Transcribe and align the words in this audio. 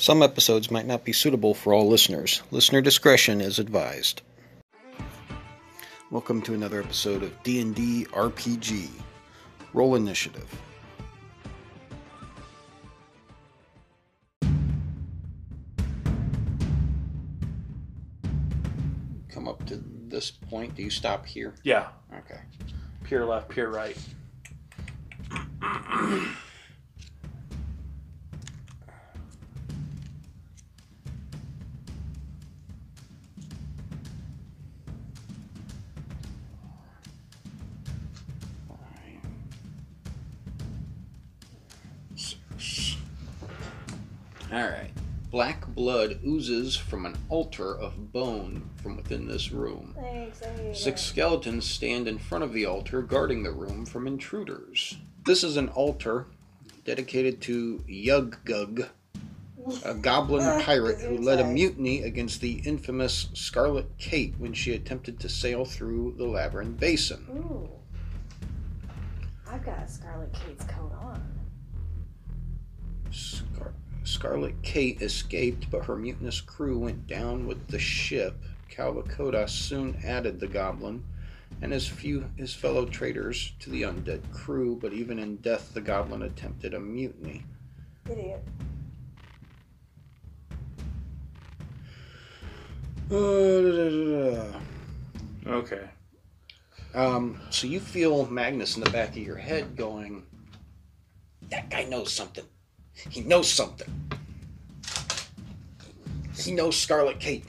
Some 0.00 0.22
episodes 0.22 0.70
might 0.70 0.86
not 0.86 1.04
be 1.04 1.12
suitable 1.12 1.54
for 1.54 1.74
all 1.74 1.88
listeners. 1.88 2.40
Listener 2.52 2.80
discretion 2.80 3.40
is 3.40 3.58
advised. 3.58 4.22
Welcome 6.12 6.40
to 6.42 6.54
another 6.54 6.80
episode 6.80 7.24
of 7.24 7.42
D&D 7.42 8.06
RPG. 8.12 8.90
Roll 9.72 9.96
initiative. 9.96 10.46
Come 19.28 19.48
up 19.48 19.66
to 19.66 19.82
this 20.06 20.30
point. 20.30 20.76
Do 20.76 20.84
you 20.84 20.90
stop 20.90 21.26
here? 21.26 21.56
Yeah. 21.64 21.88
Okay. 22.18 22.38
Pure 23.02 23.26
left, 23.26 23.48
pure 23.48 23.68
right. 23.68 23.96
blood 45.88 46.20
oozes 46.22 46.76
from 46.76 47.06
an 47.06 47.16
altar 47.30 47.74
of 47.74 48.12
bone 48.12 48.62
from 48.82 48.94
within 48.94 49.26
this 49.26 49.50
room. 49.50 49.94
Thanks, 49.98 50.42
Six 50.78 51.00
skeletons 51.00 51.64
stand 51.64 52.06
in 52.06 52.18
front 52.18 52.44
of 52.44 52.52
the 52.52 52.66
altar, 52.66 53.00
guarding 53.00 53.42
the 53.42 53.52
room 53.52 53.86
from 53.86 54.06
intruders. 54.06 54.98
This 55.24 55.42
is 55.42 55.56
an 55.56 55.70
altar 55.70 56.26
dedicated 56.84 57.40
to 57.40 57.82
Yuggug, 57.88 58.86
a 59.82 59.94
goblin 60.02 60.44
Ah, 60.44 60.60
pirate 60.62 61.00
who 61.00 61.16
led 61.16 61.40
a 61.40 61.46
mutiny 61.46 62.02
against 62.02 62.42
the 62.42 62.60
infamous 62.66 63.28
Scarlet 63.32 63.86
Kate 63.96 64.34
when 64.36 64.52
she 64.52 64.74
attempted 64.74 65.18
to 65.20 65.28
sail 65.30 65.64
through 65.64 66.16
the 66.18 66.26
Labyrinth 66.26 66.78
Basin. 66.78 67.24
Ooh. 67.30 67.70
I've 69.50 69.64
got 69.64 69.88
Scarlet 69.88 70.34
Kate's 70.34 70.66
coat 70.66 70.92
on. 71.00 71.22
Scar- 73.10 73.72
Scarlet 74.08 74.54
Kate 74.62 75.02
escaped, 75.02 75.70
but 75.70 75.84
her 75.84 75.94
mutinous 75.94 76.40
crew 76.40 76.78
went 76.78 77.06
down 77.06 77.46
with 77.46 77.68
the 77.68 77.78
ship. 77.78 78.42
Calvacoda 78.70 79.46
soon 79.48 80.00
added 80.02 80.40
the 80.40 80.46
goblin 80.46 81.04
and 81.60 81.72
his 81.72 81.86
few 81.86 82.24
his 82.36 82.54
fellow 82.54 82.86
traitors 82.86 83.52
to 83.60 83.68
the 83.68 83.82
undead 83.82 84.22
crew, 84.32 84.78
but 84.80 84.94
even 84.94 85.18
in 85.18 85.36
death 85.36 85.74
the 85.74 85.80
goblin 85.80 86.22
attempted 86.22 86.72
a 86.72 86.80
mutiny. 86.80 87.44
Idiot. 88.10 88.42
Uh, 93.10 94.58
Okay. 95.46 95.88
Um, 96.94 97.40
so 97.50 97.66
you 97.66 97.80
feel 97.80 98.26
Magnus 98.26 98.76
in 98.76 98.84
the 98.84 98.90
back 98.90 99.10
of 99.10 99.18
your 99.18 99.36
head 99.36 99.76
going, 99.76 100.24
That 101.50 101.70
guy 101.70 101.84
knows 101.84 102.12
something. 102.12 102.44
He 103.10 103.20
knows 103.22 103.50
something. 103.50 103.88
He 106.36 106.52
knows 106.52 106.76
Scarlet 106.76 107.18
Kate. 107.18 107.44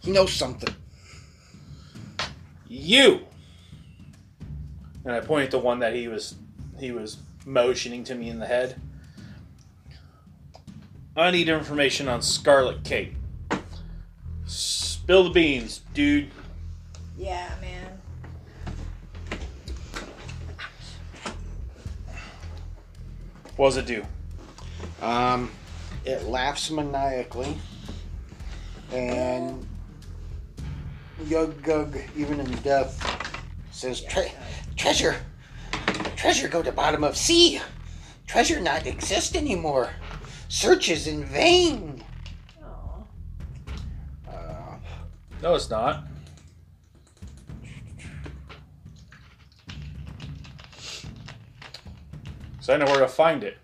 He 0.00 0.10
knows 0.10 0.32
something. 0.32 0.74
You. 2.66 3.20
And 5.04 5.14
I 5.14 5.20
pointed 5.20 5.50
to 5.52 5.58
one 5.58 5.78
that 5.80 5.94
he 5.94 6.08
was 6.08 6.34
he 6.78 6.92
was 6.92 7.18
motioning 7.46 8.04
to 8.04 8.14
me 8.14 8.28
in 8.28 8.38
the 8.38 8.46
head. 8.46 8.80
I 11.16 11.30
need 11.30 11.48
information 11.48 12.08
on 12.08 12.22
Scarlet 12.22 12.84
Kate. 12.84 13.14
Spill 14.46 15.24
the 15.24 15.30
beans, 15.30 15.80
dude. 15.94 16.30
Yeah, 17.16 17.50
man. 17.60 18.00
What 23.56 23.68
does 23.68 23.78
it 23.78 23.86
do? 23.86 24.04
Um, 25.00 25.50
it 26.04 26.24
laughs 26.24 26.70
maniacally, 26.70 27.56
and 28.92 29.66
Yug 31.26 31.62
Gug, 31.62 31.96
even 32.16 32.40
in 32.40 32.50
death, 32.62 33.00
says, 33.70 34.00
Tre- 34.00 34.32
"Treasure, 34.76 35.16
treasure, 36.16 36.48
go 36.48 36.62
to 36.62 36.72
bottom 36.72 37.04
of 37.04 37.16
sea. 37.16 37.60
Treasure 38.26 38.60
not 38.60 38.86
exist 38.86 39.36
anymore. 39.36 39.90
Search 40.48 40.88
is 40.88 41.06
in 41.06 41.24
vain." 41.24 42.02
Uh, 44.28 44.76
No, 45.42 45.54
it's 45.54 45.70
not. 45.70 46.04
So 52.60 52.74
I 52.74 52.76
know 52.76 52.86
where 52.86 53.00
to 53.00 53.08
find 53.08 53.44
it. 53.44 53.56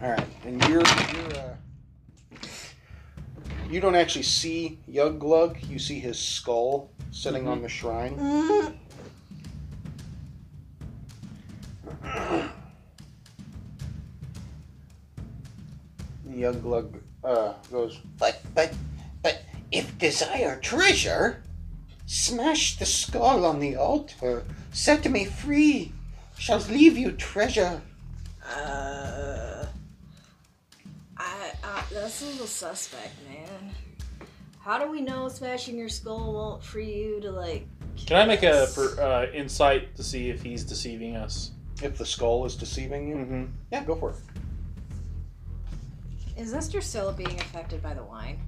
All 0.00 0.10
right, 0.10 0.26
and 0.44 0.62
you're 0.68 0.82
you're 0.82 1.36
uh, 1.36 1.56
you 3.68 3.80
don't 3.80 3.94
actually 3.96 4.22
see 4.22 4.78
Yug 4.86 5.18
Glug. 5.18 5.58
You 5.68 5.78
see 5.78 5.98
his 5.98 6.18
skull 6.18 6.90
sitting 7.10 7.48
on 7.48 7.62
the 7.62 7.68
shrine. 7.68 8.16
The 16.24 16.36
young 16.36 16.60
glug 16.60 16.94
uh, 17.24 17.54
goes, 17.70 17.98
But, 18.18 18.40
but, 18.54 18.72
but, 19.22 19.42
if 19.72 19.98
desire 19.98 20.60
treasure, 20.60 21.42
smash 22.06 22.78
the 22.78 22.86
skull 22.86 23.44
on 23.44 23.60
the 23.60 23.76
altar, 23.76 24.44
set 24.72 25.10
me 25.10 25.24
free, 25.24 25.92
shall 26.38 26.60
leave 26.60 26.96
you 26.96 27.12
treasure. 27.12 27.80
Uh. 28.54 29.57
I, 31.68 31.78
I. 31.80 31.84
That's 31.92 32.22
a 32.22 32.26
little 32.26 32.46
suspect, 32.46 33.14
man. 33.28 33.70
How 34.60 34.78
do 34.84 34.90
we 34.90 35.00
know 35.00 35.28
smashing 35.28 35.78
your 35.78 35.88
skull 35.88 36.32
won't 36.34 36.62
free 36.62 36.92
you 36.94 37.20
to, 37.20 37.30
like. 37.30 37.66
Can 38.06 38.16
I 38.16 38.26
make 38.26 38.42
a 38.42 38.50
kiss? 38.66 38.74
per, 38.74 39.00
uh, 39.02 39.32
insight 39.32 39.94
to 39.96 40.02
see 40.02 40.30
if 40.30 40.42
he's 40.42 40.64
deceiving 40.64 41.16
us? 41.16 41.52
If 41.82 41.96
the 41.98 42.06
skull 42.06 42.44
is 42.44 42.54
deceiving 42.56 43.08
you, 43.08 43.16
Mm-hmm. 43.16 43.44
yeah, 43.72 43.84
go 43.84 43.94
for 43.94 44.10
it. 44.10 44.16
Is 46.36 46.54
Esther 46.54 46.80
still 46.80 47.12
being 47.12 47.38
affected 47.40 47.82
by 47.82 47.94
the 47.94 48.02
wine? 48.02 48.38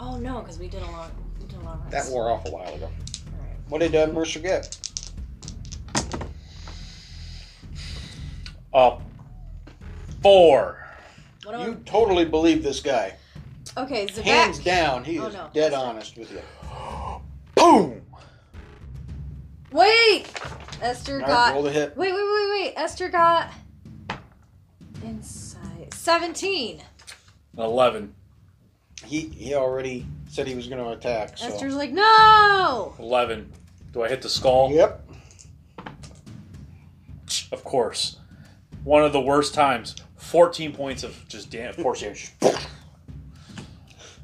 Oh 0.00 0.16
no, 0.18 0.40
because 0.40 0.58
we 0.58 0.68
did 0.68 0.82
a 0.82 0.86
long, 0.90 1.10
we 1.40 1.46
did 1.46 1.58
a 1.58 1.62
long 1.62 1.82
That 1.90 1.98
rest. 1.98 2.12
wore 2.12 2.30
off 2.30 2.46
a 2.46 2.50
while 2.50 2.74
ago. 2.74 2.86
Alright. 2.86 3.56
What 3.68 3.80
did 3.80 3.94
uh, 3.94 4.06
Mercer 4.08 4.40
get? 4.40 4.78
Uh, 8.72 8.98
four. 10.22 10.85
What 11.46 11.58
do 11.64 11.70
You 11.70 11.80
totally 11.86 12.24
believe 12.24 12.64
this 12.64 12.80
guy. 12.80 13.14
Okay, 13.76 14.06
Zabak. 14.06 14.22
Hands 14.24 14.58
down, 14.58 15.04
he 15.04 15.20
Oh, 15.20 15.26
is 15.26 15.34
no. 15.34 15.48
dead 15.54 15.72
honest 15.74 16.18
with 16.18 16.32
you. 16.32 16.40
Boom. 17.54 18.02
Wait, 19.70 20.24
Esther 20.82 21.14
All 21.14 21.20
right, 21.20 21.26
got. 21.28 21.54
roll 21.54 21.62
the 21.62 21.70
hit. 21.70 21.96
Wait, 21.96 22.12
wait, 22.12 22.20
wait, 22.20 22.50
wait. 22.50 22.72
Esther 22.76 23.08
got 23.08 23.52
Inside. 25.04 25.94
seventeen. 25.94 26.82
Eleven. 27.56 28.12
He 29.04 29.28
he 29.28 29.54
already 29.54 30.04
said 30.28 30.48
he 30.48 30.56
was 30.56 30.66
going 30.66 30.82
to 30.82 30.90
attack. 30.90 31.38
So. 31.38 31.46
Esther's 31.46 31.76
like, 31.76 31.92
no. 31.92 32.92
Eleven. 32.98 33.52
Do 33.92 34.02
I 34.02 34.08
hit 34.08 34.20
the 34.20 34.28
skull? 34.28 34.72
Yep. 34.72 35.08
Of 37.52 37.62
course. 37.62 38.16
One 38.82 39.04
of 39.04 39.12
the 39.12 39.20
worst 39.20 39.54
times. 39.54 39.94
Fourteen 40.30 40.72
points 40.72 41.04
of 41.04 41.16
just 41.28 41.50
damn 41.50 41.72
force 41.74 42.00
damage. 42.00 42.32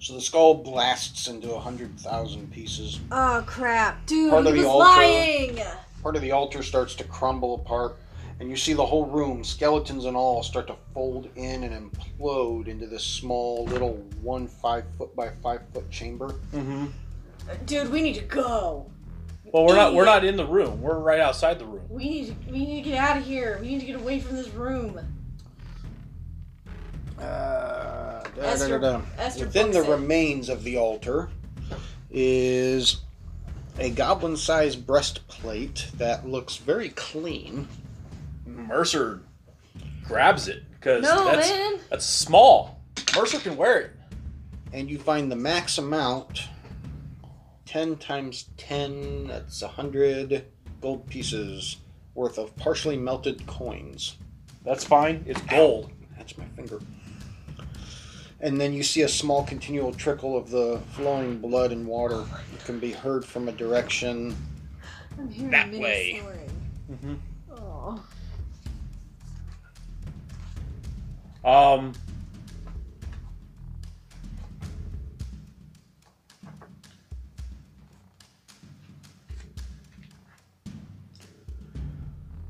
So 0.00 0.14
the 0.14 0.20
skull 0.20 0.54
blasts 0.54 1.28
into 1.28 1.54
a 1.54 1.60
hundred 1.60 1.98
thousand 2.00 2.50
pieces. 2.50 2.98
Oh 3.12 3.44
crap, 3.46 4.04
dude, 4.06 4.30
Part 4.30 4.44
he 4.44 4.50
of 4.50 4.56
was 4.56 4.64
the 4.64 4.68
altar. 4.68 5.00
lying. 5.00 5.58
Part 6.02 6.16
of 6.16 6.22
the 6.22 6.32
altar 6.32 6.64
starts 6.64 6.96
to 6.96 7.04
crumble 7.04 7.54
apart, 7.54 7.98
and 8.40 8.50
you 8.50 8.56
see 8.56 8.72
the 8.72 8.84
whole 8.84 9.06
room, 9.06 9.44
skeletons 9.44 10.04
and 10.06 10.16
all, 10.16 10.42
start 10.42 10.66
to 10.66 10.74
fold 10.92 11.28
in 11.36 11.62
and 11.62 11.92
implode 11.92 12.66
into 12.66 12.88
this 12.88 13.04
small 13.04 13.64
little 13.66 13.94
one 14.22 14.48
five 14.48 14.84
foot 14.98 15.14
by 15.14 15.28
five 15.40 15.60
foot 15.72 15.88
chamber. 15.88 16.34
Mm-hmm. 16.52 16.86
Dude, 17.64 17.92
we 17.92 18.02
need 18.02 18.16
to 18.16 18.24
go. 18.24 18.90
Well, 19.44 19.66
we're 19.66 19.76
not. 19.76 19.94
We're 19.94 20.04
not 20.04 20.24
in 20.24 20.36
the 20.36 20.46
room. 20.46 20.82
We're 20.82 20.98
right 20.98 21.20
outside 21.20 21.60
the 21.60 21.66
room. 21.66 21.84
We 21.88 22.08
need 22.08 22.26
to, 22.26 22.50
we 22.50 22.64
need 22.66 22.82
to 22.82 22.90
get 22.90 22.98
out 22.98 23.18
of 23.18 23.24
here. 23.24 23.58
We 23.60 23.68
need 23.68 23.80
to 23.80 23.86
get 23.86 23.96
away 23.96 24.18
from 24.18 24.34
this 24.34 24.48
room. 24.48 24.98
Uh, 27.22 28.22
da, 28.36 28.42
Esther- 28.42 28.78
da, 28.78 28.92
da, 28.92 28.98
da. 28.98 29.04
Esther 29.18 29.44
Within 29.46 29.66
the 29.70 29.78
books 29.78 29.88
it. 29.88 29.90
remains 29.92 30.48
of 30.48 30.64
the 30.64 30.76
altar 30.76 31.28
is 32.10 33.00
a 33.78 33.90
goblin 33.90 34.36
sized 34.36 34.86
breastplate 34.86 35.86
that 35.96 36.26
looks 36.26 36.56
very 36.56 36.90
clean. 36.90 37.68
Mercer 38.46 39.20
grabs 40.04 40.48
it, 40.48 40.64
because 40.72 41.02
No, 41.02 41.24
that's 41.24 41.48
man. 41.50 41.78
that's 41.90 42.04
small. 42.06 42.80
Mercer 43.16 43.38
can 43.38 43.56
wear 43.56 43.80
it. 43.80 43.90
And 44.72 44.90
you 44.90 44.98
find 44.98 45.30
the 45.30 45.36
max 45.36 45.78
amount 45.78 46.48
10 47.66 47.96
times 47.96 48.46
10, 48.56 49.28
that's 49.28 49.62
100 49.62 50.44
gold 50.80 51.06
pieces 51.06 51.76
worth 52.14 52.36
of 52.38 52.54
partially 52.56 52.96
melted 52.96 53.46
coins. 53.46 54.16
That's 54.64 54.84
fine. 54.84 55.24
It's 55.26 55.40
gold. 55.42 55.90
That's 56.16 56.36
my 56.36 56.44
finger. 56.56 56.80
And 58.42 58.60
then 58.60 58.72
you 58.72 58.82
see 58.82 59.02
a 59.02 59.08
small 59.08 59.44
continual 59.44 59.92
trickle 59.94 60.36
of 60.36 60.50
the 60.50 60.80
flowing 60.94 61.38
blood 61.38 61.70
and 61.70 61.86
water. 61.86 62.24
It 62.52 62.64
can 62.64 62.80
be 62.80 62.90
heard 62.90 63.24
from 63.24 63.48
a 63.48 63.52
direction. 63.52 64.36
I'm 65.16 65.28
hearing 65.30 65.50
That 65.52 65.68
Minnie 65.70 65.80
way. 65.82 66.20
snoring. 66.20 66.50
Mm-hmm. 66.90 67.14
Oh. 71.44 71.48
Um. 71.48 71.92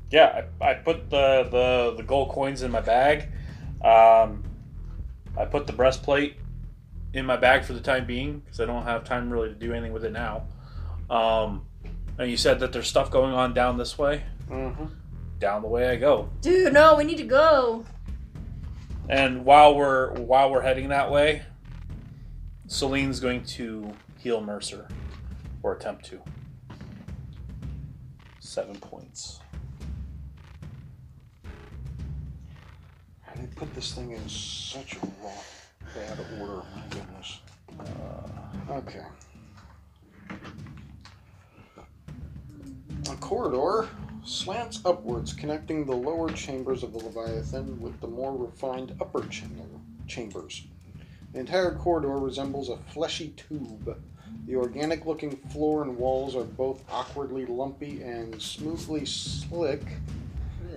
Yeah, 0.09 0.43
I, 0.61 0.69
I 0.69 0.73
put 0.75 1.09
the, 1.09 1.47
the, 1.49 1.95
the 1.97 2.03
gold 2.03 2.29
coins 2.29 2.61
in 2.61 2.69
my 2.71 2.81
bag. 2.81 3.29
Um, 3.83 4.43
I 5.37 5.45
put 5.45 5.67
the 5.67 5.73
breastplate 5.73 6.37
in 7.13 7.25
my 7.25 7.37
bag 7.37 7.63
for 7.63 7.73
the 7.73 7.79
time 7.79 8.05
being 8.05 8.39
because 8.39 8.59
I 8.59 8.65
don't 8.65 8.83
have 8.83 9.03
time 9.03 9.31
really 9.31 9.49
to 9.49 9.55
do 9.55 9.71
anything 9.71 9.93
with 9.93 10.05
it 10.05 10.11
now. 10.11 10.43
Um, 11.09 11.65
and 12.17 12.29
you 12.29 12.37
said 12.37 12.59
that 12.59 12.73
there's 12.73 12.87
stuff 12.87 13.09
going 13.11 13.33
on 13.33 13.53
down 13.53 13.77
this 13.77 13.97
way. 13.97 14.23
Mm-hmm. 14.49 14.85
Down 15.39 15.61
the 15.61 15.67
way 15.67 15.89
I 15.89 15.95
go. 15.95 16.29
Dude, 16.41 16.73
no, 16.73 16.95
we 16.95 17.03
need 17.03 17.17
to 17.17 17.23
go. 17.23 17.85
And 19.09 19.43
while 19.43 19.75
we're 19.75 20.13
while 20.13 20.49
we're 20.49 20.61
heading 20.61 20.89
that 20.89 21.11
way, 21.11 21.43
Celine's 22.67 23.19
going 23.19 23.43
to 23.45 23.93
heal 24.17 24.39
Mercer, 24.39 24.87
or 25.61 25.73
attempt 25.73 26.05
to. 26.05 26.21
Seven 28.39 28.75
points. 28.75 29.41
Put 33.63 33.75
this 33.75 33.93
thing 33.93 34.11
in 34.11 34.27
such 34.27 34.97
a 34.97 35.05
bad 35.97 36.19
order. 36.37 36.63
My 36.75 36.81
goodness. 36.89 37.39
Uh, 37.79 38.73
okay. 38.73 39.05
A 43.09 43.15
corridor 43.21 43.87
slants 44.25 44.81
upwards, 44.83 45.31
connecting 45.31 45.85
the 45.85 45.95
lower 45.95 46.29
chambers 46.31 46.83
of 46.83 46.91
the 46.91 46.99
Leviathan 46.99 47.79
with 47.79 47.97
the 48.01 48.07
more 48.07 48.35
refined 48.35 48.97
upper 48.99 49.25
chamber, 49.27 49.63
chambers. 50.07 50.65
The 51.31 51.39
entire 51.39 51.73
corridor 51.73 52.17
resembles 52.17 52.67
a 52.67 52.75
fleshy 52.91 53.29
tube. 53.29 53.97
The 54.45 54.57
organic 54.57 55.05
looking 55.05 55.37
floor 55.37 55.83
and 55.83 55.97
walls 55.97 56.35
are 56.35 56.43
both 56.43 56.83
awkwardly 56.91 57.45
lumpy 57.45 58.01
and 58.03 58.41
smoothly 58.41 59.05
slick, 59.05 59.83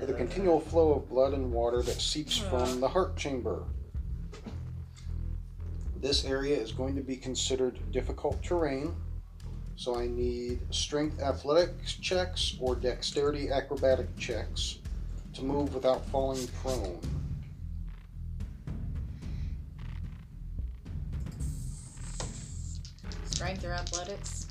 with 0.01 0.11
a 0.11 0.15
continual 0.15 0.61
flow 0.61 0.93
of 0.93 1.09
blood 1.09 1.33
and 1.33 1.51
water 1.51 1.83
that 1.83 2.01
seeps 2.01 2.37
from 2.37 2.81
the 2.81 2.89
heart 2.89 3.17
chamber. 3.17 3.65
This 6.01 6.25
area 6.25 6.57
is 6.57 6.73
going 6.73 6.95
to 6.97 7.03
be 7.03 7.17
considered 7.17 7.79
difficult 7.91 8.43
terrain, 8.43 8.95
so 9.77 9.99
I 9.99 10.07
need 10.07 10.61
strength 10.71 11.21
athletics 11.21 11.95
checks 11.95 12.57
or 12.61 12.77
dexterity 12.77 13.51
acrobatic 13.51 14.15
checks 14.17 14.79
to 15.35 15.43
move 15.43 15.75
without 15.75 16.05
falling 16.07 16.47
prone. 16.63 17.01
Strength 23.25 23.65
or 23.65 23.73
athletics? 23.73 24.46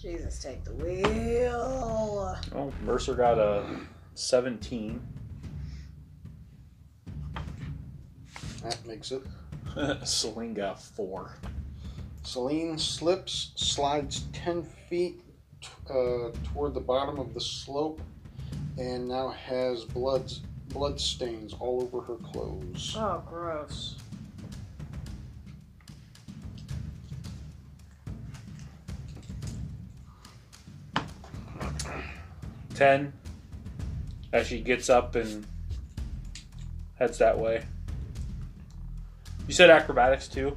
Jesus, 0.00 0.42
take 0.42 0.64
the 0.64 0.72
wheel. 0.72 2.38
Oh, 2.54 2.72
Mercer 2.82 3.14
got 3.14 3.38
a 3.38 3.66
seventeen. 4.14 5.06
That 8.62 8.78
makes 8.86 9.12
it. 9.12 9.22
Celine 10.04 10.54
got 10.54 10.80
four. 10.80 11.36
Celine 12.22 12.78
slips, 12.78 13.52
slides 13.56 14.24
10 14.32 14.62
feet 14.88 15.22
uh, 15.88 16.30
toward 16.52 16.74
the 16.74 16.80
bottom 16.80 17.18
of 17.18 17.32
the 17.32 17.40
slope, 17.40 18.00
and 18.78 19.08
now 19.08 19.28
has 19.30 19.84
blood, 19.84 20.30
blood 20.68 21.00
stains 21.00 21.54
all 21.58 21.82
over 21.82 22.04
her 22.04 22.16
clothes. 22.16 22.94
Oh, 22.96 23.22
gross. 23.26 23.96
Ten. 32.80 33.12
As 34.32 34.46
she 34.46 34.62
gets 34.62 34.88
up 34.88 35.14
and 35.14 35.46
heads 36.94 37.18
that 37.18 37.38
way. 37.38 37.62
You 39.46 39.52
said 39.52 39.68
acrobatics 39.68 40.28
too? 40.28 40.56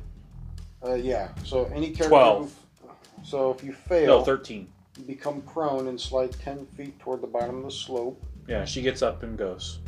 Uh, 0.82 0.94
yeah, 0.94 1.28
so 1.44 1.66
any 1.66 1.88
character. 1.88 2.08
Twelve. 2.08 2.56
Who, 2.82 2.90
so 3.26 3.52
if 3.52 3.62
you 3.62 3.74
fail, 3.74 4.20
No, 4.20 4.24
thirteen. 4.24 4.70
you 4.98 5.04
become 5.04 5.42
prone 5.42 5.90
and 5.90 6.00
slide 6.00 6.32
10 6.40 6.66
feet 6.78 6.98
toward 7.00 7.20
the 7.22 7.28
bottom 7.28 7.58
of 7.58 7.64
the 7.66 7.72
slope. 7.72 8.24
Yeah, 8.48 8.64
she 8.64 8.82
gets 8.82 9.02
up 9.02 9.24
and 9.24 9.38
goes. 9.38 9.80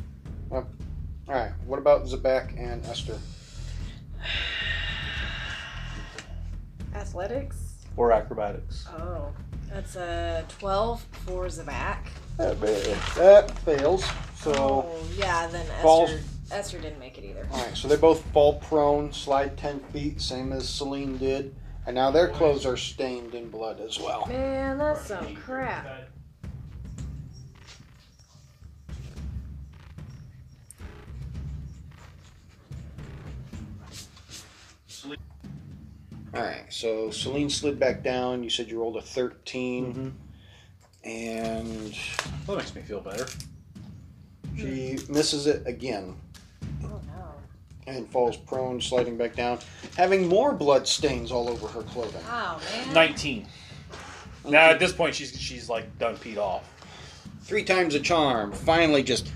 Alright, 0.52 1.54
what 1.66 1.80
about 1.80 2.04
Zabak 2.06 2.60
and 2.60 2.86
Esther? 2.86 3.18
Athletics? 6.94 7.76
Or 7.96 8.12
acrobatics. 8.12 8.86
Oh. 8.90 9.32
That's 9.72 9.96
a 9.96 10.44
12 10.60 11.02
for 11.26 11.46
Zabak. 11.48 12.00
That, 12.38 12.60
that 13.16 13.52
fails. 13.60 14.04
So, 14.36 14.54
oh, 14.54 15.08
yeah, 15.16 15.48
then 15.48 15.66
falls- 15.82 16.12
Esther, 16.12 16.24
Esther 16.52 16.80
didn't 16.80 17.00
make 17.00 17.18
it 17.18 17.24
either. 17.24 17.48
alright, 17.52 17.76
so 17.76 17.88
they 17.88 17.96
both 17.96 18.24
fall 18.32 18.60
prone, 18.60 19.12
slide 19.14 19.58
10 19.58 19.80
feet, 19.92 20.22
same 20.22 20.52
as 20.52 20.68
Celine 20.68 21.18
did. 21.18 21.56
And 21.88 21.96
now 21.96 22.12
their 22.12 22.28
clothes 22.30 22.66
are 22.66 22.78
stained 22.78 23.36
in 23.36 23.50
blood 23.50 23.80
as 23.80 24.00
well. 24.00 24.26
Man, 24.28 24.78
that's 24.78 25.06
some 25.06 25.36
crap. 25.36 26.10
Alright, 36.36 36.74
so 36.74 37.12
Celine 37.12 37.50
slid 37.50 37.80
back 37.80 38.04
down. 38.04 38.44
You 38.44 38.50
said 38.50 38.70
you 38.70 38.80
rolled 38.82 38.98
a 38.98 39.02
13. 39.02 39.86
Mm-hmm. 39.86 40.10
And 41.06 41.94
That 42.48 42.58
makes 42.58 42.74
me 42.76 42.82
feel 42.82 43.00
better. 43.00 43.28
she 44.58 44.98
misses 45.10 45.46
it 45.48 45.66
again 45.68 46.16
Oh, 46.84 46.88
no. 47.08 47.34
and 47.88 48.10
falls 48.10 48.38
prone, 48.38 48.82
sliding 48.82 49.16
back 49.18 49.36
down, 49.36 49.60
having 49.98 50.28
more 50.28 50.52
blood 50.54 50.88
stains 50.88 51.32
all 51.32 51.48
over 51.50 51.68
her 51.68 51.84
clothing. 51.84 52.24
Oh, 52.28 52.60
man. 52.86 52.94
Nineteen. 52.94 53.48
Now 54.48 54.70
at 54.70 54.80
this 54.80 54.94
point 54.94 55.16
she's 55.16 55.40
she's 55.40 55.70
like 55.70 55.98
done 56.00 56.18
peed 56.18 56.38
off. 56.38 56.64
Three 57.42 57.64
times 57.64 57.94
a 57.96 58.00
charm. 58.00 58.52
Finally, 58.52 59.04
just. 59.04 59.32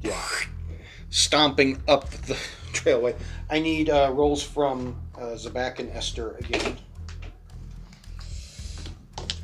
Yeah. 0.00 0.20
Stomping 1.10 1.82
up 1.88 2.08
the 2.10 2.34
trailway. 2.72 3.16
I 3.50 3.60
need 3.60 3.90
uh, 3.90 4.10
rolls 4.14 4.42
from 4.42 5.00
uh, 5.16 5.34
Zabak 5.36 5.78
and 5.78 5.90
Esther 5.90 6.32
again. 6.38 6.76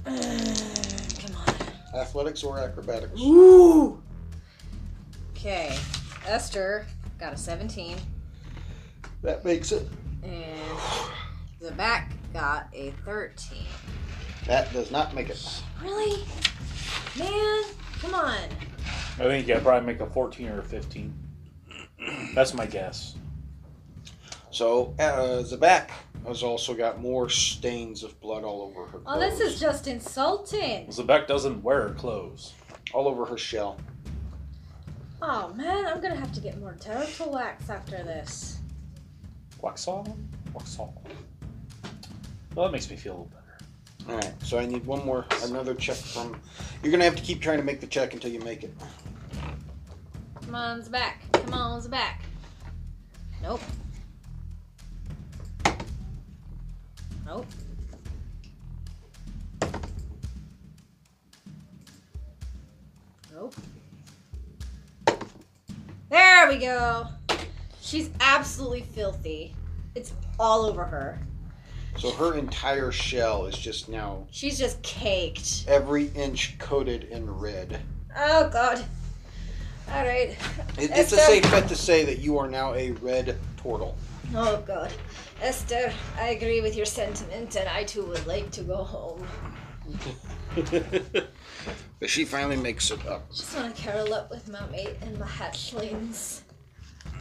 Come 1.27 1.37
on. 1.37 2.01
Athletics 2.01 2.43
or 2.43 2.59
acrobatics? 2.59 3.19
Ooh. 3.21 4.03
Okay. 5.33 5.77
Esther 6.27 6.87
got 7.19 7.33
a 7.33 7.37
17, 7.37 7.97
That 9.23 9.45
makes 9.45 9.73
it. 9.73 9.89
and 10.23 10.79
Zabak 11.63 12.11
got 12.33 12.69
a 12.75 12.91
13. 13.05 13.59
That 14.47 14.73
does 14.73 14.91
not 14.91 15.15
make 15.15 15.29
it. 15.31 15.63
Really? 15.83 16.25
Man, 17.19 17.65
come 18.01 18.15
on. 18.15 18.37
I 19.19 19.25
think 19.25 19.47
yeah, 19.49 19.59
probably 19.61 19.87
make 19.87 20.01
a 20.01 20.07
fourteen 20.09 20.49
or 20.49 20.61
a 20.61 20.65
fifteen. 20.65 21.13
That's 22.35 22.55
my 22.55 22.65
guess. 22.67 23.17
So, 24.51 24.95
uh, 24.99 25.43
Zabak 25.43 25.91
has 26.27 26.43
also 26.43 26.75
got 26.75 27.01
more 27.01 27.29
stains 27.29 28.03
of 28.03 28.19
blood 28.21 28.45
all 28.45 28.63
over 28.63 28.85
her 28.91 28.99
Oh, 29.07 29.15
clothes. 29.17 29.39
this 29.39 29.41
is 29.55 29.61
just 29.61 29.87
insulting. 29.87 30.87
Zebek 30.89 31.27
doesn't 31.27 31.63
wear 31.63 31.91
clothes. 31.91 32.55
all 32.95 33.07
over 33.09 33.25
her 33.27 33.37
shell. 33.39 33.79
Oh, 35.21 35.53
man, 35.55 35.87
I'm 35.87 36.01
gonna 36.01 36.15
have 36.17 36.33
to 36.33 36.41
get 36.41 36.59
more 36.61 36.75
turtle 36.81 37.33
wax 37.33 37.69
after 37.69 37.97
this. 37.97 38.59
Wax 39.61 39.87
on? 39.89 40.29
Wax 40.55 40.79
on. 40.79 40.93
Well, 42.55 42.67
that 42.67 42.73
makes 42.73 42.89
me 42.89 42.97
feel 42.97 43.13
a 43.13 43.15
little 43.15 43.27
better. 44.07 44.13
All 44.13 44.17
right, 44.17 44.43
so 44.43 44.59
I 44.59 44.65
need 44.67 44.87
one 44.87 45.05
more, 45.05 45.27
another 45.43 45.75
check 45.75 45.97
from. 45.97 46.41
You're 46.83 46.93
gonna 46.93 47.05
have 47.05 47.17
to 47.17 47.23
keep 47.23 47.41
trying 47.43 47.59
to 47.59 47.65
make 47.65 47.81
the 47.81 47.87
check 47.87 48.15
until 48.15 48.31
you 48.31 48.41
make 48.41 48.63
it. 48.65 48.73
Come 50.43 50.55
on, 50.55 50.81
Zebek. 50.81 51.13
Come 51.33 51.53
on, 51.53 51.81
Zebek. 51.83 52.15
Nope. 53.43 53.61
Nope. 57.29 57.47
Nope. 63.35 63.55
There 66.09 66.49
we 66.49 66.57
go. 66.57 67.07
She's 67.83 68.09
absolutely 68.21 68.81
filthy. 68.81 69.55
It's 69.95 70.15
all 70.41 70.65
over 70.65 70.85
her. 70.85 71.21
So 71.99 72.13
her 72.13 72.35
entire 72.35 72.91
shell 72.91 73.45
is 73.45 73.59
just 73.59 73.91
now 73.91 74.27
She's 74.31 74.59
just 74.59 74.81
caked. 74.83 75.67
every 75.69 76.07
inch 76.15 76.57
coated 76.59 77.05
in 77.05 77.31
red. 77.31 77.79
Oh 78.17 78.49
god. 78.49 78.83
All 79.93 80.03
right. 80.03 80.31
It, 80.79 80.91
it's 80.95 81.13
a 81.13 81.19
safe 81.19 81.43
bet 81.51 81.69
to 81.69 81.77
say 81.77 82.07
that 82.07 82.21
you 82.21 82.39
are 82.39 82.49
now 82.49 82.73
a 82.73 82.93
red 82.93 83.37
turtle. 83.63 83.99
Oh 84.35 84.63
god. 84.67 84.91
Esther, 85.41 85.93
I 86.19 86.31
agree 86.31 86.61
with 86.61 86.77
your 86.77 86.87
sentiment, 86.87 87.55
and 87.55 87.69
I 87.69 87.85
too 87.85 88.03
would 88.05 88.27
like 88.27 88.51
to 88.53 88.63
go 88.63 88.83
home. 88.83 89.25
but 92.01 92.11
she 92.11 92.25
finally 92.25 92.57
makes 92.57 92.91
it 92.91 93.07
up. 93.07 93.31
Just 93.31 93.57
want 93.57 93.75
to 93.75 93.83
curl 93.83 94.13
up 94.13 94.31
with 94.31 94.49
my 94.49 94.67
mate 94.67 94.97
and 95.01 95.19
my 95.19 95.27
hatchlings. 95.27 96.41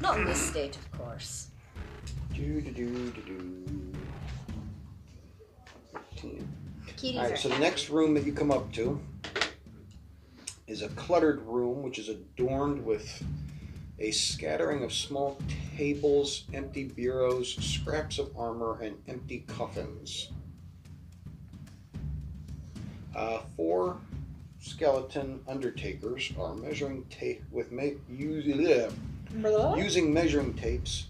Not 0.02 0.20
in 0.20 0.26
this 0.26 0.42
state, 0.42 0.76
of 0.76 0.92
course. 0.94 1.50
Do, 2.34 2.62
do, 2.62 2.72
do, 2.72 3.12
do, 3.12 3.22
do. 3.22 3.94
15. 6.16 6.48
Kitties 6.98 7.20
All 7.20 7.26
are 7.26 7.36
so 7.36 7.50
the 7.50 7.56
happy. 7.56 7.66
next 7.66 7.90
room 7.90 8.14
that 8.16 8.26
you 8.26 8.34
come 8.34 8.52
up 8.52 8.72
to 8.74 9.00
is 10.66 10.82
a 10.82 10.90
cluttered 10.90 11.42
room 11.44 11.84
which 11.84 12.00
is 12.00 12.10
adorned 12.10 12.84
with 12.84 13.24
a 14.00 14.12
scattering 14.12 14.84
of 14.84 14.94
small 14.94 15.38
tables, 15.76 16.44
empty 16.54 16.84
bureaus, 16.86 17.56
scraps 17.56 18.20
of 18.20 18.32
armor, 18.38 18.80
and 18.82 18.96
empty 19.08 19.40
coffins. 19.48 20.30
Uh, 23.16 23.40
four 23.56 23.98
skeleton 24.60 25.40
undertakers 25.48 26.32
are 26.40 26.54
measuring 26.54 27.04
tape 27.06 27.44
with 27.52 27.72
ma- 27.72 27.84
use- 28.10 28.92
Blah. 29.32 29.76
using 29.76 30.14
measuring 30.14 30.54
tapes. 30.54 31.08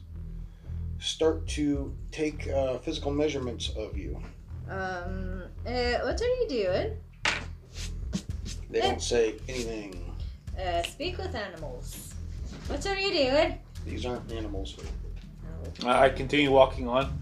Start 0.99 1.45
to 1.49 1.93
take 2.11 2.47
uh, 2.47 2.77
physical 2.79 3.11
measurements 3.11 3.69
of 3.77 3.97
you. 3.97 4.21
Um, 4.69 5.43
uh, 5.65 5.99
what 6.03 6.21
are 6.21 6.25
you 6.25 6.47
doing? 6.49 6.97
They 8.69 8.81
don't 8.81 9.01
say 9.01 9.35
anything. 9.47 10.15
Uh, 10.59 10.81
speak 10.83 11.17
with 11.17 11.35
animals. 11.35 12.06
What 12.67 12.85
are 12.85 12.99
you 12.99 13.11
doing? 13.11 13.57
These 13.85 14.05
aren't 14.05 14.31
animals. 14.31 14.75
I 15.85 16.05
I 16.05 16.09
continue 16.09 16.51
walking 16.51 16.87
on. 16.87 17.17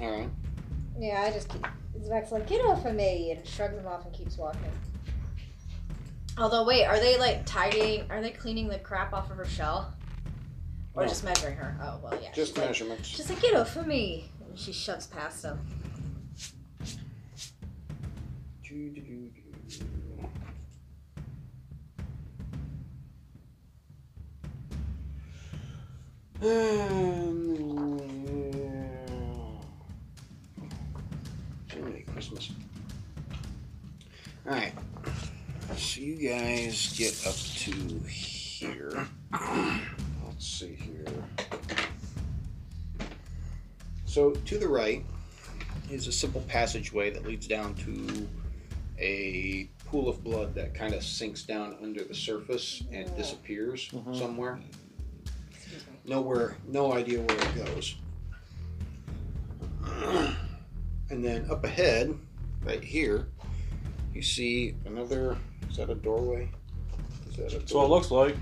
All 0.00 0.10
right. 0.10 0.28
Yeah, 0.98 1.24
I 1.26 1.30
just 1.30 1.48
keep. 1.48 1.66
Zach's 2.04 2.32
like, 2.32 2.46
get 2.48 2.64
off 2.64 2.86
of 2.86 2.94
me, 2.94 3.32
and 3.32 3.46
shrugs 3.46 3.76
him 3.76 3.86
off 3.86 4.04
and 4.06 4.14
keeps 4.14 4.38
walking. 4.38 4.60
Although, 6.38 6.64
wait, 6.64 6.86
are 6.86 6.98
they 6.98 7.18
like 7.18 7.44
tidying? 7.44 8.10
Are 8.10 8.22
they 8.22 8.30
cleaning 8.30 8.68
the 8.68 8.78
crap 8.78 9.12
off 9.12 9.30
of 9.30 9.36
her 9.36 9.44
shell, 9.44 9.92
or 10.94 11.02
No. 11.02 11.08
just 11.08 11.22
measuring 11.24 11.56
her? 11.56 11.76
Oh 11.82 11.98
well, 12.02 12.18
yeah. 12.22 12.32
Just 12.32 12.52
she's 12.52 12.56
like, 12.58 12.66
measurements. 12.68 13.08
she's 13.08 13.28
like, 13.28 13.42
get 13.42 13.54
off 13.54 13.76
of 13.76 13.86
me, 13.86 14.30
and 14.48 14.58
she 14.58 14.72
shoves 14.72 15.06
past 15.06 15.44
him. 15.44 15.58
Jiminy 31.68 32.02
Christmas. 32.12 32.50
Alright. 34.46 34.72
So 35.76 36.00
you 36.00 36.16
guys 36.28 36.94
get 36.96 37.26
up 37.26 37.34
to 37.34 37.70
here. 38.08 39.06
Let's 39.32 40.46
see 40.46 40.74
here. 40.76 41.06
So 44.06 44.32
to 44.32 44.58
the 44.58 44.68
right 44.68 45.04
is 45.90 46.06
a 46.06 46.12
simple 46.12 46.40
passageway 46.42 47.10
that 47.10 47.24
leads 47.26 47.46
down 47.46 47.74
to 47.74 48.28
a 48.98 49.68
pool 49.86 50.08
of 50.08 50.22
blood 50.22 50.54
that 50.54 50.74
kind 50.74 50.94
of 50.94 51.02
sinks 51.02 51.42
down 51.42 51.76
under 51.82 52.04
the 52.04 52.14
surface 52.14 52.82
and 52.92 53.14
disappears 53.16 53.88
Mhm. 53.90 54.16
somewhere. 54.18 54.60
Nowhere, 56.04 56.56
no 56.66 56.92
idea 56.92 57.20
where 57.20 57.38
it 57.38 57.54
goes. 57.54 57.96
And 61.10 61.24
then 61.24 61.44
up 61.50 61.64
ahead, 61.64 62.16
right 62.62 62.84
here, 62.84 63.26
you 64.14 64.22
see 64.22 64.76
another. 64.86 65.36
Is 65.68 65.76
that 65.76 65.90
a 65.90 65.94
doorway? 65.96 66.48
Is 67.28 67.36
that 67.36 67.52
a 67.52 67.58
That's 67.58 67.72
what 67.72 67.86
it 67.86 67.88
looks 67.88 68.10
like. 68.12 68.36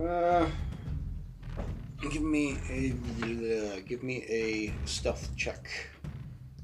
Uh, 0.00 0.48
give 2.10 2.22
me 2.22 2.56
a 2.70 2.92
uh, 2.92 3.80
give 3.86 4.04
me 4.04 4.24
a 4.28 4.72
stealth 4.86 5.36
check. 5.36 5.68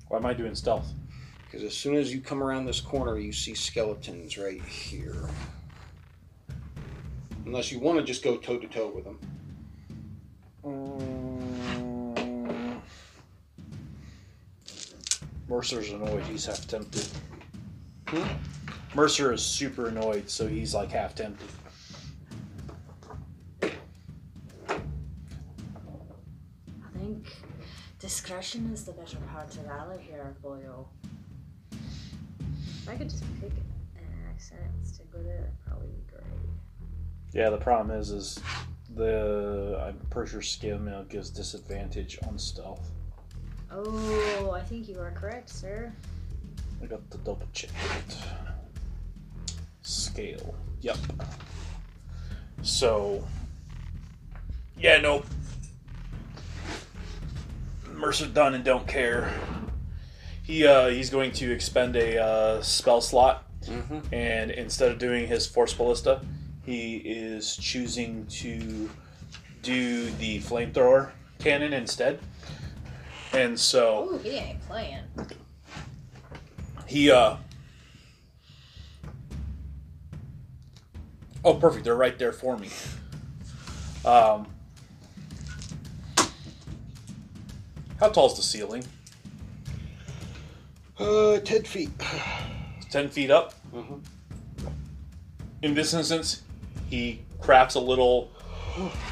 Why 0.08 0.18
am 0.18 0.26
I 0.26 0.34
doing 0.34 0.54
stealth? 0.54 0.92
Because 1.44 1.64
as 1.64 1.76
soon 1.76 1.94
as 1.96 2.12
you 2.12 2.20
come 2.20 2.42
around 2.42 2.66
this 2.66 2.80
corner, 2.80 3.18
you 3.18 3.32
see 3.32 3.54
skeletons 3.54 4.36
right 4.36 4.62
here. 4.62 5.28
Unless 7.44 7.70
you 7.70 7.78
want 7.78 7.98
to 7.98 8.04
just 8.04 8.22
go 8.24 8.36
toe 8.36 8.58
to 8.58 8.66
toe 8.66 8.88
with 8.88 9.04
them. 9.04 9.18
Mm. 10.64 11.36
Mercer's 15.48 15.90
annoyed. 15.90 16.24
He's 16.24 16.46
half 16.46 16.66
tempted. 16.66 17.06
Hmm? 18.08 18.26
Mercer 18.94 19.32
is 19.32 19.42
super 19.42 19.88
annoyed, 19.88 20.28
so 20.28 20.48
he's 20.48 20.74
like 20.74 20.90
half 20.90 21.14
tempted. 21.14 21.48
Discretion 28.06 28.70
is 28.72 28.84
the 28.84 28.92
better 28.92 29.16
part 29.32 29.52
of 29.56 29.66
valor 29.66 29.98
here, 29.98 30.32
boyo. 30.40 30.86
If 31.72 32.88
I 32.88 32.94
could 32.94 33.10
just 33.10 33.24
pick 33.40 33.50
an 33.96 34.04
accent 34.30 34.60
and 34.62 34.86
stick 34.86 35.06
with 35.12 35.26
it, 35.26 35.40
it'd 35.40 35.66
probably 35.66 35.88
be 35.88 36.04
great. 36.12 36.24
Yeah, 37.32 37.50
the 37.50 37.56
problem 37.56 37.98
is, 37.98 38.12
is 38.12 38.38
the 38.94 39.82
I'm 39.84 39.98
pretty 40.08 40.30
sure 40.30 40.40
scale 40.40 40.78
mail 40.78 41.02
gives 41.02 41.30
disadvantage 41.30 42.20
on 42.28 42.38
stealth. 42.38 42.88
Oh, 43.72 44.52
I 44.52 44.60
think 44.60 44.88
you 44.88 45.00
are 45.00 45.10
correct, 45.10 45.50
sir. 45.50 45.92
I 46.80 46.86
got 46.86 47.10
the 47.10 47.18
double 47.18 47.48
check 47.52 47.70
it. 48.08 48.16
Scale. 49.82 50.54
Yep. 50.80 50.98
So. 52.62 53.26
Yeah, 54.78 55.00
no. 55.00 55.24
Mercer 57.96 58.26
done 58.26 58.54
and 58.54 58.64
don't 58.64 58.86
care. 58.86 59.32
He 60.42 60.66
uh, 60.66 60.88
he's 60.88 61.10
going 61.10 61.32
to 61.32 61.50
expend 61.52 61.96
a 61.96 62.22
uh, 62.22 62.62
spell 62.62 63.00
slot, 63.00 63.42
Mm-hmm. 63.64 64.14
and 64.14 64.50
instead 64.52 64.92
of 64.92 64.98
doing 64.98 65.26
his 65.26 65.44
force 65.46 65.74
ballista, 65.74 66.20
he 66.64 66.96
is 66.98 67.56
choosing 67.56 68.26
to 68.26 68.88
do 69.62 70.08
the 70.12 70.38
flamethrower 70.40 71.10
cannon 71.40 71.72
instead. 71.72 72.20
And 73.32 73.58
so 73.58 74.10
Oh, 74.12 74.18
he 74.18 74.30
ain't 74.30 74.60
playing. 74.60 75.02
he 76.86 77.10
uh 77.10 77.36
oh 81.44 81.54
perfect 81.54 81.84
they're 81.84 81.96
right 81.96 82.18
there 82.18 82.32
for 82.32 82.56
me 82.56 82.68
um 84.04 84.46
how 88.00 88.08
tall 88.08 88.26
is 88.26 88.34
the 88.36 88.42
ceiling 88.42 88.84
Uh, 90.98 91.38
ten 91.40 91.62
feet. 91.64 91.90
10 92.90 93.08
feet 93.10 93.30
up 93.30 93.52
Mhm. 93.74 94.00
in 95.62 95.74
this 95.74 95.92
instance 95.92 96.42
he 96.88 97.20
crafts 97.40 97.74
a 97.74 97.80
little 97.80 98.30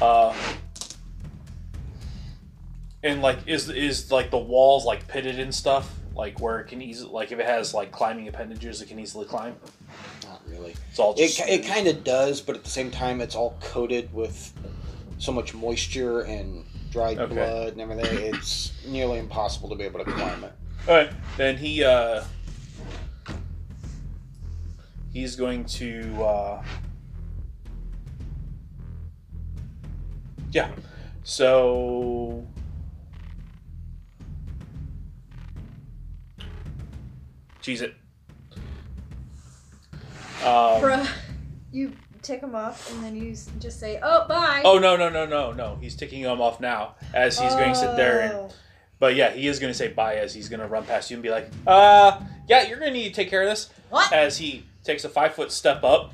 uh 0.01 0.33
and 3.03 3.21
like 3.21 3.37
is 3.47 3.69
is 3.69 4.11
like 4.11 4.31
the 4.31 4.37
walls 4.37 4.85
like 4.85 5.07
pitted 5.07 5.39
and 5.39 5.53
stuff 5.53 5.93
like 6.15 6.39
where 6.39 6.59
it 6.59 6.67
can 6.67 6.81
easily 6.81 7.11
like 7.11 7.31
if 7.31 7.37
it 7.39 7.45
has 7.45 7.73
like 7.73 7.91
climbing 7.91 8.27
appendages 8.27 8.81
it 8.81 8.87
can 8.87 8.97
easily 8.99 9.25
climb 9.25 9.55
not 10.23 10.41
really. 10.47 10.73
It's 10.89 10.97
all 10.99 11.13
just 11.13 11.37
ki- 11.37 11.51
it 11.51 11.65
kind 11.67 11.87
of 11.87 12.03
does, 12.03 12.41
but 12.41 12.55
at 12.55 12.63
the 12.63 12.69
same 12.69 12.89
time, 12.89 13.21
it's 13.21 13.35
all 13.35 13.55
coated 13.61 14.11
with 14.13 14.53
so 15.19 15.31
much 15.31 15.53
moisture 15.53 16.21
and 16.21 16.65
dried 16.95 17.19
Okay. 17.19 17.35
blood 17.35 17.73
and 17.73 17.81
everything. 17.81 18.33
It's 18.33 18.71
nearly 18.87 19.19
impossible 19.19 19.67
to 19.67 19.75
be 19.75 19.83
able 19.83 19.99
to 19.99 20.05
climb 20.05 20.45
it. 20.45 20.53
All 20.87 20.95
right, 20.95 21.11
then 21.35 21.57
he 21.57 21.83
uh, 21.83 22.23
he's 25.11 25.35
going 25.35 25.65
to 25.65 26.23
uh, 26.23 26.63
yeah. 30.51 30.69
So 31.23 32.47
cheese 37.61 37.81
it. 37.81 37.93
Um, 40.43 40.79
Bruh, 40.81 41.09
you 41.73 41.91
take 42.25 42.41
him 42.41 42.55
off 42.55 42.91
and 42.91 43.03
then 43.03 43.15
you 43.15 43.31
s- 43.31 43.49
just 43.59 43.79
say, 43.79 43.99
"Oh, 44.01 44.27
bye." 44.27 44.61
oh 44.65 44.77
no 44.79 44.95
no 44.97 45.09
no 45.09 45.25
no 45.25 45.51
no! 45.51 45.77
He's 45.81 45.95
ticking 45.95 46.21
him 46.21 46.41
off 46.41 46.59
now 46.59 46.95
as 47.13 47.37
he's 47.39 47.53
going 47.53 47.73
to 47.73 47.79
sit 47.79 47.95
there 47.95 48.21
and 48.21 48.33
Oh. 48.33 48.49
But 48.97 49.15
yeah, 49.15 49.31
he 49.31 49.47
is 49.47 49.59
going 49.59 49.71
to 49.71 49.77
say 49.77 49.89
bye 49.89 50.15
as 50.15 50.33
he's 50.33 50.47
going 50.49 50.61
to 50.61 50.67
run 50.67 50.85
past 50.85 51.11
you 51.11 51.15
and 51.17 51.21
be 51.23 51.29
like, 51.29 51.49
uh, 51.67 52.19
yeah, 52.47 52.65
you're 52.67 52.79
going 52.79 52.93
to 52.93 52.97
need 52.97 53.09
to 53.09 53.13
take 53.13 53.29
care 53.29 53.43
of 53.43 53.49
this. 53.49 53.69
What? 53.89 54.11
As 54.13 54.37
he 54.37 54.65
takes 54.85 55.03
a 55.03 55.09
five 55.09 55.33
foot 55.35 55.51
step 55.51 55.83
up 55.83 56.13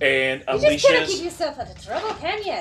and 0.00 0.42
You 0.48 0.58
just 0.70 0.86
can't 0.86 1.04
unleashes. 1.04 1.08
keep 1.14 1.24
yourself 1.24 1.58
out 1.58 1.70
of 1.70 1.84
trouble, 1.84 2.08
can 2.14 2.42
you? 2.44 2.58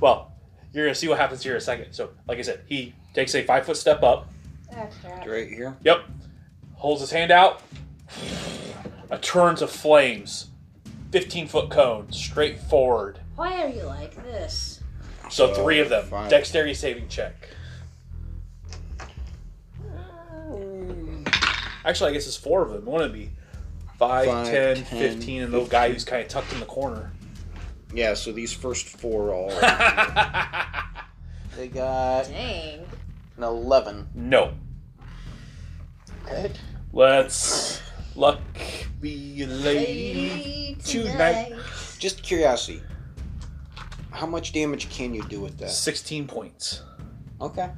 Well, 0.00 0.32
you're 0.72 0.84
going 0.84 0.94
to 0.94 0.98
see 1.00 1.08
what 1.08 1.18
happens 1.18 1.42
here 1.42 1.52
in 1.52 1.58
a 1.58 1.60
second. 1.60 1.92
So, 1.92 2.10
like 2.28 2.38
I 2.38 2.42
said, 2.42 2.60
he 2.66 2.94
takes 3.14 3.34
a 3.34 3.42
five 3.42 3.64
foot 3.64 3.76
step 3.78 4.02
up. 4.02 4.28
Oh, 4.76 4.86
crap. 5.00 5.26
Right 5.26 5.48
here. 5.48 5.76
Yep. 5.82 6.04
Holds 6.74 7.00
his 7.00 7.10
hand 7.10 7.30
out. 7.32 7.62
A 9.10 9.18
turn 9.18 9.54
of 9.62 9.70
flames. 9.70 10.48
15 11.16 11.48
foot 11.48 11.70
cone 11.70 12.12
straight 12.12 12.60
forward. 12.60 13.18
Why 13.36 13.62
are 13.62 13.68
you 13.70 13.84
like 13.84 14.14
this? 14.22 14.80
So, 15.30 15.54
So, 15.54 15.62
three 15.62 15.80
of 15.80 15.88
them. 15.88 16.04
five. 16.04 16.28
Dexterity 16.28 16.74
saving 16.74 17.08
check. 17.08 17.48
Oh. 19.80 21.24
Actually, 21.86 22.10
I 22.10 22.12
guess 22.12 22.26
it's 22.26 22.36
four 22.36 22.60
of 22.60 22.70
them. 22.70 22.84
One 22.84 23.00
would 23.00 23.14
be 23.14 23.30
5, 23.98 24.26
Five, 24.26 24.46
10, 24.46 24.76
10, 24.76 24.84
15, 24.84 25.42
and 25.44 25.52
the 25.54 25.56
little 25.56 25.70
guy 25.70 25.90
who's 25.90 26.04
kind 26.04 26.20
of 26.20 26.28
tucked 26.28 26.52
in 26.52 26.60
the 26.60 26.66
corner. 26.66 27.10
Yeah, 27.94 28.12
so 28.12 28.30
these 28.30 28.52
first 28.52 28.86
four 28.86 29.32
all. 29.32 29.48
they 31.56 31.68
got 31.68 32.24
Dang. 32.28 32.80
an 33.38 33.42
11. 33.42 34.08
no. 34.14 34.52
Okay. 36.26 36.52
Let's 36.92 37.80
luck 38.16 38.40
be 39.00 39.42
a 39.42 39.46
lady. 39.46 40.30
Lady 40.30 40.78
tonight. 40.82 41.48
tonight. 41.48 41.62
Just 41.98 42.22
curiosity. 42.22 42.82
How 44.10 44.26
much 44.26 44.52
damage 44.52 44.88
can 44.88 45.12
you 45.14 45.22
do 45.24 45.40
with 45.40 45.58
that? 45.58 45.70
16 45.70 46.26
points. 46.26 46.82
Okay. 47.40 47.70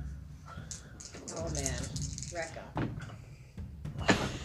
Oh 1.36 1.50
man, 1.54 1.80
Rekka. 2.32 2.88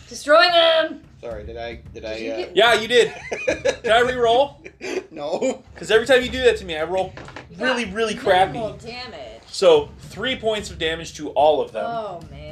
Destroy 0.09 0.43
them. 0.49 1.03
Sorry, 1.21 1.45
did 1.45 1.57
I 1.57 1.75
did 1.93 2.05
I 2.05 2.15
you 2.17 2.31
uh... 2.33 2.45
Yeah, 2.53 2.73
you 2.73 2.87
did. 2.87 3.13
Did 3.47 3.87
I 3.87 4.01
re-roll? 4.01 4.61
no. 5.11 5.63
Because 5.73 5.89
every 5.89 6.05
time 6.05 6.21
you 6.21 6.29
do 6.29 6.41
that 6.43 6.57
to 6.57 6.65
me, 6.65 6.75
I 6.75 6.83
roll 6.83 7.13
You 7.49 7.57
got 7.57 7.63
really, 7.63 7.85
really 7.85 8.15
crappy. 8.15 8.53
minimal 8.53 8.77
damage. 8.77 9.41
So, 9.47 9.89
three 9.99 10.35
points 10.35 10.69
of 10.71 10.79
damage 10.79 11.13
to 11.15 11.29
all 11.29 11.61
of 11.61 11.71
them. 11.71 11.85
Oh 11.87 12.19
man. 12.29 12.42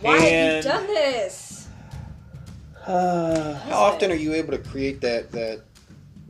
Why 0.00 0.18
have 0.18 0.56
you 0.56 0.70
done 0.70 0.86
this? 0.86 1.68
How 2.86 3.58
often 3.72 4.10
are 4.10 4.16
you 4.16 4.32
able 4.34 4.52
to 4.52 4.58
create 4.58 5.00
that 5.00 5.30
that 5.32 5.62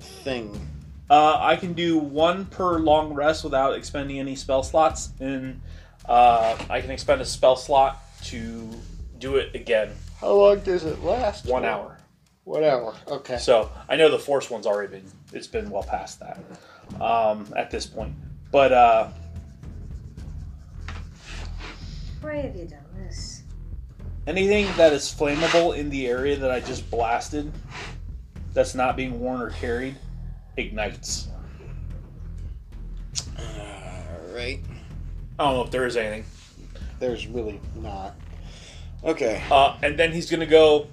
thing? 0.00 0.68
Uh, 1.10 1.38
I 1.40 1.56
can 1.56 1.72
do 1.72 1.98
one 1.98 2.46
per 2.46 2.78
long 2.78 3.14
rest 3.14 3.45
without 3.45 3.75
expending 3.75 4.19
any 4.19 4.36
spell 4.36 4.62
slots, 4.62 5.10
and 5.21 5.60
uh, 6.06 6.56
I 6.69 6.80
can 6.80 6.90
expend 6.90 7.21
a 7.21 7.25
spell 7.25 7.56
slot 7.56 8.02
to 8.25 8.69
do 9.19 9.36
it 9.36 9.54
again. 9.54 9.90
How 10.21 10.32
long 10.32 10.60
does 10.60 10.84
it 10.84 11.02
last? 11.02 11.47
One 11.47 11.64
hour. 11.64 11.99
One 12.45 12.64
hour. 12.64 12.95
Okay. 13.06 13.38
So 13.38 13.71
I 13.88 13.97
know 13.97 14.10
the 14.10 14.19
force 14.19 14.50
one's 14.50 14.66
already 14.66 14.90
been 14.90 15.04
it's 15.32 15.47
been 15.47 15.71
well 15.71 15.82
past 15.82 16.21
that 16.21 16.40
um, 17.00 17.52
at 17.56 17.71
this 17.71 17.86
point. 17.86 18.14
But 18.50 18.73
uh, 18.73 19.08
Why 22.23 22.36
have 22.36 22.56
you 22.56 22.66
done 22.66 22.80
this? 22.84 22.87
Anything 24.28 24.67
that 24.76 24.93
is 24.93 25.04
flammable 25.04 25.76
in 25.76 25.88
the 25.88 26.06
area 26.06 26.36
that 26.36 26.50
I 26.50 26.60
just 26.60 26.88
blasted, 26.91 27.50
that's 28.52 28.75
not 28.75 28.95
being 28.95 29.19
worn 29.19 29.41
or 29.41 29.50
carried, 29.50 29.97
ignites. 30.56 31.28
All 33.38 34.34
right. 34.34 34.60
I 35.38 35.45
don't 35.45 35.54
know 35.54 35.64
if 35.64 35.71
there 35.71 35.86
is 35.86 35.97
anything. 35.97 36.25
There's 37.00 37.26
really 37.26 37.60
not. 37.76 38.17
Okay. 39.02 39.43
Uh, 39.50 39.76
and 39.82 39.99
then 39.99 40.12
he's 40.12 40.30
gonna 40.30 40.47
go, 40.47 40.88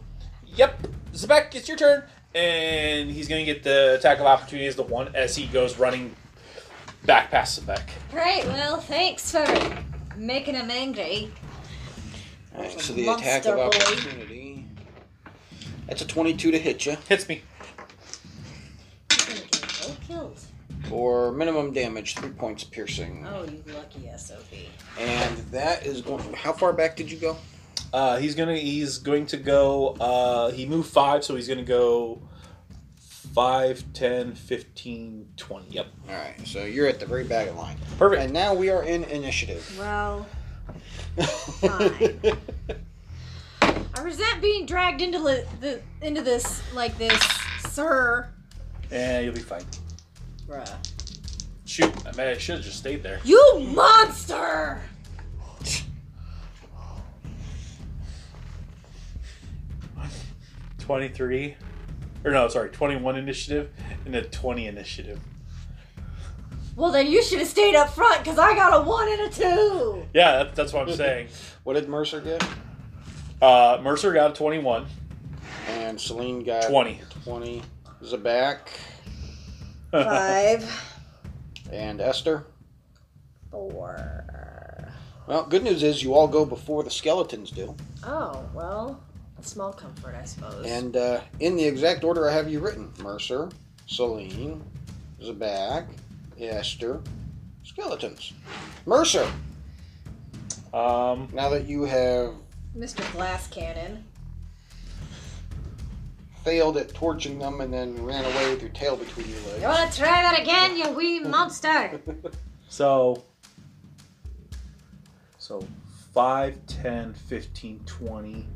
"Yep, 0.47 0.87
Zebek, 1.13 1.55
it's 1.55 1.67
your 1.67 1.77
turn," 1.77 2.03
and 2.33 3.11
he's 3.11 3.27
gonna 3.27 3.43
get 3.43 3.63
the 3.63 3.95
attack 3.95 4.19
of 4.19 4.25
opportunity 4.25 4.67
as 4.67 4.75
the 4.75 4.83
one 4.83 5.13
as 5.13 5.35
he 5.35 5.47
goes 5.47 5.77
running 5.77 6.15
back 7.05 7.31
past 7.31 7.59
Zebek. 7.59 7.81
Great. 8.11 8.45
Well, 8.45 8.79
thanks 8.79 9.31
for 9.31 9.45
making 10.15 10.55
him 10.55 10.71
angry. 10.71 11.31
All 12.55 12.61
right. 12.61 12.79
So 12.81 12.93
the 12.93 13.07
attack 13.09 13.45
of 13.45 13.57
Monster 13.57 13.79
boy. 13.79 13.91
opportunity. 13.93 14.65
That's 15.87 16.01
a 16.01 16.07
22 16.07 16.51
to 16.51 16.57
hit 16.59 16.85
you 16.85 16.97
Hits 17.07 17.27
me. 17.29 17.41
He's 19.11 19.25
gonna 19.25 19.39
get 19.41 19.85
all 19.87 19.95
killed. 20.07 20.39
for 20.89 21.31
minimum 21.31 21.73
damage, 21.73 22.15
three 22.15 22.29
points 22.31 22.63
piercing, 22.63 23.25
Oh, 23.27 23.43
you 23.43 23.63
lucky 23.73 24.09
SOB. 24.17 24.39
and 24.99 25.37
that 25.51 25.85
is 25.85 26.01
going. 26.01 26.33
How 26.33 26.53
far 26.53 26.73
back 26.73 26.95
did 26.95 27.11
you 27.11 27.17
go? 27.17 27.37
Uh, 27.93 28.17
he's 28.17 28.35
gonna 28.35 28.57
he's 28.57 28.97
going 28.97 29.25
to 29.27 29.37
go. 29.37 29.89
Uh, 29.99 30.51
he 30.51 30.65
moved 30.65 30.89
five, 30.89 31.23
so 31.23 31.35
he's 31.35 31.47
gonna 31.47 31.63
go 31.63 32.21
5, 33.33 33.83
10, 33.93 34.33
15, 34.35 35.27
20. 35.37 35.65
Yep, 35.69 35.87
All 36.09 36.15
right. 36.15 36.47
So 36.47 36.63
you're 36.63 36.87
at 36.87 36.99
the 36.99 37.05
very 37.05 37.23
back 37.25 37.47
of 37.49 37.55
the 37.55 37.61
line, 37.61 37.77
perfect. 37.97 38.21
and 38.23 38.31
now 38.33 38.53
we 38.53 38.69
are 38.69 38.83
in 38.83 39.03
initiative. 39.05 39.75
Well, 39.77 40.25
Fine. 41.61 42.19
I 43.95 44.01
resent 44.01 44.41
being 44.41 44.65
dragged 44.65 45.01
into 45.01 45.19
the, 45.19 45.45
the 45.61 45.81
into 46.01 46.21
this 46.21 46.61
like 46.73 46.97
this, 46.97 47.17
sir. 47.69 48.29
Yeah, 48.91 49.21
you'll 49.21 49.33
be 49.33 49.39
fine. 49.39 49.63
Bruh. 50.47 50.69
Shoot, 51.65 51.91
I 52.05 52.11
mean, 52.11 52.27
I 52.27 52.37
should 52.37 52.55
have 52.55 52.63
just 52.65 52.77
stayed 52.77 53.01
there. 53.03 53.19
You 53.23 53.59
monster! 53.73 54.81
Twenty-three, 60.79 61.55
or 62.23 62.31
no, 62.31 62.47
sorry, 62.47 62.69
twenty-one 62.69 63.15
initiative 63.15 63.71
and 64.05 64.15
a 64.15 64.21
twenty 64.21 64.67
initiative. 64.67 65.19
Well, 66.75 66.91
then 66.91 67.07
you 67.07 67.23
should 67.23 67.39
have 67.39 67.47
stayed 67.47 67.75
up 67.75 67.89
front 67.89 68.19
because 68.23 68.37
I 68.37 68.53
got 68.55 68.77
a 68.77 68.81
one 68.87 69.07
and 69.07 69.21
a 69.21 69.29
two. 69.29 70.05
Yeah, 70.13 70.37
that, 70.43 70.55
that's 70.55 70.73
what 70.73 70.87
I'm 70.89 70.95
saying. 70.95 71.29
What 71.63 71.73
did 71.75 71.87
Mercer 71.87 72.19
get? 72.21 72.45
Uh, 73.41 73.79
Mercer 73.81 74.11
got 74.13 74.31
a 74.31 74.33
twenty-one. 74.33 74.85
And 75.67 75.99
Celine 75.99 76.43
got 76.43 76.63
20. 76.69 77.01
20. 77.23 77.61
Zabak 78.03 78.59
Five, 79.91 80.93
and 81.71 82.01
Esther. 82.01 82.45
four. 83.49 84.23
Well, 85.27 85.45
good 85.47 85.63
news 85.63 85.81
is 85.81 86.03
you 86.03 86.13
all 86.13 86.27
go 86.27 86.45
before 86.45 86.83
the 86.83 86.91
skeletons 86.91 87.49
do. 87.49 87.75
Oh 88.03 88.43
well, 88.53 89.01
a 89.39 89.43
small 89.43 89.73
comfort, 89.73 90.13
I 90.15 90.25
suppose. 90.25 90.65
And 90.65 90.95
uh, 90.97 91.21
in 91.39 91.55
the 91.55 91.63
exact 91.63 92.03
order 92.03 92.29
I 92.29 92.33
have 92.33 92.49
you 92.49 92.59
written 92.59 92.91
Mercer, 93.01 93.49
Celine, 93.87 94.61
Zabak, 95.23 95.87
Esther, 96.39 97.01
skeletons. 97.63 98.33
Mercer, 98.85 99.29
um, 100.73 101.29
now 101.33 101.49
that 101.49 101.65
you 101.65 101.83
have 101.83 102.33
Mr. 102.77 103.09
Glass 103.13 103.47
Cannon. 103.47 104.03
failed 106.43 106.77
at 106.77 106.93
torching 106.93 107.39
them 107.39 107.61
and 107.61 107.73
then 107.73 108.03
ran 108.03 108.25
away 108.25 108.49
with 108.51 108.61
your 108.61 108.71
tail 108.71 108.95
between 108.97 109.27
your 109.29 109.39
legs. 109.47 109.61
You 109.61 109.67
want 109.67 109.91
to 109.91 109.97
try 109.97 110.21
that 110.21 110.39
again, 110.39 110.77
you 110.77 110.89
wee 110.91 111.19
monster? 111.19 111.99
so, 112.69 113.23
so 115.37 115.65
5, 116.13 116.65
10, 116.67 117.13
15, 117.13 117.79
20. 117.85 118.47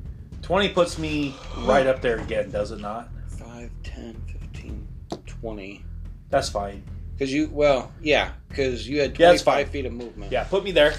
20 0.42 0.70
puts 0.70 0.98
me 1.00 1.36
right 1.60 1.88
up 1.88 2.02
there 2.02 2.18
again, 2.20 2.52
does 2.52 2.72
it 2.72 2.80
not? 2.80 3.10
5, 3.28 3.72
10, 3.84 4.22
15, 4.28 4.88
20. 5.26 5.86
That's 6.30 6.50
fine. 6.50 6.84
Because 7.20 7.34
you, 7.34 7.50
well, 7.52 7.92
yeah, 8.02 8.32
because 8.48 8.88
you 8.88 9.02
had 9.02 9.20
Yeah, 9.20 9.32
that's 9.32 9.44
25 9.44 9.66
fine. 9.66 9.74
feet 9.74 9.86
of 9.86 9.92
movement. 9.92 10.32
Yeah, 10.32 10.46
put 10.46 10.64
me 10.64 10.72
there. 10.72 10.94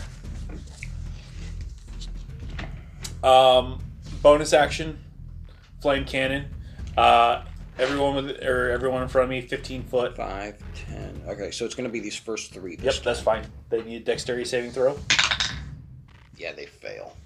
Um, 3.24 3.82
bonus 4.20 4.52
action. 4.52 4.98
flame 5.80 6.04
cannon. 6.04 6.54
Uh, 6.94 7.44
everyone 7.78 8.16
with 8.16 8.42
or 8.42 8.68
everyone 8.70 9.02
in 9.02 9.08
front 9.08 9.24
of 9.24 9.30
me, 9.30 9.40
15 9.40 9.84
foot. 9.84 10.14
5, 10.14 10.56
10. 10.88 11.22
Okay, 11.28 11.50
so 11.52 11.64
it's 11.64 11.74
going 11.74 11.88
to 11.88 11.92
be 11.92 12.00
these 12.00 12.16
first 12.16 12.52
three. 12.52 12.72
Yep, 12.72 12.80
This 12.82 12.98
that's 13.00 13.20
fine. 13.20 13.46
They 13.70 13.82
need 13.82 14.02
a 14.02 14.04
dexterity 14.04 14.44
saving 14.44 14.72
throw. 14.72 14.98
Yeah, 16.36 16.52
they 16.52 16.66
fail. 16.66 17.16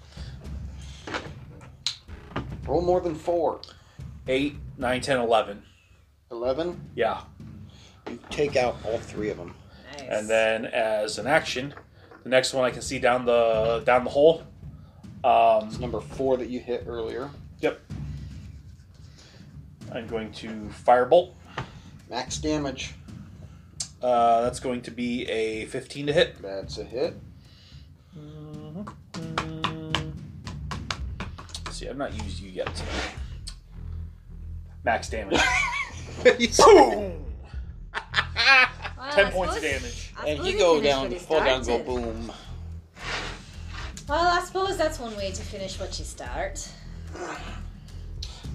Roll 2.65 2.81
more 2.81 3.01
than 3.01 3.15
4. 3.15 3.59
8, 4.29 4.55
9, 4.77 5.01
10, 5.01 5.19
11. 5.19 5.63
11. 6.31 6.89
Yeah. 6.95 7.21
You 8.09 8.19
take 8.29 8.55
out 8.55 8.75
all 8.85 8.97
three 8.97 9.29
of 9.29 9.37
them. 9.37 9.53
Nice. 9.97 10.07
And 10.09 10.29
then 10.29 10.65
as 10.65 11.17
an 11.17 11.27
action, 11.27 11.73
the 12.23 12.29
next 12.29 12.53
one 12.53 12.63
I 12.65 12.71
can 12.71 12.81
see 12.81 12.99
down 12.99 13.25
the 13.25 13.81
down 13.85 14.03
the 14.03 14.09
hole. 14.09 14.43
Um, 15.23 15.67
It's 15.67 15.79
number 15.79 15.99
4 15.99 16.37
that 16.37 16.49
you 16.49 16.59
hit 16.59 16.83
earlier. 16.87 17.29
yep. 17.59 17.79
I'm 19.91 20.05
going 20.07 20.31
to 20.33 20.49
firebolt. 20.85 21.31
Max 22.09 22.37
damage. 22.37 22.93
Uh, 24.03 24.41
that's 24.41 24.59
going 24.59 24.81
to 24.83 24.91
be 24.91 25.25
a 25.27 25.65
15 25.65 26.07
to 26.07 26.13
hit. 26.13 26.41
That's 26.41 26.77
a 26.77 26.83
hit. 26.83 27.15
See, 31.71 31.89
I've 31.89 31.97
not 31.97 32.13
used 32.23 32.39
you 32.39 32.49
yet 32.49 32.67
today. 32.75 32.91
Max 34.83 35.09
damage. 35.09 35.39
Boom! 36.57 37.25
Well, 38.35 39.11
Ten 39.13 39.25
I 39.27 39.31
points 39.31 39.55
suppose- 39.55 39.57
of 39.57 39.61
damage. 39.81 40.13
I 40.17 40.27
And 40.27 40.37
suppose 40.37 40.45
he 40.45 40.51
he 40.53 40.57
go 40.59 40.75
finished 40.75 40.83
down, 40.91 41.01
what 41.03 41.11
he 41.13 41.19
fall 41.19 41.39
down, 41.39 41.59
go 41.59 41.63
started. 41.63 41.85
boom. 41.85 42.31
Well, 44.07 44.27
I 44.27 44.41
suppose 44.45 44.77
that's 44.77 44.99
one 44.99 45.15
way 45.17 45.31
to 45.31 45.41
finish 45.41 45.79
what 45.79 45.97
you 45.99 46.05
start. 46.05 46.67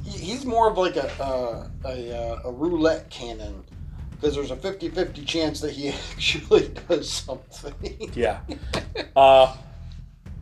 He- 0.05 0.19
He's 0.19 0.45
more 0.45 0.69
of 0.71 0.77
like 0.79 0.97
a 0.97 1.09
uh, 1.23 1.69
a, 1.85 2.17
uh, 2.17 2.41
a 2.45 2.51
roulette 2.53 3.11
cannon 3.11 3.65
because 4.13 4.35
there's 4.35 4.51
a 4.51 4.57
50-50 4.57 5.27
chance 5.27 5.61
that 5.61 5.73
he 5.73 5.89
actually 6.13 6.69
does 6.89 7.11
something. 7.11 8.11
Yeah. 8.15 8.41
Uh, 9.17 9.57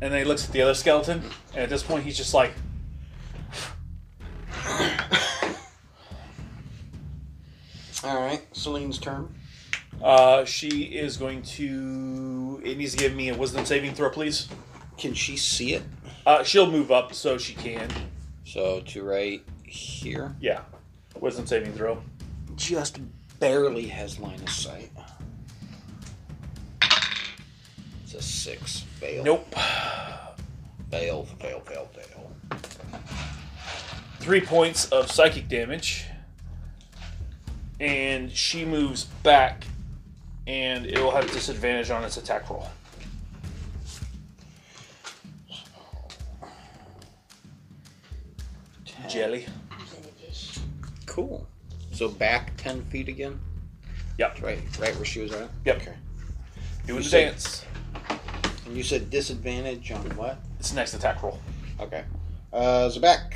and 0.01 0.13
then 0.13 0.19
he 0.21 0.25
looks 0.25 0.45
at 0.47 0.53
the 0.53 0.61
other 0.63 0.75
skeleton, 0.75 1.23
and 1.55 1.63
at 1.63 1.69
this 1.71 1.83
point 1.83 2.05
he's 2.05 2.17
just 2.17 2.35
like, 2.35 2.53
All 8.05 8.21
right, 8.21 8.43
Celine's 8.57 8.99
turn. 8.99 9.35
uh, 10.03 10.45
she 10.45 10.83
is 10.85 11.17
going 11.17 11.43
to. 11.43 12.61
It 12.65 12.79
needs 12.79 12.93
to 12.93 12.99
give 12.99 13.15
me 13.15 13.29
a 13.31 13.37
wisdom 13.37 13.65
saving 13.65 13.95
throw, 13.95 14.11
please. 14.11 14.49
Can 14.97 15.15
she 15.15 15.37
see 15.37 15.75
it? 15.75 15.83
Uh, 16.27 16.43
she'll 16.43 16.71
move 16.71 16.91
up 16.93 17.13
so 17.15 17.39
she 17.39 17.55
can. 17.55 17.89
So 18.45 18.81
to 18.87 19.03
right 19.03 19.43
here, 19.65 20.35
Yeah. 20.41 20.61
Wisdom 21.21 21.47
saving 21.47 21.73
throw. 21.73 22.03
just 22.57 22.99
barely 23.41 23.87
has 23.89 24.19
line 24.19 24.41
of 24.41 24.49
sight. 24.51 24.91
It's 28.05 28.15
a 28.15 28.23
six. 28.23 28.81
Fail. 29.01 29.23
Nope. 29.25 29.55
Fail. 30.91 31.25
Fail. 31.41 31.61
Fail. 31.61 31.89
Fail. 31.93 32.33
Three 34.21 34.41
points 34.41 34.87
of 34.91 35.11
psychic 35.11 35.49
damage. 35.49 36.07
And 37.81 38.33
she 38.33 38.65
moves 38.65 39.05
back, 39.23 39.65
and 40.47 40.87
it 40.87 40.99
will 40.99 41.13
have 41.13 41.31
disadvantage 41.31 41.91
on 41.91 42.03
its 42.05 42.17
attack 42.17 42.51
roll. 42.51 42.69
Jelly. 49.09 49.47
Cool. 51.07 51.47
So 51.93 52.09
back 52.09 52.53
ten 52.57 52.85
feet 52.87 53.09
again. 53.09 53.41
Yep. 54.19 54.43
Right. 54.43 54.59
Right 54.79 54.95
where 54.97 55.05
she 55.05 55.21
was 55.21 55.33
at. 55.33 55.49
Yep. 55.65 55.77
Okay. 55.77 55.95
Doing 56.87 57.03
the 57.03 57.09
dance. 57.09 57.65
And 58.67 58.77
you 58.77 58.83
said 58.83 59.09
disadvantage 59.11 59.91
on 59.93 60.03
what? 60.17 60.39
It's 60.59 60.73
next 60.75 60.95
attack 60.95 61.23
roll. 61.23 61.39
Okay. 61.81 62.05
Uh, 62.53 62.91
Zabak. 62.93 63.35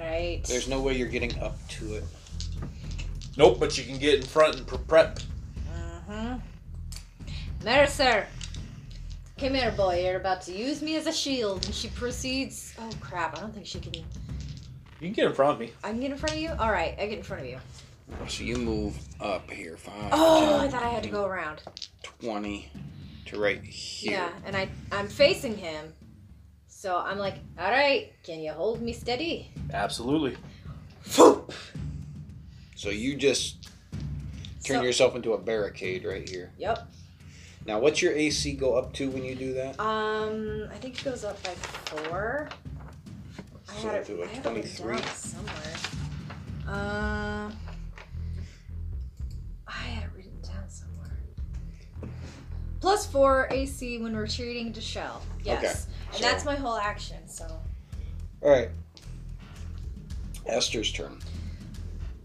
Right. 0.00 0.42
There's 0.46 0.68
no 0.68 0.80
way 0.80 0.96
you're 0.96 1.08
getting 1.08 1.38
up 1.40 1.56
to 1.68 1.94
it. 1.94 2.04
Nope, 3.36 3.58
but 3.58 3.76
you 3.76 3.84
can 3.84 3.98
get 3.98 4.14
in 4.14 4.22
front 4.22 4.56
and 4.56 4.66
prep. 4.88 5.18
Mm-hmm. 5.68 6.36
Mercer. 7.64 8.26
Come 9.38 9.54
here, 9.54 9.72
boy. 9.72 10.04
You're 10.04 10.16
about 10.16 10.42
to 10.42 10.52
use 10.52 10.82
me 10.82 10.96
as 10.96 11.06
a 11.06 11.12
shield. 11.12 11.64
And 11.64 11.74
she 11.74 11.88
proceeds. 11.88 12.74
Oh, 12.78 12.90
crap. 13.00 13.36
I 13.36 13.40
don't 13.40 13.52
think 13.52 13.66
she 13.66 13.80
can. 13.80 13.94
You 13.94 14.04
can 15.00 15.12
get 15.12 15.26
in 15.26 15.34
front 15.34 15.54
of 15.54 15.60
me. 15.60 15.72
I 15.82 15.90
can 15.90 16.00
get 16.00 16.12
in 16.12 16.16
front 16.16 16.36
of 16.36 16.40
you? 16.40 16.50
Alright, 16.50 16.94
I 16.98 17.06
get 17.06 17.18
in 17.18 17.24
front 17.24 17.42
of 17.42 17.48
you. 17.48 17.58
So 18.28 18.44
you 18.44 18.56
move 18.56 18.96
up 19.20 19.50
here. 19.50 19.76
Five. 19.76 20.10
Oh, 20.12 20.60
I 20.60 20.68
thought 20.68 20.82
I 20.82 20.88
had 20.88 21.02
to 21.02 21.08
go 21.08 21.24
around. 21.24 21.62
20 22.20 22.70
to 23.26 23.40
right 23.40 23.62
here. 23.62 24.12
Yeah, 24.12 24.28
and 24.44 24.56
I, 24.56 24.68
I'm 24.92 25.08
facing 25.08 25.56
him. 25.56 25.92
So 26.68 26.96
I'm 26.98 27.18
like, 27.18 27.36
alright, 27.58 28.12
can 28.22 28.40
you 28.40 28.52
hold 28.52 28.80
me 28.82 28.92
steady? 28.92 29.50
Absolutely. 29.72 30.36
Foop! 31.04 31.52
So 32.84 32.90
you 32.90 33.16
just 33.16 33.70
turn 34.62 34.76
So- 34.76 34.82
yourself 34.82 35.16
into 35.16 35.32
a 35.32 35.38
barricade 35.38 36.04
right 36.04 36.28
here. 36.28 36.52
Yep. 36.58 36.86
Now, 37.64 37.78
what's 37.78 38.02
your 38.02 38.12
AC 38.12 38.52
go 38.52 38.74
up 38.76 38.92
to 38.96 39.08
when 39.08 39.24
you 39.24 39.34
do 39.34 39.54
that? 39.54 39.80
Um, 39.80 40.68
I 40.70 40.76
think 40.76 41.00
it 41.00 41.02
goes 41.02 41.24
up 41.24 41.42
by 41.42 41.54
four. 41.54 42.50
I 43.70 43.80
So 43.80 43.88
had 43.88 43.94
it, 44.02 44.06
do 44.06 44.20
a 44.20 44.24
I 44.26 44.28
had 44.28 44.44
it 44.44 44.50
written 44.50 44.76
23. 44.76 44.96
down 44.98 45.06
somewhere. 45.16 45.76
Uh, 46.68 47.50
I 49.66 49.72
had 49.72 50.02
it 50.04 50.10
written 50.14 50.38
down 50.42 50.68
somewhere. 50.68 51.18
Plus 52.80 53.06
four 53.06 53.48
AC 53.50 53.96
when 53.96 54.14
retreating 54.14 54.74
to 54.74 54.82
shell. 54.82 55.22
Yes, 55.42 55.86
and 56.08 56.16
so- 56.16 56.20
that's 56.20 56.44
my 56.44 56.54
whole 56.56 56.76
action. 56.76 57.26
So, 57.28 57.46
All 58.42 58.50
right. 58.50 58.68
Esther's 60.44 60.92
turn. 60.92 61.18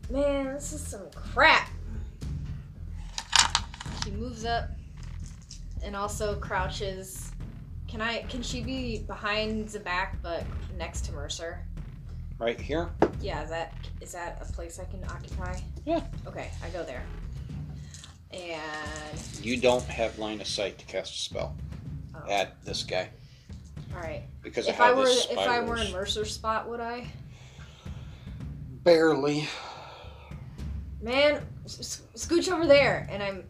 Man, 0.09 0.53
this 0.53 0.73
is 0.73 0.81
some 0.85 1.09
crap. 1.13 1.69
She 4.03 4.11
moves 4.11 4.45
up 4.45 4.69
and 5.83 5.95
also 5.95 6.35
crouches. 6.35 7.31
Can 7.87 8.01
I? 8.01 8.23
Can 8.23 8.41
she 8.41 8.61
be 8.61 8.99
behind 8.99 9.69
the 9.69 9.79
back 9.79 10.17
but 10.21 10.43
next 10.77 11.05
to 11.05 11.11
Mercer? 11.11 11.65
Right 12.37 12.59
here. 12.59 12.89
Yeah, 13.21 13.43
is 13.43 13.49
that 13.49 13.73
is 14.01 14.11
that 14.13 14.41
a 14.41 14.51
place 14.51 14.79
I 14.79 14.85
can 14.85 15.03
occupy? 15.05 15.59
Yeah. 15.85 16.01
Okay, 16.27 16.49
I 16.63 16.69
go 16.69 16.83
there. 16.83 17.03
And 18.31 19.19
You 19.41 19.57
don't 19.57 19.83
have 19.85 20.19
line 20.19 20.39
of 20.39 20.47
sight 20.47 20.77
to 20.77 20.85
cast 20.85 21.15
a 21.15 21.17
spell 21.17 21.55
oh, 22.15 22.31
at 22.31 22.63
this 22.63 22.83
guy 22.83 23.09
all 23.95 24.01
right. 24.01 24.23
because 24.41 24.67
of 24.67 24.73
If 24.73 24.77
how 24.77 24.85
I 24.85 24.93
were 24.93 25.05
this 25.05 25.27
if 25.29 25.37
I 25.37 25.59
were 25.61 25.77
in. 25.77 25.91
Mercer's 25.91 26.33
spot, 26.33 26.69
would 26.69 26.79
I? 26.79 27.07
Barely. 28.83 29.47
Man, 31.01 31.41
s- 31.65 31.79
s- 31.79 32.01
scooch 32.25 32.51
over 32.51 32.67
there, 32.67 33.07
and 33.11 33.21
I'm 33.23 33.43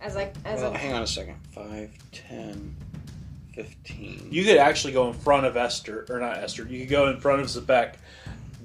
as 0.00 0.16
I 0.16 0.30
as 0.44 0.60
Well, 0.60 0.70
I'm. 0.72 0.76
hang 0.78 0.92
on 0.92 1.02
a 1.02 1.06
second. 1.06 1.36
5, 1.52 1.90
10, 2.12 2.76
15. 3.54 4.28
You 4.30 4.44
could 4.44 4.58
actually 4.58 4.92
go 4.92 5.08
in 5.08 5.14
front 5.14 5.46
of 5.46 5.56
Esther, 5.56 6.06
or 6.08 6.20
not 6.20 6.38
Esther. 6.38 6.64
You 6.66 6.80
could 6.80 6.90
go 6.90 7.08
in 7.08 7.20
front 7.20 7.40
of 7.40 7.48
Zebek, 7.48 7.94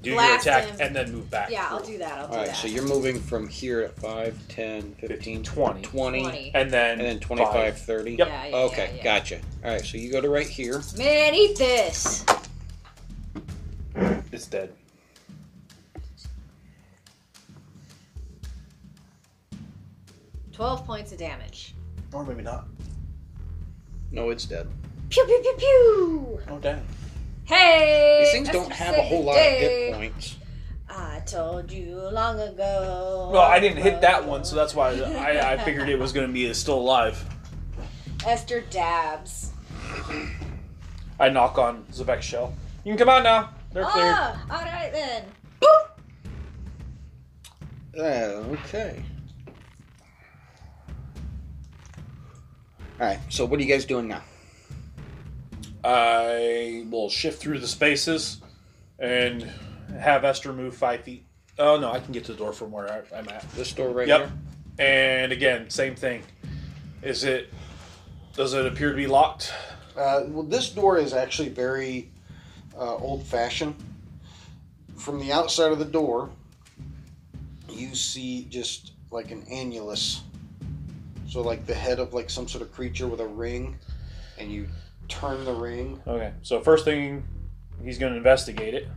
do 0.02 0.14
Blast 0.14 0.46
your 0.46 0.56
attack, 0.56 0.70
him. 0.70 0.78
and 0.82 0.96
then 0.96 1.12
move 1.12 1.30
back. 1.30 1.50
Yeah, 1.52 1.68
I'll 1.70 1.84
do 1.84 1.98
that. 1.98 2.12
I'll 2.20 2.28
do 2.28 2.34
All 2.34 2.38
right, 2.40 2.48
that. 2.48 2.56
so 2.56 2.68
you're 2.68 2.88
moving 2.88 3.20
from 3.20 3.48
here 3.48 3.82
at 3.82 3.96
5, 4.00 4.38
10, 4.48 4.94
15, 4.96 5.44
20. 5.44 5.82
20, 5.82 6.22
20. 6.22 6.52
And 6.54 6.72
then, 6.72 7.00
and 7.00 7.08
then 7.08 7.20
25, 7.20 7.54
five. 7.54 7.80
30. 7.82 8.12
Yep. 8.16 8.28
Yeah, 8.28 8.46
yeah, 8.46 8.56
Okay, 8.56 8.90
yeah, 8.92 8.96
yeah. 8.98 9.04
gotcha. 9.04 9.40
All 9.66 9.72
right, 9.72 9.84
so 9.86 9.98
you 9.98 10.12
go 10.12 10.22
to 10.22 10.30
right 10.30 10.48
here. 10.48 10.82
Man, 10.98 11.34
eat 11.36 11.58
this. 11.58 12.26
It's 14.32 14.46
dead. 14.48 14.72
Twelve 20.60 20.86
points 20.86 21.14
of 21.14 21.18
damage. 21.18 21.74
Or 22.12 22.26
maybe 22.26 22.42
not. 22.42 22.68
No, 24.12 24.30
it's 24.30 24.44
dead. 24.44 24.68
Pew 25.10 25.24
pew 25.24 25.40
pew 25.42 25.56
pew. 25.58 26.40
Oh, 26.50 26.60
damn. 26.60 26.86
Hey. 27.46 28.24
These 28.26 28.34
things 28.34 28.50
don't 28.50 28.70
have 28.70 28.94
a 28.98 29.02
whole 29.02 29.24
saved 29.24 29.26
lot 29.26 29.36
the 29.36 29.40
of 29.40 29.62
hit 29.62 29.94
points. 29.94 30.36
I 30.90 31.22
told 31.26 31.72
you 31.72 31.96
long 32.12 32.42
ago. 32.42 33.30
Well, 33.32 33.42
I 33.42 33.62
didn't 33.62 33.82
hit 33.82 34.02
that 34.02 34.26
one, 34.26 34.44
so 34.44 34.58
that's 34.58 34.76
why 34.76 34.90
I, 35.00 35.54
I 35.54 35.58
figured 35.60 35.88
it 35.88 35.98
was 35.98 36.12
going 36.12 36.28
to 36.28 36.34
be 36.34 36.54
still 36.54 36.80
alive. 36.80 37.24
Esther 38.26 38.60
dabs. 38.70 39.54
I 41.22 41.30
knock 41.30 41.58
on 41.58 41.86
Zebek's 41.94 42.26
shell. 42.26 42.54
You 42.84 42.92
can 42.92 42.98
come 42.98 43.08
out 43.08 43.24
now. 43.24 43.52
They're 43.72 43.86
cleared. 43.86 44.14
Ah, 44.14 44.46
all 44.52 44.66
right 44.66 44.92
then. 44.92 45.24
Boop. 45.62 45.88
Uh, 47.98 48.58
okay. 48.66 49.06
All 53.00 53.06
right, 53.08 53.20
so 53.30 53.46
what 53.46 53.60
are 53.60 53.64
you 53.64 53.70
guys 53.70 53.86
doing 53.86 54.08
now? 54.10 54.22
I 55.84 56.86
will 56.90 57.10
shift 57.10 57.42
through 57.42 57.60
the 57.60 57.68
spaces 57.68 58.42
and 59.00 59.50
have 59.98 60.26
Esther 60.26 60.52
move 60.52 60.76
five 60.76 61.02
feet. 61.04 61.26
Oh 61.58 61.80
no, 61.80 61.92
I 61.92 62.00
can 62.02 62.12
get 62.12 62.26
to 62.26 62.34
the 62.34 62.38
door 62.38 62.52
from 62.52 62.72
where 62.72 62.92
I, 62.92 63.18
I'm 63.18 63.30
at. 63.30 63.50
This 63.52 63.72
door 63.72 63.90
right 63.92 64.08
Yep. 64.08 64.20
here. 64.20 64.32
And 64.80 65.32
again, 65.32 65.70
same 65.70 65.96
thing. 65.96 66.24
Is 67.02 67.24
it? 67.24 67.54
Does 68.36 68.54
it 68.54 68.66
appear 68.66 68.90
to 68.90 68.96
be 68.96 69.08
locked? 69.08 69.54
Uh, 69.96 70.24
well, 70.28 70.44
this 70.44 70.70
door 70.70 70.98
is 70.98 71.14
actually 71.14 71.50
very 71.50 72.10
uh, 72.78 72.96
old-fashioned. 72.96 73.76
From 74.96 75.20
the 75.20 75.32
outside 75.32 75.72
of 75.72 75.80
the 75.80 75.86
door, 75.86 76.30
you 77.70 77.96
see 77.96 78.46
just 78.50 78.92
like 79.12 79.32
an 79.32 79.44
annulus. 79.52 80.22
So, 81.30 81.42
like 81.42 81.66
the 81.66 81.76
head 81.76 82.00
of 82.00 82.14
like 82.14 82.30
some 82.30 82.48
sort 82.48 82.64
of 82.64 82.72
creature 82.72 83.08
with 83.08 83.20
a 83.20 83.28
ring, 83.28 83.78
and 84.38 84.52
you 84.52 84.68
turn 85.08 85.46
the 85.46 85.54
ring. 85.54 86.02
Okay. 86.08 86.34
So 86.42 86.62
first 86.62 86.86
thing, 86.86 87.24
he's 87.84 87.98
going 87.98 88.14
to 88.14 88.18
investigate 88.18 88.74
it. 88.74 88.88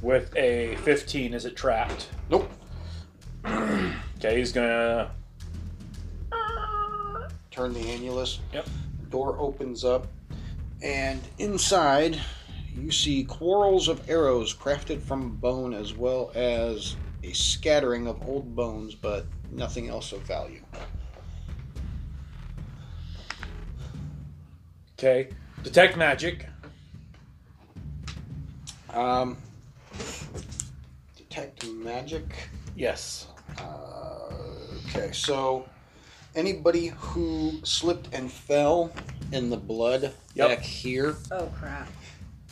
With 0.00 0.34
a 0.36 0.76
15, 0.76 1.34
is 1.34 1.44
it 1.44 1.56
trapped? 1.56 2.08
Nope. 2.30 2.50
Okay, 3.44 4.38
he's 4.38 4.52
gonna. 4.52 5.10
Turn 7.50 7.74
the 7.74 7.80
annulus. 7.80 8.38
Yep. 8.52 8.68
Door 9.10 9.36
opens 9.38 9.84
up, 9.84 10.06
and 10.82 11.20
inside 11.38 12.18
you 12.74 12.90
see 12.90 13.24
quarrels 13.24 13.88
of 13.88 14.08
arrows 14.08 14.54
crafted 14.54 15.02
from 15.02 15.36
bone, 15.36 15.74
as 15.74 15.94
well 15.94 16.30
as 16.34 16.96
a 17.22 17.32
scattering 17.32 18.06
of 18.06 18.26
old 18.26 18.54
bones, 18.54 18.94
but 18.94 19.26
nothing 19.50 19.88
else 19.88 20.12
of 20.12 20.22
value. 20.22 20.62
Okay. 24.98 25.28
Detect 25.62 25.96
magic. 25.96 26.46
Um, 28.92 29.36
detect 31.16 31.66
magic. 31.68 32.24
Yes. 32.76 33.28
Uh, 33.58 34.32
okay, 34.88 35.10
so 35.12 35.68
anybody 36.34 36.88
who 36.88 37.60
slipped 37.64 38.08
and 38.14 38.30
fell 38.30 38.92
in 39.32 39.48
the 39.50 39.56
blood 39.56 40.12
Yep. 40.34 40.48
back 40.48 40.60
here, 40.60 41.16
Oh 41.30 41.46
crap. 41.58 41.88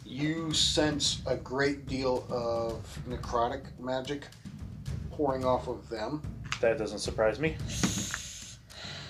you 0.04 0.52
sense 0.52 1.22
a 1.26 1.36
great 1.36 1.86
deal 1.86 2.26
of 2.30 2.82
necrotic 3.08 3.64
magic 3.78 4.26
pouring 5.10 5.44
off 5.44 5.68
of 5.68 5.88
them. 5.88 6.22
That 6.60 6.78
doesn't 6.78 6.98
surprise 6.98 7.38
me. 7.38 7.56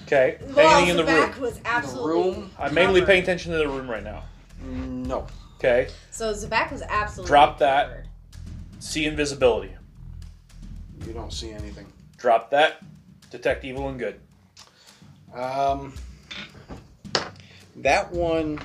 Okay. 0.07 0.39
Well, 0.55 0.77
Anything 0.79 0.91
in 0.91 0.97
the 0.97 1.05
room? 1.13 1.31
Zabak 1.31 1.39
was 1.39 1.61
absolutely. 1.65 2.13
room? 2.13 2.51
I'm 2.59 2.75
mainly 2.75 3.01
covered. 3.01 3.07
paying 3.13 3.23
attention 3.23 3.53
to 3.53 3.59
the 3.59 3.69
room 3.69 3.91
right 3.91 4.03
now. 4.03 4.25
No. 4.63 5.27
Okay. 5.57 5.89
So 6.11 6.33
Zabak 6.33 6.71
was 6.73 6.83
absolutely. 6.83 7.29
Drop 7.29 7.59
that. 7.59 7.89
covered. 7.89 8.09
See 8.81 9.07
invisibility. 9.07 9.73
You 11.07 11.13
don't 11.13 11.33
see 11.33 11.51
anything. 11.51 11.87
Drop 12.17 12.51
that. 12.51 12.81
Detect 13.31 13.65
evil 13.65 13.89
and 13.89 13.99
good. 13.99 14.21
Um, 15.35 15.93
that 17.77 18.11
one 18.11 18.59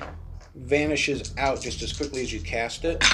vanishes 0.54 1.34
out 1.36 1.60
just 1.60 1.82
as 1.82 1.92
quickly 1.92 2.22
as 2.22 2.32
you 2.32 2.40
cast 2.40 2.84
it, 2.84 3.04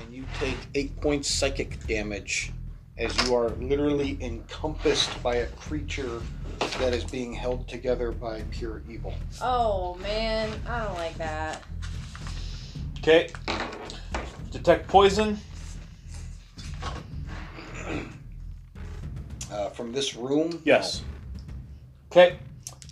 and 0.00 0.12
you 0.12 0.24
take 0.38 0.56
eight 0.74 1.00
points 1.00 1.30
psychic 1.30 1.84
damage 1.86 2.52
as 2.96 3.16
you 3.26 3.34
are 3.34 3.50
literally 3.50 4.16
encompassed 4.20 5.22
by 5.22 5.36
a 5.36 5.46
creature 5.48 6.22
that 6.78 6.92
is 6.94 7.04
being 7.04 7.32
held 7.32 7.66
together 7.68 8.12
by 8.12 8.42
pure 8.50 8.82
evil. 8.88 9.14
Oh 9.40 9.96
man, 9.96 10.52
I 10.66 10.84
don't 10.84 10.94
like 10.94 11.16
that. 11.18 11.62
Okay. 12.98 13.30
Detect 14.50 14.86
poison. 14.88 15.38
Uh, 19.50 19.68
from 19.70 19.92
this 19.92 20.16
room, 20.16 20.60
Yes. 20.64 21.02
Okay. 22.10 22.38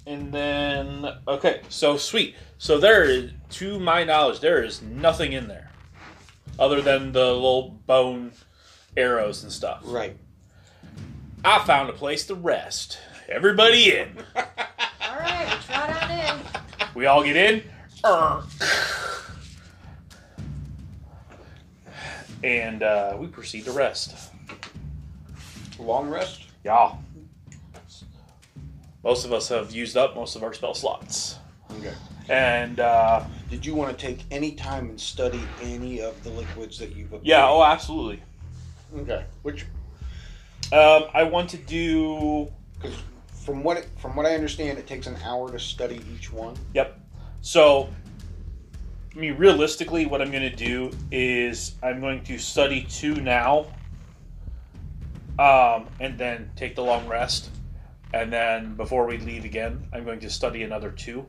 And 0.06 0.32
then 0.32 1.06
okay, 1.28 1.60
so 1.68 1.96
sweet. 1.96 2.34
So 2.58 2.78
there 2.78 3.04
is 3.04 3.30
to 3.50 3.78
my 3.78 4.02
knowledge, 4.02 4.40
there 4.40 4.62
is 4.62 4.82
nothing 4.82 5.32
in 5.32 5.46
there. 5.46 5.70
Other 6.58 6.80
than 6.80 7.12
the 7.12 7.32
little 7.32 7.70
bone 7.86 8.32
arrows 8.96 9.42
and 9.42 9.52
stuff. 9.52 9.80
right. 9.84 10.16
I 11.44 11.64
found 11.64 11.90
a 11.90 11.92
place 11.92 12.24
to 12.26 12.34
rest. 12.36 12.98
Everybody 13.28 13.96
in. 13.96 14.16
All 14.36 14.44
right, 15.18 15.48
we 15.48 15.64
trot 15.74 16.02
on 16.02 16.10
in. 16.10 16.40
We 16.94 17.06
all 17.06 17.24
get 17.24 17.34
in. 17.36 17.62
Err. 18.06 18.42
And 22.44 22.82
uh, 22.82 23.16
we 23.18 23.26
proceed 23.28 23.64
to 23.66 23.72
rest. 23.72 24.30
Long 25.78 26.08
rest. 26.08 26.42
Yeah. 26.64 26.92
Most 29.04 29.24
of 29.24 29.32
us 29.32 29.48
have 29.48 29.72
used 29.72 29.96
up 29.96 30.14
most 30.14 30.36
of 30.36 30.42
our 30.44 30.52
spell 30.52 30.74
slots. 30.74 31.38
Okay. 31.78 31.92
And 32.28 32.78
uh, 32.78 33.24
Did 33.50 33.64
you 33.66 33.74
want 33.74 33.96
to 33.96 34.06
take 34.06 34.20
any 34.30 34.52
time 34.52 34.90
and 34.90 35.00
study 35.00 35.40
any 35.60 36.00
of 36.00 36.22
the 36.22 36.30
liquids 36.30 36.78
that 36.78 36.94
you've 36.94 37.06
obtained? 37.12 37.26
yeah, 37.26 37.48
oh, 37.48 37.64
absolutely. 37.64 38.22
Okay. 38.94 39.24
Which, 39.42 39.66
Um, 40.72 41.04
I 41.12 41.22
want 41.24 41.50
to 41.50 41.58
do. 41.58 42.50
Because 42.80 42.96
from 43.44 43.62
what 43.62 43.76
it, 43.76 43.88
from 43.98 44.16
what 44.16 44.24
I 44.24 44.34
understand, 44.34 44.78
it 44.78 44.86
takes 44.86 45.06
an 45.06 45.16
hour 45.22 45.50
to 45.52 45.58
study 45.58 46.00
each 46.14 46.32
one. 46.32 46.56
Yep. 46.72 46.98
So, 47.42 47.90
I 49.14 49.18
mean, 49.18 49.36
realistically, 49.36 50.06
what 50.06 50.22
I'm 50.22 50.30
going 50.30 50.48
to 50.48 50.56
do 50.56 50.90
is 51.10 51.74
I'm 51.82 52.00
going 52.00 52.24
to 52.24 52.38
study 52.38 52.86
two 52.88 53.16
now, 53.16 53.66
um, 55.38 55.88
and 56.00 56.16
then 56.16 56.50
take 56.56 56.74
the 56.74 56.82
long 56.82 57.06
rest, 57.06 57.50
and 58.14 58.32
then 58.32 58.74
before 58.74 59.06
we 59.06 59.18
leave 59.18 59.44
again, 59.44 59.86
I'm 59.92 60.04
going 60.04 60.20
to 60.20 60.30
study 60.30 60.62
another 60.62 60.90
two. 60.90 61.26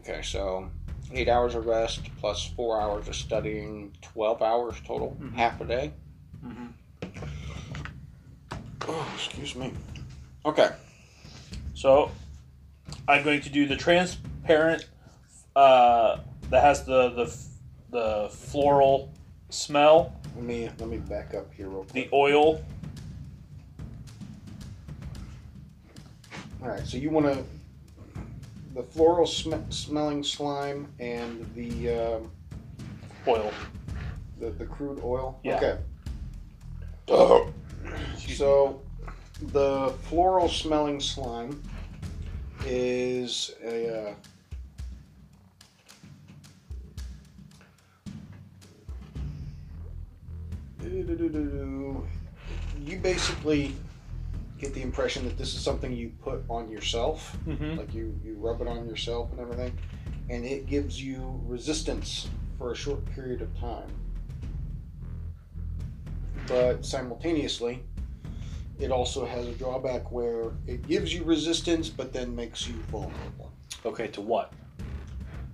Okay, 0.00 0.22
so 0.22 0.70
eight 1.12 1.28
hours 1.28 1.54
of 1.54 1.66
rest 1.66 2.00
plus 2.18 2.44
four 2.56 2.80
hours 2.80 3.08
of 3.08 3.14
studying, 3.14 3.92
twelve 4.02 4.42
hours 4.42 4.76
total, 4.84 5.16
Mhm. 5.20 5.34
half 5.34 5.60
a 5.60 5.64
day. 5.64 5.92
Mhm. 6.44 6.72
Oh, 8.88 9.12
excuse 9.14 9.54
me. 9.56 9.72
Okay. 10.44 10.70
So, 11.74 12.10
I'm 13.08 13.22
going 13.24 13.40
to 13.42 13.48
do 13.50 13.66
the 13.66 13.76
transparent 13.76 14.86
uh, 15.54 16.18
that 16.50 16.62
has 16.62 16.84
the 16.84 17.10
the 17.10 17.36
the 17.90 18.28
floral 18.30 19.12
smell, 19.48 20.12
Let 20.34 20.44
me 20.44 20.70
let 20.78 20.88
me 20.88 20.98
back 20.98 21.34
up 21.34 21.52
here 21.54 21.68
real 21.68 21.84
quick. 21.84 21.92
the 21.92 22.08
oil. 22.12 22.62
All 26.62 26.68
right, 26.68 26.86
so 26.86 26.96
you 26.96 27.10
want 27.10 27.26
to 27.26 27.44
the 28.76 28.82
floral 28.82 29.26
sm- 29.26 29.70
smelling 29.70 30.22
slime 30.22 30.86
and 31.00 31.46
the 31.54 31.90
um, 31.90 32.30
Oil. 33.26 33.50
the, 34.38 34.50
the 34.50 34.66
crude 34.66 35.00
oil. 35.02 35.40
Yeah. 35.42 35.56
Okay. 35.56 35.78
So, 38.34 38.82
the 39.40 39.94
floral 40.02 40.48
smelling 40.48 41.00
slime 41.00 41.62
is 42.66 43.54
a. 43.64 44.10
Uh, 44.10 44.14
you 52.84 52.98
basically 52.98 53.74
get 54.58 54.72
the 54.74 54.82
impression 54.82 55.24
that 55.26 55.36
this 55.36 55.54
is 55.54 55.60
something 55.60 55.92
you 55.92 56.10
put 56.22 56.42
on 56.48 56.68
yourself, 56.70 57.36
Mm-hmm. 57.46 57.78
like 57.78 57.92
you, 57.94 58.18
you 58.24 58.34
rub 58.38 58.60
it 58.60 58.68
on 58.68 58.86
yourself 58.88 59.30
and 59.32 59.40
everything, 59.40 59.76
and 60.30 60.44
it 60.44 60.66
gives 60.66 61.02
you 61.02 61.40
resistance 61.46 62.28
for 62.58 62.72
a 62.72 62.74
short 62.74 63.04
period 63.14 63.42
of 63.42 63.54
time. 63.58 63.88
But 66.46 66.84
simultaneously, 66.84 67.82
it 68.78 68.90
also 68.90 69.24
has 69.26 69.46
a 69.46 69.52
drawback 69.52 70.10
where 70.12 70.52
it 70.66 70.86
gives 70.86 71.12
you 71.12 71.24
resistance 71.24 71.88
but 71.88 72.12
then 72.12 72.34
makes 72.34 72.66
you 72.68 72.74
vulnerable. 72.90 73.50
Okay, 73.84 74.06
to 74.08 74.20
what? 74.20 74.52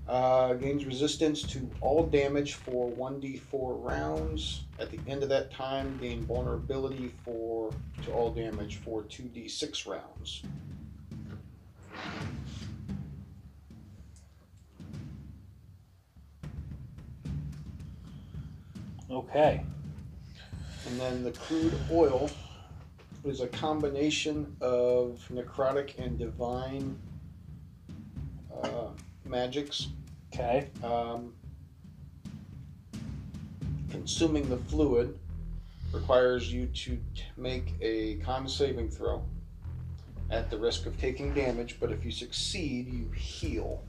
Uh, 0.08 0.54
gains 0.54 0.84
resistance 0.84 1.42
to 1.42 1.70
all 1.80 2.04
damage 2.06 2.54
for 2.54 2.90
1d4 2.92 3.40
rounds. 3.84 4.64
At 4.82 4.90
the 4.90 4.98
end 5.06 5.22
of 5.22 5.28
that 5.28 5.52
time, 5.52 5.96
gain 6.00 6.26
vulnerability 6.26 7.12
for 7.24 7.72
to 8.02 8.12
all 8.12 8.32
damage 8.32 8.78
for 8.78 9.02
2d6 9.04 9.86
rounds. 9.86 10.42
Okay. 19.08 19.62
And 20.88 21.00
then 21.00 21.22
the 21.22 21.30
crude 21.30 21.78
oil 21.92 22.28
is 23.24 23.40
a 23.40 23.46
combination 23.46 24.56
of 24.60 25.24
necrotic 25.32 25.96
and 25.96 26.18
divine 26.18 26.98
uh, 28.64 28.88
magics. 29.24 29.86
Okay. 30.34 30.70
Um, 30.82 31.34
consuming 33.92 34.48
the 34.48 34.56
fluid 34.56 35.18
requires 35.92 36.50
you 36.50 36.66
to 36.68 36.98
make 37.36 37.74
a 37.82 38.14
con 38.24 38.48
saving 38.48 38.90
throw 38.90 39.22
at 40.30 40.50
the 40.50 40.56
risk 40.56 40.86
of 40.86 40.98
taking 40.98 41.34
damage, 41.34 41.76
but 41.78 41.92
if 41.92 42.02
you 42.02 42.10
succeed, 42.10 42.90
you 42.90 43.10
heal. 43.10 43.82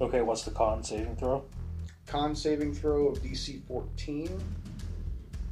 Okay, 0.00 0.22
what's 0.22 0.44
the 0.44 0.50
con 0.50 0.82
saving 0.82 1.14
throw? 1.16 1.44
Con 2.06 2.34
saving 2.34 2.72
throw 2.72 3.08
of 3.08 3.18
DC 3.18 3.62
14. 3.68 4.40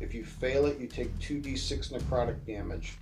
If 0.01 0.15
you 0.15 0.25
fail 0.25 0.65
it, 0.65 0.79
you 0.79 0.87
take 0.87 1.17
2d6 1.19 1.93
necrotic 1.93 2.47
damage. 2.47 2.97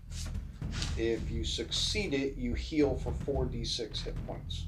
If 0.98 1.30
you 1.30 1.44
succeed 1.44 2.14
it, 2.14 2.36
you 2.36 2.54
heal 2.54 2.96
for 2.96 3.12
4d6 3.12 4.02
hit 4.02 4.26
points. 4.26 4.64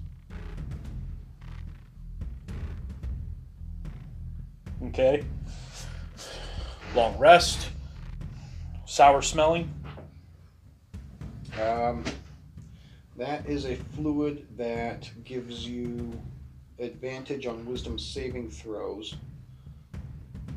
Okay. 4.85 5.25
Long 6.97 7.19
rest. 7.19 7.69
Sour 8.87 9.21
smelling. 9.21 9.71
Um, 11.61 12.03
that 13.19 13.45
is 13.47 13.67
a 13.67 13.77
fluid 13.77 14.47
that 14.57 15.11
gives 15.23 15.69
you 15.69 16.19
advantage 16.79 17.45
on 17.45 17.67
wisdom 17.67 17.99
saving 17.99 18.51
throws. 18.51 19.15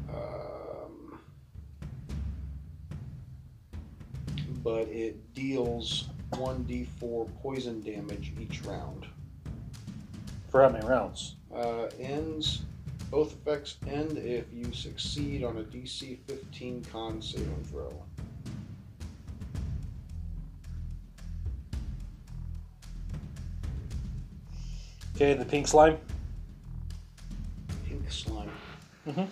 Um, 0.10 1.19
but 4.63 4.88
it 4.88 5.34
deals 5.34 6.08
1d4 6.32 7.30
poison 7.41 7.82
damage 7.82 8.32
each 8.39 8.63
round. 8.63 9.08
For 10.47 10.63
how 10.63 10.69
many 10.69 10.88
rounds? 10.88 11.36
Uh, 11.54 11.88
ends. 11.99 12.62
Both 13.12 13.34
effects 13.34 13.78
end 13.88 14.17
if 14.17 14.45
you 14.54 14.72
succeed 14.72 15.43
on 15.43 15.58
a 15.58 15.63
DC 15.63 16.19
15 16.28 16.86
con 16.91 17.22
saving 17.22 17.63
throw. 17.63 17.91
Okay, 25.15 25.34
the 25.34 25.43
pink 25.43 25.67
slime. 25.67 25.98
Pink 27.88 28.10
slime. 28.12 28.50
Mm-hmm. 29.08 29.26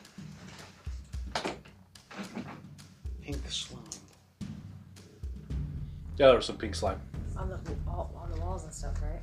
Pink 3.22 3.50
slime. 3.50 3.84
Yeah, 6.18 6.28
there 6.28 6.36
was 6.36 6.46
some 6.46 6.58
pink 6.58 6.74
slime. 6.74 7.00
On 7.38 7.48
the 7.48 7.60
all, 7.88 8.12
on 8.22 8.32
the 8.32 8.40
walls 8.42 8.64
and 8.64 8.74
stuff, 8.74 9.00
right? 9.04 9.22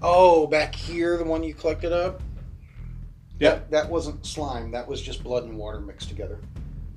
Oh, 0.00 0.46
back 0.46 0.74
here, 0.74 1.18
the 1.18 1.24
one 1.24 1.44
you 1.44 1.52
collected 1.52 1.92
up? 1.92 2.22
Yeah. 3.42 3.54
That, 3.54 3.70
that 3.72 3.90
wasn't 3.90 4.24
slime. 4.24 4.70
That 4.70 4.86
was 4.86 5.02
just 5.02 5.24
blood 5.24 5.42
and 5.42 5.58
water 5.58 5.80
mixed 5.80 6.08
together. 6.08 6.38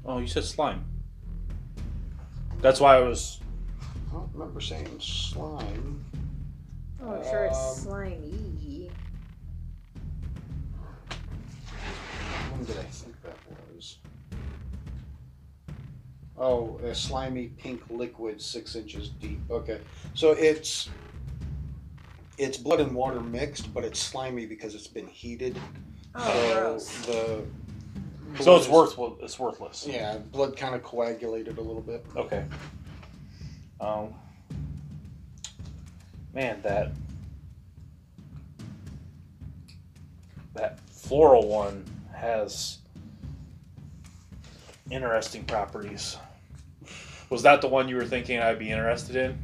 Oh, 0.05 0.19
you 0.19 0.27
said 0.27 0.43
slime. 0.43 0.85
That's 2.61 2.79
why 2.79 2.97
I 2.97 2.99
was. 2.99 3.39
I 3.81 4.13
don't 4.13 4.29
remember 4.31 4.61
saying 4.61 4.99
slime. 4.99 6.05
Oh, 7.01 7.15
I'm 7.15 7.23
sure 7.23 7.45
it's 7.45 7.57
Um, 7.57 7.75
slimy. 7.75 8.91
When 12.51 12.65
did 12.65 12.77
I 12.77 12.83
think 12.83 13.15
that 13.23 13.37
was? 13.73 13.97
Oh, 16.37 16.79
a 16.83 16.93
slimy 16.93 17.47
pink 17.57 17.81
liquid 17.89 18.39
six 18.39 18.75
inches 18.75 19.09
deep. 19.09 19.39
Okay. 19.49 19.79
So 20.13 20.31
it's 20.33 20.89
it's 22.37 22.57
blood 22.57 22.81
and 22.81 22.93
water 22.93 23.19
mixed, 23.19 23.73
but 23.73 23.83
it's 23.83 23.99
slimy 23.99 24.45
because 24.45 24.75
it's 24.75 24.87
been 24.87 25.07
heated. 25.07 25.59
Oh, 26.15 26.77
so 26.77 26.77
gross. 26.77 27.05
the 27.05 28.43
So 28.43 28.55
it's 28.55 28.67
worth. 28.67 28.95
It's 29.21 29.39
worthless. 29.39 29.85
Yeah, 29.87 30.17
blood 30.17 30.57
kind 30.57 30.75
of 30.75 30.83
coagulated 30.83 31.57
a 31.57 31.61
little 31.61 31.81
bit. 31.81 32.05
Okay. 32.15 32.45
Um. 33.79 34.13
Man, 36.33 36.61
that 36.63 36.91
that 40.53 40.79
floral 40.89 41.47
one 41.47 41.85
has 42.13 42.79
interesting 44.89 45.43
properties. 45.45 46.17
Was 47.29 47.43
that 47.43 47.61
the 47.61 47.67
one 47.67 47.87
you 47.89 47.95
were 47.95 48.05
thinking 48.05 48.39
I'd 48.39 48.59
be 48.59 48.71
interested 48.71 49.15
in? 49.15 49.39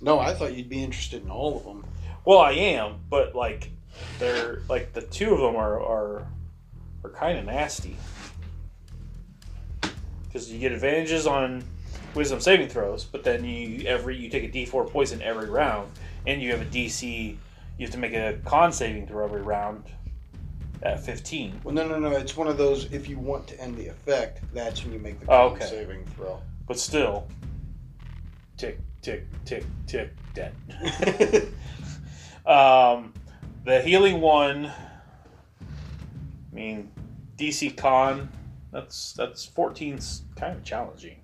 No, 0.00 0.18
I 0.18 0.34
thought 0.34 0.54
you'd 0.54 0.68
be 0.68 0.82
interested 0.82 1.22
in 1.22 1.30
all 1.30 1.56
of 1.56 1.64
them. 1.64 1.84
Well, 2.24 2.38
I 2.38 2.52
am, 2.52 3.00
but 3.08 3.34
like 3.34 3.70
they're 4.18 4.62
like 4.68 4.92
the 4.92 5.02
two 5.02 5.32
of 5.32 5.40
them 5.40 5.56
are 5.56 5.80
are 5.80 6.26
are 7.04 7.10
kind 7.10 7.38
of 7.38 7.44
nasty 7.44 7.96
because 10.26 10.50
you 10.52 10.58
get 10.58 10.72
advantages 10.72 11.26
on 11.26 11.62
wisdom 12.14 12.40
saving 12.40 12.68
throws, 12.68 13.04
but 13.04 13.22
then 13.24 13.44
you 13.44 13.86
every 13.86 14.16
you 14.16 14.28
take 14.28 14.44
a 14.44 14.48
D4 14.48 14.90
poison 14.90 15.22
every 15.22 15.48
round, 15.48 15.90
and 16.26 16.42
you 16.42 16.50
have 16.52 16.62
a 16.62 16.66
DC. 16.66 17.36
You 17.76 17.86
have 17.86 17.90
to 17.92 17.98
make 17.98 18.12
a 18.14 18.38
con 18.44 18.72
saving 18.72 19.06
throw 19.06 19.24
every 19.24 19.42
round 19.42 19.84
at 20.82 21.04
15. 21.04 21.60
Well, 21.64 21.74
no, 21.74 21.88
no, 21.88 21.98
no. 21.98 22.10
It's 22.12 22.36
one 22.36 22.46
of 22.46 22.56
those. 22.56 22.92
If 22.92 23.08
you 23.08 23.18
want 23.18 23.48
to 23.48 23.60
end 23.60 23.76
the 23.76 23.88
effect, 23.88 24.40
that's 24.52 24.84
when 24.84 24.92
you 24.92 24.98
make 25.00 25.18
the 25.20 25.26
Oh, 25.26 25.50
con 25.50 25.56
okay. 25.56 25.66
saving 25.66 26.04
throw. 26.16 26.40
But 26.66 26.78
still, 26.78 27.26
tick 28.56 28.78
tick 29.02 29.26
tick 29.44 29.64
tick 29.86 30.10
dead. 30.34 30.54
Um, 32.46 33.14
the 33.64 33.80
healing 33.80 34.20
one. 34.20 34.66
I 34.66 36.54
mean, 36.54 36.90
DC 37.36 37.76
con. 37.76 38.28
That's 38.72 39.12
that's 39.12 39.46
14's 39.46 40.22
kind 40.36 40.56
of 40.56 40.64
challenging. 40.64 41.16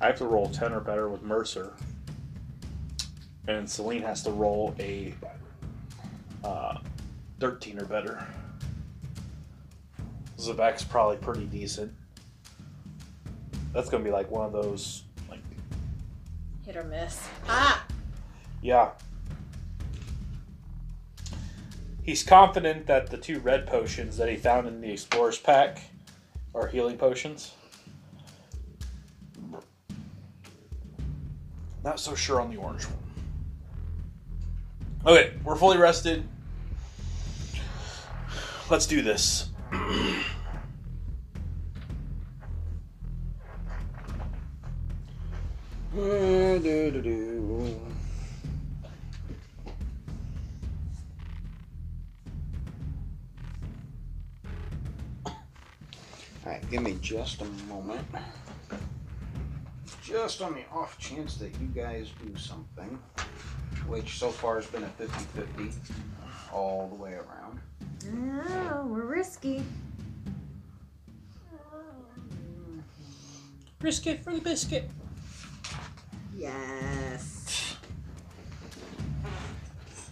I 0.00 0.06
have 0.06 0.18
to 0.18 0.24
roll 0.24 0.48
10 0.48 0.72
or 0.72 0.80
better 0.80 1.08
with 1.08 1.22
Mercer. 1.22 1.74
And 3.46 3.70
Celine 3.70 4.02
has 4.02 4.22
to 4.24 4.32
roll 4.32 4.74
a 4.80 5.14
uh, 6.42 6.78
13 7.38 7.78
or 7.78 7.84
better. 7.84 8.26
Zabak's 10.38 10.82
probably 10.82 11.18
pretty 11.18 11.44
decent. 11.44 11.92
That's 13.72 13.88
gonna 13.88 14.02
be 14.02 14.10
like 14.10 14.28
one 14.30 14.44
of 14.44 14.52
those, 14.52 15.04
Hit 16.72 16.80
or 16.80 16.88
miss. 16.88 17.28
Ah! 17.46 17.84
yeah. 18.62 18.92
He's 22.02 22.22
confident 22.22 22.86
that 22.86 23.10
the 23.10 23.18
two 23.18 23.40
red 23.40 23.66
potions 23.66 24.16
that 24.16 24.30
he 24.30 24.36
found 24.36 24.66
in 24.66 24.80
the 24.80 24.90
explorer's 24.90 25.38
pack 25.38 25.82
are 26.54 26.68
healing 26.68 26.96
potions. 26.96 27.52
Not 31.84 32.00
so 32.00 32.14
sure 32.14 32.40
on 32.40 32.50
the 32.50 32.56
orange 32.56 32.84
one. 32.84 32.94
Okay, 35.04 35.34
we're 35.44 35.56
fully 35.56 35.76
rested. 35.76 36.26
Let's 38.70 38.86
do 38.86 39.02
this. 39.02 39.50
Alright, 45.94 46.62
give 56.70 56.82
me 56.82 56.96
just 57.02 57.42
a 57.42 57.44
moment. 57.68 58.06
Just 60.02 60.40
on 60.40 60.54
the 60.54 60.64
off 60.72 60.96
chance 60.96 61.36
that 61.36 61.52
you 61.60 61.66
guys 61.74 62.08
do 62.24 62.34
something, 62.38 62.98
which 63.86 64.18
so 64.18 64.30
far 64.30 64.56
has 64.56 64.66
been 64.66 64.84
a 64.84 64.88
50 64.88 65.24
50 65.58 65.92
all 66.50 66.88
the 66.88 66.94
way 66.94 67.12
around. 67.12 67.60
Oh, 68.48 68.86
we're 68.86 69.04
risky. 69.04 69.62
Brisket 73.78 74.24
for 74.24 74.32
the 74.32 74.40
biscuit. 74.40 74.88
Yes. 76.36 77.76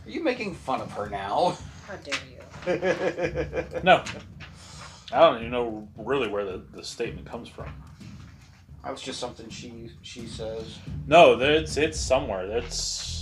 Are 0.06 0.10
you 0.10 0.22
making 0.22 0.54
fun 0.54 0.80
of 0.80 0.90
her 0.92 1.08
now? 1.08 1.56
How 1.86 1.96
dare 1.96 2.14
you? 2.30 2.36
No. 3.82 4.04
I 5.12 5.20
don't 5.20 5.38
even 5.38 5.50
know 5.50 5.88
really 5.96 6.28
where 6.28 6.44
the, 6.44 6.62
the 6.72 6.84
statement 6.84 7.26
comes 7.26 7.48
from. 7.48 7.68
That's 8.84 9.02
just 9.02 9.18
something 9.20 9.48
she 9.48 9.90
she 10.02 10.26
says. 10.26 10.78
No, 11.06 11.38
it's 11.40 11.76
it's 11.76 11.98
somewhere. 11.98 12.46
That's 12.46 13.19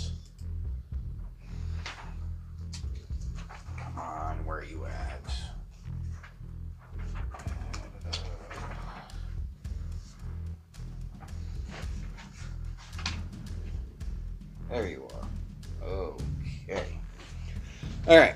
All 18.09 18.17
right. 18.17 18.35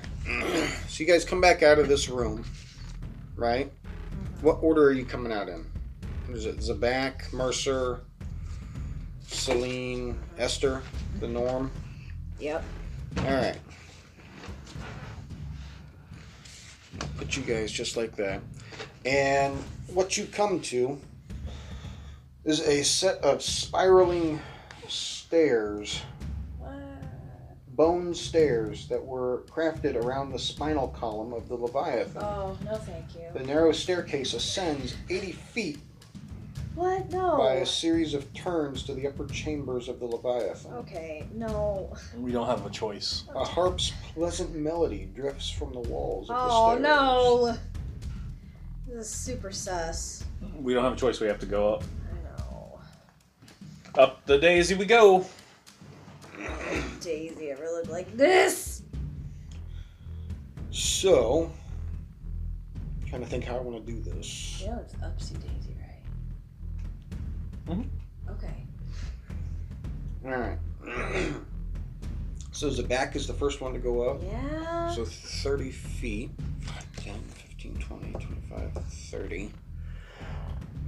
So 0.87 1.03
you 1.03 1.07
guys 1.07 1.25
come 1.25 1.41
back 1.41 1.63
out 1.63 1.79
of 1.79 1.87
this 1.87 2.07
room, 2.07 2.45
right? 3.35 3.71
What 4.41 4.59
order 4.61 4.83
are 4.83 4.91
you 4.91 5.03
coming 5.03 5.31
out 5.31 5.49
in? 5.49 5.65
Is 6.29 6.45
it 6.45 6.59
Zabak, 6.59 7.33
Mercer, 7.33 8.01
Celine, 9.25 10.19
Esther, 10.37 10.83
the 11.19 11.27
norm? 11.27 11.71
Yep. 12.39 12.63
All 13.17 13.23
right. 13.23 13.57
Put 17.17 17.35
you 17.35 17.41
guys 17.41 17.71
just 17.71 17.97
like 17.97 18.15
that. 18.17 18.41
And 19.05 19.55
what 19.87 20.17
you 20.17 20.25
come 20.25 20.59
to 20.61 21.01
is 22.45 22.59
a 22.59 22.83
set 22.83 23.17
of 23.23 23.41
spiraling 23.41 24.39
stairs? 24.87 26.03
Bone 27.75 28.13
stairs 28.13 28.87
that 28.87 29.03
were 29.03 29.43
crafted 29.49 29.95
around 29.95 30.31
the 30.31 30.39
spinal 30.39 30.89
column 30.89 31.33
of 31.33 31.47
the 31.47 31.55
Leviathan. 31.55 32.21
Oh, 32.23 32.57
no 32.65 32.75
thank 32.75 33.05
you. 33.15 33.25
The 33.33 33.45
narrow 33.45 33.71
staircase 33.71 34.33
ascends 34.33 34.95
80 35.09 35.31
feet 35.31 35.79
What? 36.75 37.11
No. 37.11 37.37
by 37.37 37.55
a 37.55 37.65
series 37.65 38.13
of 38.13 38.31
turns 38.33 38.83
to 38.83 38.93
the 38.93 39.07
upper 39.07 39.25
chambers 39.27 39.87
of 39.89 39.99
the 39.99 40.05
Leviathan. 40.05 40.73
Okay, 40.73 41.25
no. 41.33 41.95
We 42.17 42.31
don't 42.31 42.47
have 42.47 42.65
a 42.65 42.69
choice. 42.69 43.23
A 43.35 43.43
harp's 43.43 43.91
pleasant 44.13 44.53
melody 44.55 45.09
drifts 45.15 45.49
from 45.49 45.73
the 45.73 45.79
walls 45.81 46.29
of 46.29 46.35
the 46.35 46.55
Oh, 46.55 46.77
no. 46.77 47.57
This 48.87 49.07
is 49.07 49.09
super 49.09 49.51
sus. 49.51 50.23
We 50.59 50.73
don't 50.73 50.83
have 50.83 50.93
a 50.93 50.97
choice. 50.97 51.19
We 51.19 51.27
have 51.27 51.39
to 51.39 51.45
go 51.47 51.73
up. 51.75 51.83
I 52.11 52.41
know. 52.51 52.79
Up 53.95 54.25
the 54.25 54.37
daisy 54.37 54.75
we 54.75 54.85
go. 54.85 55.25
Daisy 57.01 57.51
ever 57.51 57.65
look 57.65 57.89
like 57.89 58.15
this? 58.17 58.81
So, 60.71 61.51
trying 63.07 63.21
to 63.21 63.27
think 63.27 63.43
how 63.43 63.57
I 63.57 63.61
want 63.61 63.85
to 63.85 63.91
do 63.91 63.99
this. 64.01 64.61
Yeah, 64.63 64.79
it's 64.79 64.93
upsy 64.95 65.33
daisy, 65.39 65.75
right? 65.79 67.77
Mhm. 67.77 67.87
Okay. 68.29 68.65
All 70.25 70.31
right. 70.31 70.57
so 72.51 72.69
Zabak 72.69 73.15
is 73.15 73.27
the 73.27 73.33
first 73.33 73.61
one 73.61 73.73
to 73.73 73.79
go 73.79 74.09
up. 74.09 74.21
Yeah. 74.23 74.89
So 74.91 75.05
30 75.05 75.71
feet. 75.71 76.31
10, 76.97 77.19
15, 77.19 77.75
20, 77.75 78.11
25, 78.13 78.71
30. 78.85 79.51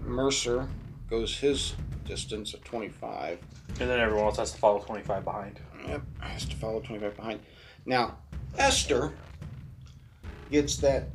Mercer 0.02 0.68
goes 1.10 1.38
his 1.38 1.76
distance 2.06 2.54
of 2.54 2.64
25. 2.64 3.40
And 3.80 3.90
then 3.90 4.00
everyone 4.00 4.26
else 4.26 4.38
has 4.38 4.52
to 4.52 4.58
follow 4.58 4.80
25 4.80 5.24
behind. 5.24 5.60
Yep, 5.88 6.02
has 6.20 6.46
to 6.46 6.56
follow 6.56 6.80
25 6.80 7.16
behind. 7.16 7.40
Now, 7.86 8.18
Esther 8.58 9.14
gets 10.52 10.78
that. 10.78 11.10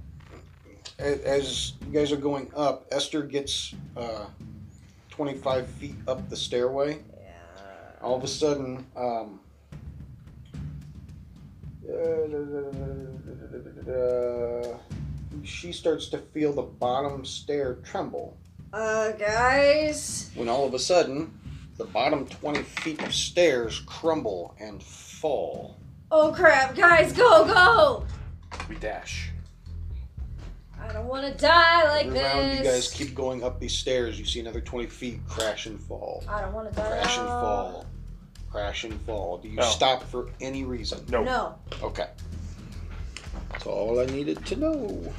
As 0.99 1.72
you 1.86 1.93
guys 1.93 2.12
are 2.12 2.16
going 2.16 2.51
up, 2.55 2.86
Esther 2.93 3.22
gets 3.22 3.74
uh, 3.97 4.26
25 5.11 5.66
feet 5.66 5.95
up 6.07 6.28
the 6.28 6.36
stairway. 6.36 7.03
yeah. 7.18 7.32
All 8.03 8.16
of 8.16 8.22
a 8.22 8.28
sudden, 8.28 8.86
um, 8.97 9.41
uh, 13.88 14.76
she 15.43 15.72
starts 15.72 16.09
to 16.09 16.18
feel 16.18 16.53
the 16.53 16.62
bottom 16.62 17.24
stair 17.24 17.78
tremble. 17.82 18.36
Uh, 18.72 19.12
guys. 19.12 20.30
When 20.34 20.48
all 20.48 20.66
of 20.66 20.74
a 20.74 20.78
sudden, 20.78 21.38
the 21.76 21.84
bottom 21.84 22.26
20 22.26 22.62
feet 22.62 23.02
of 23.02 23.12
stairs 23.14 23.80
crumble 23.86 24.54
and 24.60 24.82
fall. 24.82 25.76
Oh 26.12 26.32
crap, 26.32 26.74
guys, 26.74 27.12
go, 27.12 27.46
go! 27.46 28.06
We 28.68 28.76
dash. 28.76 29.30
I 30.82 30.92
don't 30.92 31.06
want 31.06 31.26
to 31.26 31.32
die 31.40 31.84
like 31.84 32.06
Every 32.06 32.18
this. 32.18 32.34
round 32.34 32.58
you 32.58 32.64
guys 32.64 32.90
keep 32.90 33.14
going 33.14 33.44
up 33.44 33.60
these 33.60 33.74
stairs, 33.76 34.18
you 34.18 34.24
see 34.24 34.40
another 34.40 34.60
20 34.60 34.86
feet 34.86 35.20
crash 35.28 35.66
and 35.66 35.80
fall. 35.80 36.24
I 36.28 36.40
don't 36.40 36.52
want 36.52 36.70
to 36.70 36.74
die. 36.76 36.88
Crash 36.88 37.18
and 37.18 37.26
fall. 37.28 37.86
Crash 38.50 38.84
and 38.84 39.00
fall. 39.02 39.38
Do 39.38 39.48
you 39.48 39.56
No. 39.56 39.62
stop 39.62 40.02
for 40.04 40.30
any 40.40 40.64
reason? 40.64 41.04
No. 41.08 41.22
No. 41.22 41.54
Okay. 41.82 42.08
That's 43.50 43.66
all 43.66 44.00
I 44.00 44.06
needed 44.06 44.44
to 44.46 44.56
know. 44.56 45.12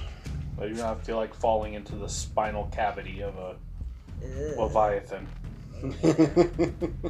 I 0.61 0.67
do 0.67 0.73
not 0.75 1.03
feel 1.03 1.17
like 1.17 1.33
falling 1.33 1.73
into 1.73 1.95
the 1.95 2.07
spinal 2.07 2.65
cavity 2.71 3.21
of 3.21 3.35
a 3.37 3.55
Ugh. 4.23 4.57
leviathan. 4.59 5.27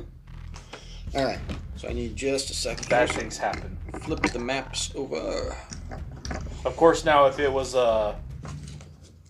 all 1.15 1.25
right. 1.25 1.39
So 1.75 1.89
I 1.89 1.93
need 1.93 2.15
just 2.15 2.49
a 2.49 2.53
second. 2.53 2.87
Bad 2.87 3.09
here. 3.11 3.19
things 3.19 3.37
happen. 3.37 3.77
Flip 4.01 4.21
the 4.21 4.39
maps 4.39 4.91
over. 4.95 5.55
Of 6.63 6.77
course, 6.77 7.03
now 7.03 7.25
if 7.25 7.39
it 7.39 7.51
was 7.51 7.75
a 7.75 8.15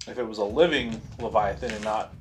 if 0.08 0.18
it 0.20 0.28
was 0.28 0.38
a 0.38 0.44
living 0.46 1.02
leviathan 1.20 1.72
and 1.72 1.84
not 1.84 2.14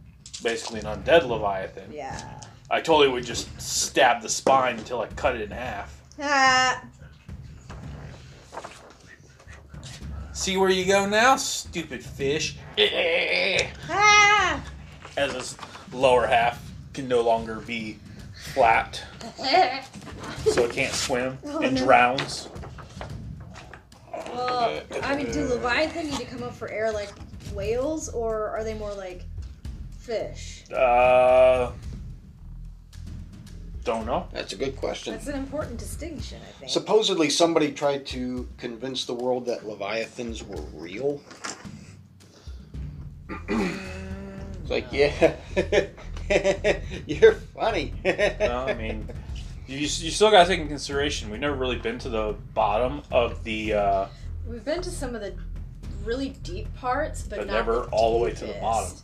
basically 0.43 0.81
an 0.81 0.87
undead 0.87 1.27
leviathan, 1.29 1.93
Yeah. 1.93 2.41
I 2.71 2.81
totally 2.81 3.09
would 3.09 3.27
just 3.27 3.61
stab 3.61 4.23
the 4.23 4.29
spine 4.29 4.79
until 4.79 5.01
I 5.01 5.07
cut 5.09 5.35
it 5.35 5.43
in 5.43 5.51
half. 5.51 6.01
Ah. 6.19 6.83
See 10.41 10.57
where 10.57 10.71
you 10.71 10.87
go 10.87 11.05
now, 11.05 11.37
stupid 11.37 12.03
fish. 12.03 12.57
Ah. 13.91 14.65
As 15.19 15.35
its 15.35 15.55
lower 15.93 16.27
half 16.27 16.67
can 16.95 17.07
no 17.07 17.21
longer 17.21 17.57
be 17.57 17.99
flat, 18.55 19.05
so 20.51 20.65
it 20.65 20.73
can't 20.73 20.95
swim 20.95 21.37
Oh, 21.45 21.59
and 21.61 21.75
no. 21.75 21.85
drowns. 21.85 22.49
well, 24.33 24.81
I 25.03 25.15
mean, 25.15 25.31
do 25.31 25.45
Leviathan 25.45 26.07
need 26.09 26.17
to 26.21 26.25
come 26.25 26.43
up 26.43 26.55
for 26.55 26.71
air 26.71 26.91
like 26.91 27.13
whales, 27.53 28.09
or 28.09 28.49
are 28.49 28.65
they 28.65 28.73
more 28.73 28.95
like 28.95 29.25
fish? 29.99 30.65
Uh, 30.75 31.73
don't 33.85 34.07
know. 34.07 34.29
That's 34.33 34.53
a 34.53 34.57
good 34.57 34.77
question. 34.77 35.15
That's 35.15 35.27
an 35.29 35.37
important 35.37 35.79
distinction, 35.79 36.39
I 36.47 36.53
think. 36.53 36.71
Supposedly, 36.71 37.31
somebody 37.31 37.73
tried 37.73 38.07
to 38.07 38.49
convince 38.59 39.05
the 39.05 39.15
world 39.15 39.47
that 39.47 39.67
leviathans 39.67 40.43
were 40.43 40.61
real. 40.75 41.21
It's 43.49 44.71
like, 44.71 44.93
yeah, 44.93 45.37
you're 47.07 47.33
funny. 47.35 47.95
No, 48.05 48.67
I 48.67 48.75
mean, 48.75 49.09
you, 49.67 49.79
you 49.79 49.89
still 49.89 50.31
got 50.31 50.45
to 50.45 50.49
take 50.49 50.61
in 50.61 50.69
consideration. 50.69 51.31
We've 51.31 51.41
never 51.41 51.57
really 51.57 51.79
been 51.79 51.99
to 52.01 52.09
the 52.09 52.37
bottom 52.55 53.03
of 53.11 53.43
the, 53.45 53.75
uh, 53.75 54.07
We've 54.47 54.65
been 54.65 54.83
to 54.83 54.91
some 54.91 55.15
of 55.15 55.21
the 55.21 55.35
really 56.05 56.31
deep 56.43 56.75
parts, 56.75 57.23
but, 57.23 57.39
But 57.39 57.47
not 57.47 57.53
never 57.53 57.85
all 57.93 58.19
the 58.19 58.25
way 58.25 58.33
to 58.33 58.47
the 58.47 58.55
bottom. 58.55 58.97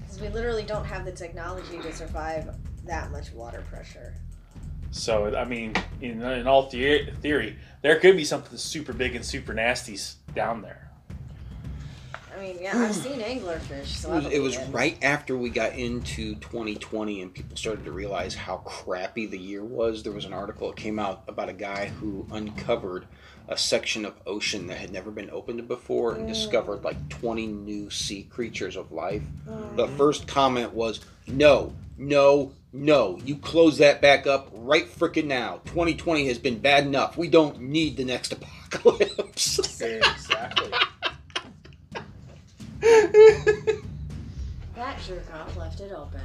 Because 0.00 0.20
we 0.20 0.28
literally 0.28 0.62
don't 0.62 0.84
have 0.84 1.04
the 1.04 1.12
technology 1.12 1.78
to 1.78 1.92
survive 1.92 2.54
that 2.84 3.10
much 3.10 3.32
water 3.32 3.62
pressure. 3.68 4.14
So 4.94 5.34
I 5.36 5.44
mean, 5.44 5.74
in, 6.00 6.22
in 6.22 6.46
all 6.46 6.68
the- 6.70 7.10
theory, 7.20 7.56
there 7.82 7.98
could 7.98 8.16
be 8.16 8.24
something 8.24 8.56
super 8.56 8.92
big 8.92 9.16
and 9.16 9.24
super 9.24 9.52
nasty 9.52 9.98
down 10.34 10.62
there. 10.62 10.80
I 12.36 12.40
mean, 12.40 12.58
yeah, 12.60 12.76
I've 12.76 12.94
seen 12.94 13.20
anglerfish, 13.20 13.86
so 13.86 14.08
It 14.08 14.12
I 14.12 14.16
was, 14.16 14.26
it 14.26 14.38
was 14.42 14.56
believe 14.56 14.74
right 14.74 14.98
after 15.04 15.36
we 15.36 15.50
got 15.50 15.74
into 15.74 16.34
2020 16.36 17.22
and 17.22 17.32
people 17.32 17.56
started 17.56 17.84
to 17.84 17.92
realize 17.92 18.34
how 18.34 18.56
crappy 18.58 19.26
the 19.26 19.38
year 19.38 19.62
was. 19.64 20.02
There 20.02 20.12
was 20.12 20.24
an 20.24 20.32
article 20.32 20.68
that 20.68 20.76
came 20.76 20.98
out 20.98 21.22
about 21.28 21.48
a 21.48 21.52
guy 21.52 21.86
who 21.86 22.26
uncovered 22.32 23.06
a 23.48 23.56
section 23.56 24.04
of 24.04 24.14
ocean 24.26 24.66
that 24.68 24.78
had 24.78 24.90
never 24.92 25.10
been 25.10 25.30
opened 25.30 25.66
before 25.68 26.14
and 26.14 26.24
Mm. 26.24 26.28
discovered 26.28 26.82
like 26.82 27.08
20 27.08 27.46
new 27.46 27.88
sea 27.90 28.24
creatures 28.24 28.74
of 28.76 28.90
life. 28.90 29.22
Mm. 29.48 29.76
The 29.76 29.88
first 29.88 30.26
comment 30.26 30.72
was, 30.72 31.00
"No, 31.28 31.72
no, 31.96 32.52
no! 32.72 33.18
You 33.24 33.36
close 33.36 33.78
that 33.78 34.00
back 34.02 34.26
up 34.26 34.48
right 34.52 34.86
frickin' 34.86 35.26
now. 35.26 35.60
2020 35.66 36.26
has 36.28 36.38
been 36.38 36.58
bad 36.58 36.84
enough. 36.86 37.16
We 37.16 37.28
don't 37.28 37.60
need 37.60 37.96
the 37.96 38.04
next 38.04 38.32
apocalypse." 38.32 39.58
Exactly. 39.80 40.70
That 44.74 45.00
jerk 45.06 45.32
off 45.34 45.56
left 45.56 45.80
it 45.80 45.92
open. 45.92 46.20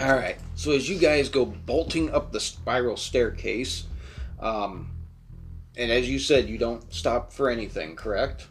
All 0.00 0.14
right. 0.14 0.38
So 0.54 0.72
as 0.72 0.88
you 0.88 0.98
guys 0.98 1.28
go 1.28 1.44
bolting 1.44 2.10
up 2.12 2.32
the 2.32 2.40
spiral 2.40 2.96
staircase, 2.96 3.84
um, 4.40 4.90
and 5.76 5.90
as 5.90 6.08
you 6.08 6.18
said, 6.18 6.48
you 6.48 6.58
don't 6.58 6.92
stop 6.92 7.32
for 7.32 7.50
anything, 7.50 7.96
correct? 7.96 8.46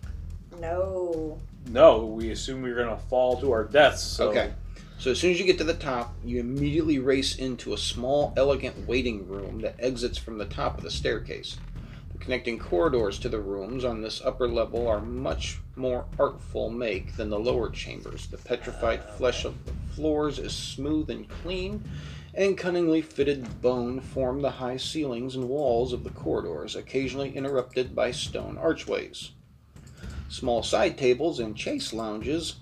No. 0.59 1.39
no, 1.69 2.05
we 2.05 2.31
assume 2.31 2.61
we 2.61 2.71
are 2.71 2.75
gonna 2.75 2.97
fall 3.09 3.39
to 3.39 3.51
our 3.51 3.63
deaths. 3.63 4.03
So 4.03 4.29
Okay. 4.29 4.51
So 4.99 5.11
as 5.11 5.19
soon 5.19 5.31
as 5.31 5.39
you 5.39 5.45
get 5.45 5.57
to 5.59 5.63
the 5.63 5.73
top, 5.73 6.13
you 6.25 6.41
immediately 6.41 6.99
race 6.99 7.37
into 7.37 7.71
a 7.71 7.77
small, 7.77 8.33
elegant 8.35 8.85
waiting 8.85 9.25
room 9.29 9.61
that 9.61 9.75
exits 9.79 10.17
from 10.17 10.37
the 10.37 10.45
top 10.45 10.77
of 10.77 10.83
the 10.83 10.91
staircase. 10.91 11.57
The 12.11 12.17
connecting 12.17 12.59
corridors 12.59 13.17
to 13.19 13.29
the 13.29 13.39
rooms 13.39 13.85
on 13.85 14.01
this 14.01 14.21
upper 14.21 14.49
level 14.49 14.89
are 14.89 14.99
much 14.99 15.59
more 15.77 16.03
artful 16.19 16.69
make 16.69 17.15
than 17.15 17.29
the 17.29 17.39
lower 17.39 17.69
chambers. 17.69 18.27
The 18.27 18.39
petrified 18.39 19.01
flesh 19.01 19.45
of 19.45 19.55
the 19.65 19.71
floors 19.95 20.37
is 20.37 20.51
smooth 20.53 21.09
and 21.09 21.29
clean, 21.29 21.81
and 22.33 22.57
cunningly 22.57 23.01
fitted 23.01 23.61
bone 23.61 24.01
form 24.01 24.41
the 24.41 24.51
high 24.51 24.77
ceilings 24.77 25.33
and 25.33 25.47
walls 25.47 25.93
of 25.93 26.03
the 26.03 26.09
corridors, 26.09 26.75
occasionally 26.75 27.33
interrupted 27.37 27.95
by 27.95 28.11
stone 28.11 28.57
archways. 28.57 29.31
Small 30.27 30.61
side 30.61 30.97
tables 30.97 31.39
and 31.39 31.57
chaise 31.57 31.93
lounges 31.93 32.55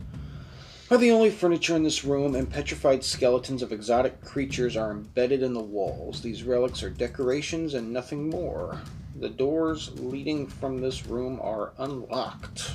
are 0.90 0.98
the 0.98 1.12
only 1.12 1.30
furniture 1.30 1.76
in 1.76 1.84
this 1.84 2.06
room, 2.06 2.36
and 2.36 2.50
petrified 2.50 3.04
skeletons 3.04 3.62
of 3.62 3.74
exotic 3.74 4.22
creatures 4.22 4.78
are 4.78 4.92
embedded 4.92 5.44
in 5.44 5.54
the 5.54 5.60
walls. 5.60 6.22
These 6.22 6.44
relics 6.44 6.82
are 6.82 6.90
decorations 6.90 7.74
and 7.74 7.92
nothing 7.92 8.30
more. 8.30 8.80
The 9.20 9.30
doors 9.30 9.92
leading 10.00 10.48
from 10.48 10.80
this 10.80 11.06
room 11.06 11.40
are 11.42 11.74
unlocked. 11.78 12.72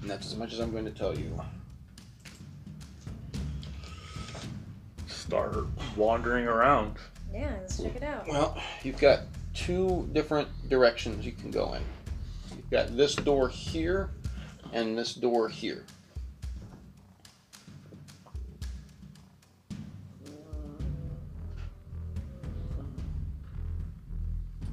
And 0.00 0.10
that's 0.10 0.26
as 0.26 0.36
much 0.36 0.52
as 0.52 0.60
I'm 0.60 0.70
going 0.70 0.84
to 0.84 0.90
tell 0.90 1.18
you. 1.18 1.40
Start 5.06 5.66
wandering 5.96 6.46
around. 6.46 6.96
Yeah, 7.32 7.56
let's 7.60 7.82
check 7.82 7.96
it 7.96 8.02
out. 8.02 8.28
Well, 8.28 8.60
you've 8.82 8.98
got 8.98 9.20
two 9.54 10.08
different 10.12 10.48
directions 10.68 11.24
you 11.24 11.32
can 11.32 11.50
go 11.50 11.74
in. 11.74 11.82
You've 12.56 12.70
got 12.70 12.96
this 12.96 13.14
door 13.16 13.48
here 13.48 14.10
and 14.72 14.96
this 14.96 15.14
door 15.14 15.48
here. 15.48 15.84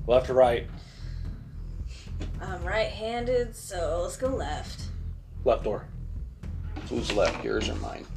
Left 0.10 0.28
or 0.28 0.34
right? 0.34 0.68
I'm 2.42 2.64
right-handed, 2.64 3.56
so 3.56 4.00
let's 4.02 4.18
go 4.18 4.30
left. 4.30 4.86
Left 5.46 5.64
door. 5.64 5.86
Who's 6.90 7.14
left, 7.14 7.46
yours 7.46 7.70
or 7.70 7.76
mine? 7.76 8.08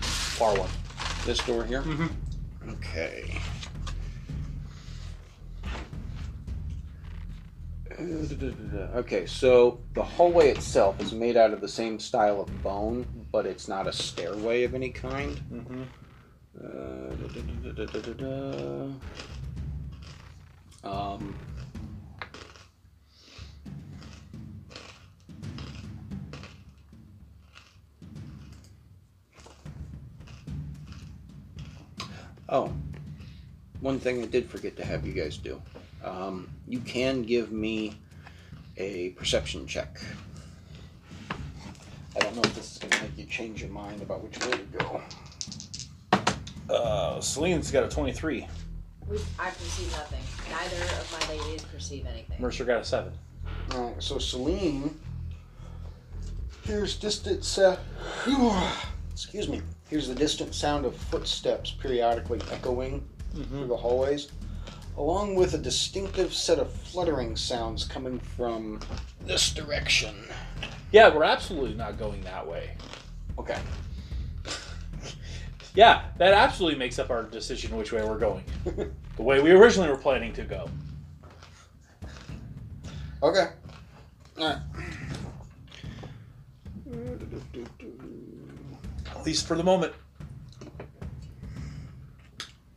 Far 0.00 0.56
one. 0.56 0.70
This 1.24 1.38
door 1.38 1.64
here? 1.64 1.82
Mhm. 1.82 2.10
Okay. 2.68 3.36
Okay, 8.94 9.26
so 9.26 9.80
the 9.94 10.04
hallway 10.04 10.50
itself 10.50 11.00
is 11.00 11.12
made 11.12 11.36
out 11.36 11.52
of 11.52 11.60
the 11.60 11.68
same 11.68 11.98
style 11.98 12.40
of 12.40 12.62
bone, 12.62 13.04
but 13.32 13.44
it's 13.44 13.66
not 13.66 13.88
a 13.88 13.92
stairway 13.92 14.62
of 14.62 14.72
any 14.72 14.90
kind. 14.90 15.36
Mm-hmm. 15.52 15.82
Uh, 16.56 17.14
da, 17.16 17.26
da, 17.26 17.40
da, 17.40 17.72
da, 17.72 17.84
da, 17.86 18.00
da, 18.00 18.12
da. 18.12 18.92
Um, 20.86 21.34
oh, 32.48 32.72
one 33.80 33.98
thing 33.98 34.22
I 34.22 34.26
did 34.26 34.48
forget 34.48 34.76
to 34.76 34.84
have 34.84 35.04
you 35.04 35.12
guys 35.12 35.36
do. 35.38 35.60
Um, 36.04 36.48
you 36.68 36.78
can 36.78 37.22
give 37.22 37.50
me 37.50 37.96
a 38.76 39.10
perception 39.10 39.66
check. 39.66 40.00
I 42.14 42.20
don't 42.20 42.36
know 42.36 42.42
if 42.42 42.54
this 42.54 42.72
is 42.72 42.78
going 42.78 42.92
to 42.92 43.02
make 43.02 43.18
you 43.18 43.24
change 43.24 43.60
your 43.60 43.70
mind 43.70 44.02
about 44.02 44.22
which 44.22 44.38
way 44.44 44.52
to 44.52 44.62
go. 44.78 45.02
Uh, 46.70 47.20
Celine's 47.20 47.72
got 47.72 47.82
a 47.82 47.88
23. 47.88 48.46
We, 49.08 49.18
I 49.38 49.50
perceive 49.50 49.90
nothing. 49.92 50.22
Neither 50.50 50.82
of 50.82 51.18
my 51.20 51.34
ladies 51.36 51.62
perceive 51.62 52.06
anything. 52.06 52.40
Mercer 52.40 52.64
got 52.64 52.80
a 52.80 52.84
7. 52.84 53.12
Alright, 53.72 54.02
so 54.02 54.18
Celine 54.18 54.98
hears 56.64 56.96
distant 56.96 57.44
sa- 57.44 57.76
excuse 59.12 59.48
me. 59.48 59.62
Here's 59.88 60.08
the 60.08 60.14
distant 60.14 60.54
sound 60.54 60.84
of 60.84 60.96
footsteps 60.96 61.70
periodically 61.70 62.40
echoing 62.50 63.06
mm-hmm. 63.34 63.42
through 63.44 63.68
the 63.68 63.76
hallways, 63.76 64.32
along 64.96 65.36
with 65.36 65.54
a 65.54 65.58
distinctive 65.58 66.34
set 66.34 66.58
of 66.58 66.72
fluttering 66.72 67.36
sounds 67.36 67.84
coming 67.84 68.18
from 68.18 68.80
this 69.20 69.52
direction. 69.52 70.16
Yeah, 70.90 71.14
we're 71.14 71.22
absolutely 71.22 71.74
not 71.74 71.98
going 71.98 72.22
that 72.22 72.44
way. 72.44 72.72
Okay. 73.38 73.58
Yeah, 75.76 76.04
that 76.16 76.32
absolutely 76.32 76.78
makes 76.78 76.98
up 76.98 77.10
our 77.10 77.22
decision 77.24 77.76
which 77.76 77.92
way 77.92 78.02
we're 78.02 78.18
going. 78.18 78.44
the 78.64 79.22
way 79.22 79.42
we 79.42 79.50
originally 79.50 79.90
were 79.90 79.98
planning 79.98 80.32
to 80.32 80.42
go. 80.42 80.70
Okay. 83.22 83.48
Alright. 84.38 84.58
At 89.14 89.26
least 89.26 89.46
for 89.46 89.54
the 89.54 89.62
moment. 89.62 89.92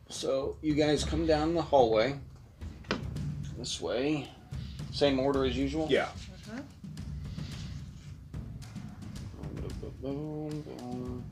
So 0.10 0.58
you 0.62 0.74
guys 0.74 1.06
come 1.06 1.26
down 1.26 1.54
the 1.54 1.62
hallway 1.62 2.20
this 3.58 3.80
way. 3.80 4.28
Same 4.92 5.20
order 5.20 5.46
as 5.46 5.56
usual? 5.56 5.88
Yeah. 5.90 6.10
Uh-huh. 6.52 6.62
Boom, 10.02 10.50
boom, 10.50 11.24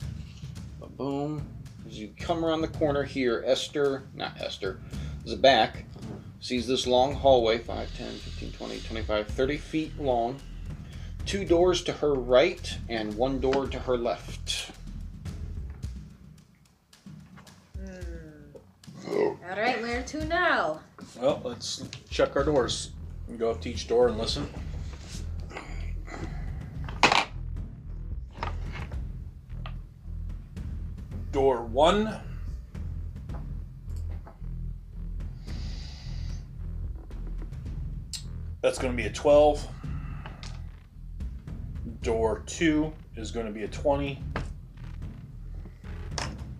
boom. 0.97 1.56
As 1.87 1.97
you 1.97 2.09
come 2.19 2.43
around 2.43 2.61
the 2.61 2.67
corner 2.67 3.03
here, 3.03 3.43
Esther, 3.45 4.03
not 4.13 4.33
Esther, 4.41 4.79
Zabak 5.25 5.83
sees 6.41 6.67
this 6.67 6.85
long 6.85 7.13
hallway 7.13 7.59
5, 7.59 7.97
10, 7.97 8.11
15, 8.11 8.51
20, 8.51 8.79
25, 8.81 9.27
30 9.27 9.57
feet 9.57 9.99
long. 9.99 10.39
Two 11.25 11.45
doors 11.45 11.81
to 11.83 11.93
her 11.93 12.13
right 12.13 12.77
and 12.89 13.13
one 13.15 13.39
door 13.39 13.67
to 13.67 13.79
her 13.79 13.97
left. 13.97 14.71
Hmm. 17.77 19.09
All 19.09 19.37
right, 19.49 19.81
where 19.81 20.03
to 20.03 20.25
now? 20.25 20.81
Well, 21.19 21.41
let's 21.43 21.83
check 22.09 22.35
our 22.35 22.43
doors. 22.43 22.91
And 23.29 23.39
go 23.39 23.49
up 23.51 23.61
to 23.61 23.69
each 23.69 23.87
door 23.87 24.09
and 24.09 24.17
listen. 24.17 24.47
Door 31.37 31.65
one. 31.65 32.19
That's 38.63 38.79
going 38.79 38.91
to 38.91 38.97
be 38.97 39.07
a 39.07 39.11
12. 39.11 39.67
Door 42.01 42.41
two 42.47 42.91
is 43.15 43.29
going 43.29 43.45
to 43.45 43.51
be 43.51 43.65
a 43.65 43.67
20. 43.67 44.19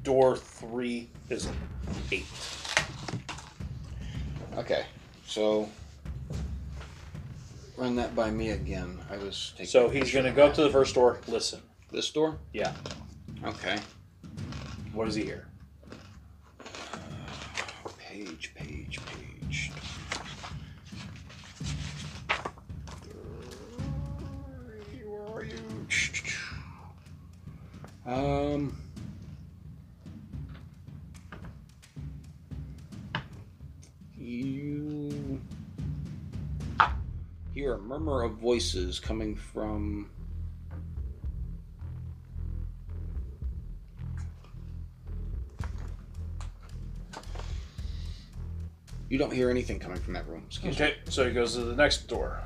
Door 0.04 0.38
three 0.38 1.10
is 1.32 1.48
an 1.48 1.56
8. 2.12 2.26
Okay, 4.58 4.86
so 5.26 5.68
run 7.78 7.96
that 7.96 8.16
by 8.16 8.30
me 8.30 8.52
again. 8.52 9.00
I 9.10 9.18
was 9.18 9.54
taking. 9.54 9.66
So 9.66 9.90
he's 9.90 10.14
going 10.14 10.26
to 10.26 10.32
go 10.32 10.46
up 10.46 10.54
to 10.54 10.62
the 10.62 10.70
first 10.70 10.94
door, 10.94 11.20
listen. 11.28 11.62
this 11.92 12.12
door. 12.12 12.38
Yeah. 12.54 12.74
Okay. 13.44 13.80
What 14.98 15.06
does 15.06 15.14
he 15.14 15.26
hear? 15.26 15.46
Page, 18.00 18.52
page, 18.56 19.00
page. 19.06 19.72
Where 25.06 25.22
are 25.36 25.44
you? 25.44 25.56
Um. 28.08 28.76
You 34.18 35.40
hear 37.54 37.76
a 37.76 37.78
murmur 37.78 38.24
of 38.24 38.32
voices 38.38 39.00
coming 39.00 39.36
from 39.36 40.10
You 49.10 49.18
don't 49.18 49.32
hear 49.32 49.50
anything 49.50 49.80
coming 49.80 50.00
from 50.00 50.14
that 50.14 50.28
room. 50.28 50.44
Excuse 50.48 50.78
me. 50.80 50.86
Okay, 50.86 50.96
so 51.10 51.26
he 51.26 51.34
goes 51.34 51.54
to 51.54 51.62
the 51.62 51.76
next 51.76 52.08
door. 52.08 52.42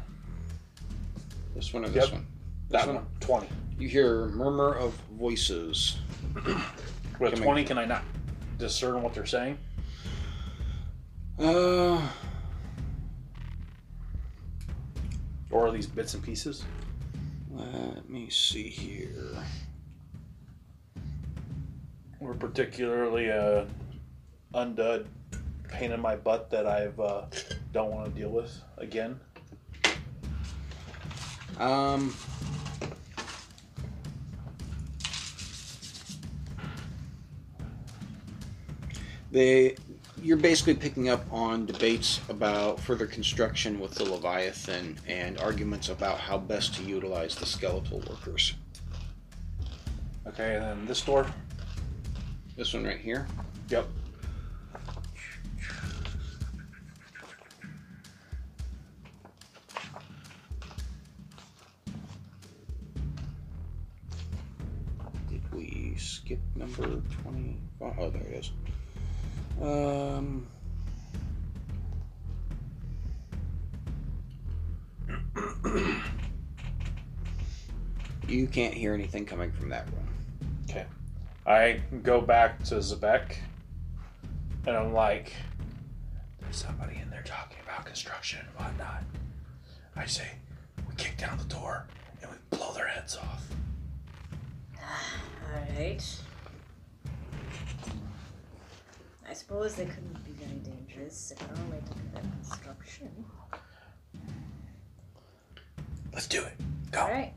This 1.55 1.73
one 1.73 1.85
or 1.85 1.89
this 1.89 2.05
Yep. 2.05 2.13
one? 2.13 2.27
That 2.69 2.85
one? 2.87 2.95
one, 2.97 3.05
20. 3.19 3.47
You 3.79 3.87
hear 3.89 4.23
a 4.25 4.29
murmur 4.29 4.73
of 4.75 4.93
voices. 5.17 5.97
With 7.19 7.33
Coming- 7.33 7.43
20, 7.43 7.63
can 7.65 7.77
I 7.77 7.85
not 7.85 8.03
discern 8.57 9.01
what 9.01 9.13
they're 9.13 9.25
saying? 9.25 9.57
Uh, 11.39 12.07
Or 15.49 15.67
are 15.67 15.71
these 15.71 15.87
bits 15.87 16.13
and 16.13 16.23
pieces? 16.23 16.63
let 17.53 18.07
me 18.09 18.29
see 18.29 18.69
here. 18.69 19.43
Or 22.21 22.33
particularly 22.35 23.27
a 23.27 23.67
undud 24.53 25.05
pain 25.71 25.91
in 25.91 25.99
my 25.99 26.15
butt 26.15 26.49
that 26.51 26.67
I've 26.67 26.99
uh, 26.99 27.23
don't 27.73 27.91
want 27.91 28.05
to 28.05 28.11
deal 28.11 28.29
with 28.29 28.61
again? 28.77 29.19
Um, 31.57 32.13
they 39.31 39.75
you're 40.21 40.37
basically 40.37 40.75
picking 40.75 41.09
up 41.09 41.25
on 41.31 41.65
debates 41.65 42.21
about 42.29 42.79
further 42.79 43.07
construction 43.07 43.79
with 43.79 43.95
the 43.95 44.03
Leviathan 44.03 44.99
and 45.07 45.39
arguments 45.39 45.89
about 45.89 46.19
how 46.19 46.37
best 46.37 46.75
to 46.75 46.83
utilize 46.83 47.35
the 47.35 47.45
skeletal 47.45 48.03
workers. 48.07 48.53
Okay, 50.27 50.55
and 50.55 50.63
then 50.63 50.85
this 50.85 51.01
door. 51.01 51.25
This 52.55 52.73
one 52.73 52.83
right 52.83 52.99
here. 52.99 53.25
Yep. 53.69 53.87
Skip 66.71 66.87
number 66.87 67.01
20? 67.23 67.57
Oh, 67.81 68.09
there 68.09 68.21
it 68.21 68.33
is. 68.33 68.51
Um. 69.61 70.47
you 78.27 78.47
can't 78.47 78.73
hear 78.73 78.93
anything 78.93 79.25
coming 79.25 79.51
from 79.51 79.69
that 79.69 79.85
room. 79.87 80.07
Okay. 80.69 80.85
I 81.45 81.81
go 82.03 82.21
back 82.21 82.63
to 82.65 82.75
Zabak, 82.75 83.35
and 84.65 84.77
I'm 84.77 84.93
like, 84.93 85.33
"There's 86.39 86.55
somebody 86.57 86.97
in 86.97 87.09
there 87.09 87.23
talking 87.23 87.57
about 87.63 87.85
construction 87.85 88.39
and 88.39 88.49
whatnot." 88.55 89.03
I 89.95 90.05
say, 90.05 90.27
"We 90.87 90.95
kick 90.95 91.17
down 91.17 91.37
the 91.37 91.43
door 91.45 91.87
and 92.21 92.31
we 92.31 92.37
blow 92.57 92.73
their 92.73 92.87
heads 92.87 93.17
off." 93.17 93.45
Alright. 95.43 96.21
I 99.31 99.33
suppose 99.33 99.75
they 99.75 99.85
couldn't 99.85 100.25
be 100.25 100.31
very 100.33 100.59
dangerous 100.59 101.31
if 101.31 101.39
they're 101.39 101.63
only 101.63 101.77
talking 101.87 102.01
about 102.11 102.23
construction. 102.33 103.09
Let's 106.13 106.27
do 106.27 106.43
it. 106.43 106.51
Go. 106.91 106.99
Alright. 106.99 107.31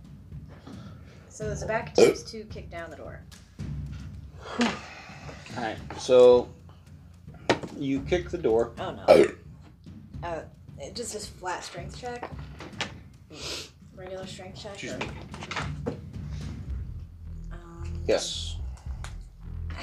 So 1.29 1.45
Zabak 1.53 1.93
attempts 1.93 2.25
to 2.33 2.43
kick 2.47 2.69
down 2.69 2.91
the 2.91 2.97
door. 2.97 3.21
Alright, 5.57 5.77
so 5.97 6.49
you 7.79 8.01
kick 8.01 8.29
the 8.29 8.39
door. 8.39 8.73
Oh 8.81 8.91
no. 9.07 9.27
Uh, 10.25 10.41
it 10.79 10.97
just 10.97 11.15
a 11.15 11.19
flat 11.19 11.63
strength 11.63 12.01
check. 12.01 12.31
Regular 13.95 14.27
strength 14.27 14.59
check. 14.59 14.73
Excuse 14.73 14.95
or- 14.95 14.99
me. 14.99 15.07
Um, 17.53 18.03
Yes. 18.09 18.57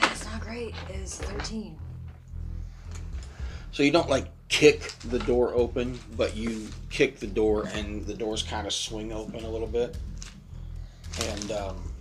That's 0.01 0.25
not 0.25 0.41
great. 0.41 0.73
Is 0.91 1.17
thirteen. 1.17 1.77
So 3.71 3.83
you 3.83 3.91
don't 3.91 4.09
like 4.09 4.27
kick 4.49 4.93
the 5.05 5.19
door 5.19 5.53
open, 5.53 5.97
but 6.17 6.35
you 6.35 6.67
kick 6.89 7.19
the 7.19 7.27
door 7.27 7.67
and 7.73 8.05
the 8.05 8.13
doors 8.13 8.43
kind 8.43 8.67
of 8.67 8.73
swing 8.73 9.13
open 9.13 9.45
a 9.45 9.49
little 9.49 9.67
bit. 9.67 9.95
And 11.21 11.51
um, 11.51 11.91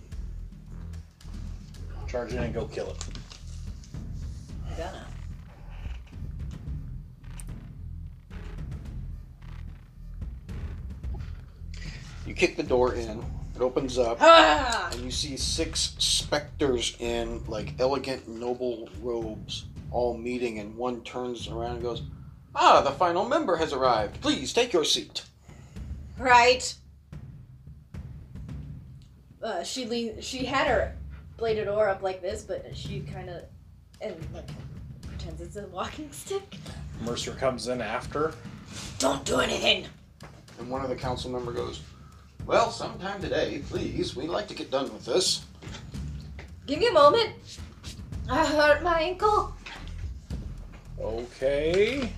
Charge 2.11 2.33
in 2.33 2.39
and 2.39 2.53
go 2.53 2.65
kill 2.65 2.89
it. 2.89 2.97
I'm 4.69 4.77
gonna. 4.77 5.07
you 12.27 12.33
kick 12.33 12.57
the 12.57 12.63
door 12.63 12.95
in. 12.95 13.23
It 13.55 13.61
opens 13.61 13.97
up. 13.97 14.17
Ah! 14.19 14.89
and 14.91 15.01
you 15.01 15.11
see 15.11 15.37
six 15.37 15.95
specters 15.99 16.97
in 16.99 17.45
like 17.45 17.75
elegant 17.79 18.27
noble 18.27 18.89
robes 19.01 19.67
all 19.91 20.17
meeting 20.17 20.59
and 20.59 20.75
one 20.75 21.01
turns 21.03 21.47
around 21.47 21.73
and 21.75 21.81
goes 21.83 22.01
ah 22.55 22.81
the 22.81 22.91
final 22.91 23.27
member 23.27 23.55
has 23.57 23.73
arrived 23.73 24.19
please 24.21 24.53
take 24.53 24.73
your 24.73 24.83
seat 24.85 25.23
Right. 26.17 26.73
Uh, 29.41 29.63
she 29.63 29.85
lean. 29.85 30.21
She 30.21 30.45
had 30.45 30.67
her 30.67 30.95
bladed 31.37 31.67
oar 31.67 31.89
up 31.89 32.03
like 32.03 32.21
this, 32.21 32.43
but 32.43 32.75
she 32.77 32.99
kind 32.99 33.27
of 33.29 33.41
and 34.01 34.15
like 34.33 34.47
pretends 35.01 35.41
it's 35.41 35.55
a 35.55 35.65
walking 35.67 36.11
stick. 36.11 36.57
Mercer 37.01 37.31
comes 37.31 37.67
in 37.69 37.81
after. 37.81 38.33
Don't 38.99 39.25
do 39.25 39.39
anything. 39.39 39.87
and 40.59 40.69
one 40.69 40.83
of 40.83 40.89
the 40.89 40.95
council 40.95 41.31
member 41.31 41.51
goes 41.51 41.81
well 42.45 42.69
sometime 42.71 43.19
today 43.21 43.61
please 43.69 44.15
we'd 44.15 44.29
like 44.29 44.47
to 44.47 44.53
get 44.53 44.69
done 44.71 44.91
with 44.93 45.05
this 45.05 45.45
Give 46.67 46.77
me 46.79 46.87
a 46.87 46.91
moment. 46.93 47.29
I 48.29 48.45
hurt 48.45 48.83
my 48.83 49.01
ankle. 49.01 49.53
Okay. 51.01 52.11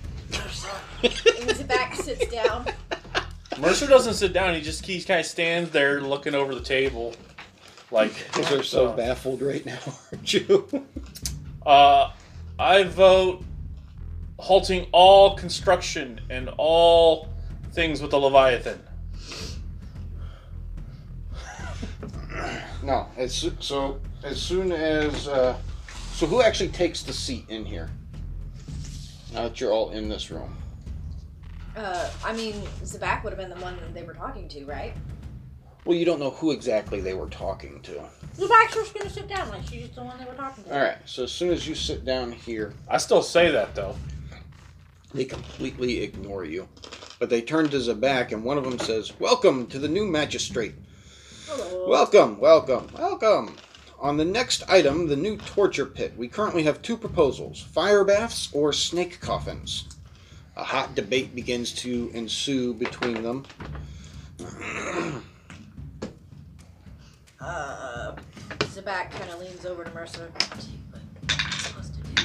Elizabeth 1.02 1.94
sits 1.96 2.26
down. 2.26 2.66
Mercer 3.58 3.86
doesn't 3.86 4.14
sit 4.14 4.32
down. 4.32 4.54
He 4.54 4.60
just 4.60 4.84
he 4.84 5.02
kind 5.02 5.20
of 5.20 5.26
stands 5.26 5.70
there 5.70 6.00
looking 6.00 6.34
over 6.34 6.54
the 6.54 6.60
table, 6.60 7.14
like. 7.90 8.12
because 8.32 8.48
they're 8.50 8.62
so 8.62 8.88
uh, 8.88 8.96
baffled 8.96 9.42
right 9.42 9.64
now 9.64 9.78
aren't 10.12 10.32
you 10.34 10.86
Uh, 11.64 12.10
I 12.58 12.82
vote 12.84 13.42
halting 14.38 14.88
all 14.92 15.36
construction 15.36 16.20
and 16.30 16.50
all 16.58 17.28
things 17.72 18.02
with 18.02 18.10
the 18.10 18.18
Leviathan. 18.18 18.80
no 22.82 23.06
as 23.16 23.32
soo- 23.34 23.56
so 23.60 23.98
as 24.24 24.40
soon 24.40 24.72
as 24.72 25.26
uh, 25.28 25.56
so 26.12 26.26
who 26.26 26.42
actually 26.42 26.68
takes 26.68 27.02
the 27.02 27.12
seat 27.12 27.46
in 27.48 27.64
here 27.64 27.88
now 29.34 29.42
that 29.44 29.60
you're 29.60 29.72
all 29.72 29.90
in 29.90 30.08
this 30.08 30.30
room 30.30 30.54
Uh, 31.76 32.08
I 32.24 32.32
mean, 32.32 32.54
Zabak 32.84 33.24
would 33.24 33.32
have 33.32 33.38
been 33.38 33.50
the 33.50 33.62
one 33.62 33.76
they 33.94 34.04
were 34.04 34.14
talking 34.14 34.48
to, 34.48 34.64
right? 34.64 34.94
well 35.84 35.96
you 35.96 36.04
don't 36.04 36.20
know 36.20 36.30
who 36.30 36.52
exactly 36.52 37.00
they 37.00 37.14
were 37.14 37.28
talking 37.28 37.80
to 37.82 38.00
Zabak's 38.36 38.74
just 38.74 38.94
gonna 38.94 39.10
sit 39.10 39.28
down, 39.28 39.48
like 39.48 39.64
she's 39.68 39.90
the 39.90 40.02
one 40.02 40.18
they 40.18 40.24
were 40.24 40.34
talking 40.34 40.64
to. 40.64 40.74
All 40.74 40.82
right. 40.82 40.98
So 41.04 41.22
as 41.22 41.30
soon 41.30 41.50
as 41.52 41.68
you 41.68 41.76
sit 41.76 42.04
down 42.04 42.32
here, 42.32 42.74
I 42.88 42.98
still 42.98 43.22
say 43.22 43.52
that 43.52 43.76
though. 43.76 43.94
they 45.14 45.24
completely 45.24 46.02
ignore 46.02 46.44
you. 46.44 46.66
But 47.20 47.30
they 47.30 47.40
turn 47.40 47.68
to 47.68 47.76
Zabak, 47.76 48.32
and 48.32 48.42
one 48.42 48.58
of 48.58 48.64
them 48.64 48.80
says, 48.80 49.12
"Welcome 49.20 49.68
to 49.68 49.78
the 49.78 49.86
new 49.86 50.04
magistrate. 50.04 50.74
Hello. 51.46 51.88
Welcome, 51.88 52.40
welcome, 52.40 52.88
welcome." 52.92 53.54
On 54.04 54.18
the 54.18 54.24
next 54.26 54.62
item, 54.68 55.08
the 55.08 55.16
new 55.16 55.38
torture 55.38 55.86
pit, 55.86 56.12
we 56.14 56.28
currently 56.28 56.64
have 56.64 56.82
two 56.82 56.98
proposals: 56.98 57.62
fire 57.62 58.04
baths 58.04 58.50
or 58.52 58.70
snake 58.70 59.18
coffins. 59.18 59.86
A 60.56 60.62
hot 60.62 60.94
debate 60.94 61.34
begins 61.34 61.72
to 61.76 62.10
ensue 62.12 62.74
between 62.74 63.22
them. 63.22 63.46
Uh, 67.40 68.14
Zabak 68.60 69.10
kind 69.10 69.30
of 69.30 69.40
leans 69.40 69.64
over 69.64 69.84
to 69.84 69.94
Mercer. 69.94 70.30
What 70.34 70.66
am 71.30 71.46
I 71.46 71.50
supposed 71.50 71.94
to 71.94 72.00
do? 72.02 72.22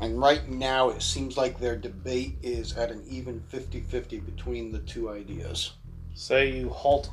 And 0.00 0.20
right 0.20 0.48
now, 0.48 0.90
it 0.90 1.02
seems 1.02 1.36
like 1.36 1.58
their 1.58 1.74
debate 1.74 2.36
is 2.44 2.76
at 2.76 2.92
an 2.92 3.02
even 3.08 3.40
50 3.48 3.80
50 3.80 4.20
between 4.20 4.70
the 4.70 4.78
two 4.78 5.10
ideas. 5.10 5.72
Say 6.14 6.52
you 6.52 6.70
halt. 6.70 7.10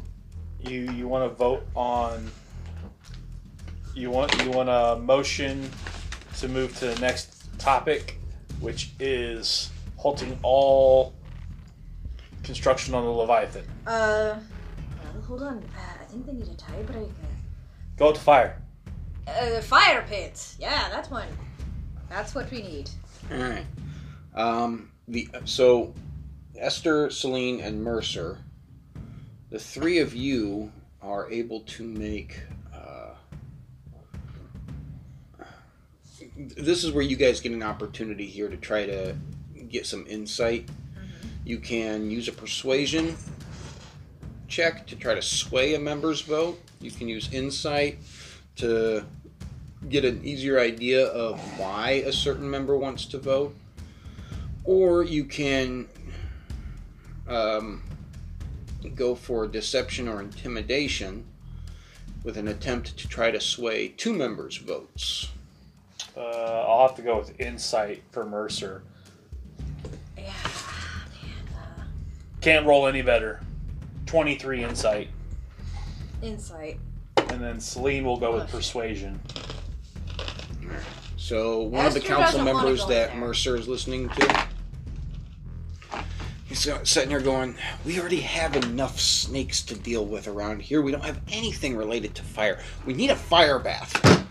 You 0.62 0.92
you 0.92 1.08
want 1.08 1.28
to 1.28 1.36
vote 1.36 1.66
on. 1.76 2.30
You 3.98 4.12
want 4.12 4.44
you 4.44 4.52
want 4.52 4.70
a 4.70 5.02
motion 5.02 5.68
to 6.38 6.48
move 6.48 6.78
to 6.78 6.86
the 6.86 7.00
next 7.02 7.50
topic, 7.58 8.20
which 8.60 8.92
is 9.00 9.72
halting 9.96 10.38
all 10.44 11.16
construction 12.44 12.94
on 12.94 13.04
the 13.04 13.10
Leviathan. 13.10 13.66
Uh, 13.88 14.38
hold 15.26 15.42
on. 15.42 15.58
Uh, 15.58 16.00
I 16.00 16.06
think 16.06 16.28
they 16.28 16.34
need 16.34 16.44
a 16.44 16.54
tiebreaker. 16.54 17.10
Go 17.98 18.14
to 18.14 18.20
fire. 18.20 18.62
Uh, 19.28 19.50
the 19.50 19.64
fire 19.64 20.06
pit. 20.08 20.56
Yeah, 20.60 20.90
that's 20.90 21.10
one. 21.10 21.28
That's 22.08 22.36
what 22.36 22.52
we 22.52 22.62
need. 22.62 22.92
All 23.32 23.40
right. 23.40 23.66
Um, 24.36 24.92
the 25.08 25.28
so 25.46 25.96
Esther, 26.56 27.10
Celine, 27.10 27.62
and 27.62 27.84
Mercer, 27.84 28.38
the 29.50 29.58
three 29.58 29.98
of 29.98 30.14
you 30.14 30.72
are 31.02 31.28
able 31.32 31.62
to 31.62 31.84
make. 31.84 32.42
This 36.38 36.84
is 36.84 36.92
where 36.92 37.04
you 37.04 37.16
guys 37.16 37.40
get 37.40 37.52
an 37.52 37.64
opportunity 37.64 38.28
here 38.28 38.48
to 38.48 38.58
try 38.58 38.86
to 38.86 39.16
get 39.70 39.86
some 39.86 40.06
insight. 40.08 40.70
You 41.44 41.58
can 41.58 42.12
use 42.12 42.28
a 42.28 42.32
persuasion 42.32 43.16
check 44.48 44.88
to 44.88 44.96
try 44.96 45.14
to 45.14 45.22
sway 45.22 45.74
a 45.74 45.80
member's 45.80 46.22
vote. 46.22 46.62
You 46.80 46.92
can 46.92 47.08
use 47.08 47.32
insight 47.34 48.00
to 48.58 49.04
get 49.90 50.06
an 50.06 50.24
easier 50.24 50.60
idea 50.60 51.08
of 51.08 51.40
why 51.60 52.04
a 52.06 52.12
certain 52.12 52.50
member 52.50 52.78
wants 52.78 53.06
to 53.08 53.18
vote, 53.18 53.56
or 54.64 55.04
you 55.04 55.26
can 55.26 55.88
um, 57.28 57.82
go 58.96 59.16
for 59.16 59.48
deception 59.48 60.08
or 60.08 60.22
intimidation 60.22 61.26
with 62.24 62.38
an 62.38 62.48
attempt 62.48 62.98
to 62.98 63.08
try 63.08 63.32
to 63.32 63.40
sway 63.40 63.90
two 63.90 64.14
members' 64.14 64.58
votes. 64.58 65.30
Uh, 66.18 66.66
I'll 66.68 66.88
have 66.88 66.96
to 66.98 67.02
go 67.04 67.18
with 67.20 67.40
insight 67.40 68.02
for 68.12 68.26
Mercer. 68.26 68.82
Yeah. 70.18 70.24
Man, 70.24 70.34
uh, 71.56 71.84
Can't 72.42 72.66
roll 72.66 72.88
any 72.88 73.02
better. 73.04 73.42
23 74.08 74.64
insight. 74.64 75.10
insight. 76.22 76.80
And 77.30 77.42
then 77.42 77.60
Celine 77.60 78.04
will 78.06 78.18
go 78.18 78.30
Oh, 78.30 78.36
with 78.36 78.44
shit. 78.46 78.52
persuasion. 78.52 79.22
So 81.18 81.60
one 81.62 81.86
of 81.86 81.94
the 81.94 82.00
Esther 82.00 82.08
council 82.14 82.40
doesn't 82.40 82.46
wanna 82.46 82.58
members 82.60 82.80
go 82.80 82.86
in 82.86 82.90
that 82.94 83.10
there. 83.12 83.18
Mercer 83.20 83.56
is 83.58 83.68
listening 83.68 84.08
to, 84.10 84.48
he's 86.48 86.60
sitting 86.84 87.10
here 87.10 87.20
going, 87.20 87.56
"We 87.86 88.00
already 88.00 88.22
have 88.22 88.56
enough 88.56 89.00
snakes 89.00 89.62
to 89.64 89.76
deal 89.76 90.06
with 90.06 90.28
around 90.28 90.62
here. 90.62 90.82
We 90.82 90.92
don't 90.94 91.04
have 91.04 91.20
anything 91.30 91.76
related 91.76 92.16
to 92.16 92.24
fire. 92.24 92.60
We 92.86 92.94
need 92.94 93.10
a 93.12 93.16
fire 93.16 93.60
bath." 93.60 94.26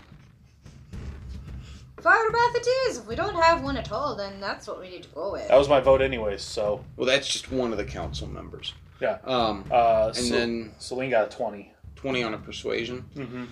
Fire 2.07 2.31
bath 2.31 2.55
it 2.55 2.67
is. 2.87 2.99
If 2.99 3.05
we 3.05 3.15
don't 3.17 3.35
have 3.35 3.61
one 3.65 3.75
at 3.75 3.91
all, 3.91 4.15
then 4.15 4.39
that's 4.39 4.65
what 4.65 4.79
we 4.79 4.89
need 4.89 5.03
to 5.03 5.09
go 5.09 5.33
with. 5.33 5.45
That 5.49 5.57
was 5.57 5.67
my 5.67 5.81
vote, 5.81 6.01
anyways. 6.01 6.41
So, 6.41 6.85
Well, 6.95 7.05
that's 7.05 7.27
just 7.27 7.51
one 7.51 7.73
of 7.73 7.77
the 7.77 7.83
council 7.83 8.27
members. 8.29 8.73
Yeah. 9.01 9.17
Um, 9.25 9.65
uh, 9.69 10.13
and 10.15 10.15
Cel- 10.15 10.37
then 10.37 10.71
Celine 10.77 11.09
got 11.09 11.27
a 11.33 11.35
20. 11.35 11.73
twenty 11.95 12.23
on 12.23 12.33
a 12.33 12.37
persuasion. 12.37 13.03
Mm-hmm. 13.13 13.43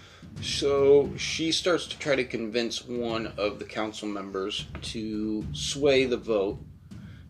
So 0.41 1.12
she 1.18 1.51
starts 1.51 1.86
to 1.88 1.99
try 1.99 2.16
to 2.16 2.24
convince 2.24 2.86
one 2.88 3.34
of 3.38 3.60
the 3.60 3.66
council 3.66 4.08
members 4.08 4.68
to 4.84 5.45
sway 5.51 6.06
the 6.06 6.16
vote 6.16 6.58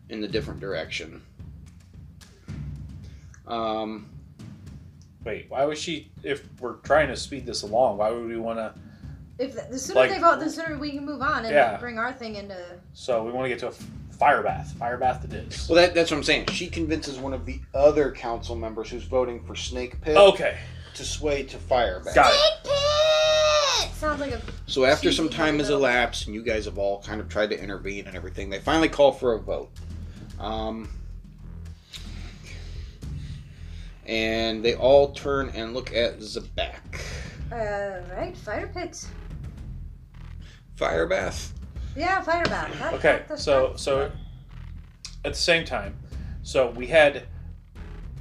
in 0.08 0.20
the 0.20 0.28
different 0.28 0.60
direction. 0.60 1.22
Um, 3.48 4.10
Wait, 5.24 5.46
why 5.48 5.64
would 5.64 5.76
she? 5.76 6.12
If 6.22 6.44
we're 6.60 6.74
trying 6.74 7.08
to 7.08 7.16
speed 7.16 7.46
this 7.46 7.62
along, 7.62 7.96
why 7.98 8.10
would 8.10 8.28
we 8.28 8.36
want 8.38 8.60
to? 8.60 8.72
If 9.38 9.54
the, 9.54 9.66
the 9.70 9.78
sooner 9.78 10.00
Like- 10.00 10.10
they 10.10 10.18
vote, 10.18 10.40
the 10.40 10.48
sooner 10.50 10.78
we 10.78 10.92
can 10.92 11.04
move 11.04 11.20
on 11.22 11.44
and 11.44 11.52
Yeah. 11.54 11.76
bring 11.76 11.98
our 11.98 12.12
thing 12.12 12.36
into. 12.36 12.56
So 12.94 13.22
we 13.24 13.32
want 13.32 13.44
to 13.44 13.48
get 13.50 13.58
to 13.60 13.66
a 13.66 13.70
f- 13.70 13.86
fire 14.18 14.42
bath. 14.42 14.72
Fire 14.78 14.96
bath 14.96 15.24
it 15.24 15.32
is. 15.34 15.68
well, 15.68 15.76
that, 15.76 15.94
that's 15.94 16.10
what 16.10 16.16
I'm 16.16 16.22
saying. 16.22 16.46
She 16.46 16.68
convinces 16.68 17.18
one 17.18 17.34
of 17.34 17.44
the 17.44 17.60
other 17.74 18.12
council 18.12 18.56
members 18.56 18.88
who's 18.90 19.04
voting 19.04 19.42
for 19.44 19.54
Snake 19.54 20.00
Pit 20.00 20.16
Okay, 20.16 20.56
to 20.94 21.04
sway 21.04 21.42
to 21.44 21.58
fire 21.58 22.00
bath. 22.00 22.14
got 22.14 22.32
it. 22.32 22.64
Pit! 22.64 23.92
Sounds 23.94 24.20
like 24.20 24.32
a. 24.32 24.40
So 24.66 24.84
after 24.86 25.12
some 25.12 25.28
time 25.28 25.58
has 25.58 25.68
elapsed, 25.70 26.26
and 26.26 26.34
you 26.34 26.42
guys 26.42 26.64
have 26.66 26.78
all 26.78 27.02
kind 27.02 27.20
of 27.20 27.28
tried 27.28 27.50
to 27.50 27.62
intervene 27.62 28.06
and 28.06 28.16
everything, 28.16 28.48
they 28.50 28.58
finally 28.58 28.88
call 28.88 29.12
for 29.12 29.34
a 29.34 29.38
vote. 29.38 29.70
Um, 30.38 30.88
and 34.06 34.64
they 34.64 34.74
all 34.74 35.12
turn 35.12 35.50
and 35.54 35.74
look 35.74 35.92
at 35.94 36.18
Zabak. 36.20 37.00
Uh, 37.50 38.00
right, 38.14 38.36
fire 38.36 38.68
pit. 38.72 39.06
Fire 40.76 41.06
bath. 41.06 41.52
Yeah, 41.96 42.20
fire 42.22 42.44
bath. 42.44 42.78
That- 42.78 42.94
Okay, 42.94 43.22
that's 43.28 43.42
so 43.42 43.68
fine. 43.68 43.78
so 43.78 44.12
at 45.24 45.32
the 45.32 45.38
same 45.38 45.64
time, 45.64 45.96
so 46.42 46.70
we 46.70 46.86
had 46.86 47.24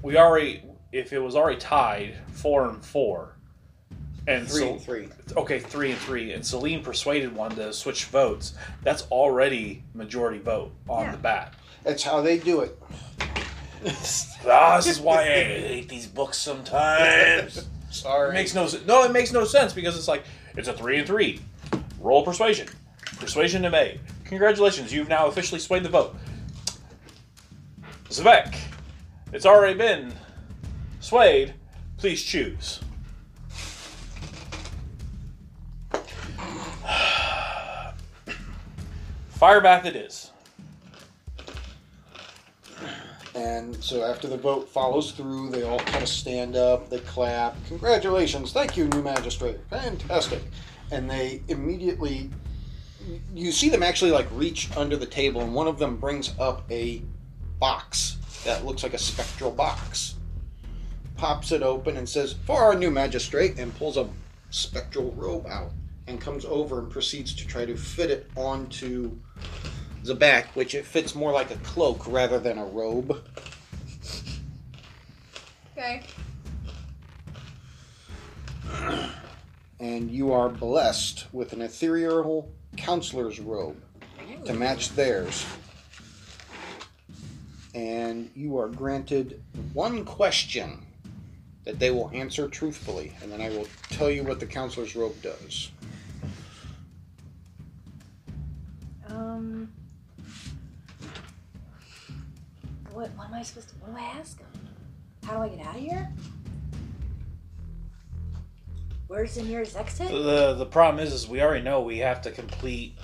we 0.01 0.17
already 0.17 0.63
if 0.91 1.11
it 1.11 1.19
was 1.19 1.35
already 1.35 1.59
tied 1.59 2.15
four 2.31 2.69
and 2.69 2.83
four, 2.83 3.35
and 4.27 4.47
Three 4.47 4.59
so 4.61 4.71
and 4.73 4.81
three. 4.81 5.09
okay 5.35 5.59
three 5.59 5.91
and 5.91 5.99
three, 5.99 6.31
and 6.31 6.45
Celine 6.45 6.81
persuaded 6.81 7.35
one 7.35 7.51
to 7.55 7.73
switch 7.73 8.05
votes. 8.05 8.53
That's 8.83 9.03
already 9.11 9.83
majority 9.93 10.39
vote 10.39 10.71
on 10.87 11.05
Yeah. 11.05 11.11
the 11.11 11.17
bat. 11.17 11.53
That's 11.83 12.01
how 12.03 12.21
they 12.21 12.39
do 12.39 12.61
it. 12.61 12.79
Ah, 14.47 14.77
this 14.77 14.87
is 14.87 14.99
why 14.99 15.21
I 15.23 15.25
hate 15.25 15.89
these 15.89 16.07
books 16.07 16.37
sometimes. 16.37 17.67
It 17.95 17.99
Sorry. 18.01 18.33
makes 18.33 18.53
no. 18.53 18.67
No, 18.85 19.03
it 19.03 19.13
makes 19.13 19.31
no 19.31 19.45
sense 19.45 19.71
because 19.71 19.97
it's 19.97 20.07
like 20.09 20.23
it's 20.57 20.67
a 20.67 20.73
three 20.73 20.97
and 20.97 21.07
three. 21.07 21.39
Roll 22.05 22.23
persuasion. 22.23 22.69
Persuasion 23.17 23.63
to 23.63 23.71
made. 23.71 23.99
Congratulations, 24.25 24.93
you've 24.93 25.09
now 25.09 25.25
officially 25.25 25.59
swayed 25.59 25.81
the 25.81 25.89
vote. 25.89 26.15
Zabak, 28.09 28.55
it's 29.33 29.47
already 29.47 29.75
been 29.75 30.13
swayed. 30.99 31.55
Please 31.97 32.21
choose. 32.21 32.79
Fire 39.29 39.61
bath 39.61 39.85
it 39.85 39.95
is. 39.95 40.29
And 43.33 43.83
so 43.83 44.03
after 44.03 44.27
the 44.27 44.37
vote 44.37 44.69
follows 44.69 45.09
through, 45.09 45.49
they 45.49 45.63
all 45.63 45.79
kind 45.79 46.03
of 46.03 46.09
stand 46.09 46.55
up, 46.55 46.87
they 46.87 46.99
clap. 46.99 47.55
Congratulations, 47.67 48.53
thank 48.53 48.77
you, 48.77 48.87
new 48.89 49.01
magistrate. 49.01 49.57
Fantastic. 49.71 50.43
And 50.91 51.09
they 51.09 51.41
immediately, 51.47 52.29
you 53.33 53.51
see 53.51 53.69
them 53.69 53.83
actually 53.83 54.11
like 54.11 54.27
reach 54.31 54.69
under 54.77 54.95
the 54.95 55.05
table, 55.05 55.41
and 55.41 55.53
one 55.53 55.67
of 55.67 55.79
them 55.79 55.97
brings 55.97 56.33
up 56.39 56.63
a 56.71 57.01
box 57.59 58.17
that 58.45 58.65
looks 58.65 58.83
like 58.83 58.93
a 58.93 58.99
spectral 58.99 59.51
box. 59.51 60.15
Pops 61.17 61.51
it 61.51 61.63
open 61.63 61.97
and 61.97 62.07
says, 62.07 62.35
For 62.45 62.61
our 62.61 62.75
new 62.75 62.91
magistrate, 62.91 63.57
and 63.57 63.75
pulls 63.77 63.97
a 63.97 64.07
spectral 64.49 65.11
robe 65.13 65.47
out 65.47 65.71
and 66.07 66.21
comes 66.21 66.45
over 66.45 66.79
and 66.79 66.89
proceeds 66.89 67.33
to 67.33 67.47
try 67.47 67.65
to 67.65 67.75
fit 67.75 68.11
it 68.11 68.29
onto 68.35 69.11
the 70.03 70.15
back, 70.15 70.55
which 70.55 70.75
it 70.75 70.85
fits 70.85 71.15
more 71.15 71.31
like 71.31 71.51
a 71.51 71.57
cloak 71.57 72.05
rather 72.07 72.39
than 72.39 72.57
a 72.57 72.65
robe. 72.65 73.23
Okay. 75.75 76.03
And 79.79 80.09
you 80.09 80.31
are 80.31 80.49
blessed 80.49 81.27
with 81.33 81.53
an 81.53 81.61
ethereal 81.61 82.51
counselor's 82.77 83.39
robe 83.39 83.81
to 84.45 84.53
match 84.53 84.89
theirs. 84.91 85.45
And 87.73 88.31
you 88.35 88.57
are 88.57 88.69
granted 88.69 89.43
one 89.73 90.05
question 90.05 90.85
that 91.65 91.79
they 91.79 91.91
will 91.91 92.09
answer 92.13 92.47
truthfully, 92.47 93.13
and 93.21 93.31
then 93.31 93.41
I 93.41 93.49
will 93.49 93.67
tell 93.89 94.09
you 94.09 94.23
what 94.23 94.39
the 94.39 94.45
counselor's 94.45 94.95
robe 94.95 95.21
does. 95.21 95.71
Um. 99.09 99.71
What, 102.93 103.09
what 103.17 103.27
am 103.27 103.33
I 103.33 103.43
supposed 103.43 103.69
to. 103.69 103.75
What 103.75 103.91
do 103.91 103.97
I 103.97 104.19
ask 104.19 104.39
him? 104.39 104.47
How 105.25 105.37
do 105.37 105.39
I 105.43 105.49
get 105.49 105.65
out 105.65 105.75
of 105.75 105.81
here? 105.81 106.09
Where's 109.07 109.35
the 109.35 109.43
nearest 109.43 109.75
exit? 109.75 110.09
The 110.09 110.55
the 110.55 110.65
problem 110.65 111.05
is, 111.05 111.13
is 111.13 111.27
we 111.27 111.41
already 111.41 111.63
know 111.63 111.81
we 111.81 111.99
have 111.99 112.21
to 112.23 112.31
complete 112.31 112.97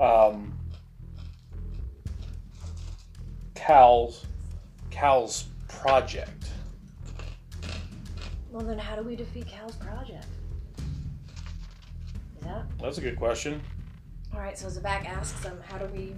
um, 0.00 0.58
Cal's 3.54 4.26
Cal's 4.90 5.44
project. 5.68 6.50
Well, 8.50 8.64
then 8.64 8.78
how 8.78 8.96
do 8.96 9.02
we 9.02 9.14
defeat 9.14 9.46
Cal's 9.46 9.76
project? 9.76 10.26
Is 12.38 12.44
that. 12.44 12.64
That's 12.80 12.98
a 12.98 13.00
good 13.00 13.16
question. 13.16 13.60
Alright, 14.34 14.58
so 14.58 14.68
Zabak 14.68 15.06
asks 15.06 15.42
him, 15.44 15.58
how 15.68 15.78
do 15.78 15.86
we, 15.86 16.14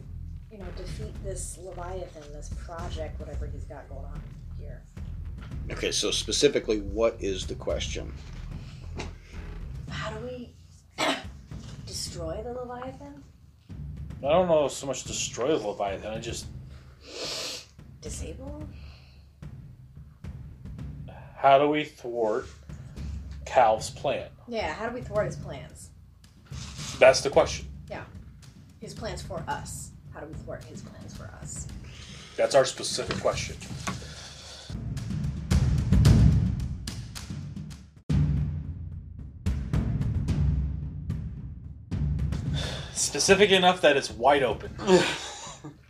you 0.50 0.58
know, 0.58 0.66
defeat 0.76 1.12
this 1.24 1.58
Leviathan, 1.62 2.22
this 2.32 2.50
project, 2.66 3.18
whatever 3.20 3.46
he's 3.46 3.64
got 3.64 3.88
going 3.88 4.04
on 4.04 4.22
here? 4.58 4.82
Okay, 5.70 5.92
so 5.92 6.10
specifically, 6.10 6.80
what 6.80 7.16
is 7.20 7.46
the 7.46 7.54
question? 7.54 8.12
How 9.90 10.10
do 10.10 10.24
we 10.24 10.54
destroy 11.86 12.40
the 12.42 12.52
Leviathan? 12.52 13.22
I 14.18 14.28
don't 14.28 14.48
know 14.48 14.68
so 14.68 14.86
much 14.86 15.04
destroy 15.04 15.56
the 15.56 15.66
Leviathan. 15.66 16.12
I 16.12 16.18
just 16.18 16.46
Disable? 18.00 18.66
how 21.36 21.58
do 21.58 21.68
we 21.68 21.84
thwart 21.84 22.46
Cal's 23.46 23.90
plan? 23.90 24.28
Yeah, 24.46 24.72
how 24.74 24.88
do 24.88 24.94
we 24.94 25.00
thwart 25.00 25.26
his 25.26 25.36
plans? 25.36 25.90
That's 26.98 27.22
the 27.22 27.30
question. 27.30 27.66
Yeah. 27.90 28.04
His 28.78 28.92
plans 28.92 29.22
for 29.22 29.42
us. 29.48 29.92
How 30.12 30.20
do 30.20 30.26
we 30.26 30.34
thwart 30.34 30.64
his 30.64 30.82
plans 30.82 31.16
for 31.16 31.24
us? 31.40 31.66
That's 32.36 32.54
our 32.54 32.64
specific 32.64 33.18
question. 33.20 33.56
Specific 43.00 43.50
enough 43.50 43.80
that 43.80 43.96
it's 43.96 44.10
wide 44.10 44.42
open. 44.42 44.76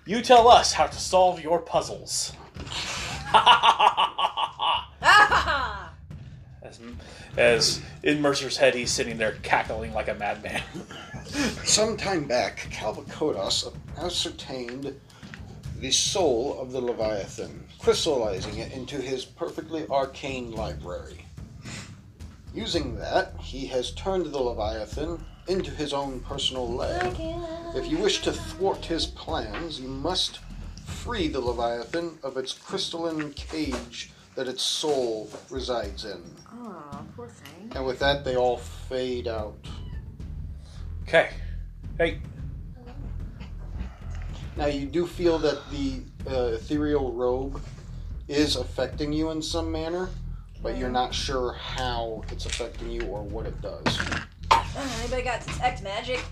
You 0.06 0.22
tell 0.22 0.48
us 0.48 0.72
how 0.72 0.86
to 0.86 0.98
solve 0.98 1.42
your 1.42 1.58
puzzles. 1.60 2.32
As, 6.62 6.80
as 7.36 7.82
in 8.04 8.22
Mercer's 8.22 8.56
head, 8.56 8.76
he's 8.76 8.92
sitting 8.92 9.18
there 9.18 9.32
cackling 9.42 9.92
like 9.92 10.06
a 10.06 10.14
madman. 10.14 10.62
Some 11.64 11.96
time 11.96 12.26
back, 12.28 12.68
Calvacodas 12.70 13.74
ascertained 13.98 14.94
the 15.80 15.90
soul 15.90 16.60
of 16.60 16.70
the 16.70 16.80
Leviathan, 16.80 17.66
crystallizing 17.80 18.58
it 18.58 18.72
into 18.72 19.00
his 19.00 19.24
perfectly 19.24 19.84
arcane 19.90 20.52
library. 20.52 21.26
Using 22.54 22.96
that, 22.98 23.34
he 23.40 23.66
has 23.66 23.90
turned 23.92 24.26
the 24.26 24.38
Leviathan 24.38 25.24
into 25.48 25.70
his 25.70 25.92
own 25.92 26.20
personal 26.20 26.68
lab. 26.68 27.16
If 27.74 27.90
you 27.90 27.98
wish 27.98 28.22
to 28.22 28.32
thwart 28.32 28.84
his 28.84 29.06
plans, 29.06 29.80
you 29.80 29.88
must 29.88 30.40
free 30.86 31.28
the 31.28 31.40
Leviathan 31.40 32.18
of 32.22 32.36
its 32.36 32.52
crystalline 32.52 33.32
cage 33.32 34.10
that 34.34 34.48
its 34.48 34.62
soul 34.62 35.30
resides 35.50 36.04
in. 36.04 36.22
Oh, 36.52 37.04
poor 37.16 37.28
thing. 37.28 37.72
And 37.74 37.84
with 37.86 37.98
that, 37.98 38.24
they 38.24 38.36
all 38.36 38.58
fade 38.58 39.28
out. 39.28 39.56
Okay. 41.02 41.30
Hey. 41.98 42.20
Now, 44.56 44.66
you 44.66 44.86
do 44.86 45.06
feel 45.06 45.38
that 45.38 45.58
the 45.70 46.02
uh, 46.28 46.54
ethereal 46.54 47.12
robe 47.12 47.60
is 48.28 48.56
affecting 48.56 49.12
you 49.12 49.30
in 49.30 49.42
some 49.42 49.72
manner, 49.72 50.08
but 50.62 50.76
you're 50.76 50.90
not 50.90 51.14
sure 51.14 51.52
how 51.54 52.22
it's 52.30 52.46
affecting 52.46 52.90
you 52.90 53.02
or 53.02 53.22
what 53.22 53.46
it 53.46 53.60
does. 53.60 53.98
Uh, 54.76 54.88
anybody 55.00 55.22
got 55.22 55.44
detect 55.46 55.82
magic? 55.82 56.24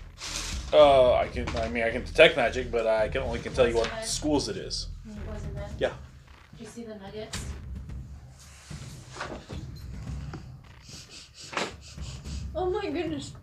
Uh, 0.71 1.13
I 1.15 1.27
can. 1.27 1.47
I 1.57 1.67
mean, 1.69 1.83
I 1.83 1.89
can 1.89 2.03
detect 2.03 2.37
magic, 2.37 2.71
but 2.71 2.85
I 2.87 3.09
can 3.09 3.21
only 3.23 3.39
can 3.39 3.53
tell 3.53 3.67
you 3.67 3.75
what 3.75 3.89
schools 4.03 4.49
it 4.49 4.57
is. 4.57 4.87
Wasn't 5.27 5.57
it? 5.57 5.63
Yeah. 5.79 5.93
Did 6.57 6.61
you 6.61 6.67
see 6.67 6.83
the 6.83 6.95
nuggets? 6.95 7.45
Oh 12.55 12.69
my 12.69 12.89
goodness. 12.89 13.33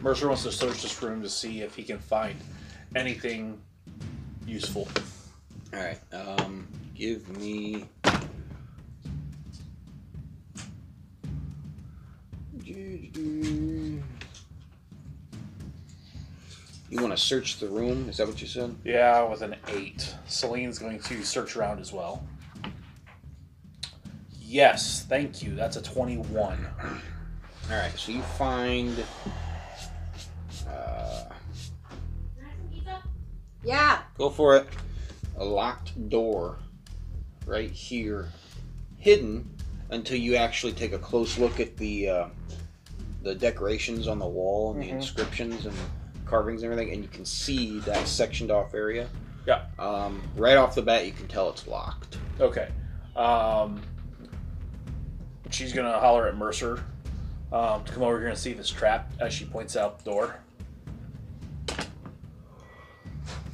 Mercer 0.00 0.28
wants 0.28 0.44
to 0.44 0.52
search 0.52 0.82
this 0.82 1.02
room 1.02 1.20
to 1.22 1.28
see 1.28 1.60
if 1.60 1.74
he 1.74 1.82
can 1.82 1.98
find 1.98 2.36
anything 2.96 3.60
useful. 4.46 4.88
All 5.74 5.80
right. 5.80 5.98
Um, 6.12 6.66
give 6.94 7.28
me. 7.36 7.86
You 16.90 17.00
want 17.00 17.10
to 17.10 17.16
search 17.16 17.58
the 17.58 17.68
room? 17.68 18.08
Is 18.08 18.16
that 18.18 18.26
what 18.26 18.40
you 18.40 18.46
said? 18.46 18.74
Yeah, 18.84 19.22
with 19.24 19.42
an 19.42 19.56
eight. 19.68 20.14
Celine's 20.26 20.78
going 20.78 21.00
to 21.00 21.22
search 21.24 21.56
around 21.56 21.80
as 21.80 21.92
well. 21.92 22.24
Yes, 24.40 25.04
thank 25.08 25.42
you. 25.42 25.54
That's 25.54 25.76
a 25.76 25.82
twenty-one. 25.82 26.66
All 27.70 27.76
right. 27.76 27.92
So 27.96 28.10
you 28.12 28.22
find. 28.22 29.04
Uh, 30.68 31.24
Can 31.28 32.44
I 32.44 32.48
have 32.48 32.56
some 32.58 32.68
pizza? 32.72 33.02
Yeah. 33.64 34.00
go 34.18 34.28
for 34.30 34.56
it. 34.56 34.66
A 35.38 35.44
locked 35.44 36.08
door, 36.08 36.58
right 37.46 37.70
here, 37.70 38.28
hidden 38.96 39.48
until 39.90 40.18
you 40.18 40.36
actually 40.36 40.72
take 40.72 40.92
a 40.92 40.98
close 40.98 41.38
look 41.38 41.60
at 41.60 41.76
the 41.76 42.08
uh, 42.08 42.26
the 43.22 43.34
decorations 43.34 44.08
on 44.08 44.18
the 44.18 44.26
wall 44.26 44.72
and 44.72 44.82
the 44.82 44.86
Mhm. 44.88 44.92
inscriptions 44.96 45.66
and 45.66 45.76
carvings 46.24 46.62
and 46.62 46.72
everything, 46.72 46.92
and 46.94 47.02
you 47.02 47.08
can 47.08 47.24
see 47.24 47.80
that 47.80 48.06
sectioned 48.06 48.50
off 48.50 48.74
area. 48.74 49.08
Yeah. 49.46 49.66
Um, 49.78 50.22
right 50.36 50.56
off 50.56 50.74
the 50.74 50.82
bat, 50.82 51.06
you 51.06 51.12
can 51.12 51.26
tell 51.28 51.50
it's 51.50 51.66
locked. 51.66 52.18
Okay. 52.40 52.68
Um, 53.16 53.82
she's 55.50 55.72
gonna 55.72 55.98
holler 55.98 56.28
at 56.28 56.36
Mercer 56.36 56.82
um, 57.52 57.82
to 57.84 57.92
come 57.92 58.02
over 58.04 58.18
here 58.20 58.28
and 58.28 58.38
see 58.38 58.52
if 58.52 58.58
it's 58.60 58.70
trapped 58.70 59.20
as 59.20 59.32
she 59.34 59.44
points 59.44 59.76
out 59.76 59.98
the 60.04 60.10
door. 60.10 60.36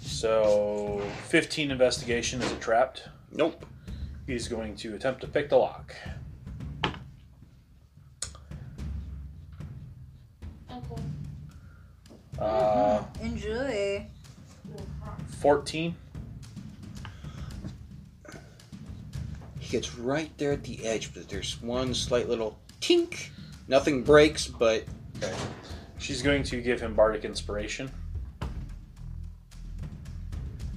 So, 0.01 1.03
15 1.29 1.71
investigation. 1.71 2.41
Is 2.41 2.51
it 2.53 2.61
trapped? 2.61 3.09
Nope. 3.33 3.67
He's 4.27 4.49
going 4.49 4.75
to 4.77 4.95
attempt 4.95 5.21
to 5.23 5.27
pick 5.27 5.49
the 5.51 5.57
lock. 5.57 5.95
Uh, 12.39 13.03
Enjoy. 13.23 14.07
14. 15.39 15.95
He 19.59 19.71
gets 19.71 19.97
right 19.97 20.31
there 20.39 20.53
at 20.53 20.63
the 20.63 20.85
edge, 20.85 21.15
but 21.15 21.29
there's 21.29 21.61
one 21.63 21.95
slight 21.95 22.29
little 22.29 22.59
tink. 22.81 23.31
Nothing 23.69 24.03
breaks, 24.03 24.47
but 24.47 24.85
She's 25.99 26.23
going 26.23 26.43
to 26.45 26.61
give 26.61 26.81
him 26.81 26.95
bardic 26.95 27.25
inspiration. 27.25 27.91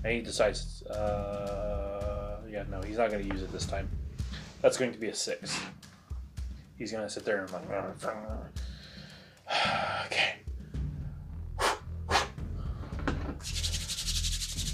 And 0.03 0.13
he 0.13 0.21
decides, 0.21 0.81
uh, 0.83 2.39
yeah, 2.49 2.63
no, 2.71 2.81
he's 2.81 2.97
not 2.97 3.11
going 3.11 3.21
to 3.21 3.33
use 3.33 3.43
it 3.43 3.51
this 3.51 3.65
time. 3.65 3.89
That's 4.61 4.77
going 4.77 4.91
to 4.91 4.97
be 4.97 5.09
a 5.09 5.15
six. 5.15 5.59
He's 6.77 6.91
going 6.91 7.03
to 7.03 7.09
sit 7.09 7.25
there 7.25 7.43
and 7.43 7.51
like, 7.51 7.63
okay. 10.05 10.35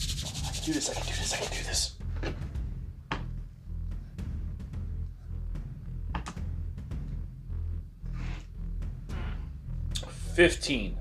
I 0.06 0.52
can 0.52 0.55
do 0.66 0.74
this. 0.74 0.90
I 0.90 0.94
can 0.96 1.06
do 1.06 1.14
this. 1.14 1.34
I 1.34 1.38
can 1.38 1.58
do 1.58 1.64
this. 1.64 1.92
Fifteen. 10.34 10.98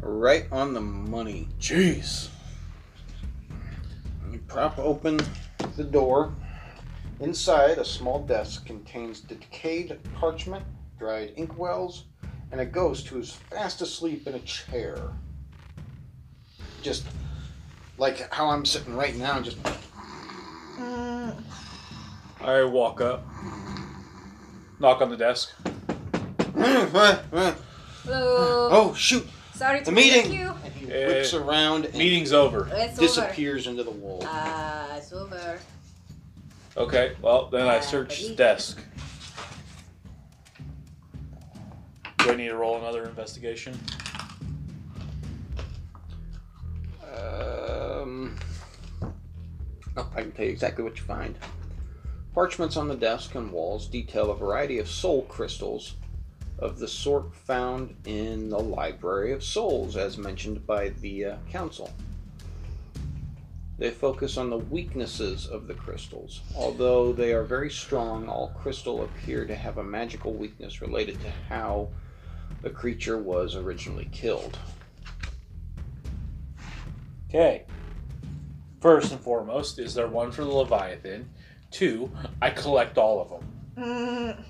right 0.00 0.46
on 0.50 0.74
the 0.74 0.80
money. 0.80 1.48
Jeez. 1.60 2.28
You 4.30 4.38
prop 4.48 4.78
open 4.78 5.20
the 5.76 5.84
door. 5.84 6.34
Inside, 7.20 7.78
a 7.78 7.84
small 7.84 8.22
desk 8.26 8.66
contains 8.66 9.20
decayed 9.20 9.98
parchment, 10.14 10.64
dried 10.98 11.34
inkwells, 11.36 12.04
and 12.50 12.60
a 12.60 12.66
ghost 12.66 13.08
who 13.08 13.18
is 13.18 13.32
fast 13.32 13.80
asleep 13.80 14.26
in 14.26 14.34
a 14.34 14.40
chair. 14.40 15.12
Just 16.82 17.06
like 17.98 18.32
how 18.32 18.48
I'm 18.48 18.64
sitting 18.64 18.94
right 18.96 19.14
now, 19.16 19.40
just 19.40 19.56
I 22.40 22.62
walk 22.64 23.00
up, 23.00 23.26
knock 24.78 25.00
on 25.00 25.10
the 25.10 25.16
desk. 25.16 25.52
Hello. 26.54 27.18
oh 28.08 28.94
shoot, 28.94 29.26
Sorry 29.54 29.80
to 29.80 29.84
the 29.86 29.90
wake 29.96 30.14
meeting! 30.26 30.32
you. 30.32 30.52
And 30.64 30.72
he 30.74 30.86
whips 30.86 31.34
around 31.34 31.86
and 31.86 31.94
Meeting's 31.94 32.32
over. 32.32 32.68
It's 32.72 32.92
over. 32.92 33.00
disappears 33.00 33.66
into 33.66 33.82
the 33.82 33.90
wall. 33.90 34.20
Ah, 34.24 34.96
it's 34.96 35.12
over. 35.12 35.58
Okay, 36.76 37.16
well, 37.22 37.46
then 37.48 37.66
I 37.66 37.78
Uh, 37.78 37.80
search 37.80 38.16
his 38.18 38.26
buddy. 38.28 38.36
desk. 38.36 38.78
Do 42.18 42.30
I 42.32 42.36
need 42.36 42.48
to 42.48 42.56
roll 42.56 42.76
another 42.78 43.04
investigation? 43.04 43.78
I 50.16 50.22
can 50.22 50.32
tell 50.32 50.46
you 50.46 50.50
exactly 50.50 50.82
what 50.82 50.96
you 50.96 51.04
find. 51.04 51.38
Parchments 52.34 52.76
on 52.76 52.88
the 52.88 52.96
desk 52.96 53.34
and 53.34 53.52
walls 53.52 53.86
detail 53.86 54.30
a 54.30 54.36
variety 54.36 54.78
of 54.78 54.88
soul 54.88 55.22
crystals 55.22 55.96
of 56.58 56.78
the 56.78 56.88
sort 56.88 57.34
found 57.34 57.94
in 58.06 58.48
the 58.48 58.58
Library 58.58 59.32
of 59.32 59.44
Souls, 59.44 59.96
as 59.96 60.16
mentioned 60.16 60.66
by 60.66 60.88
the 60.88 61.24
uh, 61.24 61.36
Council. 61.50 61.92
They 63.78 63.90
focus 63.90 64.38
on 64.38 64.48
the 64.48 64.56
weaknesses 64.56 65.46
of 65.46 65.66
the 65.66 65.74
crystals. 65.74 66.40
Although 66.56 67.12
they 67.12 67.34
are 67.34 67.42
very 67.42 67.70
strong, 67.70 68.26
all 68.26 68.48
crystal 68.56 69.02
appear 69.02 69.44
to 69.44 69.54
have 69.54 69.76
a 69.76 69.84
magical 69.84 70.32
weakness 70.32 70.80
related 70.80 71.20
to 71.20 71.30
how 71.50 71.88
the 72.62 72.70
creature 72.70 73.18
was 73.18 73.54
originally 73.54 74.08
killed. 74.12 74.58
Okay. 77.28 77.64
First 78.80 79.12
and 79.12 79.20
foremost, 79.20 79.78
is 79.78 79.94
there 79.94 80.06
one 80.08 80.30
for 80.30 80.44
the 80.44 80.50
Leviathan? 80.50 81.28
Two, 81.70 82.10
I 82.40 82.50
collect 82.50 82.98
all 82.98 83.20
of 83.20 83.28
them. 83.30 83.52
Mm, 83.76 84.44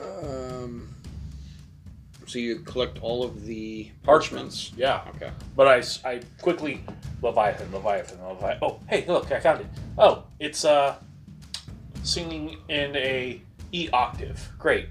Um, 0.00 0.94
so 2.26 2.38
you 2.38 2.60
collect 2.60 2.98
all 3.02 3.22
of 3.24 3.44
the 3.44 3.90
Parchments, 4.04 4.72
yeah. 4.76 5.02
Okay. 5.16 5.30
But 5.56 5.68
I, 5.68 6.08
I 6.08 6.20
quickly 6.40 6.82
Leviathan, 7.20 7.70
Leviathan, 7.72 8.22
Leviathan. 8.24 8.58
Oh, 8.62 8.80
hey, 8.88 9.04
look, 9.06 9.30
I 9.30 9.40
found 9.40 9.60
it. 9.60 9.66
Oh, 9.98 10.24
it's 10.40 10.64
uh 10.64 10.96
singing 12.02 12.56
in 12.68 12.96
a 12.96 13.40
E 13.72 13.88
octave. 13.92 14.50
Great. 14.58 14.88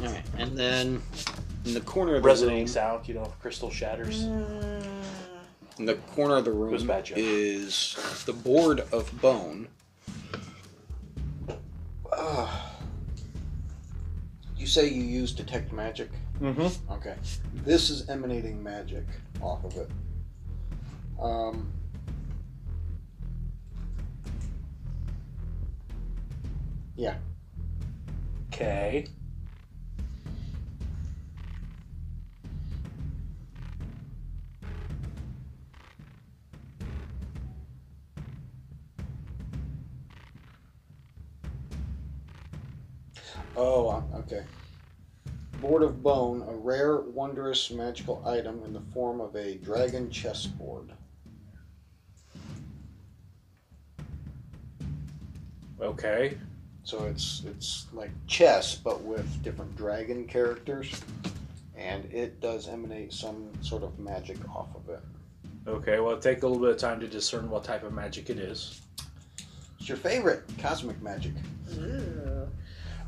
All 0.00 0.04
right, 0.04 0.22
and 0.36 0.56
then 0.56 1.02
in 1.64 1.74
the 1.74 1.80
corner 1.80 2.14
of 2.14 2.22
the 2.22 2.26
Resonating 2.28 2.60
room, 2.64 2.68
sound, 2.68 3.08
you 3.08 3.14
know, 3.14 3.32
crystal 3.40 3.70
shatters. 3.70 4.24
mm, 4.24 4.86
in 5.78 5.86
the 5.86 5.94
corner 5.94 6.36
of 6.36 6.44
the 6.44 6.52
was 6.52 6.82
a 6.82 6.84
room 6.84 6.86
bad 6.86 7.04
joke. 7.06 7.18
is 7.18 7.96
the 8.26 8.32
board 8.32 8.80
of 8.92 9.20
bone. 9.20 9.66
Ah. 12.12 12.76
you 14.56 14.66
say 14.66 14.88
you 14.88 15.02
use 15.02 15.32
detect 15.32 15.72
magic? 15.72 16.10
Mm-hmm. 16.40 16.92
Okay. 16.92 17.14
This 17.64 17.90
is 17.90 18.08
emanating 18.08 18.62
magic 18.62 19.04
off 19.40 19.64
of 19.64 19.76
it. 19.76 19.90
Um, 21.20 21.72
Okay. 28.52 29.06
oh, 43.56 44.02
okay. 44.16 44.42
Board 45.60 45.84
of 45.84 46.02
Bone, 46.02 46.42
a 46.48 46.52
rare, 46.52 46.96
wondrous 46.96 47.70
magical 47.70 48.20
item 48.26 48.60
in 48.64 48.72
the 48.72 48.80
form 48.92 49.20
of 49.20 49.36
a 49.36 49.54
dragon 49.58 50.10
chessboard. 50.10 50.90
Okay. 55.80 56.36
So 56.88 57.04
it's 57.04 57.42
it's 57.46 57.84
like 57.92 58.10
chess, 58.26 58.74
but 58.74 59.02
with 59.02 59.42
different 59.42 59.76
dragon 59.76 60.24
characters, 60.26 60.98
and 61.76 62.06
it 62.10 62.40
does 62.40 62.66
emanate 62.66 63.12
some 63.12 63.50
sort 63.60 63.82
of 63.82 63.98
magic 63.98 64.38
off 64.56 64.68
of 64.74 64.88
it. 64.88 65.00
Okay. 65.66 66.00
Well, 66.00 66.16
take 66.16 66.42
a 66.42 66.46
little 66.46 66.62
bit 66.62 66.70
of 66.70 66.78
time 66.78 66.98
to 67.00 67.06
discern 67.06 67.50
what 67.50 67.62
type 67.62 67.82
of 67.82 67.92
magic 67.92 68.30
it 68.30 68.38
is. 68.38 68.80
It's 69.78 69.86
your 69.86 69.98
favorite 69.98 70.44
cosmic 70.62 71.02
magic. 71.02 71.32
Ooh. 71.74 72.48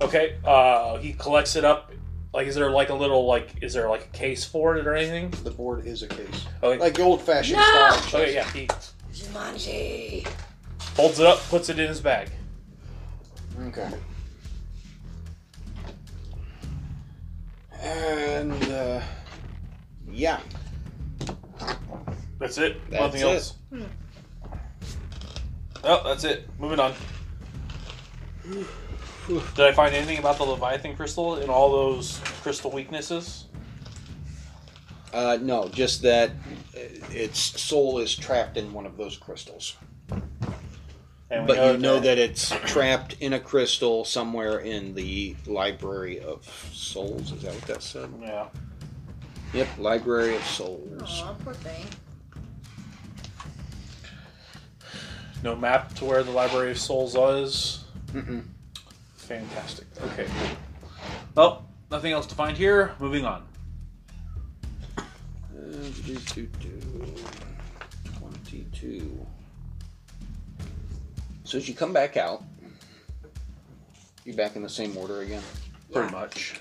Okay. 0.02 0.36
Uh, 0.44 0.98
he 0.98 1.14
collects 1.14 1.56
it 1.56 1.64
up. 1.64 1.90
Like, 2.34 2.48
is 2.48 2.56
there 2.56 2.70
like 2.70 2.90
a 2.90 2.94
little 2.94 3.24
like, 3.24 3.62
is 3.62 3.72
there 3.72 3.88
like 3.88 4.04
a 4.04 4.08
case 4.10 4.44
for 4.44 4.76
it 4.76 4.86
or 4.86 4.94
anything? 4.94 5.30
The 5.42 5.52
board 5.52 5.86
is 5.86 6.02
a 6.02 6.06
case, 6.06 6.44
Okay. 6.62 6.78
like 6.78 6.92
the 6.96 7.02
old-fashioned 7.02 7.56
No! 7.58 7.64
style. 7.64 7.92
chess. 8.02 8.14
Okay. 8.14 8.34
Yeah. 8.34 8.50
He 8.52 8.66
Jumanji. 9.14 10.28
folds 10.78 11.18
it 11.18 11.24
up, 11.26 11.38
puts 11.48 11.70
it 11.70 11.78
in 11.78 11.88
his 11.88 12.02
bag. 12.02 12.28
Okay. 13.68 13.90
And 17.82 18.52
uh, 18.64 19.00
yeah, 20.10 20.40
That's 22.38 22.58
it. 22.58 22.80
That's 22.90 23.14
Nothing 23.14 23.20
it. 23.20 23.24
else. 23.34 23.54
Oh, 25.84 26.02
that's 26.04 26.24
it. 26.24 26.48
Moving 26.58 26.80
on. 26.80 26.94
Did 29.28 29.60
I 29.66 29.72
find 29.72 29.94
anything 29.94 30.18
about 30.18 30.38
the 30.38 30.44
Leviathan 30.44 30.96
crystal 30.96 31.36
and 31.36 31.50
all 31.50 31.70
those 31.70 32.18
crystal 32.42 32.70
weaknesses? 32.70 33.46
uh, 35.12 35.38
no, 35.40 35.68
just 35.68 36.02
that 36.02 36.30
uh, 36.30 36.80
its 37.10 37.38
soul 37.60 37.98
is 37.98 38.14
trapped 38.14 38.56
in 38.56 38.72
one 38.72 38.86
of 38.86 38.96
those 38.96 39.16
crystals. 39.16 39.76
And 41.30 41.46
we 41.46 41.54
But 41.54 41.72
you 41.72 41.78
know 41.78 42.00
that 42.00 42.18
it's 42.18 42.50
trapped 42.66 43.16
in 43.20 43.34
a 43.34 43.40
crystal 43.40 44.04
somewhere 44.04 44.58
in 44.58 44.94
the 44.94 45.36
Library 45.46 46.18
of 46.18 46.44
Souls. 46.72 47.32
Is 47.32 47.42
that 47.42 47.54
what 47.54 47.62
that 47.66 47.82
said? 47.82 48.10
Yeah. 48.20 48.48
Yep, 49.52 49.68
Library 49.78 50.36
of 50.36 50.44
Souls. 50.44 51.22
Aw, 51.24 51.34
poor 51.44 51.54
thing. 51.54 51.86
No 55.42 55.56
map 55.56 55.94
to 55.94 56.04
where 56.04 56.22
the 56.22 56.30
Library 56.30 56.72
of 56.72 56.78
Souls 56.78 57.14
is. 57.14 57.84
Mm-mm. 58.12 58.42
Fantastic. 59.16 59.86
Okay. 60.02 60.26
Well, 61.34 61.68
nothing 61.90 62.12
else 62.12 62.26
to 62.26 62.34
find 62.34 62.56
here. 62.56 62.94
Moving 62.98 63.24
on. 63.24 63.46
Uh. 64.98 65.02
22. 68.18 69.26
So 71.50 71.58
as 71.58 71.68
you 71.68 71.74
come 71.74 71.92
back 71.92 72.16
out, 72.16 72.44
you're 74.24 74.36
back 74.36 74.54
in 74.54 74.62
the 74.62 74.68
same 74.68 74.96
order 74.96 75.22
again. 75.22 75.42
Pretty 75.92 76.12
much. 76.12 76.60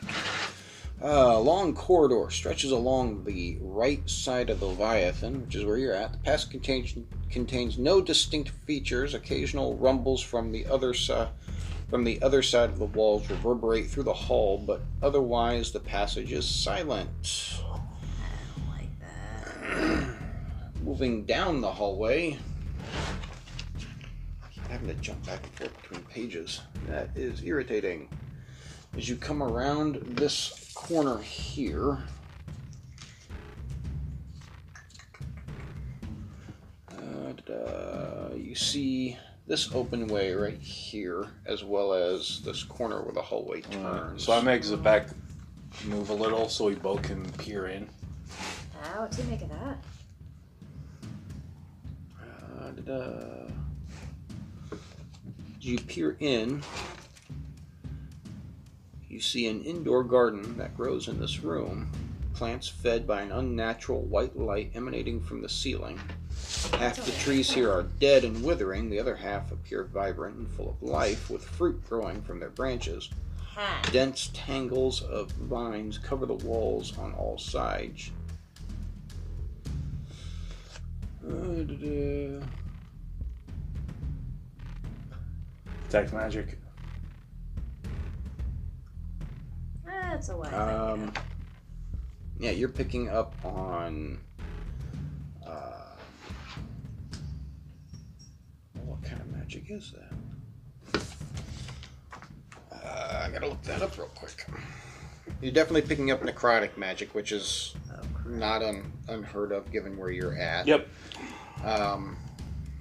Uh, 0.99 1.35
a 1.35 1.39
long 1.39 1.75
corridor 1.75 2.31
stretches 2.31 2.71
along 2.71 3.23
the 3.23 3.59
right 3.61 4.01
side 4.09 4.49
of 4.49 4.59
the 4.59 4.65
Leviathan, 4.65 5.45
which 5.45 5.53
is 5.53 5.63
where 5.63 5.77
you're 5.77 5.93
at. 5.93 6.13
The 6.13 6.17
pass 6.17 6.43
contains 6.43 6.95
contains 7.29 7.77
no 7.77 8.01
distinct 8.01 8.49
features. 8.65 9.13
Occasional 9.13 9.77
rumbles 9.77 10.23
from 10.23 10.51
the 10.51 10.65
other 10.65 10.95
side 10.95 11.27
from 11.91 12.03
the 12.03 12.19
other 12.23 12.41
side 12.41 12.71
of 12.71 12.79
the 12.79 12.85
walls 12.85 13.29
reverberate 13.29 13.91
through 13.91 14.03
the 14.03 14.13
hall, 14.13 14.57
but 14.57 14.81
otherwise 15.03 15.71
the 15.71 15.79
passage 15.79 16.31
is 16.31 16.47
silent. 16.47 17.61
I 17.63 17.77
don't 18.57 18.69
like 18.75 18.99
that. 19.69 20.81
Moving 20.81 21.25
down 21.25 21.61
the 21.61 21.71
hallway, 21.71 22.39
I 24.69 24.73
having 24.73 24.87
to 24.89 24.93
jump 24.95 25.25
back 25.25 25.43
and 25.43 25.53
forth 25.53 25.81
between 25.81 26.01
pages. 26.03 26.61
That 26.87 27.09
is 27.15 27.43
irritating. 27.43 28.07
As 28.95 29.09
you 29.09 29.15
come 29.15 29.41
around 29.41 29.95
this 30.15 30.71
corner 30.75 31.17
here, 31.19 31.97
uh, 37.49 38.35
you 38.35 38.55
see 38.55 39.17
this 39.47 39.73
open 39.73 40.07
way 40.07 40.33
right 40.33 40.59
here, 40.59 41.27
as 41.45 41.63
well 41.63 41.93
as 41.93 42.41
this 42.41 42.63
corner 42.63 43.01
where 43.01 43.13
the 43.13 43.21
hallway 43.21 43.61
turns. 43.61 44.23
So 44.23 44.33
I 44.33 44.41
make 44.41 44.61
the 44.63 44.77
back 44.77 45.07
move 45.85 46.11
a 46.11 46.13
little 46.13 46.47
so 46.47 46.65
we 46.65 46.75
both 46.75 47.01
can 47.01 47.23
peer 47.33 47.67
in. 47.67 47.89
Ah, 48.83 49.01
what 49.01 49.11
do 49.11 49.23
you 49.23 49.29
make 49.29 49.41
of 49.41 49.49
that? 49.49 49.77
Uh, 52.21 52.69
da-da. 52.71 53.49
As 55.59 55.65
you 55.65 55.77
peer 55.77 56.15
in, 56.21 56.63
you 59.09 59.19
see 59.19 59.47
an 59.47 59.61
indoor 59.65 60.05
garden 60.05 60.57
that 60.57 60.77
grows 60.77 61.09
in 61.09 61.19
this 61.19 61.41
room. 61.41 61.91
Plants 62.33 62.69
fed 62.69 63.05
by 63.05 63.21
an 63.21 63.33
unnatural 63.33 64.03
white 64.03 64.37
light 64.39 64.71
emanating 64.73 65.19
from 65.19 65.41
the 65.41 65.49
ceiling. 65.49 65.99
Half 66.77 67.03
the 67.03 67.11
trees 67.11 67.51
here 67.51 67.69
are 67.73 67.83
dead 67.99 68.23
and 68.23 68.41
withering, 68.41 68.89
the 68.89 69.01
other 69.01 69.17
half 69.17 69.51
appear 69.51 69.83
vibrant 69.83 70.37
and 70.37 70.49
full 70.49 70.69
of 70.69 70.81
life, 70.81 71.29
with 71.29 71.43
fruit 71.43 71.83
growing 71.89 72.21
from 72.21 72.39
their 72.39 72.51
branches. 72.51 73.09
Dense 73.91 74.29
tangles 74.33 75.01
of 75.01 75.29
vines 75.31 75.97
cover 75.97 76.25
the 76.25 76.35
walls 76.35 76.97
on 76.97 77.13
all 77.15 77.37
sides. 77.37 78.11
Uh, 81.27 82.39
Detect 85.89 86.13
magic. 86.13 86.59
That's 89.83 90.29
a 90.29 90.37
way. 90.37 90.47
Um, 90.49 91.11
yeah, 92.39 92.51
you're 92.51 92.69
picking 92.69 93.09
up 93.09 93.33
on. 93.43 94.19
Uh, 95.43 95.95
what 98.85 99.01
kind 99.03 99.19
of 99.19 99.31
magic 99.31 99.63
is 99.71 99.95
that? 100.93 101.01
Uh, 102.71 103.23
I 103.25 103.31
gotta 103.31 103.47
look 103.47 103.63
that 103.63 103.81
up 103.81 103.97
real 103.97 104.11
quick. 104.13 104.45
You're 105.41 105.53
definitely 105.53 105.81
picking 105.81 106.11
up 106.11 106.21
necrotic 106.21 106.77
magic, 106.77 107.15
which 107.15 107.31
is 107.31 107.73
oh, 107.91 108.29
not 108.29 108.61
un- 108.61 108.93
unheard 109.07 109.51
of 109.51 109.71
given 109.71 109.97
where 109.97 110.11
you're 110.11 110.37
at. 110.37 110.67
Yep. 110.67 110.87
Um, 111.63 112.15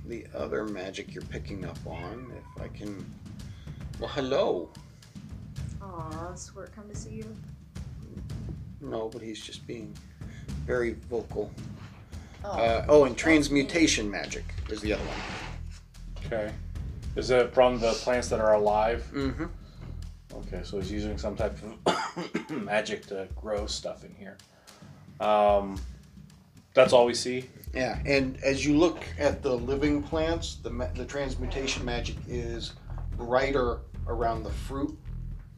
the 0.08 0.26
other 0.34 0.64
magic 0.64 1.14
you're 1.14 1.22
picking 1.24 1.64
up 1.64 1.78
on, 1.86 2.32
if 2.36 2.62
I 2.62 2.68
can. 2.68 3.04
Well, 4.00 4.08
hello. 4.08 4.70
Aw, 5.82 6.34
Squirt 6.34 6.74
come 6.74 6.88
to 6.88 6.96
see 6.96 7.10
you. 7.16 7.36
No, 8.80 9.08
but 9.08 9.20
he's 9.20 9.40
just 9.40 9.66
being 9.66 9.94
very 10.66 10.94
vocal. 11.10 11.50
Oh, 12.44 12.50
Uh, 12.50 12.86
oh, 12.88 13.04
and 13.04 13.12
that's 13.12 13.22
transmutation 13.22 14.10
magic 14.10 14.44
is 14.70 14.80
the 14.80 14.94
other 14.94 15.02
one. 15.04 16.26
Okay. 16.26 16.52
Is 17.16 17.30
it 17.30 17.52
from 17.52 17.78
the 17.80 17.92
plants 17.92 18.28
that 18.28 18.40
are 18.40 18.54
alive? 18.54 19.08
Mm-hmm. 19.12 19.46
Okay, 20.34 20.60
so 20.62 20.78
he's 20.78 20.92
using 20.92 21.18
some 21.18 21.36
type 21.36 21.58
of 21.86 22.50
magic 22.62 23.04
to 23.06 23.28
grow 23.34 23.66
stuff 23.66 24.04
in 24.04 24.14
here. 24.14 24.36
Um, 25.20 25.80
that's 26.74 26.92
all 26.92 27.06
we 27.06 27.14
see. 27.14 27.50
Yeah, 27.74 28.00
and 28.06 28.38
as 28.42 28.64
you 28.64 28.76
look 28.76 29.04
at 29.18 29.42
the 29.42 29.54
living 29.54 30.02
plants, 30.02 30.56
the 30.56 30.70
ma- 30.70 30.88
the 30.94 31.04
transmutation 31.04 31.84
magic 31.84 32.16
is 32.26 32.72
brighter 33.16 33.80
around 34.06 34.42
the 34.42 34.50
fruit 34.50 34.98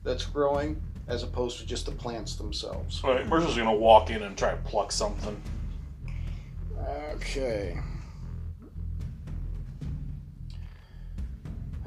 that's 0.03 0.27
growing 0.27 0.81
as 1.07 1.23
opposed 1.23 1.59
to 1.59 1.67
just 1.67 1.87
the 1.87 1.93
plants 1.93 2.37
themselves. 2.37 3.01
All 3.05 3.13
right, 3.15 3.29
we're 3.29 3.41
just 3.41 3.57
gonna 3.57 3.75
walk 3.75 4.11
in 4.11 4.23
and 4.23 4.37
try 4.37 4.51
to 4.51 4.57
pluck 4.59 4.93
something. 4.93 5.41
Okay. 7.13 7.79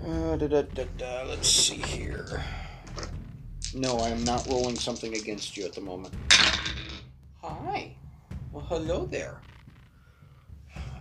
Uh, 0.05 0.35
da, 0.35 0.47
da, 0.47 0.61
da, 0.61 0.83
da, 0.97 1.23
let's 1.23 1.49
see 1.49 1.77
here. 1.77 2.43
No, 3.73 3.97
I 3.97 4.09
am 4.09 4.23
not 4.23 4.45
rolling 4.47 4.75
something 4.75 5.15
against 5.15 5.55
you 5.57 5.65
at 5.65 5.73
the 5.73 5.81
moment. 5.81 6.13
Hi. 7.41 7.95
Well, 8.51 8.65
hello 8.65 9.05
there. 9.05 9.39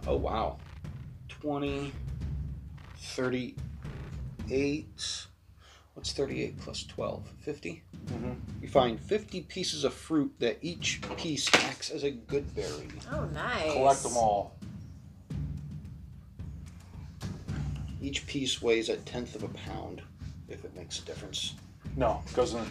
Oh, 0.07 0.17
wow. 0.17 0.59
20, 1.29 1.93
38. 2.97 5.27
What's 5.95 6.13
38 6.13 6.59
plus 6.59 6.85
12? 6.85 7.29
50? 7.41 7.83
Mhm. 8.07 8.37
You 8.63 8.69
find 8.69 8.99
50 8.99 9.43
pieces 9.43 9.85
of 9.85 9.93
fruit 9.95 10.35
that 10.39 10.59
each 10.63 11.01
piece 11.17 11.49
acts 11.55 11.91
as 11.91 12.03
a 12.03 12.11
good 12.11 12.55
berry. 12.55 12.89
Oh, 13.13 13.27
nice. 13.27 13.73
Collect 13.73 14.03
them 14.03 14.17
all. 14.17 14.57
Each 18.01 18.27
piece 18.27 18.61
weighs 18.61 18.89
a 18.89 18.97
tenth 18.97 19.37
of 19.37 19.45
a 19.45 19.49
pound, 19.49 20.03
if 20.49 20.65
it 20.65 20.75
makes 20.75 20.99
a 20.99 21.03
difference. 21.05 21.55
No, 21.97 22.23
goes 22.35 22.55
in. 22.55 22.65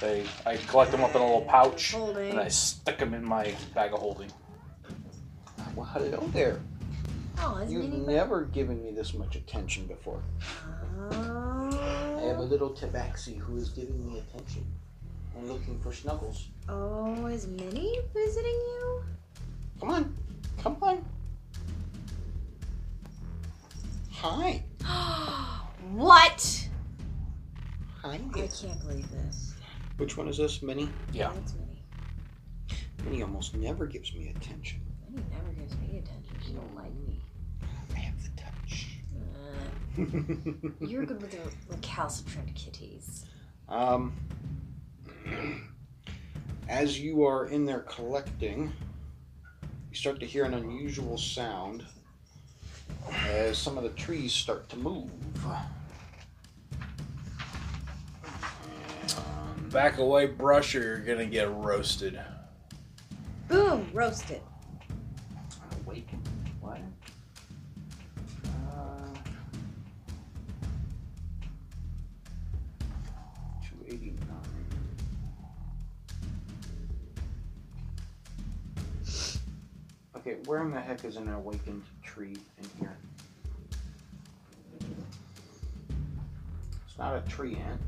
They. 0.00 0.24
I 0.46 0.56
collect 0.56 0.92
them 0.92 1.02
up 1.02 1.14
in 1.14 1.20
a 1.20 1.24
little 1.24 1.42
pouch 1.42 1.92
Holding. 1.92 2.30
and 2.30 2.40
I 2.40 2.48
stick 2.48 2.98
them 2.98 3.12
in 3.14 3.24
my 3.24 3.54
bag 3.74 3.92
of 3.92 3.98
holding. 4.00 4.30
Well, 5.74 5.86
hello 5.86 6.26
there. 6.32 6.60
Oh, 7.38 7.56
it's 7.62 7.72
You've 7.72 8.06
never 8.06 8.42
given 8.44 8.82
me 8.82 8.90
this 8.90 9.14
much 9.14 9.36
attention 9.36 9.86
before. 9.86 10.20
I 11.10 12.20
have 12.26 12.38
a 12.38 12.42
Oh. 12.42 12.44
little 12.48 12.70
tabaxi 12.70 13.38
who 13.38 13.56
is 13.56 13.70
giving 13.70 14.04
me 14.06 14.18
attention 14.18 14.66
and 15.36 15.48
looking 15.48 15.78
for 15.80 15.92
snuggles. 15.92 16.48
Oh, 16.68 17.26
is 17.26 17.46
Minnie 17.46 17.98
visiting 18.12 18.52
you? 18.52 19.04
Come 19.80 19.90
on, 19.90 20.16
come 20.58 20.76
on. 20.82 21.04
Hi. 24.12 24.62
what? 25.92 26.68
Hi. 28.02 28.14
I 28.34 28.46
can't 28.48 28.80
believe 28.80 29.10
this. 29.10 29.54
Which 29.96 30.16
one 30.16 30.28
is 30.28 30.36
this, 30.36 30.62
Minnie? 30.62 30.90
Yeah. 31.12 31.32
That's 31.32 31.54
Minnie. 31.54 31.82
Minnie 33.04 33.22
almost 33.22 33.54
never 33.56 33.86
gives 33.86 34.12
me 34.14 34.28
attention. 34.28 34.80
Minnie 35.12 35.26
never 35.30 35.52
gives 35.52 35.76
me 35.78 35.98
attention. 35.98 36.36
She 36.44 36.52
don't 36.52 36.74
like 36.74 36.94
me. 37.06 37.20
I 37.94 37.98
have 37.98 38.14
the 38.22 38.30
touch. 38.40 38.98
Uh, 39.98 40.86
you're 40.86 41.04
good 41.04 41.20
with 41.20 41.30
the 41.32 41.38
recalcitrant 41.68 42.54
kitties. 42.54 43.26
um, 43.68 44.12
as 46.68 47.00
you 47.00 47.24
are 47.24 47.46
in 47.46 47.64
there 47.66 47.80
collecting, 47.80 48.72
you 49.90 49.96
start 49.96 50.20
to 50.20 50.26
hear 50.26 50.44
an 50.44 50.54
unusual 50.54 51.18
sound 51.18 51.84
as 53.26 53.58
some 53.58 53.76
of 53.76 53.82
the 53.82 53.90
trees 53.90 54.32
start 54.32 54.68
to 54.68 54.76
move. 54.76 55.10
Back 59.70 59.98
away, 59.98 60.26
brush, 60.26 60.74
or 60.74 60.80
you're 60.80 60.98
gonna 60.98 61.26
get 61.26 61.50
roasted. 61.52 62.20
Boom! 63.48 63.88
Roasted. 63.92 64.40
Where 80.50 80.64
in 80.64 80.72
the 80.72 80.80
heck 80.80 81.04
is 81.04 81.14
an 81.14 81.28
awakened 81.28 81.84
tree 82.02 82.36
in 82.58 82.68
here? 82.80 82.96
It's 86.88 86.98
not 86.98 87.14
a 87.14 87.20
treant. 87.20 87.78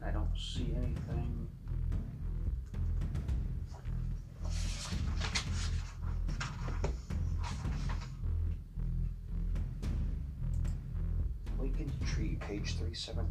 I 0.00 0.12
don't 0.12 0.28
see 0.38 0.72
anything. 0.76 1.48
Awakened 11.58 11.92
Tree, 12.06 12.38
page 12.42 12.76
317. 12.76 13.26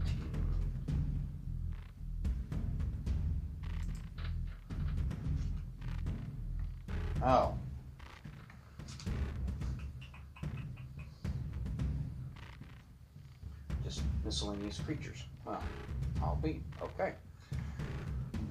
Oh. 7.25 7.55
Miscellaneous 14.25 14.79
creatures. 14.79 15.23
Well, 15.45 15.61
I'll 16.21 16.35
be. 16.37 16.61
Okay. 16.81 17.13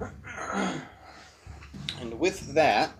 and 2.00 2.18
with 2.18 2.54
that, 2.54 2.92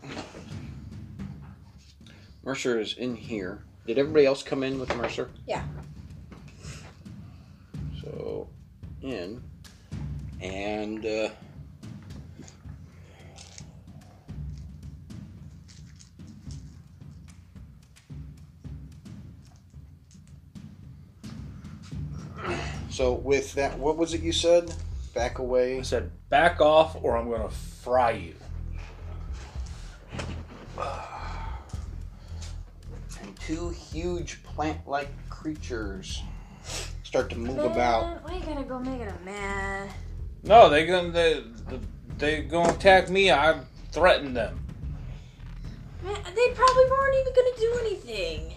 Mercer 2.45 2.81
is 2.81 2.97
in 2.97 3.17
here. 3.17 3.65
Did 3.87 3.99
everybody 3.99 4.27
else 4.27 4.43
come 4.43 4.63
in 4.63 4.79
with 4.79 4.95
Mercer? 4.97 5.31
Yeah. 5.47 5.65
So, 8.01 8.49
in. 9.03 9.43
And, 10.41 11.05
uh, 11.05 11.29
so 22.93 23.15
with 23.15 23.55
that, 23.55 23.79
what 23.79 23.97
was 23.97 24.15
it 24.15 24.21
you 24.23 24.33
said? 24.33 24.73
Back 25.15 25.39
away. 25.39 25.79
I 25.79 25.83
said, 25.83 26.11
back 26.29 26.61
off, 26.61 26.97
or 27.03 27.17
I'm 27.17 27.31
gonna 27.31 27.51
fry 27.51 28.13
you. 28.13 28.35
And 33.21 33.39
two 33.39 33.69
huge 33.71 34.43
plant-like 34.43 35.09
creatures 35.31 36.23
start 37.05 37.31
to 37.31 37.39
move 37.39 37.59
about. 37.59 38.03
Man, 38.03 38.19
why 38.23 38.35
you 38.35 38.45
gotta 38.45 38.65
go 38.65 38.81
make 38.81 39.01
it 39.01 39.15
a 39.15 39.25
man? 39.25 39.89
No, 40.43 40.69
they 40.69 40.87
gonna 40.87 41.13
they 41.13 41.45
they 42.19 42.43
gonna 42.43 42.73
attack 42.73 43.09
me. 43.11 43.31
I've 43.31 43.65
threatened 43.93 44.37
them. 44.37 44.59
Man, 46.03 46.17
they 46.35 46.49
probably 46.53 46.85
weren't 46.91 47.17
even 47.21 47.33
gonna 47.33 47.57
do 47.59 47.79
anything. 47.87 48.55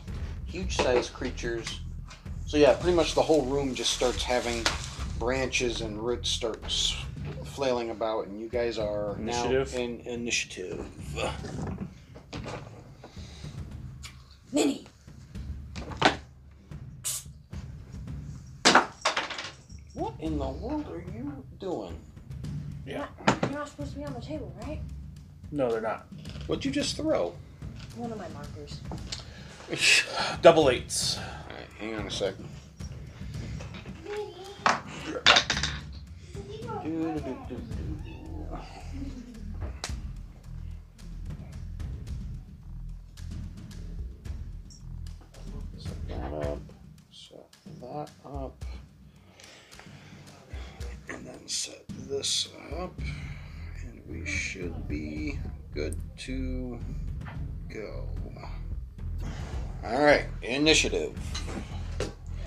huge 0.48 0.78
sized 0.78 1.14
creatures. 1.14 1.82
So 2.46 2.58
yeah, 2.58 2.74
pretty 2.74 2.96
much 2.96 3.16
the 3.16 3.22
whole 3.22 3.44
room 3.46 3.74
just 3.74 3.94
starts 3.94 4.24
having 4.24 4.66
branches 5.18 5.82
and 5.82 6.00
roots 6.00 6.30
start 6.30 6.62
flailing 7.44 7.90
about, 7.90 8.28
and 8.28 8.40
you 8.40 8.48
guys 8.48 8.78
are 8.78 9.16
Initiative? 9.18 9.74
now 9.74 9.80
in 9.80 10.00
initiative. 10.02 10.86
Minnie. 14.52 14.86
What 19.94 20.14
in 20.20 20.38
the 20.38 20.48
world 20.48 20.88
are 20.92 21.04
you 21.16 21.44
doing? 21.60 21.98
Yeah. 22.86 23.08
You're 23.44 23.52
not 23.52 23.70
supposed 23.70 23.94
to 23.94 23.98
be 23.98 24.06
on 24.06 24.14
the 24.14 24.22
table, 24.22 24.54
right? 24.62 24.80
No, 25.52 25.72
they're 25.72 25.82
not. 25.82 26.06
What'd 26.48 26.64
you 26.64 26.72
just 26.72 26.96
throw? 26.98 27.34
One 27.96 28.12
of 28.12 28.18
my 28.18 28.28
markers. 28.30 28.82
Double 30.42 30.70
eights. 30.70 31.18
Alright, 31.18 31.70
hang 31.80 31.96
on 31.96 32.06
a 32.06 32.12
second. 32.12 32.48
Set 45.78 46.08
that 46.10 46.34
up. 46.34 46.60
Set 47.12 47.52
that 47.82 48.10
up. 48.24 48.66
And 51.10 51.26
then 51.26 51.48
set 51.48 51.84
this 52.08 52.50
up. 52.78 52.94
And 53.82 54.02
we 54.08 54.26
should 54.28 54.88
be 54.88 55.40
good 55.74 55.98
to 56.20 56.80
go. 57.68 58.08
Alright, 59.84 60.26
initiative. 60.42 61.18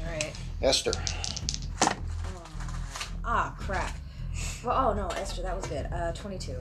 Alright. 0.05 0.35
Esther. 0.63 0.93
Ah, 3.25 3.55
crap. 3.59 3.97
Well, 4.65 4.89
oh 4.91 4.93
no, 4.95 5.09
Esther, 5.09 5.43
that 5.43 5.55
was 5.57 5.67
good. 5.67 5.87
Uh, 5.93 6.13
22. 6.13 6.57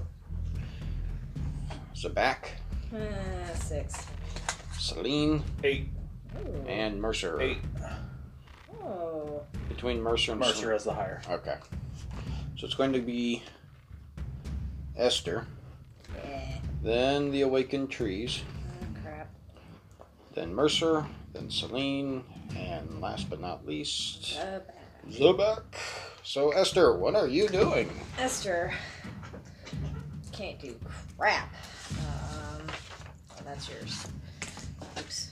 Zabak. 1.95 2.37
Uh, 2.93 3.53
6. 3.55 3.95
Celine. 4.77 5.43
Eight. 5.63 5.87
Ooh. 6.37 6.67
And 6.67 7.01
Mercer. 7.01 7.41
Eight. 7.41 7.57
Oh. 8.83 9.41
Between 9.69 10.01
Mercer 10.01 10.31
and 10.33 10.39
Mercer 10.41 10.71
has 10.73 10.83
the 10.83 10.93
higher. 10.93 11.21
Okay. 11.29 11.55
So 12.57 12.65
it's 12.65 12.75
going 12.75 12.93
to 12.93 12.99
be 13.01 13.43
Esther, 14.95 15.45
Yeah. 16.15 16.57
then 16.83 17.31
the 17.31 17.41
Awakened 17.41 17.89
Trees, 17.91 18.41
Oh, 18.41 18.43
crap. 18.43 18.56
Then 20.37 20.53
Mercer, 20.53 21.03
then 21.33 21.49
Celine, 21.49 22.23
and 22.55 23.01
last 23.01 23.27
but 23.27 23.41
not 23.41 23.65
least, 23.65 24.37
Uh, 24.39 24.59
Zabak. 25.09 25.63
So 26.23 26.51
Esther, 26.51 26.95
what 26.95 27.15
are 27.15 27.27
you 27.27 27.47
doing? 27.47 27.89
Esther 28.19 28.71
can't 30.31 30.59
do 30.59 30.75
crap. 31.17 31.51
Um, 31.91 32.67
oh, 33.31 33.41
that's 33.43 33.67
yours. 33.67 34.05
Oops. 34.99 35.31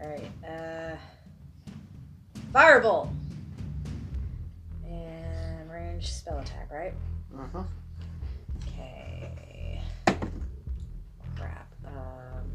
Alright, 0.00 0.30
uh. 0.48 0.94
Firebolt! 2.52 3.08
And 4.86 5.68
range 5.72 6.12
spell 6.12 6.38
attack, 6.38 6.70
right? 6.70 6.94
Uh-huh. 7.36 7.64
Okay. 8.80 9.82
Crap. 11.36 11.72
Um. 11.86 12.50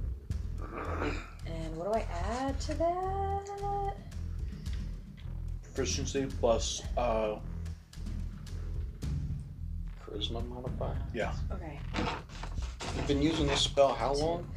And 1.46 1.78
what 1.78 1.94
do 1.94 2.00
I 2.00 2.06
add 2.40 2.60
to 2.62 2.74
that? 2.76 3.96
Proficiency 5.74 6.26
plus 6.40 6.82
uh 6.98 7.36
Charisma 10.06 10.48
modifier. 10.48 10.96
Yeah. 11.14 11.34
Okay. 11.52 11.80
You've 12.96 13.08
been 13.08 13.22
using 13.22 13.48
this 13.48 13.62
spell 13.62 13.94
how 13.94 14.14
long? 14.14 14.48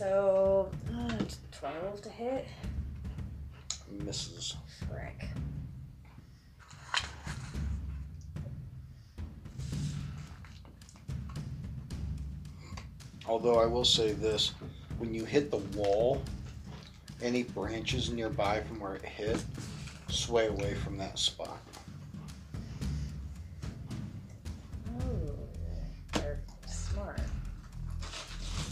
So, 0.00 0.70
uh, 0.96 1.12
12 1.52 2.00
to 2.00 2.08
hit. 2.08 2.48
Misses. 4.02 4.56
Frick. 4.88 5.28
Although 13.28 13.60
I 13.60 13.66
will 13.66 13.84
say 13.84 14.12
this, 14.12 14.54
when 14.96 15.12
you 15.12 15.26
hit 15.26 15.50
the 15.50 15.58
wall, 15.78 16.22
any 17.20 17.42
branches 17.42 18.10
nearby 18.10 18.62
from 18.62 18.80
where 18.80 18.94
it 18.94 19.04
hit 19.04 19.44
sway 20.08 20.46
away 20.46 20.72
from 20.76 20.96
that 20.96 21.18
spot. 21.18 21.60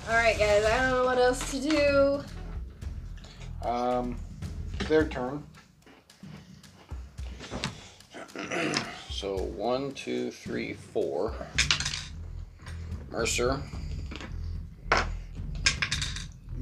Alright, 0.09 0.39
guys, 0.39 0.65
I 0.65 0.79
don't 0.81 0.91
know 0.91 1.05
what 1.05 1.19
else 1.19 1.51
to 1.51 1.61
do. 1.61 2.25
Um, 3.69 4.17
their 4.89 5.07
turn. 5.07 5.43
so 9.11 9.37
one, 9.37 9.93
two, 9.93 10.31
three, 10.31 10.73
four. 10.73 11.35
Mercer 13.11 13.63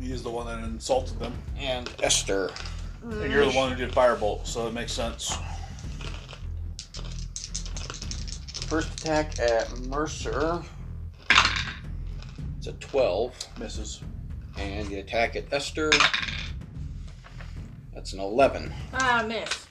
he 0.06 0.12
is 0.12 0.22
the 0.22 0.30
one 0.30 0.46
that 0.46 0.62
insulted 0.64 1.18
them. 1.18 1.34
and 1.58 1.90
Esther. 2.02 2.50
And 3.02 3.32
you're 3.32 3.44
the 3.44 3.56
one 3.56 3.72
who 3.72 3.76
did 3.76 3.92
firebolt, 3.92 4.46
so 4.46 4.66
it 4.68 4.72
makes 4.72 4.92
sense. 4.92 5.36
First 8.66 9.00
attack 9.00 9.38
at 9.38 9.76
Mercer. 9.86 10.62
It's 12.66 12.84
a 12.84 12.88
12. 12.88 13.58
Misses. 13.60 14.00
And 14.58 14.88
the 14.88 14.98
attack 14.98 15.36
at 15.36 15.44
Esther. 15.52 15.92
That's 17.94 18.12
an 18.12 18.18
11. 18.18 18.72
Ah, 18.92 19.24
miss. 19.24 19.68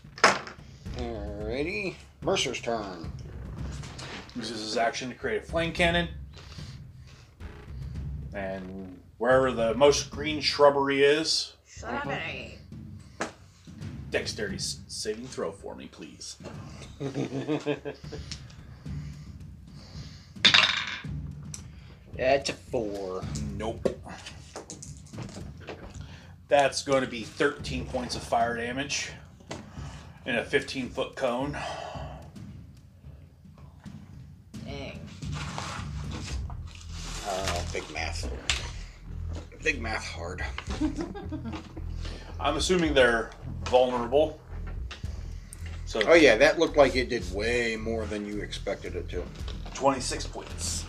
Alrighty. 0.96 1.96
Mercer's 2.22 2.62
turn. 2.62 3.12
Uses 4.38 4.62
his 4.62 4.78
action 4.78 5.10
to 5.10 5.16
create 5.16 5.44
a 5.44 5.46
flame 5.46 5.74
cannon. 5.74 6.08
And 8.34 9.02
wherever 9.18 9.52
the 9.52 9.74
most 9.74 10.10
green 10.10 10.40
shrubbery 10.40 11.04
is, 11.04 11.52
Sorry. 11.66 12.60
dexterity 14.10 14.60
saving 14.60 15.28
throw 15.28 15.52
for 15.52 15.76
me, 15.76 15.90
please. 15.92 16.38
That's 22.18 22.50
a 22.50 22.54
4. 22.54 23.24
Nope. 23.58 24.02
That's 26.48 26.84
going 26.84 27.04
to 27.04 27.10
be 27.10 27.24
13 27.24 27.86
points 27.88 28.16
of 28.16 28.24
fire 28.24 28.56
damage 28.56 29.12
in 30.26 30.36
a 30.36 30.46
15 30.46 30.90
foot 30.90 31.16
cone. 31.16 31.58
Dang. 34.66 35.00
Oh, 37.28 37.66
big 37.74 37.84
math. 37.92 38.30
Big 39.64 39.82
math 39.82 40.06
hard. 40.06 40.44
I'm 42.40 42.58
assuming 42.58 42.94
they're 42.94 43.32
vulnerable. 43.66 44.40
So 45.86 46.02
Oh, 46.08 46.14
yeah, 46.14 46.36
that 46.36 46.60
looked 46.60 46.78
like 46.78 46.96
it 46.96 47.10
did 47.10 47.32
way 47.34 47.76
more 47.76 48.06
than 48.06 48.26
you 48.26 48.42
expected 48.42 48.96
it 48.96 49.10
to. 49.10 49.24
26 49.74 50.28
points. 50.28 50.85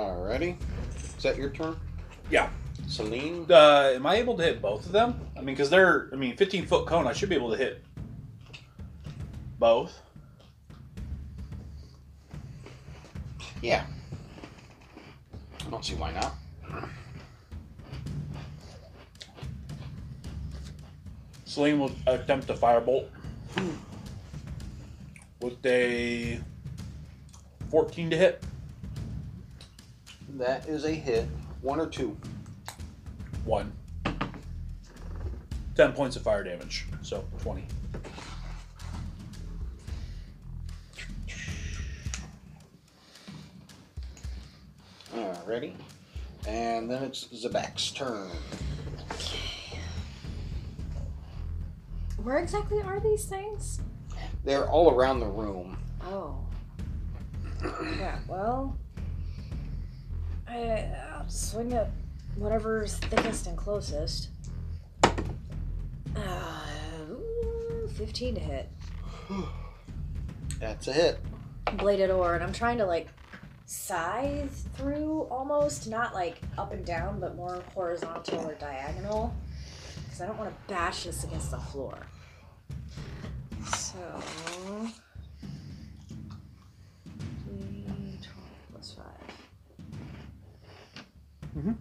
Alrighty. 0.00 0.56
Is 1.18 1.22
that 1.22 1.36
your 1.36 1.50
turn? 1.50 1.76
Yeah. 2.30 2.48
Celine? 2.88 3.46
Uh, 3.50 3.92
am 3.94 4.06
I 4.06 4.16
able 4.16 4.34
to 4.38 4.42
hit 4.42 4.62
both 4.62 4.86
of 4.86 4.92
them? 4.92 5.20
I 5.36 5.40
mean, 5.40 5.54
because 5.54 5.68
they're, 5.68 6.08
I 6.12 6.16
mean, 6.16 6.36
15 6.36 6.66
foot 6.66 6.86
cone, 6.86 7.06
I 7.06 7.12
should 7.12 7.28
be 7.28 7.34
able 7.34 7.50
to 7.50 7.56
hit 7.56 7.84
both. 9.58 10.00
Yeah. 13.60 13.84
I 15.66 15.70
don't 15.70 15.84
see 15.84 15.94
why 15.96 16.12
not. 16.12 16.34
Celine 21.44 21.78
will 21.78 21.92
attempt 22.06 22.48
a 22.48 22.54
firebolt 22.54 23.08
with 25.42 25.66
a 25.66 26.40
14 27.70 28.10
to 28.10 28.16
hit. 28.16 28.42
That 30.36 30.68
is 30.68 30.84
a 30.84 30.92
hit. 30.92 31.26
One 31.60 31.80
or 31.80 31.86
two. 31.86 32.16
One. 33.44 33.72
10 35.76 35.92
points 35.92 36.16
of 36.16 36.22
fire 36.22 36.44
damage. 36.44 36.86
So 37.02 37.24
20. 37.42 37.64
Alrighty. 45.14 45.74
And 46.46 46.90
then 46.90 47.02
it's 47.02 47.26
Zabak's 47.26 47.90
turn. 47.90 48.30
Where 52.22 52.38
exactly 52.38 52.80
are 52.82 53.00
these 53.00 53.24
things? 53.24 53.80
They're 54.44 54.68
all 54.68 54.90
around 54.90 55.20
the 55.20 55.26
room. 55.26 55.76
Oh. 56.04 56.38
Yeah, 57.62 58.18
well. 58.26 58.76
I, 60.50 60.88
I'll 61.14 61.28
swing 61.28 61.72
at 61.74 61.90
whatever's 62.34 62.96
thickest 62.96 63.46
and 63.46 63.56
closest. 63.56 64.30
Uh, 65.04 66.66
ooh, 67.08 67.88
15 67.94 68.34
to 68.34 68.40
hit. 68.40 68.68
That's 70.60 70.88
a 70.88 70.92
hit. 70.92 71.20
Bladed 71.76 72.10
ore, 72.10 72.34
and 72.34 72.42
I'm 72.42 72.52
trying 72.52 72.78
to 72.78 72.84
like 72.84 73.08
scythe 73.66 74.66
through 74.74 75.28
almost, 75.30 75.88
not 75.88 76.14
like 76.14 76.40
up 76.58 76.72
and 76.72 76.84
down, 76.84 77.20
but 77.20 77.36
more 77.36 77.62
horizontal 77.72 78.40
or 78.40 78.54
diagonal. 78.54 79.32
Because 80.04 80.20
I 80.20 80.26
don't 80.26 80.38
want 80.38 80.50
to 80.50 80.72
bash 80.72 81.04
this 81.04 81.22
against 81.22 81.52
the 81.52 81.58
floor. 81.58 81.96
So. 83.76 83.98
5. 91.54 91.64
Mhm. 91.64 91.76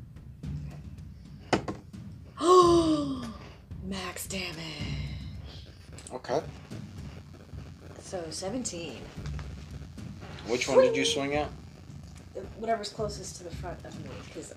Max 3.84 4.28
damage. 4.28 4.56
Okay. 6.14 6.42
So 8.02 8.24
17. 8.30 8.98
Which 10.48 10.68
one 10.68 10.80
did 10.82 10.96
you 10.96 11.06
swing 11.06 11.36
at? 11.36 11.50
Whatever's 12.58 12.90
closest 12.90 13.36
to 13.38 13.44
the 13.44 13.52
front 13.52 13.84
of 13.86 13.96
me, 14.04 14.10
because 14.26 14.54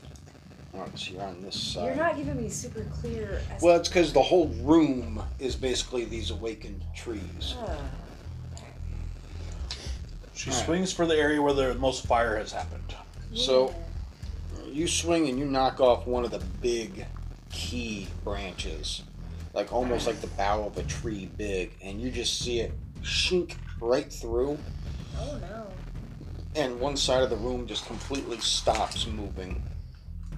Alright, 0.74 0.98
so 0.98 1.12
you're 1.12 1.22
on 1.22 1.42
this 1.42 1.54
side. 1.60 1.84
You're 1.84 1.94
not 1.96 2.16
giving 2.16 2.40
me 2.40 2.48
super 2.48 2.84
clear. 2.84 3.42
As 3.54 3.60
Well, 3.60 3.76
it's 3.76 3.88
because 3.90 4.12
the 4.14 4.22
whole 4.22 4.48
room 4.62 5.22
is 5.38 5.54
basically 5.54 6.06
these 6.06 6.30
awakened 6.30 6.82
trees. 6.96 7.54
Ah. 7.58 7.76
She 10.34 10.50
Alright. 10.50 10.64
swings 10.64 10.92
for 10.92 11.04
the 11.06 11.14
area 11.16 11.42
where 11.42 11.52
the 11.52 11.74
most 11.74 12.06
fire 12.06 12.38
has 12.38 12.52
happened. 12.52 12.94
So- 13.34 13.74
You 14.72 14.88
swing 14.88 15.28
and 15.28 15.38
you 15.38 15.44
knock 15.44 15.80
off 15.80 16.06
one 16.06 16.24
of 16.24 16.30
the 16.30 16.38
big 16.62 17.04
key 17.50 18.08
branches, 18.24 19.02
like 19.52 19.70
almost 19.70 20.06
like 20.06 20.22
the 20.22 20.28
bough 20.28 20.64
of 20.64 20.78
a 20.78 20.82
tree 20.82 21.30
big, 21.36 21.76
and 21.82 22.00
you 22.00 22.10
just 22.10 22.38
see 22.38 22.60
it 22.60 22.72
shink 23.02 23.56
right 23.80 24.10
through, 24.10 24.58
Oh 25.18 25.38
no. 25.42 25.66
and 26.54 26.80
one 26.80 26.96
side 26.96 27.22
of 27.22 27.28
the 27.28 27.36
room 27.36 27.66
just 27.66 27.84
completely 27.86 28.38
stops 28.40 29.06
moving. 29.06 29.62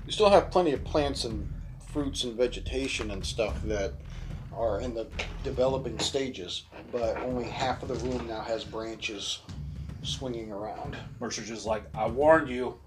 You 0.04 0.10
still 0.12 0.30
have 0.30 0.50
plenty 0.50 0.72
of 0.72 0.82
plants 0.82 1.24
and 1.24 1.48
fruits 1.92 2.24
and 2.24 2.36
vegetation 2.36 3.12
and 3.12 3.24
stuff 3.24 3.62
that 3.62 3.94
are 4.52 4.80
in 4.80 4.94
the 4.94 5.06
developing 5.44 5.98
stages, 6.00 6.64
but 6.90 7.16
only 7.18 7.44
half 7.44 7.82
of 7.82 7.88
the 7.88 8.08
room 8.08 8.26
now 8.26 8.40
has 8.40 8.64
branches 8.64 9.42
swinging 10.02 10.50
around. 10.50 10.96
Mercer's 11.20 11.46
just 11.46 11.66
like, 11.66 11.84
I 11.94 12.08
warned 12.08 12.48
you. 12.48 12.78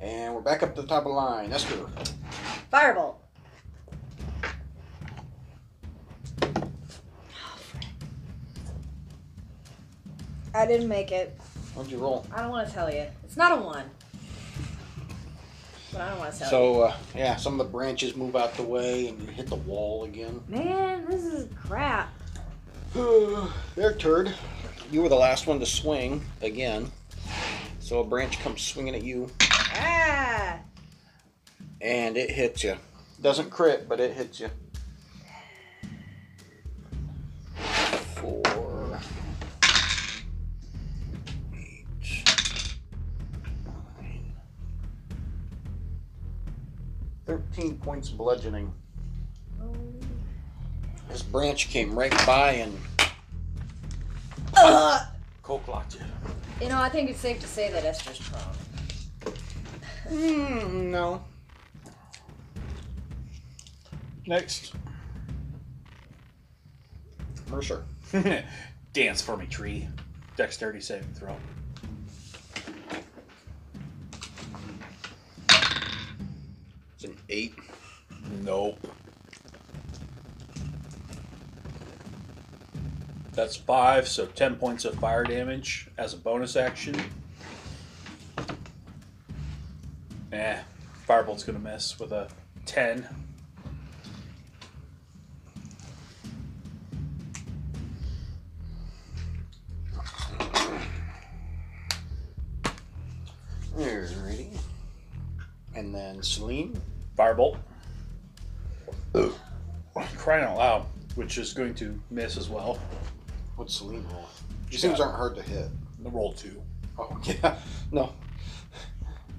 And 0.00 0.34
we're 0.34 0.40
back 0.40 0.62
up 0.62 0.74
to 0.76 0.82
the 0.82 0.86
top 0.86 1.04
of 1.04 1.08
the 1.08 1.14
line. 1.14 1.52
Esther. 1.52 1.86
Firebolt. 2.72 3.16
I 10.54 10.66
didn't 10.66 10.88
make 10.88 11.12
it. 11.12 11.36
What'd 11.74 11.90
you 11.92 11.98
roll? 11.98 12.26
I 12.32 12.42
don't 12.42 12.50
want 12.50 12.68
to 12.68 12.74
tell 12.74 12.92
you. 12.92 13.06
It's 13.24 13.36
not 13.36 13.58
a 13.58 13.62
one. 13.62 13.84
But 15.92 16.00
I 16.00 16.10
don't 16.10 16.18
want 16.18 16.32
to 16.32 16.38
tell 16.38 16.50
So, 16.50 16.80
uh, 16.82 16.96
yeah, 17.14 17.36
some 17.36 17.58
of 17.58 17.66
the 17.66 17.72
branches 17.72 18.16
move 18.16 18.36
out 18.36 18.54
the 18.54 18.62
way 18.62 19.08
and 19.08 19.20
you 19.20 19.28
hit 19.28 19.46
the 19.46 19.56
wall 19.56 20.04
again. 20.04 20.40
Man, 20.48 21.06
this 21.06 21.24
is 21.24 21.48
crap. 21.54 22.12
there, 22.94 23.94
turd. 23.94 24.34
You 24.90 25.02
were 25.02 25.08
the 25.08 25.16
last 25.16 25.46
one 25.46 25.60
to 25.60 25.66
swing 25.66 26.24
again. 26.40 26.90
So 27.88 28.00
a 28.00 28.04
branch 28.04 28.38
comes 28.40 28.60
swinging 28.60 28.94
at 28.94 29.02
you 29.02 29.30
Ah! 29.40 30.58
and 31.80 32.18
it 32.18 32.30
hits 32.30 32.62
you. 32.62 32.76
Doesn't 33.22 33.48
crit, 33.48 33.88
but 33.88 33.98
it 33.98 34.12
hits 34.12 34.40
you. 34.40 34.50
Four. 38.16 39.00
Eight. 41.56 41.86
Nine. 43.64 44.34
Thirteen 47.24 47.78
points 47.78 48.10
bludgeoning. 48.10 48.70
This 51.08 51.22
branch 51.22 51.70
came 51.70 51.98
right 51.98 52.12
by 52.26 52.50
and. 52.52 52.78
Coke 55.42 55.66
locked 55.66 55.94
you. 55.94 56.02
You 56.60 56.68
know, 56.68 56.80
I 56.80 56.88
think 56.88 57.08
it's 57.08 57.20
safe 57.20 57.40
to 57.40 57.46
say 57.46 57.70
that 57.70 57.84
Esther's 57.84 58.18
prone. 58.18 59.34
Mm, 60.10 60.84
no. 60.90 61.22
Next. 64.26 64.74
Mercer. 67.48 67.84
Dance 68.92 69.22
for 69.22 69.36
me, 69.36 69.46
tree. 69.46 69.88
Dexterity 70.36 70.80
saving 70.80 71.12
throw. 71.14 71.36
It's 76.94 77.04
an 77.04 77.16
eight. 77.28 77.54
Nope. 78.42 78.78
That's 83.38 83.54
five, 83.54 84.08
so 84.08 84.26
ten 84.26 84.56
points 84.56 84.84
of 84.84 84.96
fire 84.96 85.22
damage 85.22 85.86
as 85.96 86.12
a 86.12 86.16
bonus 86.16 86.56
action. 86.56 87.00
Eh, 90.32 90.58
Firebolt's 91.08 91.44
gonna 91.44 91.60
miss 91.60 92.00
with 92.00 92.10
a 92.10 92.26
ten. 92.66 93.06
Alrighty. 103.76 104.58
And 105.76 105.94
then 105.94 106.24
Celine. 106.24 106.82
Firebolt. 107.16 107.56
Crying 110.16 110.44
out 110.44 110.56
loud, 110.58 110.86
which 111.14 111.38
is 111.38 111.52
going 111.52 111.76
to 111.76 112.02
miss 112.10 112.36
as 112.36 112.48
well. 112.48 112.80
What's 113.58 113.74
Celine 113.74 114.06
roll? 114.12 114.24
These 114.70 114.82
things 114.82 115.00
aren't 115.00 115.16
hard 115.16 115.34
to 115.34 115.42
hit. 115.42 115.68
The 116.04 116.10
roll 116.10 116.32
two. 116.32 116.62
Oh, 116.96 117.18
yeah. 117.24 117.56
No. 117.90 118.12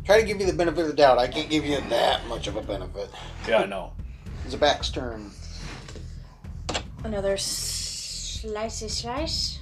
Try 0.03 0.19
to 0.19 0.27
give 0.27 0.41
you 0.41 0.45
the 0.45 0.51
benefit 0.51 0.81
of 0.81 0.87
the 0.87 0.93
doubt. 0.93 1.17
I 1.17 1.27
can't 1.29 1.49
give 1.49 1.65
you 1.65 1.79
that 1.89 2.27
much 2.27 2.47
of 2.47 2.57
a 2.57 2.61
benefit. 2.61 3.09
Yeah, 3.47 3.59
I 3.59 3.65
know. 3.65 3.93
It's 4.43 4.55
Zabak's 4.55 4.89
turn. 4.89 5.31
Another 7.05 7.35
slicey 7.37 8.89
slice. 8.89 9.59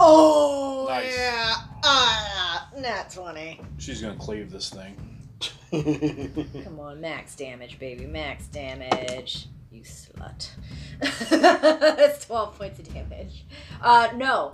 Oh, 0.00 0.86
Nice. 0.88 1.14
yeah. 1.14 1.54
Ah, 1.84 2.70
nat 2.78 3.10
20. 3.12 3.60
She's 3.76 4.00
gonna 4.00 4.16
cleave 4.16 4.50
this 4.50 4.70
thing. 4.70 4.96
Come 6.64 6.80
on, 6.80 6.98
max 7.02 7.36
damage, 7.36 7.78
baby. 7.78 8.06
Max 8.06 8.46
damage. 8.46 9.48
You 9.74 9.82
slut. 9.82 10.50
That's 11.30 12.26
12 12.26 12.56
points 12.56 12.78
of 12.78 12.94
damage. 12.94 13.44
Uh, 13.82 14.08
no. 14.14 14.52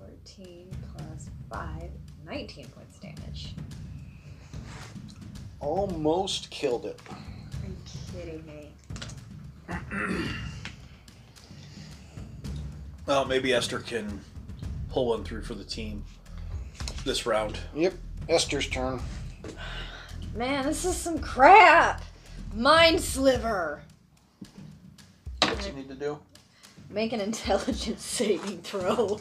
14 0.00 0.68
plus 0.96 1.30
5. 1.52 1.90
19 2.26 2.66
points 2.66 2.96
of 2.96 3.02
damage. 3.02 3.54
Almost 5.60 6.50
killed 6.50 6.86
it. 6.86 6.98
Are 7.10 7.16
you 7.68 7.76
kidding 8.12 8.44
me? 8.44 8.72
Well, 13.04 13.24
maybe 13.24 13.52
Esther 13.52 13.80
can 13.80 14.20
pull 14.88 15.08
one 15.08 15.24
through 15.24 15.42
for 15.42 15.54
the 15.54 15.64
team 15.64 16.04
this 17.04 17.26
round. 17.26 17.58
Yep. 17.74 17.94
Esther's 18.28 18.68
turn. 18.68 19.00
Man, 20.36 20.64
this 20.66 20.84
is 20.84 20.96
some 20.96 21.18
crap. 21.18 22.00
Mind 22.54 23.00
sliver. 23.00 23.82
What's 25.62 25.76
he 25.76 25.80
need 25.80 25.88
to 25.90 25.94
do? 25.94 26.18
Make 26.90 27.12
an 27.12 27.20
intelligence 27.20 28.02
saving 28.04 28.62
throw. 28.62 29.20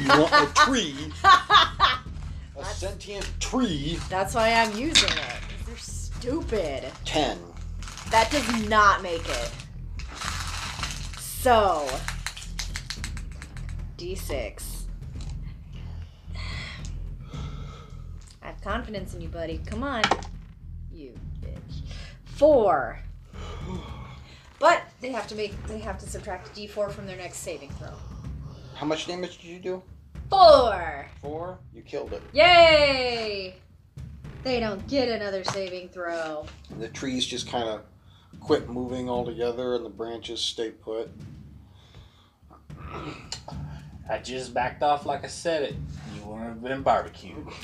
You 0.00 0.08
want 0.08 0.32
a 0.32 0.50
tree? 0.54 1.12
A 2.56 2.64
sentient 2.64 3.30
tree? 3.40 3.98
That's 4.08 4.34
why 4.34 4.52
I'm 4.52 4.76
using 4.76 5.10
it. 5.10 5.66
They're 5.66 5.76
stupid. 5.76 6.84
Ten. 7.04 7.38
That 8.10 8.30
does 8.30 8.68
not 8.68 9.02
make 9.02 9.26
it. 9.28 9.50
So, 11.18 11.88
D6. 13.96 14.84
I 18.42 18.46
have 18.46 18.60
confidence 18.62 19.14
in 19.14 19.20
you, 19.20 19.28
buddy. 19.28 19.60
Come 19.66 19.82
on. 19.82 20.02
You 20.92 21.14
bitch. 21.42 21.82
Four. 22.24 22.98
But 24.60 24.82
they 25.00 25.10
have 25.10 25.26
to 25.28 25.34
make 25.34 25.60
they 25.66 25.78
have 25.80 25.98
to 25.98 26.08
subtract 26.08 26.48
a 26.48 26.60
D4 26.60 26.92
from 26.92 27.06
their 27.06 27.16
next 27.16 27.38
saving 27.38 27.70
throw. 27.70 27.94
How 28.74 28.86
much 28.86 29.06
damage 29.08 29.38
did 29.38 29.46
you 29.46 29.58
do? 29.58 29.82
Four. 30.28 31.06
Four. 31.20 31.58
You 31.74 31.82
killed 31.82 32.12
it. 32.12 32.22
Yay! 32.32 33.56
They 34.44 34.60
don't 34.60 34.86
get 34.86 35.08
another 35.08 35.42
saving 35.44 35.88
throw. 35.88 36.46
And 36.70 36.80
the 36.80 36.88
trees 36.88 37.26
just 37.26 37.48
kind 37.48 37.68
of 37.68 37.82
quit 38.40 38.68
moving 38.68 39.08
altogether, 39.10 39.74
and 39.74 39.84
the 39.84 39.90
branches 39.90 40.40
stay 40.40 40.70
put. 40.70 41.10
I 44.08 44.18
just 44.18 44.52
backed 44.52 44.82
off 44.82 45.06
like 45.06 45.24
I 45.24 45.28
said 45.28 45.62
it. 45.62 45.76
You 46.14 46.22
wouldn't 46.24 46.48
have 46.48 46.62
been 46.62 46.82
barbecued. 46.82 47.48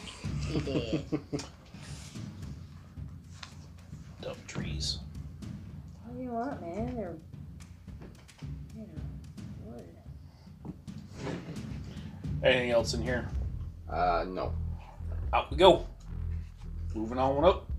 He 0.47 0.60
did. 0.60 1.05
Dumb 4.20 4.36
trees. 4.47 5.01
What 6.37 6.49
want, 6.49 6.61
man? 6.61 6.95
They're, 6.95 7.17
you 8.77 8.83
know, 8.83 9.01
wood. 9.65 9.89
Anything 12.43 12.73
else 12.73 12.93
in 12.93 13.03
here? 13.03 13.27
Uh, 13.89 14.27
no. 14.29 14.53
Out 15.33 15.51
we 15.51 15.57
go. 15.57 15.87
Moving 16.95 17.17
on 17.17 17.43
up. 17.43 17.71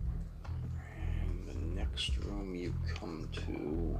And 1.21 1.47
the 1.47 1.79
next 1.79 2.17
room 2.17 2.55
you 2.55 2.73
come 2.95 3.29
to. 3.45 3.95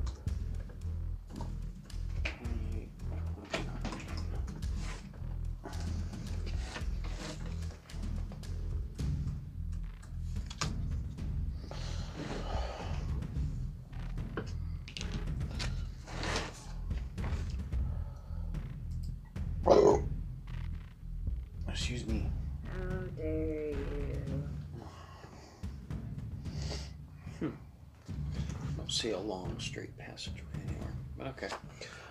Straight 29.77 29.97
passageway 29.99 30.41
anywhere. 30.67 31.33
Okay. 31.37 31.49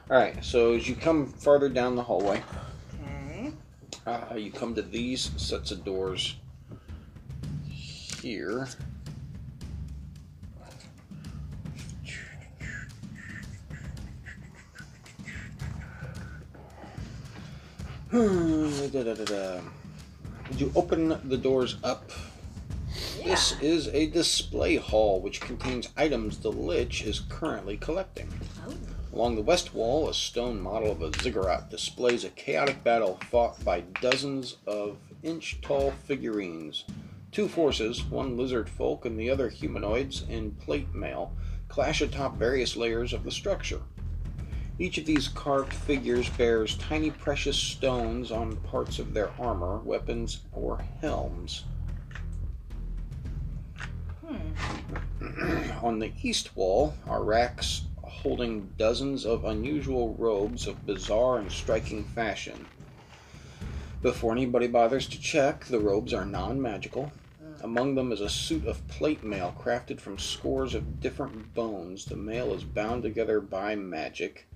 All 0.08 0.16
right. 0.16 0.44
So 0.44 0.74
as 0.74 0.88
you 0.88 0.94
come 0.94 1.26
farther 1.26 1.68
down 1.68 1.96
the 1.96 2.02
hallway, 2.04 2.40
Okay. 3.02 3.52
uh, 4.06 4.36
you 4.36 4.52
come 4.52 4.72
to 4.76 4.82
these 4.82 5.32
sets 5.36 5.72
of 5.72 5.84
doors 5.84 6.36
here. 8.22 8.68
Da, 18.12 19.02
da, 19.02 19.14
da, 19.14 19.24
da. 19.24 19.60
You 20.56 20.70
open 20.76 21.18
the 21.28 21.36
doors 21.36 21.78
up? 21.82 22.12
Yeah. 23.26 23.32
This 23.32 23.60
is 23.60 23.88
a 23.88 24.06
display 24.06 24.76
hall 24.76 25.20
which 25.20 25.40
contains 25.40 25.88
items 25.96 26.38
the 26.38 26.52
Lich 26.52 27.02
is 27.02 27.18
currently 27.28 27.76
collecting. 27.76 28.32
Oh. 28.64 28.72
Along 29.12 29.34
the 29.34 29.42
west 29.42 29.74
wall, 29.74 30.08
a 30.08 30.14
stone 30.14 30.60
model 30.60 30.92
of 30.92 31.02
a 31.02 31.10
ziggurat 31.20 31.68
displays 31.68 32.22
a 32.22 32.28
chaotic 32.28 32.84
battle 32.84 33.18
fought 33.28 33.64
by 33.64 33.80
dozens 34.00 34.58
of 34.64 34.98
inch 35.24 35.60
tall 35.60 35.90
figurines. 36.04 36.84
Two 37.32 37.48
forces, 37.48 38.04
one 38.04 38.36
lizard 38.36 38.68
folk 38.68 39.04
and 39.04 39.18
the 39.18 39.28
other 39.28 39.48
humanoids 39.48 40.22
in 40.28 40.52
plate 40.52 40.94
mail, 40.94 41.32
clash 41.66 42.00
atop 42.00 42.36
various 42.36 42.76
layers 42.76 43.12
of 43.12 43.24
the 43.24 43.32
structure. 43.32 43.80
Each 44.78 44.98
of 44.98 45.04
these 45.04 45.26
carved 45.26 45.72
figures 45.72 46.30
bears 46.30 46.76
tiny 46.76 47.10
precious 47.10 47.56
stones 47.56 48.30
on 48.30 48.54
parts 48.58 49.00
of 49.00 49.14
their 49.14 49.32
armor, 49.36 49.78
weapons, 49.78 50.42
or 50.52 50.84
helms. 51.00 51.64
On 55.82 55.98
the 55.98 56.12
east 56.22 56.56
wall 56.56 56.94
are 57.06 57.22
racks 57.22 57.82
holding 58.02 58.70
dozens 58.76 59.24
of 59.24 59.44
unusual 59.44 60.14
robes 60.18 60.66
of 60.66 60.86
bizarre 60.86 61.38
and 61.38 61.50
striking 61.50 62.04
fashion. 62.04 62.66
Before 64.02 64.32
anybody 64.32 64.66
bothers 64.66 65.06
to 65.08 65.20
check, 65.20 65.64
the 65.64 65.80
robes 65.80 66.12
are 66.12 66.24
non 66.24 66.60
magical. 66.60 67.12
Among 67.62 67.94
them 67.94 68.12
is 68.12 68.20
a 68.20 68.28
suit 68.28 68.66
of 68.66 68.86
plate 68.88 69.24
mail 69.24 69.54
crafted 69.58 70.00
from 70.00 70.18
scores 70.18 70.74
of 70.74 71.00
different 71.00 71.54
bones. 71.54 72.04
The 72.04 72.16
mail 72.16 72.52
is 72.52 72.64
bound 72.64 73.02
together 73.02 73.40
by 73.40 73.74
magic 73.74 74.46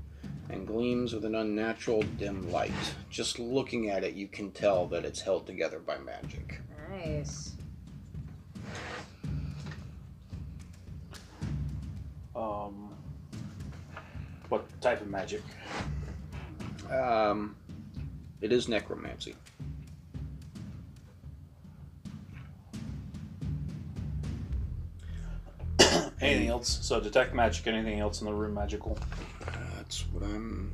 and 0.51 0.67
gleams 0.67 1.13
with 1.13 1.25
an 1.25 1.35
unnatural 1.35 2.03
dim 2.03 2.51
light. 2.51 2.73
Just 3.09 3.39
looking 3.39 3.89
at 3.89 4.05
it, 4.05 4.15
you 4.15 4.29
can 4.29 4.51
tell 4.51 4.87
that 4.89 5.05
it's 5.05 5.21
held 5.21 5.47
together 5.47 5.79
by 5.79 5.99
magic. 5.99 6.61
Nice. 6.91 7.53
Um, 12.41 12.89
what 14.49 14.65
type 14.81 15.03
of 15.03 15.09
magic? 15.09 15.43
Um, 16.91 17.55
it 18.41 18.51
is 18.51 18.67
necromancy. 18.67 19.35
Anything 26.21 26.49
else? 26.49 26.79
So 26.81 26.99
detect 26.99 27.35
magic. 27.35 27.67
Anything 27.67 28.01
else 28.01 28.23
in 28.23 28.27
the 28.27 28.33
room 28.33 28.55
magical? 28.55 28.99
That's 29.77 30.07
what 30.13 30.23
I'm. 30.25 30.73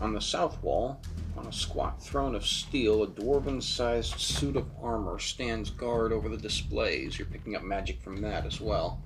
On 0.00 0.12
the 0.12 0.20
south 0.20 0.62
wall, 0.62 1.00
on 1.36 1.46
a 1.46 1.52
squat 1.52 2.02
throne 2.02 2.34
of 2.34 2.46
steel, 2.46 3.02
a 3.02 3.06
dwarven 3.06 3.62
sized 3.62 4.18
suit 4.18 4.56
of 4.56 4.66
armor 4.82 5.18
stands 5.18 5.70
guard 5.70 6.12
over 6.12 6.28
the 6.28 6.36
displays. 6.36 7.18
You're 7.18 7.26
picking 7.26 7.56
up 7.56 7.62
magic 7.62 8.02
from 8.02 8.20
that 8.22 8.46
as 8.46 8.60
well. 8.60 9.00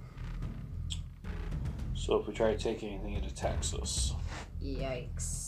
So 1.95 2.17
if 2.17 2.27
we 2.27 2.35
try 2.35 2.53
to 2.53 2.59
take 2.59 2.83
anything, 2.83 3.15
it 3.15 3.27
attacks 3.27 3.75
us. 3.75 4.15
Yikes. 4.63 5.48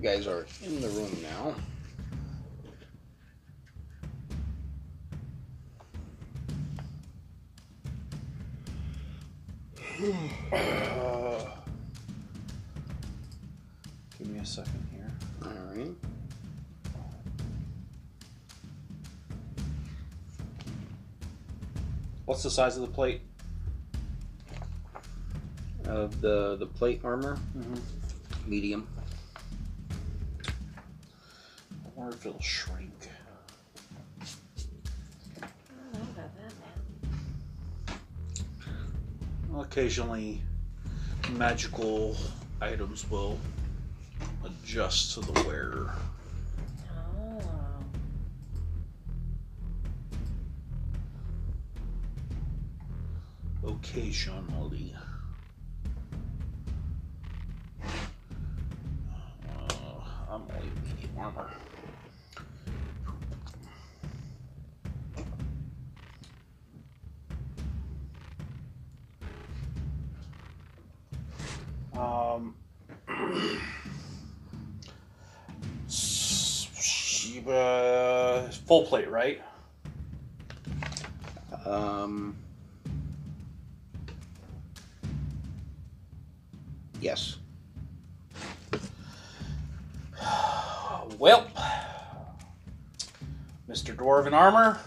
You 0.00 0.08
guys 0.08 0.26
are 0.28 0.46
in 0.64 0.80
the 0.80 0.88
room 0.90 1.10
now. 1.22 1.54
Uh, 10.52 11.38
give 14.18 14.28
me 14.28 14.38
a 14.38 14.44
second 14.46 14.86
here. 14.92 15.10
Alright. 15.42 15.92
What's 22.26 22.42
the 22.42 22.50
size 22.50 22.76
of 22.76 22.82
the 22.82 22.88
plate? 22.88 23.22
Of 25.86 26.20
the, 26.20 26.56
the 26.56 26.66
plate 26.66 27.00
armor, 27.02 27.38
Mm-hmm. 27.56 28.50
medium. 28.50 28.86
Wonder 31.98 32.14
if 32.14 32.26
it'll 32.26 32.40
shrink. 32.40 33.08
Occasionally, 39.56 40.40
magical 41.32 42.16
items 42.60 43.10
will 43.10 43.38
adjust 44.44 45.14
to 45.14 45.20
the 45.20 45.32
wearer. 45.42 45.92
Oh. 47.18 47.42
Occasionally. 53.66 54.94
Uh, 57.82 57.88
I'm 60.30 60.42
only 60.42 60.70
medium 60.84 61.18
armor. 61.18 61.50
Um, 71.98 72.54
uh, 77.48 78.48
full 78.66 78.84
plate, 78.84 79.10
right? 79.10 79.42
Um. 81.66 82.36
Yes. 87.00 87.36
Well, 91.18 91.48
Mr. 93.68 93.94
Dwarven 93.96 94.32
Armor. 94.32 94.78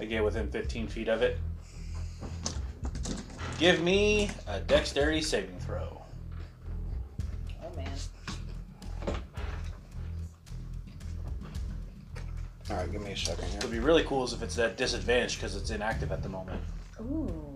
I 0.00 0.04
get 0.06 0.24
within 0.24 0.48
15 0.50 0.88
feet 0.88 1.08
of 1.08 1.20
it. 1.20 1.38
Give 3.58 3.80
me 3.82 4.30
a 4.48 4.60
dexterity 4.60 5.22
saving 5.22 5.58
throw. 5.60 6.02
Oh 7.62 7.76
man. 7.76 7.88
All 12.70 12.76
right, 12.76 12.90
give 12.90 13.02
me 13.02 13.12
a 13.12 13.16
second 13.16 13.44
What 13.44 13.50
here. 13.50 13.60
would 13.62 13.70
be 13.70 13.78
really 13.78 14.04
cool 14.04 14.24
is 14.24 14.32
if 14.32 14.42
it's 14.42 14.58
at 14.58 14.76
disadvantage 14.76 15.36
because 15.36 15.54
it's 15.56 15.70
inactive 15.70 16.10
at 16.10 16.22
the 16.22 16.28
moment. 16.28 16.60
Ooh. 17.00 17.54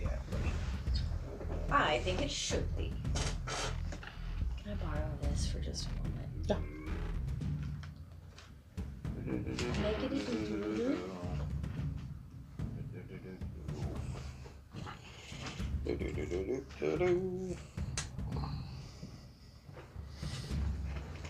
Yeah. 0.00 0.08
I 1.70 1.98
think 1.98 2.22
it 2.22 2.30
should 2.30 2.74
be. 2.76 2.92
Can 4.62 4.72
I 4.72 4.74
borrow 4.84 5.08
this 5.22 5.46
for 5.46 5.58
just 5.58 5.86
a 5.86 5.88
moment? 5.88 6.03
Make 9.26 9.36
it 16.00 16.18
a 16.18 16.26
doo-doo-doo. 16.26 17.56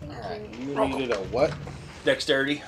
All 0.03 0.09
Thank 0.09 0.17
right, 0.23 0.61
you. 0.61 0.73
you 0.73 0.89
needed 0.89 1.13
a 1.13 1.19
what? 1.25 1.55
Dexterity. 2.05 2.63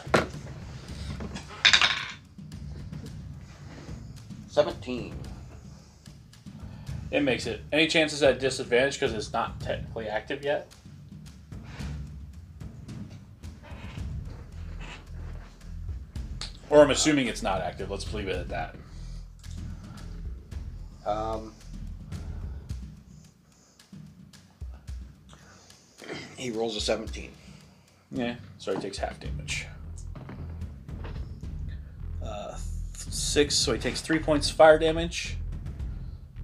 Seventeen. 4.48 5.14
It 7.10 7.20
makes 7.20 7.46
it. 7.46 7.62
Any 7.72 7.88
chances 7.88 8.22
at 8.22 8.38
disadvantage 8.38 8.94
because 8.94 9.12
it's 9.12 9.32
not 9.32 9.60
technically 9.60 10.08
active 10.08 10.44
yet? 10.44 10.68
Or 16.68 16.82
I'm 16.82 16.90
assuming 16.90 17.26
it's 17.26 17.42
not 17.42 17.60
active. 17.60 17.90
Let's 17.90 18.12
leave 18.12 18.28
it 18.28 18.36
at 18.36 18.48
that. 18.48 18.74
Um, 21.06 21.52
he 26.36 26.50
rolls 26.50 26.76
a 26.76 26.80
17. 26.80 27.30
Yeah. 28.10 28.34
So 28.58 28.74
he 28.74 28.80
takes 28.80 28.98
half 28.98 29.20
damage. 29.20 29.66
Uh, 32.22 32.56
six, 32.96 33.54
so 33.54 33.72
he 33.72 33.78
takes 33.78 34.00
three 34.00 34.18
points 34.18 34.50
fire 34.50 34.78
damage. 34.78 35.36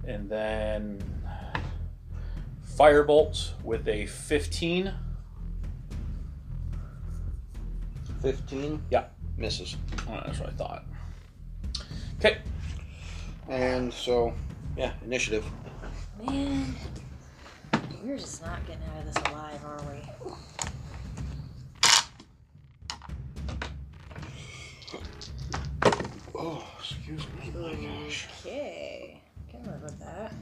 And 0.05 0.29
then 0.29 1.01
Firebolt 2.77 3.51
with 3.63 3.87
a 3.87 4.05
15. 4.05 4.93
15? 8.21 8.81
Yeah. 8.89 9.05
Misses. 9.37 9.75
Oh, 10.07 10.21
that's 10.25 10.39
what 10.39 10.49
I 10.49 10.53
thought. 10.53 10.85
Okay. 12.19 12.37
And 13.49 13.93
so, 13.93 14.33
yeah, 14.77 14.93
initiative. 15.03 15.45
Man, 16.25 16.75
we're 18.03 18.17
just 18.17 18.41
not 18.41 18.65
getting 18.65 18.83
out 18.93 18.99
of 18.99 19.13
this 19.13 19.23
alive, 19.31 19.65
are 19.65 19.81
we? 19.91 19.99
Oh, 26.35 26.63
excuse 26.79 27.21
me. 27.21 27.51
My 27.53 27.73
gosh. 27.73 28.27
Okay, 28.41 29.21
can 29.49 29.63
live 29.63 29.81
with 29.83 29.99
that. 29.99 30.33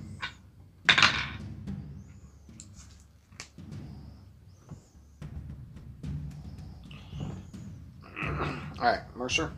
All 8.81 8.87
right, 8.87 9.01
Mercer, 9.15 9.51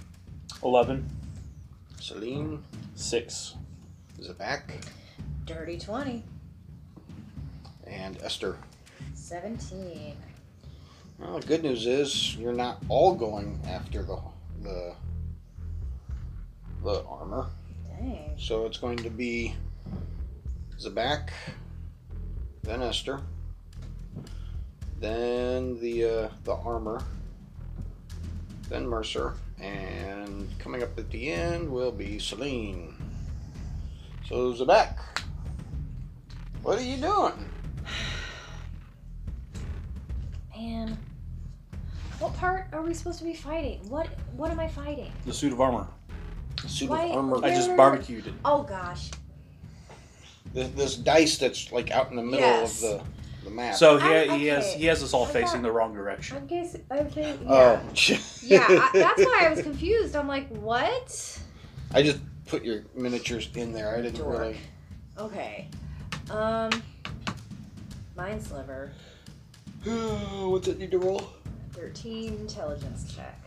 11. 0.64 1.10
Celine, 2.00 2.62
6. 2.96 3.56
Zabak, 4.22 4.62
Dirty 5.46 5.78
twenty. 5.78 6.24
and 7.88 8.18
Esther. 8.22 8.58
Seventeen. 9.14 10.16
Well, 11.20 11.40
the 11.40 11.48
good 11.48 11.64
news 11.64 11.86
is 11.86 12.36
you're 12.38 12.54
not 12.54 12.78
all 12.90 13.14
going 13.16 13.60
after 13.68 14.04
the 14.04 14.18
the 14.62 14.94
the 16.84 17.04
armor. 17.06 17.48
Dang. 18.00 18.36
So 18.38 18.66
it's 18.66 18.78
going 18.78 18.98
to 19.00 19.10
be 19.10 19.56
Zabak, 20.80 21.30
then 22.62 22.82
Esther, 22.82 23.20
then 25.00 25.80
the 25.82 26.06
uh, 26.06 26.30
the 26.46 26.54
armor, 26.54 27.02
then 28.74 28.88
Mercer, 28.88 29.36
and 29.62 30.50
coming 30.58 30.82
up 30.82 30.98
at 30.98 31.08
the 31.12 31.32
end 31.32 31.70
will 31.70 31.92
be 31.92 32.18
Celine. 32.18 32.96
So 34.28 34.52
Zabak, 34.52 34.98
what 36.64 36.80
are 36.80 36.84
you 36.84 36.98
doing? 36.98 37.34
Man, 40.58 40.98
what 42.18 42.36
part 42.36 42.66
are 42.74 42.82
we 42.82 42.96
supposed 42.96 43.20
to 43.20 43.26
be 43.26 43.36
fighting? 43.36 43.88
What 43.90 44.08
What 44.36 44.50
am 44.50 44.60
I 44.60 44.68
fighting? 44.68 45.12
The 45.28 45.34
suit 45.34 45.54
of 45.54 45.62
armor. 45.62 45.88
The 46.64 46.70
Suit 46.70 46.90
Why- 46.90 47.06
of 47.06 47.12
armor. 47.18 47.46
I 47.46 47.54
just 47.54 47.78
barbecued 47.78 48.26
it. 48.26 48.34
Oh 48.44 48.64
gosh. 48.64 49.12
This, 50.52 50.70
this 50.70 50.96
dice 50.96 51.38
that's 51.38 51.72
like 51.72 51.92
out 51.92 52.10
in 52.10 52.16
the 52.16 52.24
middle 52.24 52.40
Yes. 52.40 52.84
of 52.84 52.90
the 52.90 53.04
the 53.44 53.50
map. 53.52 53.76
So 53.76 53.98
he, 53.98 54.06
I- 54.08 54.38
he 54.38 54.46
has 54.48 54.66
okay. 54.66 54.78
he 54.80 54.86
has 54.86 55.04
us 55.04 55.14
all 55.14 55.26
I 55.26 55.30
facing 55.30 55.48
thought- 55.58 55.62
the 55.64 55.72
wrong 55.72 55.94
direction. 55.94 56.38
I 56.38 56.42
guess 56.42 56.76
I 56.92 57.04
think. 57.04 57.42
Yeah. 57.44 57.82
oh, 57.84 57.90
Yeah, 58.44 58.66
I, 58.70 58.90
that's 58.94 59.24
why 59.26 59.44
I 59.46 59.50
was 59.50 59.62
confused. 59.62 60.16
I'm 60.16 60.28
like, 60.28 60.48
what? 60.50 61.40
I 61.94 62.02
just 62.04 62.20
put 62.48 62.64
your 62.64 62.84
miniatures 62.96 63.50
in 63.56 63.72
there. 63.74 63.96
I 63.96 64.02
didn't 64.02 64.18
Dork. 64.20 64.40
really. 64.40 64.58
Okay. 65.18 65.68
Um. 66.30 66.70
Mind 68.16 68.42
sliver. 68.44 68.92
What's 69.84 70.68
it 70.68 70.80
need 70.80 70.92
to 70.92 71.00
roll? 71.00 71.30
13 71.74 72.36
intelligence 72.36 73.14
check. 73.16 73.40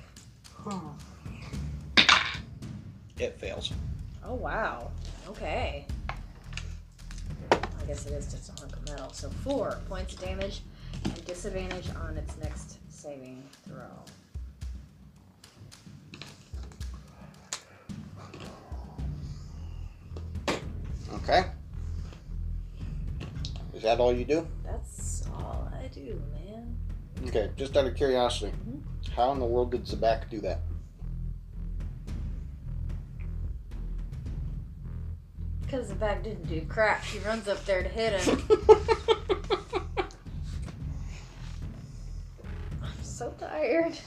It 3.18 3.38
fails. 3.38 3.72
Oh, 4.24 4.34
wow. 4.34 4.90
Okay. 5.28 5.86
I 7.86 7.90
guess 7.90 8.04
it 8.06 8.14
is 8.14 8.26
just 8.32 8.48
a 8.48 8.60
hunk 8.60 8.74
of 8.74 8.88
metal. 8.88 9.12
So, 9.12 9.30
four 9.30 9.78
points 9.88 10.14
of 10.14 10.20
damage 10.20 10.60
and 11.04 11.24
disadvantage 11.24 11.88
on 11.94 12.16
its 12.16 12.36
next 12.38 12.78
saving 12.88 13.44
throw. 13.64 13.84
Okay. 21.14 21.44
Is 23.72 23.82
that 23.84 24.00
all 24.00 24.12
you 24.12 24.24
do? 24.24 24.48
That's 24.64 25.24
all 25.32 25.68
I 25.72 25.86
do, 25.86 26.20
man. 26.34 26.76
Okay, 27.28 27.50
just 27.56 27.76
out 27.76 27.86
of 27.86 27.94
curiosity, 27.94 28.52
Mhm. 28.68 28.82
how 29.12 29.30
in 29.30 29.38
the 29.38 29.44
world 29.46 29.70
did 29.70 29.84
Zabak 29.84 30.28
do 30.28 30.40
that? 30.40 30.60
Because 35.98 36.16
Zabak 36.16 36.22
didn't 36.22 36.48
do 36.48 36.60
crap. 36.68 37.04
She 37.04 37.18
runs 37.20 37.48
up 37.48 37.64
there 37.64 37.82
to 37.82 37.88
hit 37.88 38.20
him. 38.20 38.42
I'm 42.82 43.02
so 43.02 43.30
tired. 43.38 43.98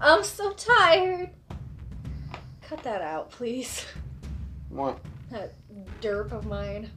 I'm 0.00 0.24
so 0.24 0.52
tired. 0.52 1.30
Cut 2.62 2.82
that 2.82 3.02
out, 3.02 3.30
please. 3.30 3.86
what? 4.68 4.98
That 5.30 5.54
derp 6.00 6.32
of 6.32 6.46
mine. 6.46 6.90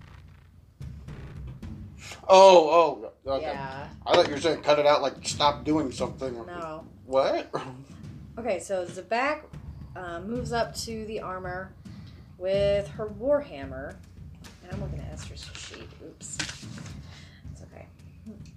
Oh, 2.27 3.01
oh, 3.25 3.31
okay. 3.31 3.45
Yeah. 3.47 3.87
I 4.05 4.13
thought 4.13 4.27
you 4.27 4.33
were 4.35 4.39
saying 4.39 4.61
cut 4.61 4.77
it 4.79 4.85
out, 4.85 5.01
like 5.01 5.15
stop 5.27 5.63
doing 5.63 5.91
something. 5.91 6.33
No. 6.45 6.85
What? 7.05 7.53
Okay, 8.37 8.59
so 8.59 8.85
Zabak 8.85 9.41
uh, 9.97 10.21
moves 10.21 10.53
up 10.53 10.73
to 10.73 11.03
the 11.07 11.19
armor 11.19 11.73
with 12.39 12.87
her 12.87 13.07
warhammer. 13.07 13.95
And 14.63 14.71
I'm 14.71 14.81
looking 14.81 14.99
at 14.99 15.13
Esther's 15.13 15.45
sheet. 15.55 15.89
Oops. 16.03 16.37
It's 17.51 17.61
okay. 17.63 17.85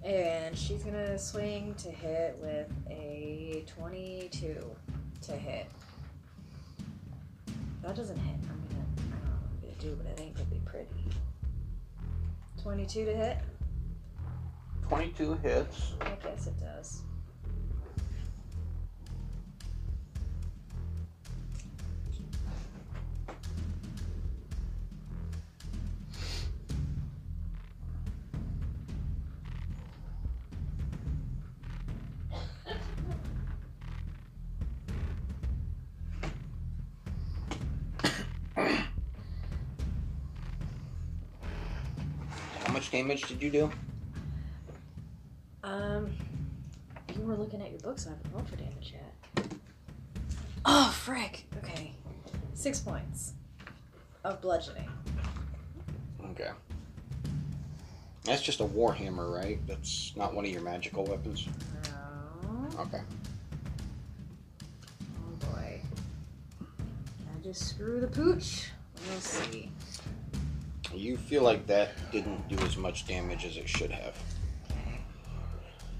And 0.03 0.57
she's 0.57 0.83
gonna 0.83 1.19
swing 1.19 1.75
to 1.75 1.91
hit 1.91 2.37
with 2.41 2.71
a 2.89 3.65
22 3.67 4.55
to 5.21 5.31
hit. 5.33 5.67
That 7.81 7.95
doesn't 7.95 8.17
hit. 8.17 8.35
I'm 8.49 8.63
gonna. 8.69 8.85
I 8.97 9.17
don't 9.17 9.25
know 9.25 9.31
what 9.31 9.49
I'm 9.51 9.59
gonna 9.61 9.81
do, 9.81 9.95
but 10.01 10.11
it 10.11 10.19
ain't 10.21 10.35
gonna 10.35 10.45
be 10.45 10.61
pretty. 10.65 10.87
22 12.61 13.05
to 13.05 13.15
hit? 13.15 13.37
22 14.87 15.33
hits. 15.43 15.93
I 15.99 16.11
guess 16.23 16.47
it 16.47 16.57
does. 16.59 17.01
Damage 42.93 43.23
did 43.23 43.41
you 43.41 43.49
do? 43.49 43.71
Um, 45.63 46.11
you 47.15 47.23
were 47.23 47.35
looking 47.35 47.59
at 47.59 47.71
your 47.71 47.79
book, 47.79 47.97
so 47.97 48.11
I 48.11 48.13
haven't 48.13 48.31
rolled 48.31 48.47
for 48.47 48.55
damage 48.55 48.93
yet. 48.93 49.47
Oh, 50.63 50.91
frick. 50.95 51.45
Okay. 51.57 51.95
Six 52.53 52.79
points 52.79 53.33
of 54.23 54.39
bludgeoning. 54.41 54.87
Okay. 56.31 56.51
That's 58.25 58.43
just 58.43 58.59
a 58.59 58.65
warhammer, 58.65 59.35
right? 59.35 59.59
That's 59.67 60.13
not 60.15 60.35
one 60.35 60.45
of 60.45 60.51
your 60.51 60.61
magical 60.61 61.03
weapons. 61.03 61.47
No. 62.43 62.81
Okay. 62.81 63.01
Oh, 65.01 65.47
boy. 65.51 65.81
I 66.61 67.43
just 67.43 67.69
screw 67.69 67.99
the 67.99 68.07
pooch. 68.07 68.69
We'll 69.09 69.19
see. 69.19 69.71
You 70.93 71.17
feel 71.17 71.43
like 71.43 71.65
that 71.67 71.89
didn't 72.11 72.47
do 72.47 72.57
as 72.65 72.77
much 72.77 73.07
damage 73.07 73.45
as 73.45 73.57
it 73.57 73.67
should 73.67 73.91
have. 73.91 74.15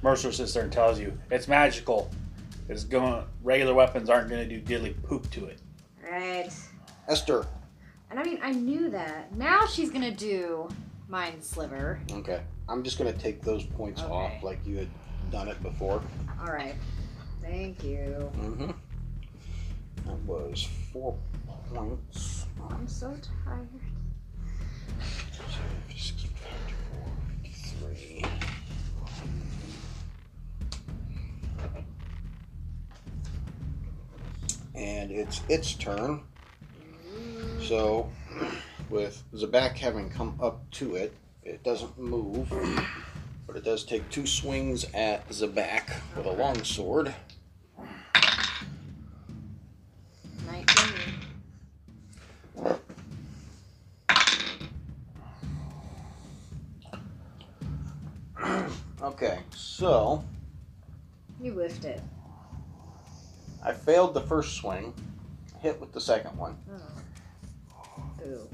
Mercer 0.02 0.32
sits 0.32 0.54
there 0.54 0.64
and 0.64 0.72
tells 0.72 1.00
you 1.00 1.18
it's 1.32 1.48
magical. 1.48 2.12
It's 2.70 2.84
going. 2.84 3.26
Regular 3.42 3.74
weapons 3.74 4.10
aren't 4.10 4.30
going 4.30 4.48
to 4.48 4.60
do 4.60 4.62
diddly 4.62 5.02
poop 5.04 5.30
to 5.32 5.46
it. 5.46 5.60
Right. 6.10 6.50
Esther, 7.08 7.46
And 8.10 8.20
I 8.20 8.24
mean, 8.24 8.40
I 8.42 8.52
knew 8.52 8.90
that. 8.92 9.36
Now 9.36 9.66
she's 9.66 9.90
gonna 9.90 10.12
do 10.12 10.70
Mind 11.10 11.44
Sliver. 11.44 12.00
Okay. 12.12 12.42
I'm 12.70 12.82
just 12.84 12.98
gonna 12.98 13.12
take 13.12 13.42
those 13.42 13.66
points 13.66 14.02
Okay. 14.02 14.12
off 14.12 14.44
like 14.44 14.60
you 14.66 14.78
had 14.78 14.88
done 15.32 15.48
it 15.50 15.62
before. 15.62 16.02
All 16.40 16.54
right. 16.54 16.76
Thank 17.42 17.84
you. 17.84 18.32
Mm-hmm. 18.38 18.72
That 20.06 20.16
was 20.26 20.68
four 20.94 21.18
points. 21.74 22.46
I'm 22.70 22.88
so 22.88 23.14
tired. 23.46 23.68
And 34.76 35.12
it's 35.12 35.42
its 35.50 35.74
turn. 35.76 36.22
So, 37.62 38.10
with 38.90 39.24
Zabak 39.34 39.78
having 39.78 40.10
come 40.10 40.38
up 40.42 40.70
to 40.72 40.96
it, 40.96 41.14
it 41.44 41.64
doesn't 41.64 41.98
move, 41.98 42.52
but 43.46 43.56
it 43.56 43.64
does 43.64 43.84
take 43.84 44.10
two 44.10 44.26
swings 44.26 44.86
at 44.94 45.28
Zabak 45.30 45.92
with 46.16 46.26
a 46.26 46.32
long 46.32 46.64
sword. 46.64 47.14
19. 50.46 50.66
Okay, 59.04 59.40
so 59.54 60.24
You 61.42 61.52
whiffed 61.52 61.84
it. 61.84 62.02
I 63.62 63.74
failed 63.74 64.14
the 64.14 64.22
first 64.22 64.56
swing, 64.56 64.94
hit 65.60 65.80
with 65.82 65.92
the 65.92 66.00
second 66.00 66.38
one. 66.38 66.58
Oh. 66.72 68.04
Boo. 68.18 68.48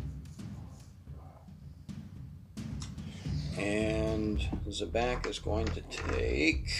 And 3.60 4.40
Zabak 4.68 5.28
is 5.28 5.38
going 5.38 5.68
to 5.68 5.82
take 5.82 6.72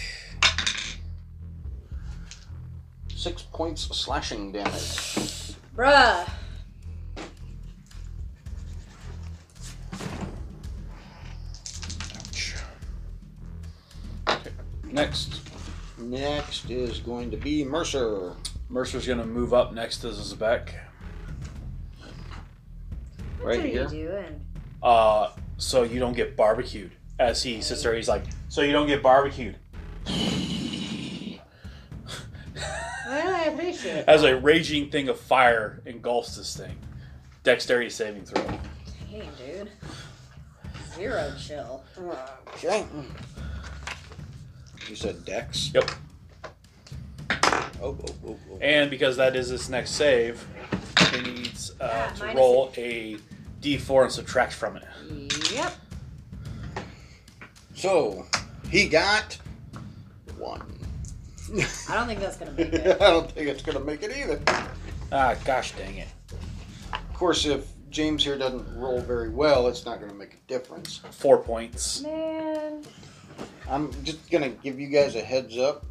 six 3.14 3.42
points 3.42 3.88
of 3.88 3.94
slashing 3.94 4.50
damage. 4.50 5.54
Bruh. 5.76 6.28
Next. 14.92 15.40
Next 15.98 16.70
is 16.70 16.98
going 16.98 17.30
to 17.30 17.36
be 17.36 17.64
Mercer. 17.64 18.34
Mercer's 18.68 19.06
gonna 19.06 19.26
move 19.26 19.52
up 19.52 19.72
next 19.72 19.98
to 19.98 20.08
Zabak. 20.08 20.70
What 23.38 23.46
Right 23.46 23.60
are 23.60 23.66
here? 23.66 23.82
you 23.84 23.88
doing? 24.08 24.40
Uh, 24.82 25.30
so 25.58 25.82
you 25.82 26.00
don't 26.00 26.14
get 26.14 26.36
barbecued. 26.36 26.92
As 27.18 27.42
he 27.42 27.60
sits 27.60 27.82
there, 27.82 27.94
he's 27.94 28.08
like, 28.08 28.24
"So 28.48 28.62
you 28.62 28.72
don't 28.72 28.86
get 28.86 29.02
barbecued." 29.02 29.56
Well, 30.06 31.38
I 33.06 33.50
appreciate 33.52 33.96
it. 33.96 34.08
As 34.08 34.22
a 34.22 34.36
raging 34.36 34.90
thing 34.90 35.08
of 35.08 35.18
fire 35.18 35.82
engulfs 35.84 36.36
this 36.36 36.56
thing. 36.56 36.76
Dexterity 37.42 37.90
saving 37.90 38.24
throw. 38.24 38.42
Damn, 39.10 39.34
dude. 39.34 39.70
Zero 40.94 41.32
chill. 41.38 41.82
Okay. 42.54 42.84
You 44.90 44.96
said 44.96 45.24
Dex? 45.24 45.70
Yep. 45.72 45.88
Oh, 47.30 47.96
oh, 47.96 47.96
oh, 48.26 48.36
oh. 48.50 48.58
And 48.60 48.90
because 48.90 49.16
that 49.18 49.36
is 49.36 49.48
his 49.48 49.70
next 49.70 49.92
save, 49.92 50.44
he 51.12 51.20
needs 51.20 51.70
uh, 51.80 51.86
Yeah, 51.86 52.06
to 52.08 52.20
minus 52.24 52.36
roll 52.36 52.72
a 52.76 53.16
d4 53.62 54.02
and 54.02 54.12
subtract 54.12 54.52
from 54.52 54.76
it. 54.76 54.82
Yep. 55.52 55.72
So, 57.76 58.26
he 58.68 58.88
got 58.88 59.38
one. 60.36 60.60
I 61.88 61.94
don't 61.94 62.08
think 62.08 62.18
that's 62.18 62.36
gonna 62.36 62.50
make 62.50 62.72
it. 62.72 62.86
I 62.86 62.90
it. 62.90 62.98
don't 62.98 63.30
think 63.30 63.48
it's 63.48 63.62
going 63.62 63.78
to 63.78 63.84
make 63.84 64.02
it 64.02 64.10
either. 64.16 64.40
Ah, 65.12 65.36
gosh 65.44 65.70
dang 65.72 65.98
it. 65.98 66.08
Of 66.92 67.14
course, 67.14 67.46
if 67.46 67.68
James 67.90 68.24
here 68.24 68.36
doesn't 68.36 68.76
roll 68.76 69.00
very 69.00 69.30
well, 69.30 69.68
it's 69.68 69.86
not 69.86 70.00
going 70.00 70.10
to 70.10 70.18
make 70.18 70.34
a 70.34 70.48
difference. 70.48 71.00
Four 71.12 71.38
points. 71.38 72.02
Man. 72.02 72.82
I'm 73.70 73.92
just 74.02 74.28
going 74.32 74.42
to 74.42 74.50
give 74.62 74.80
you 74.80 74.88
guys 74.88 75.14
a 75.14 75.20
heads 75.20 75.56
up. 75.56 75.86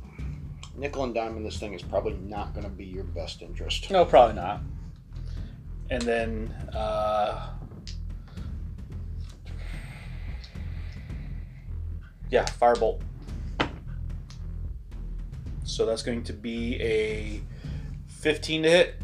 Nickel 0.76 1.06
and 1.06 1.15
dime 1.15 1.38
in 1.38 1.43
this 1.43 1.57
thing 1.57 1.73
is 1.73 1.81
probably 1.81 2.14
not 2.14 2.53
going 2.53 2.65
to 2.65 2.69
be 2.69 2.84
your 2.84 3.06
best 3.06 3.41
interest. 3.41 3.89
No, 3.89 4.03
probably 4.03 4.35
not. 4.35 4.61
And 5.89 6.01
then, 6.01 6.53
uh, 6.73 7.51
yeah, 12.30 12.45
firebolt. 12.45 12.99
So 15.64 15.85
that's 15.85 16.03
going 16.03 16.23
to 16.23 16.34
be 16.34 16.76
a 16.81 17.41
15 18.07 18.64
to 18.64 18.69
hit, 18.69 19.01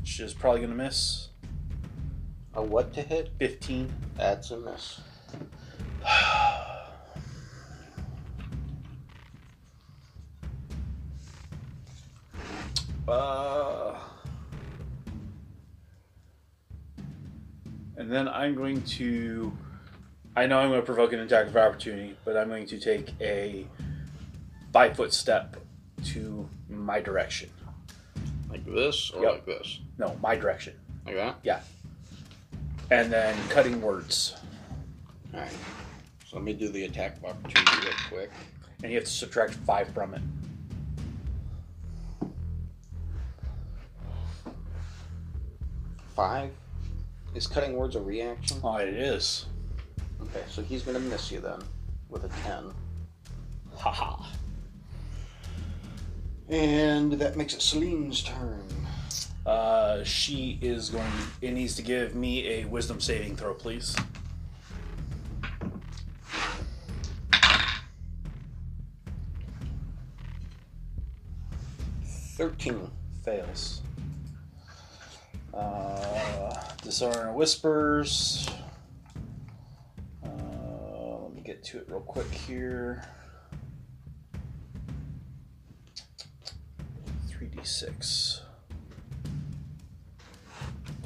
which 0.00 0.18
is 0.20 0.32
probably 0.32 0.60
going 0.60 0.70
to 0.70 0.76
miss. 0.76 1.28
A 2.54 2.62
what 2.62 2.94
to 2.94 3.02
hit? 3.02 3.32
15. 3.38 3.92
That's 4.16 4.50
a 4.50 4.56
miss. 4.58 5.00
Uh, 13.08 13.98
and 17.96 18.10
then 18.10 18.28
I'm 18.28 18.54
going 18.54 18.82
to. 18.82 19.56
I 20.34 20.46
know 20.46 20.58
I'm 20.58 20.68
going 20.68 20.80
to 20.80 20.86
provoke 20.86 21.12
an 21.12 21.20
attack 21.20 21.46
of 21.46 21.56
opportunity, 21.56 22.16
but 22.24 22.36
I'm 22.36 22.48
going 22.48 22.66
to 22.66 22.78
take 22.78 23.10
a 23.20 23.66
five 24.72 24.96
foot 24.96 25.12
step 25.14 25.56
to 26.06 26.48
my 26.68 27.00
direction. 27.00 27.48
Like 28.50 28.64
this 28.66 29.10
or 29.12 29.22
Yep. 29.22 29.32
like 29.32 29.46
this? 29.46 29.80
No, 29.98 30.16
my 30.22 30.36
direction. 30.36 30.74
Like 31.06 31.14
that? 31.16 31.36
Yeah. 31.42 31.60
And 32.90 33.10
then 33.12 33.36
cutting 33.48 33.80
words. 33.80 34.36
Alright. 35.34 35.50
So 36.26 36.36
let 36.36 36.44
me 36.44 36.52
do 36.52 36.68
the 36.68 36.84
attack 36.84 37.16
of 37.16 37.24
opportunity 37.24 37.86
real 37.86 37.94
quick. 38.08 38.30
And 38.82 38.92
you 38.92 38.98
have 38.98 39.06
to 39.06 39.10
subtract 39.10 39.54
five 39.54 39.88
from 39.94 40.14
it. 40.14 40.22
Five. 46.16 46.50
Is 47.34 47.46
cutting 47.46 47.76
words 47.76 47.94
a 47.94 48.00
reaction? 48.00 48.58
Oh, 48.64 48.78
it 48.78 48.88
is. 48.88 49.44
Okay, 50.22 50.42
so 50.48 50.62
he's 50.62 50.82
gonna 50.82 50.98
miss 50.98 51.30
you 51.30 51.40
then 51.40 51.60
with 52.08 52.24
a 52.24 52.28
ten. 52.42 52.72
Haha. 53.76 54.24
And 56.48 57.12
that 57.12 57.36
makes 57.36 57.52
it 57.52 57.60
Celine's 57.60 58.22
turn. 58.22 58.64
Uh, 59.44 60.02
she 60.04 60.58
is 60.62 60.88
going. 60.88 61.04
It 61.42 61.52
needs 61.52 61.76
to 61.76 61.82
give 61.82 62.14
me 62.14 62.48
a 62.48 62.64
wisdom 62.64 62.98
saving 62.98 63.36
throw, 63.36 63.52
please. 63.52 63.94
Thirteen. 72.36 72.90
Fails. 73.22 73.82
Uh, 75.56 76.62
Dissonant 76.82 77.34
whispers. 77.34 78.48
Uh, 80.24 80.28
let 81.22 81.34
me 81.34 81.40
get 81.40 81.64
to 81.64 81.78
it 81.78 81.86
real 81.88 82.00
quick 82.00 82.30
here. 82.30 83.02
3d6. 87.30 88.40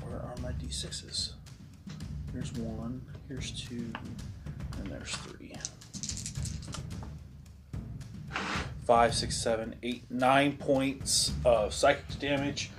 Where 0.03 0.17
are 0.19 0.35
my 0.43 0.53
d6s? 0.53 1.33
Here's 2.33 2.53
one, 2.55 3.03
here's 3.29 3.51
two, 3.53 3.93
and 4.79 4.87
there's 4.87 5.15
three. 5.17 5.55
Five, 8.85 9.15
six, 9.15 9.37
seven, 9.37 9.77
eight, 9.85 10.05
nine 10.11 10.57
points 10.57 11.33
of 11.45 11.73
psychic 11.73 12.19
damage, 12.19 12.71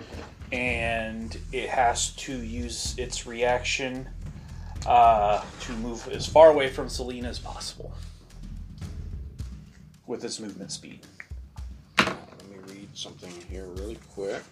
and 0.52 1.38
it 1.52 1.70
has 1.70 2.12
to 2.12 2.34
use 2.34 2.96
its 2.98 3.26
reaction 3.26 4.08
uh, 4.86 5.44
to 5.62 5.72
move 5.74 6.08
as 6.10 6.28
far 6.28 6.50
away 6.50 6.70
from 6.70 6.90
Selena 6.90 7.30
as 7.30 7.40
possible 7.40 7.94
with 10.08 10.24
its 10.26 10.40
movement 10.40 10.72
speed. 10.72 11.06
Let 12.00 12.10
me 12.50 12.58
read 12.68 12.90
something 12.94 13.32
here 13.50 13.66
really 13.66 13.98
quick. 14.14 14.44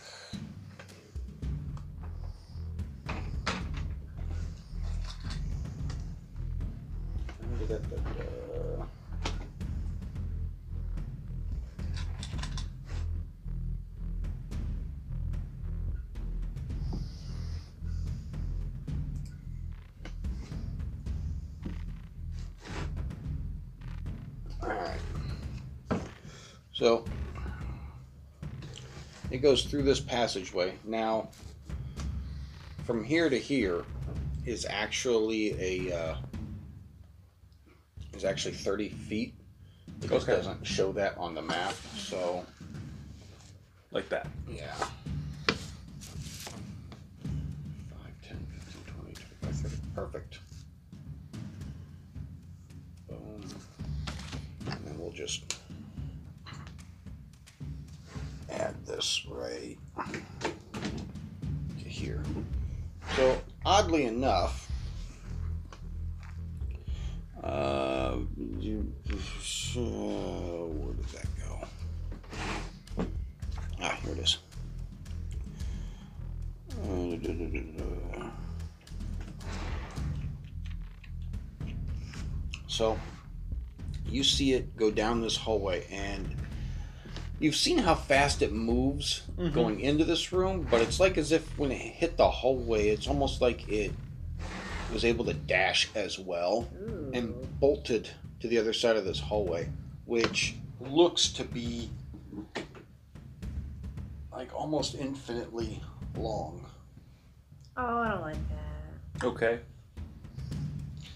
Da-da-da-da. 7.68 8.39
So 26.80 27.04
it 29.32 29.40
goes 29.40 29.66
through 29.66 29.84
this 29.84 30.00
passageway. 30.00 30.76
Now, 30.86 31.28
from 32.86 33.04
here 33.04 33.30
to 33.30 33.38
here 33.38 33.84
is 34.46 34.66
actually 34.70 35.60
a 35.60 35.94
uh, 35.94 36.16
is 38.14 38.24
actually 38.24 38.54
30 38.54 38.88
feet. 38.92 39.34
It 40.02 40.10
just 40.10 40.26
doesn't 40.26 40.66
show 40.66 40.94
that 40.94 41.18
on 41.18 41.36
the 41.36 41.42
map. 41.42 41.74
So 41.98 42.46
Like 43.92 44.08
that. 44.08 44.28
yeah. 44.50 44.74
5, 44.76 44.88
10, 48.26 48.48
15, 48.58 48.84
20, 49.04 49.14
25, 49.42 49.56
30. 49.70 49.76
Perfect. 49.96 50.40
Boom. 53.10 53.44
And 54.72 54.86
then 54.86 54.98
we'll 54.98 55.12
just 55.12 55.59
this 59.00 59.26
right 59.30 59.78
to 61.78 61.88
here. 61.88 62.22
So, 63.16 63.42
oddly 63.66 64.08
enough, 64.08 64.70
uh, 67.42 68.16
where 68.16 68.84
did 70.96 71.06
that 71.14 71.28
go? 71.40 73.06
Ah, 73.82 73.98
here 74.04 74.12
it 74.12 74.20
is. 74.20 74.38
So, 82.68 83.00
you 84.06 84.26
see 84.26 84.56
it 84.56 84.76
go 84.76 84.92
down 84.92 85.22
this 85.22 85.38
hallway, 85.38 85.88
and 85.90 86.36
you've 87.40 87.56
seen 87.56 87.78
how 87.80 87.96
fast 87.96 88.42
it 88.42 88.52
moves 88.52 89.22
Mhm. 89.38 89.54
going 89.54 89.80
into 89.80 90.04
this 90.06 90.32
room, 90.34 90.68
but 90.70 90.82
it's 90.82 91.00
like 91.00 91.18
as 91.18 91.32
if 91.32 91.58
when 91.58 91.72
it 91.72 91.78
hit 91.78 92.18
the 92.18 92.30
hallway, 92.30 92.90
it's 92.90 93.08
almost 93.08 93.42
like 93.42 93.68
it 93.70 93.92
was 94.94 95.06
able 95.06 95.24
to 95.26 95.34
dash 95.34 95.88
as 95.96 96.18
well 96.20 96.68
Ooh. 96.82 97.12
and 97.14 97.60
bolted 97.60 98.10
to 98.40 98.48
the 98.48 98.58
other 98.58 98.74
side 98.74 98.96
of 98.98 99.06
this 99.06 99.20
hallway, 99.20 99.70
which 100.06 100.56
looks 100.80 101.30
to 101.30 101.44
be 101.44 101.90
like 104.32 104.54
almost 104.54 104.96
infinitely 104.96 105.82
long. 106.18 106.66
Oh, 107.78 107.98
I 108.00 108.10
don't 108.12 108.22
like 108.22 108.38
that. 108.50 109.24
Okay. 109.26 109.60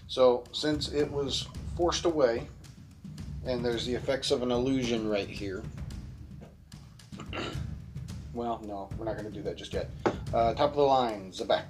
So, 0.06 0.44
since 0.52 0.88
it 0.92 1.10
was 1.10 1.48
forced 1.76 2.04
away, 2.04 2.46
and 3.46 3.64
there's 3.64 3.84
the 3.86 3.94
effects 3.94 4.30
of 4.30 4.42
an 4.42 4.50
illusion 4.50 5.08
right 5.08 5.28
here. 5.28 5.62
Well, 8.34 8.60
no, 8.66 8.88
we're 8.98 9.04
not 9.04 9.16
going 9.16 9.30
to 9.30 9.32
do 9.32 9.42
that 9.42 9.54
just 9.54 9.72
yet. 9.72 9.88
Uh, 10.32 10.54
top 10.54 10.70
of 10.70 10.76
the 10.76 10.82
line, 10.82 11.30
Zabak. 11.30 11.62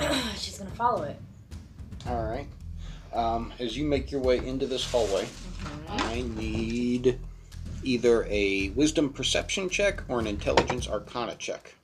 She's 0.38 0.56
gonna 0.58 0.70
follow 0.70 1.02
it. 1.02 1.20
All 2.06 2.24
right. 2.24 2.46
Um, 3.12 3.52
as 3.58 3.76
you 3.76 3.84
make 3.84 4.10
your 4.10 4.22
way 4.22 4.38
into 4.38 4.66
this 4.66 4.90
hallway, 4.90 5.26
I 5.88 6.22
need 6.34 7.18
either 7.82 8.26
a 8.30 8.70
wisdom 8.70 9.12
perception 9.12 9.68
check 9.68 10.02
or 10.08 10.18
an 10.18 10.26
intelligence 10.26 10.88
arcana 10.88 11.34
check. 11.36 11.74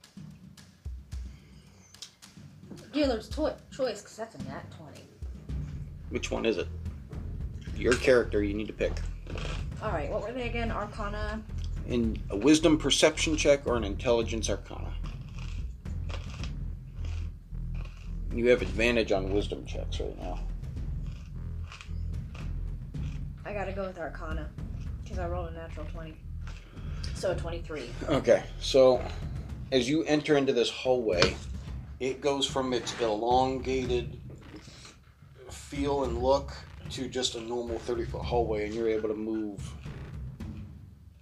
Dealer's 2.92 3.28
to- 3.30 3.56
choice, 3.70 4.00
because 4.00 4.16
that's 4.16 4.34
a 4.34 4.38
nat 4.44 4.64
20. 4.78 5.02
Which 6.10 6.30
one 6.30 6.44
is 6.46 6.58
it? 6.58 6.68
Your 7.76 7.94
character, 7.94 8.42
you 8.42 8.54
need 8.54 8.66
to 8.66 8.72
pick. 8.72 8.92
Alright, 9.82 10.10
what 10.10 10.22
were 10.22 10.32
they 10.32 10.48
again? 10.48 10.70
Arcana? 10.70 11.42
In 11.86 12.22
a 12.30 12.36
wisdom 12.36 12.78
perception 12.78 13.36
check 13.36 13.66
or 13.66 13.76
an 13.76 13.84
intelligence 13.84 14.48
arcana. 14.48 14.92
You 18.32 18.48
have 18.48 18.62
advantage 18.62 19.12
on 19.12 19.30
wisdom 19.32 19.66
checks 19.66 20.00
right 20.00 20.18
now. 20.18 20.40
I 23.44 23.52
gotta 23.52 23.72
go 23.72 23.86
with 23.86 23.98
Arcana, 23.98 24.48
because 25.02 25.18
I 25.18 25.28
rolled 25.28 25.50
a 25.50 25.52
natural 25.52 25.84
20. 25.92 26.14
So 27.14 27.34
23. 27.34 27.90
Okay, 28.08 28.42
so 28.60 29.02
as 29.70 29.88
you 29.88 30.04
enter 30.04 30.36
into 30.38 30.52
this 30.52 30.70
hallway, 30.70 31.36
it 32.00 32.20
goes 32.20 32.46
from 32.46 32.72
its 32.72 32.98
elongated 33.00 34.18
feel 35.50 36.04
and 36.04 36.22
look 36.22 36.52
to 36.90 37.08
just 37.08 37.34
a 37.34 37.40
normal 37.40 37.78
30 37.80 38.04
foot 38.06 38.22
hallway, 38.22 38.64
and 38.64 38.74
you're 38.74 38.88
able 38.88 39.08
to 39.08 39.14
move 39.14 39.60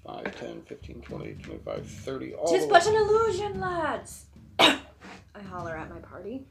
5, 0.07 0.41
10, 0.41 0.63
15, 0.63 1.03
20, 1.03 1.35
25, 1.35 1.87
30, 1.87 2.35
all 2.35 2.47
Tis 2.53 2.67
but 2.67 2.87
an 2.87 2.95
illusion, 2.95 3.61
lads! 3.61 4.27
I 4.59 4.79
holler 5.49 5.77
at 5.77 5.91
my 5.91 5.99
party. 5.99 6.47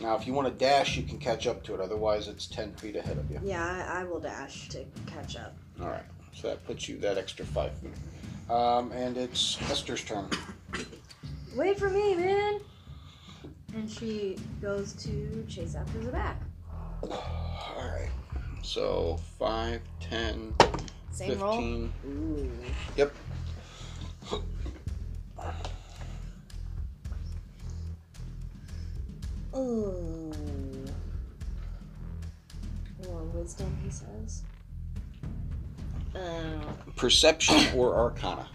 Now, 0.00 0.16
if 0.16 0.26
you 0.26 0.32
want 0.32 0.46
to 0.46 0.54
dash, 0.54 0.96
you 0.96 1.02
can 1.02 1.18
catch 1.18 1.48
up 1.48 1.64
to 1.64 1.74
it, 1.74 1.80
otherwise, 1.80 2.28
it's 2.28 2.46
10 2.46 2.74
feet 2.74 2.94
ahead 2.94 3.18
of 3.18 3.28
you. 3.30 3.40
Yeah, 3.42 3.64
I, 3.64 4.00
I 4.00 4.04
will 4.04 4.20
dash 4.20 4.68
to 4.68 4.84
catch 5.06 5.36
up. 5.36 5.56
All 5.80 5.88
right, 5.88 6.04
so 6.32 6.48
that 6.48 6.64
puts 6.64 6.88
you 6.88 6.98
that 6.98 7.18
extra 7.18 7.44
5 7.44 7.72
feet. 7.78 7.90
Um, 8.48 8.92
and 8.92 9.16
it's 9.16 9.60
Esther's 9.62 10.04
turn. 10.04 10.28
Wait 11.56 11.78
for 11.78 11.90
me, 11.90 12.14
man! 12.14 12.60
And 13.74 13.90
she 13.90 14.36
goes 14.62 14.92
to 15.04 15.44
chase 15.48 15.74
after 15.74 15.98
Zabak. 15.98 16.36
All 17.10 17.76
right, 17.76 18.08
so 18.62 19.18
5, 19.38 19.80
10, 20.00 20.54
Same 21.12 21.38
roll. 21.38 21.52
15. 21.56 21.92
Ooh. 22.06 22.50
Yep. 22.96 23.12
Ooh. 29.56 30.32
Or 33.08 33.22
wisdom, 33.34 33.76
he 33.84 33.90
says. 33.90 34.42
Uh, 36.14 36.72
Perception 36.96 37.78
or 37.78 37.94
Arcana? 37.96 38.48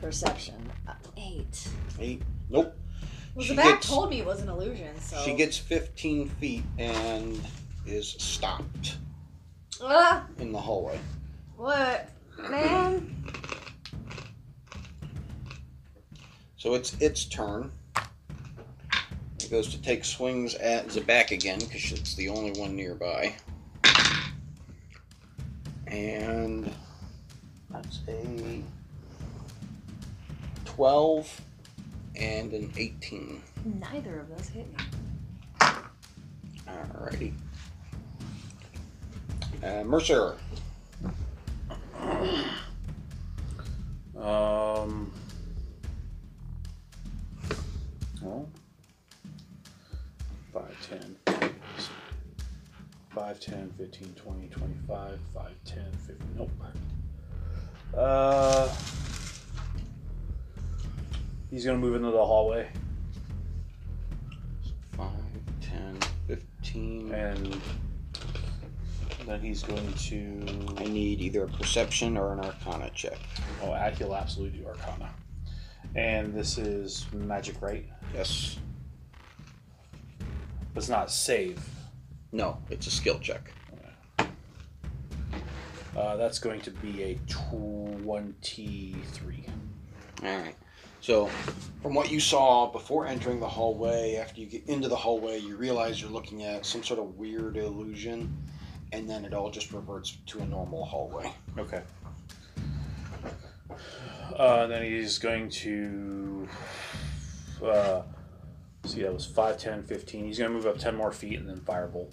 perception. 0.00 0.70
Uh, 0.86 0.92
eight. 1.16 1.68
Eight. 1.98 2.22
Nope. 2.48 2.76
Well, 3.34 3.44
She 3.44 3.54
Zabak 3.54 3.62
gets- 3.64 3.88
told 3.88 4.10
me 4.10 4.20
it 4.20 4.26
was 4.26 4.40
an 4.40 4.48
illusion, 4.48 4.94
so. 5.00 5.20
She 5.24 5.34
gets 5.34 5.56
15 5.58 6.28
feet 6.28 6.62
and 6.78 7.40
is 7.86 8.16
stopped 8.18 8.96
Ah! 9.82 10.26
in 10.38 10.52
the 10.52 10.60
hallway. 10.60 10.98
What? 11.56 12.08
Man? 12.50 13.14
So 16.56 16.74
it's 16.74 16.94
its 17.00 17.24
turn. 17.26 17.70
It 19.38 19.50
goes 19.50 19.68
to 19.68 19.80
take 19.80 20.04
swings 20.04 20.54
at 20.56 20.88
Zabak 20.88 21.30
again 21.30 21.58
because 21.60 21.92
it's 21.92 22.14
the 22.14 22.28
only 22.28 22.58
one 22.58 22.74
nearby. 22.74 23.34
And 25.86 26.72
that's 27.70 28.00
a 28.08 28.62
12 30.64 31.40
and 32.16 32.52
an 32.52 32.72
18. 32.76 33.42
Neither 33.80 34.18
of 34.20 34.28
those 34.28 34.48
hit 34.48 34.66
me. 34.76 34.84
Alrighty. 36.66 37.32
Uh, 39.66 39.82
Mercer. 39.82 40.36
Um. 44.16 45.10
Well. 48.22 48.48
5, 50.52 50.88
10. 50.88 51.16
5, 53.10 53.40
10, 53.40 53.72
15, 53.76 54.14
20, 54.14 54.46
25, 54.48 55.18
5, 55.34 55.50
10, 55.64 55.84
15. 56.06 56.16
Nope. 56.36 56.50
Uh. 57.96 58.72
He's 61.50 61.64
gonna 61.64 61.78
move 61.78 61.96
into 61.96 62.12
the 62.12 62.24
hallway 62.24 62.68
5, 64.96 65.08
10, 65.60 65.98
15. 66.28 67.12
and 67.12 67.60
then 69.26 69.40
he's 69.40 69.62
going 69.62 69.92
to. 69.92 70.46
I 70.78 70.84
need 70.84 71.20
either 71.20 71.44
a 71.44 71.48
perception 71.48 72.16
or 72.16 72.32
an 72.32 72.40
arcana 72.40 72.90
check. 72.94 73.18
Oh, 73.62 73.74
he'll 73.98 74.14
absolutely 74.14 74.60
do 74.60 74.66
Arcana. 74.66 75.10
And 75.94 76.34
this 76.34 76.58
is 76.58 77.06
magic, 77.12 77.60
right? 77.60 77.86
Yes. 78.14 78.58
It's 80.74 80.88
not 80.88 81.10
save. 81.10 81.60
No, 82.32 82.58
it's 82.70 82.86
a 82.86 82.90
skill 82.90 83.18
check. 83.18 83.52
Uh, 85.96 86.16
that's 86.16 86.38
going 86.38 86.60
to 86.60 86.70
be 86.70 87.02
a 87.02 87.18
23. 87.26 89.46
Alright. 90.22 90.54
So, 91.00 91.26
from 91.82 91.94
what 91.94 92.10
you 92.10 92.20
saw 92.20 92.70
before 92.70 93.06
entering 93.06 93.40
the 93.40 93.48
hallway, 93.48 94.16
after 94.16 94.40
you 94.40 94.46
get 94.46 94.66
into 94.66 94.88
the 94.88 94.96
hallway, 94.96 95.38
you 95.38 95.56
realize 95.56 96.00
you're 96.00 96.10
looking 96.10 96.42
at 96.42 96.66
some 96.66 96.82
sort 96.82 97.00
of 97.00 97.16
weird 97.16 97.56
illusion. 97.56 98.36
And 98.96 99.08
then 99.08 99.24
it 99.26 99.34
all 99.34 99.50
just 99.50 99.72
reverts 99.72 100.16
to 100.26 100.38
a 100.40 100.46
normal 100.46 100.84
hallway. 100.84 101.30
Okay. 101.58 101.82
Uh, 104.34 104.66
then 104.66 104.82
he's 104.82 105.18
going 105.18 105.48
to. 105.50 106.48
Uh, 107.62 108.02
see, 108.84 109.02
that 109.02 109.12
was 109.12 109.26
5, 109.26 109.58
10, 109.58 109.82
15. 109.84 110.24
He's 110.24 110.38
going 110.38 110.50
to 110.50 110.56
move 110.56 110.66
up 110.66 110.78
10 110.78 110.96
more 110.96 111.12
feet 111.12 111.38
and 111.38 111.48
then 111.48 111.60
firebolt. 111.60 112.10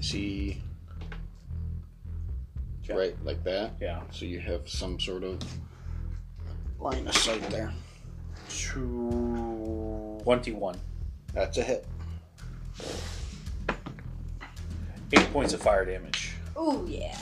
See, 0.00 0.62
Yeah. 2.84 2.94
right 2.96 3.24
like 3.24 3.44
that. 3.44 3.72
Yeah. 3.80 4.00
So 4.10 4.24
you 4.24 4.40
have 4.40 4.68
some 4.68 4.98
sort 4.98 5.24
of 5.24 5.38
line 6.78 7.06
of 7.06 7.14
sight 7.14 7.42
there. 7.50 7.72
21. 10.24 10.76
That's 11.34 11.58
a 11.58 11.62
hit. 11.62 11.86
8 15.12 15.32
points 15.32 15.54
of 15.54 15.62
fire 15.62 15.84
damage. 15.84 16.34
Oh 16.56 16.84
yeah. 16.86 17.16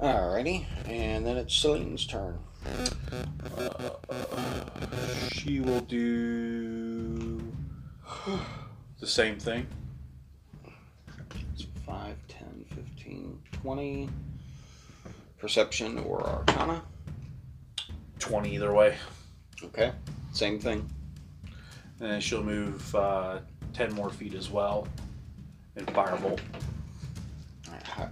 Alrighty, 0.00 0.66
and 0.86 1.24
then 1.24 1.36
it's 1.36 1.54
Celine's 1.54 2.06
turn. 2.06 2.38
She 5.30 5.60
will 5.60 5.80
do 5.80 7.40
the 9.00 9.06
same 9.06 9.38
thing. 9.38 9.66
It's 11.54 11.66
5, 11.86 12.16
10, 12.28 12.64
15, 12.74 13.40
20. 13.62 14.08
Perception 15.44 15.98
or 15.98 16.26
Arcana. 16.26 16.80
20 18.18 18.54
either 18.54 18.72
way. 18.72 18.96
Okay, 19.62 19.92
same 20.32 20.58
thing. 20.58 20.88
And 22.00 22.12
then 22.12 22.20
she'll 22.22 22.42
move 22.42 22.94
uh, 22.94 23.40
10 23.74 23.92
more 23.92 24.08
feet 24.08 24.32
as 24.32 24.48
well. 24.48 24.88
And 25.76 25.86
firebolt. 25.88 26.40
Alright, 27.68 27.82
How, 27.82 28.08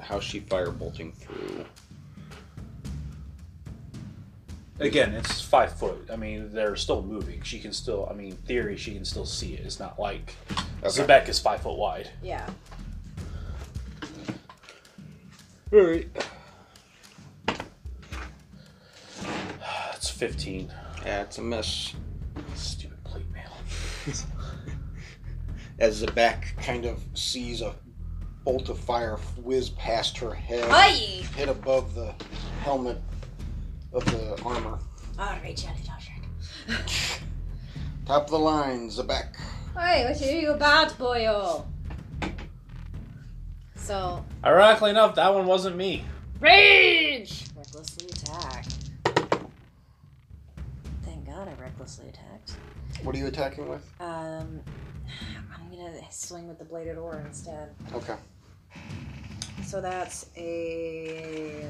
how's 0.00 0.22
she 0.22 0.38
firebolting 0.38 1.14
through? 1.14 1.64
Again, 4.78 5.14
it's 5.14 5.40
five 5.40 5.72
foot. 5.78 6.10
I 6.12 6.16
mean, 6.16 6.52
they're 6.52 6.76
still 6.76 7.02
moving. 7.02 7.40
She 7.40 7.58
can 7.58 7.72
still, 7.72 8.06
I 8.10 8.12
mean, 8.12 8.32
theory, 8.44 8.76
she 8.76 8.92
can 8.92 9.06
still 9.06 9.24
see 9.24 9.54
it. 9.54 9.64
It's 9.64 9.80
not 9.80 9.98
like 9.98 10.34
Okay. 10.84 10.88
Zabak 11.06 11.26
is 11.30 11.38
five 11.38 11.62
foot 11.62 11.78
wide. 11.78 12.10
Yeah. 12.22 12.46
Alright. 15.72 16.12
That's 16.14 16.26
15. 20.16 20.72
Yeah, 21.04 21.22
it's 21.22 21.38
a 21.38 21.42
miss. 21.42 21.94
Stupid 22.54 23.02
plate 23.04 23.26
mail. 23.32 23.52
As 25.78 26.02
Zabak 26.02 26.56
kind 26.56 26.86
of 26.86 27.02
sees 27.14 27.60
a 27.60 27.74
bolt 28.44 28.68
of 28.70 28.78
fire 28.78 29.16
whiz 29.42 29.68
past 29.70 30.16
her 30.18 30.32
head, 30.32 30.64
Aye. 30.70 31.22
hit 31.36 31.48
above 31.48 31.94
the 31.94 32.14
helmet 32.62 32.98
of 33.92 34.04
the 34.06 34.40
armor. 34.42 34.78
Alright, 35.18 35.56
Charlie 35.56 35.80
Dodger. 35.86 36.78
Top 38.06 38.24
of 38.24 38.30
the 38.30 38.38
line, 38.38 38.88
Zabak. 38.88 39.36
Hey, 39.76 40.04
what 40.08 40.22
are 40.22 40.24
you 40.40 40.52
about, 40.52 40.90
boyo? 40.98 41.28
Oh? 41.34 41.66
So, 43.74 44.24
Ironically 44.44 44.90
enough, 44.90 45.14
that 45.16 45.34
one 45.34 45.46
wasn't 45.46 45.76
me. 45.76 46.04
rage! 46.40 47.44
Recklessly 47.54 48.08
attack. 48.08 48.64
Thank 51.46 51.58
God 51.58 51.64
I 51.64 51.68
recklessly 51.68 52.08
attacked. 52.08 52.56
What 53.04 53.14
are 53.14 53.18
you 53.18 53.28
attacking 53.28 53.68
with? 53.68 53.88
Um, 54.00 54.60
I'm 55.54 55.70
gonna 55.70 56.00
swing 56.10 56.48
with 56.48 56.58
the 56.58 56.64
bladed 56.64 56.98
oar 56.98 57.22
instead. 57.24 57.68
Okay. 57.92 58.16
So 59.64 59.80
that's 59.80 60.26
a 60.36 61.64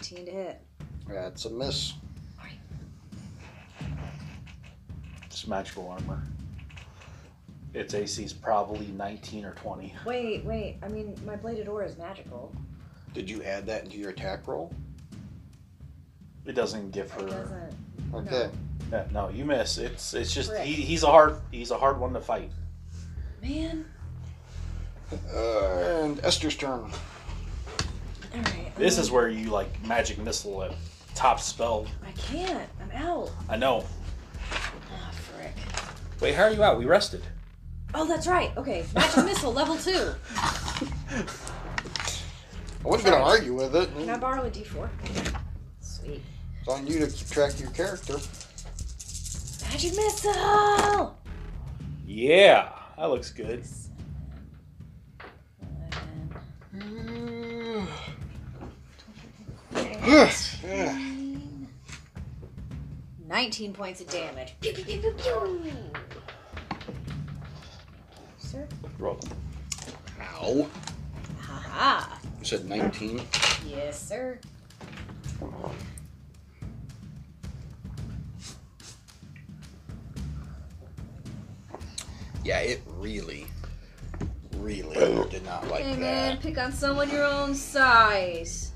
18 0.00 0.26
to 0.26 0.30
hit. 0.32 0.60
That's 1.08 1.44
a 1.44 1.50
miss. 1.50 1.92
It's 5.26 5.46
magical 5.46 5.88
armor. 5.90 6.20
Its 7.72 7.94
AC 7.94 8.24
is 8.24 8.32
probably 8.32 8.86
19 8.88 9.44
or 9.44 9.52
20. 9.52 9.94
Wait, 10.06 10.44
wait. 10.44 10.78
I 10.82 10.88
mean, 10.88 11.16
my 11.24 11.36
bladed 11.36 11.68
oar 11.68 11.84
is 11.84 11.96
magical. 11.98 12.52
Did 13.12 13.30
you 13.30 13.44
add 13.44 13.64
that 13.66 13.84
into 13.84 13.96
your 13.96 14.10
attack 14.10 14.48
roll? 14.48 14.72
It 16.46 16.54
doesn't 16.54 16.90
give 16.90 17.06
It 17.06 17.12
her. 17.12 17.26
doesn't. 17.28 17.74
Okay. 18.12 18.50
Yeah, 18.94 19.06
no, 19.10 19.28
you 19.28 19.44
miss. 19.44 19.76
It's 19.76 20.14
it's 20.14 20.32
just 20.32 20.54
he, 20.58 20.72
he's 20.72 21.02
a 21.02 21.08
hard 21.08 21.38
he's 21.50 21.72
a 21.72 21.76
hard 21.76 21.98
one 21.98 22.12
to 22.12 22.20
fight. 22.20 22.52
Man. 23.42 23.86
Uh, 25.34 26.02
and 26.04 26.24
Esther's 26.24 26.56
turn. 26.56 26.92
Alright. 28.32 28.76
This 28.76 28.96
is 28.98 29.10
where 29.10 29.28
you 29.28 29.50
like 29.50 29.84
magic 29.84 30.18
missile 30.18 30.62
at 30.62 30.76
top 31.16 31.40
spell. 31.40 31.88
I 32.06 32.12
can't. 32.12 32.68
I'm 32.80 32.92
out. 32.92 33.32
I 33.48 33.56
know. 33.56 33.84
Ah, 34.52 35.10
frick. 35.10 35.54
Wait, 36.20 36.36
how 36.36 36.44
are 36.44 36.52
you 36.52 36.62
out? 36.62 36.78
We 36.78 36.84
rested. 36.84 37.24
Oh, 37.94 38.06
that's 38.06 38.28
right. 38.28 38.56
Okay. 38.56 38.86
Magic 38.94 39.24
missile, 39.24 39.52
level 39.52 39.76
two. 39.76 40.14
I 40.30 41.24
wasn't 42.84 43.10
going 43.10 43.18
to 43.18 43.28
argue 43.28 43.54
with 43.54 43.74
it. 43.74 43.92
Can 43.96 44.08
I 44.08 44.18
borrow 44.18 44.44
a 44.44 44.50
d4? 44.50 44.88
Sweet. 45.80 46.22
It's 46.60 46.68
on 46.68 46.86
you 46.86 47.00
to 47.00 47.08
keep 47.08 47.28
track 47.28 47.54
of 47.54 47.60
your 47.60 47.70
character. 47.70 48.18
Magic 49.74 49.96
missile! 49.96 51.18
Yeah, 52.06 52.68
that 52.96 53.10
looks 53.10 53.30
good. 53.30 53.64
19 63.26 63.72
points 63.72 64.00
of 64.00 64.08
damage. 64.10 64.54
Pew, 64.60 64.72
pew, 64.72 64.84
pew, 64.84 65.00
pew, 65.00 65.12
pew. 65.18 65.72
Sir? 68.38 68.68
Roll. 69.00 69.18
Ow. 70.20 70.68
Haha. 71.40 72.16
You 72.38 72.44
said 72.44 72.68
19. 72.68 73.20
Yes, 73.66 74.00
sir. 74.00 74.38
Yeah, 82.44 82.58
it 82.58 82.82
really, 82.86 83.46
really 84.58 85.28
did 85.30 85.44
not 85.44 85.66
like 85.68 85.82
Hey, 85.82 85.96
man, 85.96 86.34
that. 86.34 86.40
pick 86.40 86.58
on 86.58 86.72
someone 86.72 87.08
your 87.10 87.24
own 87.24 87.54
size. 87.54 88.72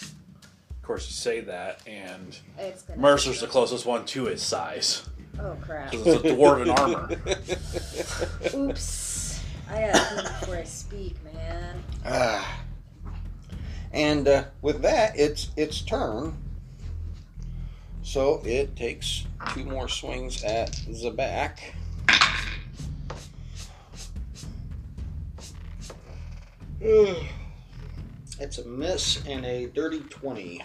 Of 0.00 0.82
course, 0.82 1.06
you 1.06 1.12
say 1.12 1.40
that, 1.40 1.80
and 1.86 2.38
It's 2.58 2.82
gonna 2.82 3.00
Mercer's 3.00 3.40
the 3.40 3.46
closest 3.46 3.84
one 3.86 4.04
to 4.06 4.24
his 4.26 4.40
size 4.42 5.02
Oh, 5.38 5.54
crap. 5.60 5.90
because 5.90 6.06
it's 6.06 6.24
a 6.24 6.28
dwarven 6.28 6.74
armor. 6.78 7.10
Oops. 8.70 9.40
I 9.68 9.80
gotta 9.80 9.98
think 10.22 10.40
before 10.40 10.56
I 10.56 10.64
speak, 10.64 11.16
man. 11.24 11.82
Ah. 12.06 12.60
And 13.92 14.28
uh, 14.28 14.44
with 14.62 14.80
that, 14.82 15.18
it's 15.18 15.50
its 15.56 15.80
turn. 15.82 16.36
So 18.06 18.40
it 18.44 18.76
takes 18.76 19.26
two 19.52 19.64
more 19.64 19.88
swings 19.88 20.44
at 20.44 20.70
Zabak. 20.70 21.58
It's 28.38 28.58
a 28.58 28.68
miss 28.68 29.26
and 29.26 29.44
a 29.44 29.66
dirty 29.66 30.00
20. 30.00 30.62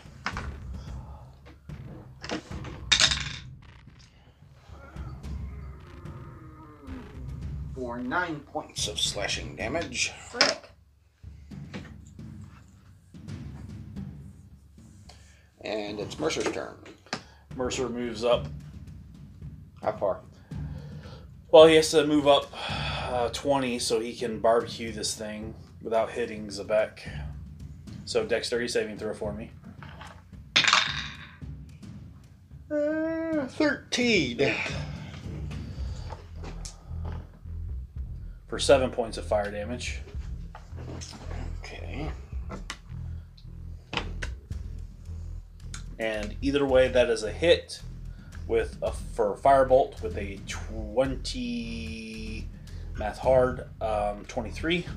For 7.74 7.98
nine 7.98 8.42
points 8.42 8.88
of 8.88 9.00
slashing 9.00 9.56
damage. 9.56 10.12
Frick. 10.30 10.70
And 15.62 16.00
it's 16.00 16.20
Mercer's 16.20 16.52
turn. 16.52 16.76
Mercer 17.56 17.90
moves 17.90 18.24
up. 18.24 18.48
How 19.82 19.92
far? 19.94 20.22
Well, 21.52 21.66
he 21.66 21.76
has 21.76 21.92
to 21.92 22.06
move 22.06 22.28
up 22.28 22.52
uh, 23.10 23.30
20 23.30 23.80
so 23.80 24.00
he 24.00 24.16
can 24.16 24.40
barbecue 24.40 24.92
this 24.92 25.16
thing 25.16 25.54
without 25.82 26.12
hitting 26.12 26.48
Zabak. 26.48 27.00
So, 28.06 28.26
dexterity 28.26 28.68
saving 28.68 28.98
throw 28.98 29.14
for 29.14 29.34
me. 29.34 29.52
Uh, 32.72 33.48
13. 33.48 34.56
for 38.52 38.60
seven 38.60 38.92
points 38.92 39.18
of 39.18 39.26
fire 39.26 39.50
damage. 39.50 40.02
And 46.02 46.36
either 46.42 46.66
way, 46.66 46.88
that 46.88 47.12
is 47.12 47.22
a 47.22 47.32
hit 47.32 47.80
with 48.48 48.76
a 48.82 48.92
for 48.92 49.38
firebolt 49.38 50.02
with 50.02 50.18
a 50.18 50.40
twenty 50.48 52.48
math 52.98 53.20
hard 53.20 53.70
um, 53.80 54.26
twenty 54.28 54.50
three 54.50 54.88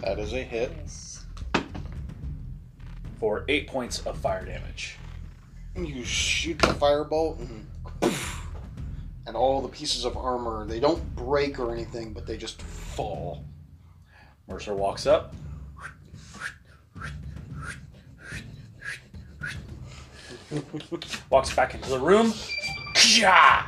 That 0.00 0.18
is 0.18 0.32
a 0.32 0.42
hit. 0.42 0.74
Nice. 0.78 1.26
for 3.20 3.44
eight 3.48 3.68
points 3.68 4.00
of 4.06 4.16
fire 4.16 4.46
damage. 4.46 4.96
You 5.76 6.02
shoot 6.02 6.58
the 6.60 6.68
firebolt, 6.68 7.40
and, 7.40 7.66
and 9.26 9.36
all 9.36 9.60
the 9.60 9.68
pieces 9.68 10.06
of 10.06 10.16
armor, 10.16 10.66
they 10.66 10.80
don't 10.80 11.14
break 11.14 11.58
or 11.58 11.72
anything, 11.72 12.14
but 12.14 12.26
they 12.26 12.38
just 12.38 12.62
fall. 12.62 13.44
Mercer 14.48 14.74
walks 14.74 15.06
up. 15.06 15.34
Walks 21.30 21.54
back 21.54 21.74
into 21.74 21.88
the 21.88 21.98
room. 21.98 22.32
Kja! 22.94 23.66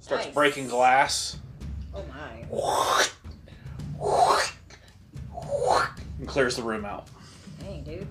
Starts 0.00 0.26
Nice. 0.26 0.34
breaking 0.34 0.68
glass. 0.68 1.38
Oh 1.94 2.02
my. 2.08 3.08
And 6.18 6.28
clears 6.28 6.56
the 6.56 6.62
room 6.62 6.84
out. 6.84 7.08
Dang, 7.60 7.82
dude. 7.84 8.06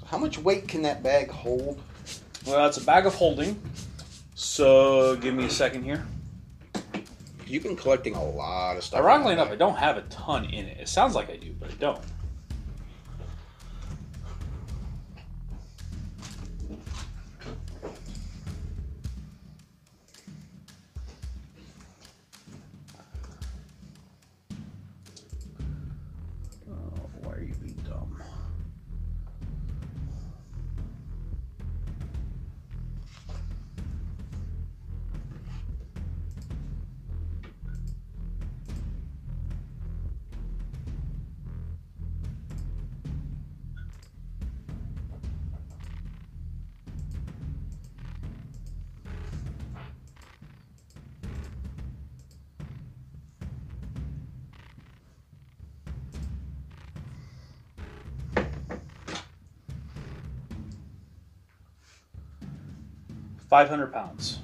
So 0.00 0.06
how 0.06 0.18
much 0.18 0.38
weight 0.38 0.68
can 0.68 0.82
that 0.82 1.02
bag 1.02 1.30
hold? 1.30 1.80
Well, 2.46 2.66
it's 2.66 2.76
a 2.78 2.84
bag 2.84 3.06
of 3.06 3.14
holding. 3.14 3.60
So 4.34 5.16
give 5.16 5.34
me 5.34 5.44
a 5.44 5.50
second 5.50 5.82
here. 5.84 6.06
You've 7.46 7.62
been 7.62 7.76
collecting 7.76 8.14
a 8.14 8.22
lot 8.24 8.76
of 8.76 8.84
stuff. 8.84 9.00
Ironically 9.00 9.32
in 9.32 9.38
that 9.38 9.46
enough, 9.46 9.54
I 9.54 9.56
don't 9.56 9.76
have 9.76 9.96
a 9.96 10.02
ton 10.02 10.44
in 10.46 10.66
it. 10.66 10.78
It 10.80 10.88
sounds 10.88 11.14
like 11.14 11.30
I 11.30 11.36
do, 11.36 11.54
but 11.58 11.70
I 11.70 11.74
don't. 11.74 11.98
500 63.48 63.92
pounds. 63.92 64.38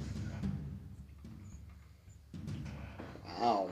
Wow. 3.41 3.71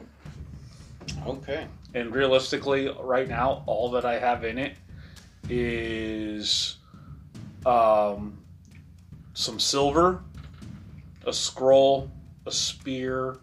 Okay. 1.26 1.66
And 1.94 2.14
realistically, 2.14 2.90
right 3.00 3.28
now, 3.28 3.62
all 3.66 3.90
that 3.92 4.04
I 4.04 4.18
have 4.18 4.44
in 4.44 4.58
it 4.58 4.76
is 5.48 6.76
um, 7.64 8.38
some 9.34 9.58
silver, 9.58 10.22
a 11.26 11.32
scroll, 11.32 12.10
a 12.46 12.52
spear, 12.52 13.38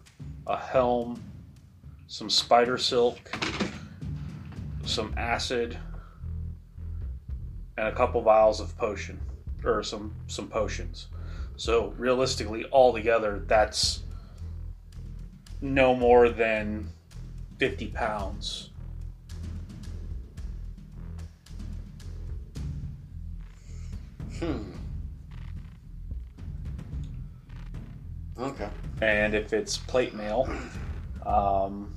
a 0.46 0.56
helm, 0.56 1.22
some 2.06 2.30
spider 2.30 2.78
silk, 2.78 3.18
some 4.84 5.14
acid, 5.16 5.78
and 7.76 7.88
a 7.88 7.92
couple 7.92 8.20
vials 8.20 8.60
of 8.60 8.76
potion, 8.76 9.20
or 9.64 9.82
some 9.82 10.14
some 10.26 10.48
potions. 10.48 11.06
So 11.60 11.92
realistically, 11.98 12.64
all 12.70 12.90
together, 12.94 13.44
that's 13.46 14.00
no 15.60 15.94
more 15.94 16.30
than 16.30 16.88
50 17.58 17.88
pounds. 17.88 18.70
Hmm. 24.38 24.72
Okay. 28.38 28.70
And 29.02 29.34
if 29.34 29.52
it's 29.52 29.76
plate 29.76 30.14
mail, 30.14 30.48
um, 31.26 31.92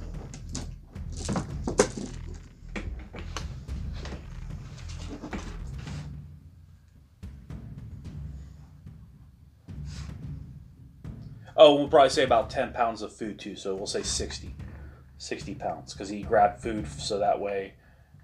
oh, 11.64 11.76
we'll 11.76 11.88
probably 11.88 12.10
say 12.10 12.24
about 12.24 12.50
10 12.50 12.74
pounds 12.74 13.02
of 13.02 13.14
food 13.14 13.40
too. 13.40 13.56
So 13.56 13.76
we'll 13.76 13.88
say 13.88 14.04
60, 14.04 14.54
60 15.18 15.56
pounds 15.56 15.94
because 15.94 16.10
he 16.10 16.22
grabbed 16.22 16.62
food 16.62 16.88
so 16.88 17.20
that 17.20 17.40
way 17.40 17.74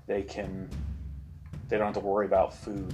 they 0.07 0.23
can, 0.23 0.69
they 1.69 1.77
don't 1.77 1.87
have 1.87 1.93
to 1.95 1.99
worry 2.01 2.25
about 2.25 2.53
food. 2.53 2.93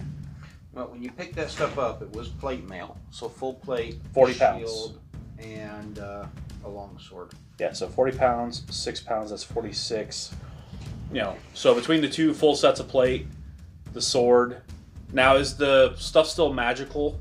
Well, 0.73 0.87
when 0.87 1.01
you 1.01 1.11
picked 1.11 1.35
that 1.35 1.49
stuff 1.49 1.77
up, 1.79 2.01
it 2.01 2.11
was 2.11 2.27
plate 2.27 2.67
mail. 2.67 2.97
So 3.09 3.29
full 3.29 3.55
plate, 3.55 3.97
40 4.13 4.33
pounds. 4.35 4.93
and 5.39 5.99
uh, 5.99 6.25
a 6.63 6.69
long 6.69 6.99
sword. 6.99 7.31
Yeah, 7.59 7.71
so 7.71 7.87
40 7.87 8.17
pounds, 8.17 8.63
6 8.69 8.99
pounds, 9.01 9.29
that's 9.29 9.43
46. 9.43 10.33
You 11.13 11.21
know, 11.21 11.37
so 11.53 11.73
between 11.73 12.01
the 12.01 12.09
two 12.09 12.33
full 12.33 12.55
sets 12.55 12.79
of 12.79 12.87
plate, 12.87 13.27
the 13.93 14.01
sword. 14.01 14.61
Now, 15.13 15.37
is 15.37 15.55
the 15.55 15.95
stuff 15.95 16.27
still 16.27 16.51
magical? 16.51 17.19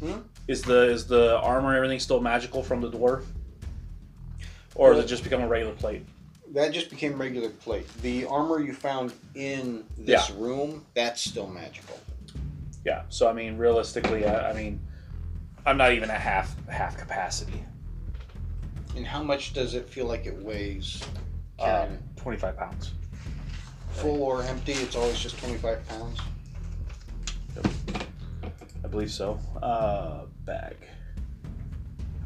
Hmm? 0.00 0.18
Is 0.50 0.62
the 0.62 0.90
is 0.90 1.06
the 1.06 1.38
armor 1.38 1.68
and 1.68 1.76
everything 1.76 2.00
still 2.00 2.18
magical 2.18 2.64
from 2.64 2.80
the 2.80 2.90
dwarf? 2.90 3.24
Or 4.74 4.92
has 4.92 5.04
it 5.04 5.06
just 5.06 5.22
become 5.22 5.42
a 5.42 5.46
regular 5.46 5.74
plate? 5.74 6.04
That 6.52 6.72
just 6.72 6.90
became 6.90 7.20
regular 7.20 7.50
plate. 7.50 7.86
The 8.02 8.24
armor 8.24 8.58
you 8.58 8.72
found 8.72 9.12
in 9.36 9.84
this 9.96 10.28
room, 10.32 10.84
that's 10.94 11.20
still 11.20 11.46
magical. 11.46 12.00
Yeah, 12.84 13.02
so 13.10 13.30
I 13.30 13.32
mean, 13.32 13.58
realistically, 13.58 14.26
I, 14.26 14.50
I 14.50 14.52
mean, 14.52 14.80
I'm 15.66 15.76
not 15.76 15.92
even 15.92 16.10
at 16.10 16.20
half 16.20 16.56
half 16.66 16.98
capacity. 16.98 17.64
And 18.96 19.06
how 19.06 19.22
much 19.22 19.52
does 19.52 19.74
it 19.74 19.88
feel 19.88 20.06
like 20.06 20.26
it 20.26 20.36
weighs? 20.36 21.00
Um, 21.60 21.68
carrying 21.68 21.98
25 22.16 22.56
pounds. 22.56 22.92
Full 23.92 24.20
or 24.20 24.42
empty, 24.42 24.72
it's 24.72 24.96
always 24.96 25.20
just 25.20 25.38
25 25.38 25.88
pounds. 25.88 26.18
I 28.82 28.88
believe 28.88 29.12
so. 29.12 29.38
Uh, 29.62 30.24
bag. 30.50 30.76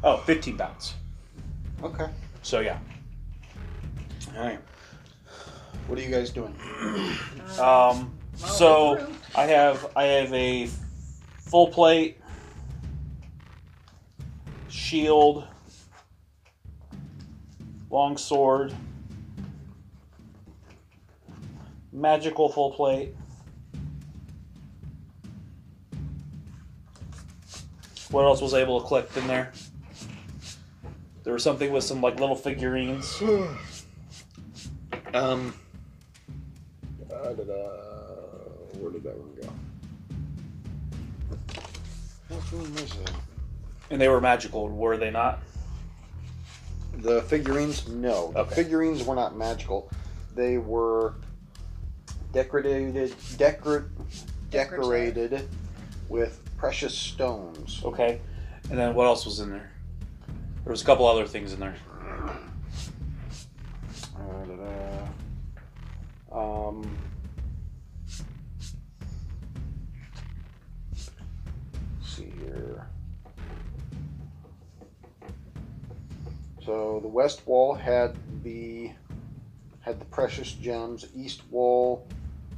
Oh, 0.03 0.17
15 0.17 0.57
pounds. 0.57 0.95
Okay. 1.83 2.07
So 2.41 2.59
yeah. 2.59 2.79
All 4.35 4.43
right. 4.43 4.59
What 5.87 5.99
are 5.99 6.01
you 6.01 6.09
guys 6.09 6.31
doing? 6.31 6.55
Um, 7.59 8.11
so. 8.35 9.07
I 9.37 9.43
have 9.47 9.91
I 9.97 10.03
have 10.03 10.33
a 10.33 10.67
full 11.39 11.67
plate 11.67 12.17
shield, 14.69 15.45
long 17.89 18.15
sword, 18.15 18.73
magical 21.91 22.47
full 22.47 22.71
plate. 22.71 23.13
What 28.11 28.23
else 28.25 28.41
was 28.41 28.53
I 28.53 28.61
able 28.61 28.81
to 28.81 28.87
collect 28.87 29.15
in 29.17 29.27
there? 29.27 29.51
There 31.23 31.33
was 31.33 31.43
something 31.43 31.71
with 31.71 31.83
some 31.83 32.01
like 32.01 32.19
little 32.19 32.35
figurines. 32.35 33.21
Um. 35.13 35.53
Uh, 37.09 37.31
da-da. 37.33 37.53
Where 38.79 38.91
did 38.91 39.03
that 39.03 39.17
one 39.17 39.33
go? 39.41 39.49
What 42.27 42.51
room 42.51 42.75
is 42.77 42.91
it? 42.91 43.11
And 43.91 44.01
they 44.01 44.09
were 44.09 44.19
magical, 44.19 44.67
were 44.67 44.97
they 44.97 45.11
not? 45.11 45.39
The 46.97 47.21
figurines? 47.23 47.87
No. 47.87 48.31
The 48.33 48.39
Okay. 48.39 48.55
figurines 48.55 49.03
were 49.05 49.15
not 49.15 49.37
magical. 49.37 49.89
They 50.35 50.57
were 50.57 51.13
decorated, 52.33 53.15
decor, 53.37 53.89
decorated 54.51 55.47
with 56.09 56.41
precious 56.57 56.97
stones. 56.97 57.81
Okay. 57.83 58.19
And 58.69 58.79
then 58.79 58.95
what 58.95 59.05
else 59.05 59.25
was 59.25 59.39
in 59.39 59.49
there? 59.51 59.71
There 60.63 60.71
was 60.71 60.81
a 60.81 60.85
couple 60.85 61.05
other 61.07 61.27
things 61.27 61.53
in 61.53 61.59
there. 61.59 61.75
Um, 66.31 66.97
let's 70.91 71.11
see 72.01 72.33
here. 72.39 72.87
So 76.65 76.99
the 77.01 77.07
west 77.07 77.45
wall 77.45 77.75
had 77.75 78.15
the 78.43 78.91
had 79.81 79.99
the 80.01 80.05
precious 80.05 80.51
gems. 80.51 81.05
East 81.15 81.43
wall 81.51 82.07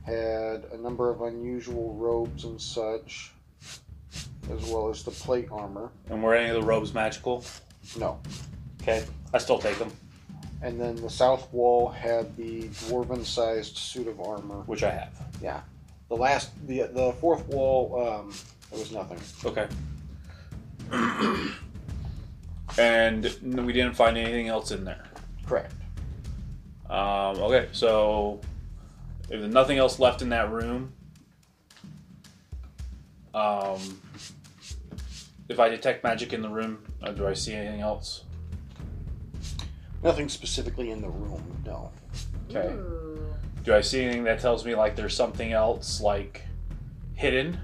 had 0.05 0.63
a 0.71 0.77
number 0.77 1.09
of 1.09 1.21
unusual 1.21 1.93
robes 1.95 2.45
and 2.45 2.59
such, 2.59 3.33
as 4.51 4.65
well 4.69 4.89
as 4.89 5.03
the 5.03 5.11
plate 5.11 5.47
armor. 5.51 5.89
And 6.09 6.21
were 6.23 6.33
any 6.35 6.49
of 6.49 6.55
the 6.55 6.61
robes 6.67 6.93
magical? 6.93 7.43
No. 7.97 8.19
Okay, 8.81 9.03
I 9.33 9.37
still 9.37 9.59
take 9.59 9.77
them, 9.77 9.91
And 10.61 10.79
then 10.79 10.95
the 10.95 11.09
south 11.09 11.51
wall 11.53 11.89
had 11.89 12.35
the 12.37 12.63
dwarven-sized 12.69 13.77
suit 13.77 14.07
of 14.07 14.19
armor. 14.21 14.61
which 14.65 14.83
I 14.83 14.91
have. 14.91 15.11
Yeah. 15.41 15.61
The 16.09 16.15
last, 16.15 16.51
the 16.67 16.83
the 16.83 17.11
fourth 17.19 17.45
wall, 17.47 18.07
um, 18.07 18.33
there 18.71 18.79
was 18.79 18.91
nothing. 18.91 19.19
Okay. 19.43 19.67
and 22.77 23.23
we 23.65 23.73
didn't 23.73 23.93
find 23.93 24.17
anything 24.17 24.47
else 24.47 24.71
in 24.71 24.83
there. 24.85 25.03
Correct. 25.45 25.73
Um, 26.89 27.37
okay, 27.39 27.67
so 27.73 28.39
if 29.23 29.41
there's 29.41 29.53
nothing 29.53 29.77
else 29.77 29.99
left 29.99 30.21
in 30.21 30.29
that 30.29 30.49
room, 30.51 30.93
um, 33.33 33.79
if 35.49 35.59
I 35.59 35.69
detect 35.69 36.03
magic 36.03 36.33
in 36.33 36.41
the 36.41 36.49
room, 36.49 36.83
uh, 37.03 37.11
do 37.11 37.27
I 37.27 37.33
see 37.33 37.53
anything 37.53 37.81
else? 37.81 38.23
Nothing 40.03 40.29
specifically 40.29 40.91
in 40.91 41.01
the 41.01 41.09
room. 41.09 41.41
No. 41.65 41.91
Okay. 42.49 42.67
Ooh. 42.73 43.33
Do 43.63 43.73
I 43.73 43.81
see 43.81 44.03
anything 44.03 44.23
that 44.25 44.39
tells 44.39 44.65
me 44.65 44.75
like 44.75 44.95
there's 44.95 45.15
something 45.15 45.51
else 45.51 45.99
like 46.01 46.43
hidden? 47.15 47.59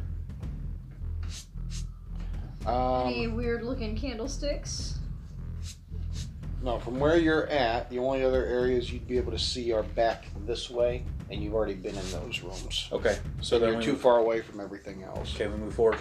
Any 2.65 3.25
Um, 3.25 3.35
weird 3.35 3.63
looking 3.63 3.95
candlesticks? 3.97 4.97
no. 6.63 6.79
From 6.79 6.99
where 6.99 7.17
you're 7.17 7.47
at, 7.47 7.89
the 7.89 7.99
only 7.99 8.23
other 8.23 8.45
areas 8.45 8.91
you'd 8.91 9.07
be 9.07 9.17
able 9.17 9.33
to 9.33 9.39
see 9.39 9.71
are 9.73 9.83
back 9.83 10.25
this 10.45 10.69
way, 10.69 11.03
and 11.29 11.43
you've 11.43 11.53
already 11.53 11.73
been 11.73 11.95
in 11.95 12.11
those 12.11 12.41
rooms. 12.41 12.87
Okay, 12.91 13.15
so 13.41 13.57
So 13.57 13.59
then 13.59 13.69
you're 13.69 13.79
we 13.79 13.83
too 13.85 13.95
far 13.97 14.19
away 14.19 14.41
from 14.41 14.61
everything 14.61 15.03
else. 15.03 15.35
okay 15.35 15.47
we 15.47 15.57
move 15.57 15.73
forward. 15.75 15.99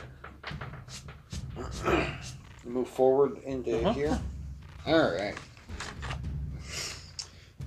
Move 2.64 2.88
forward 2.88 3.38
into 3.44 3.78
Uh-huh. 3.80 3.92
here. 3.92 4.20
All 4.86 5.12
right. 5.12 5.34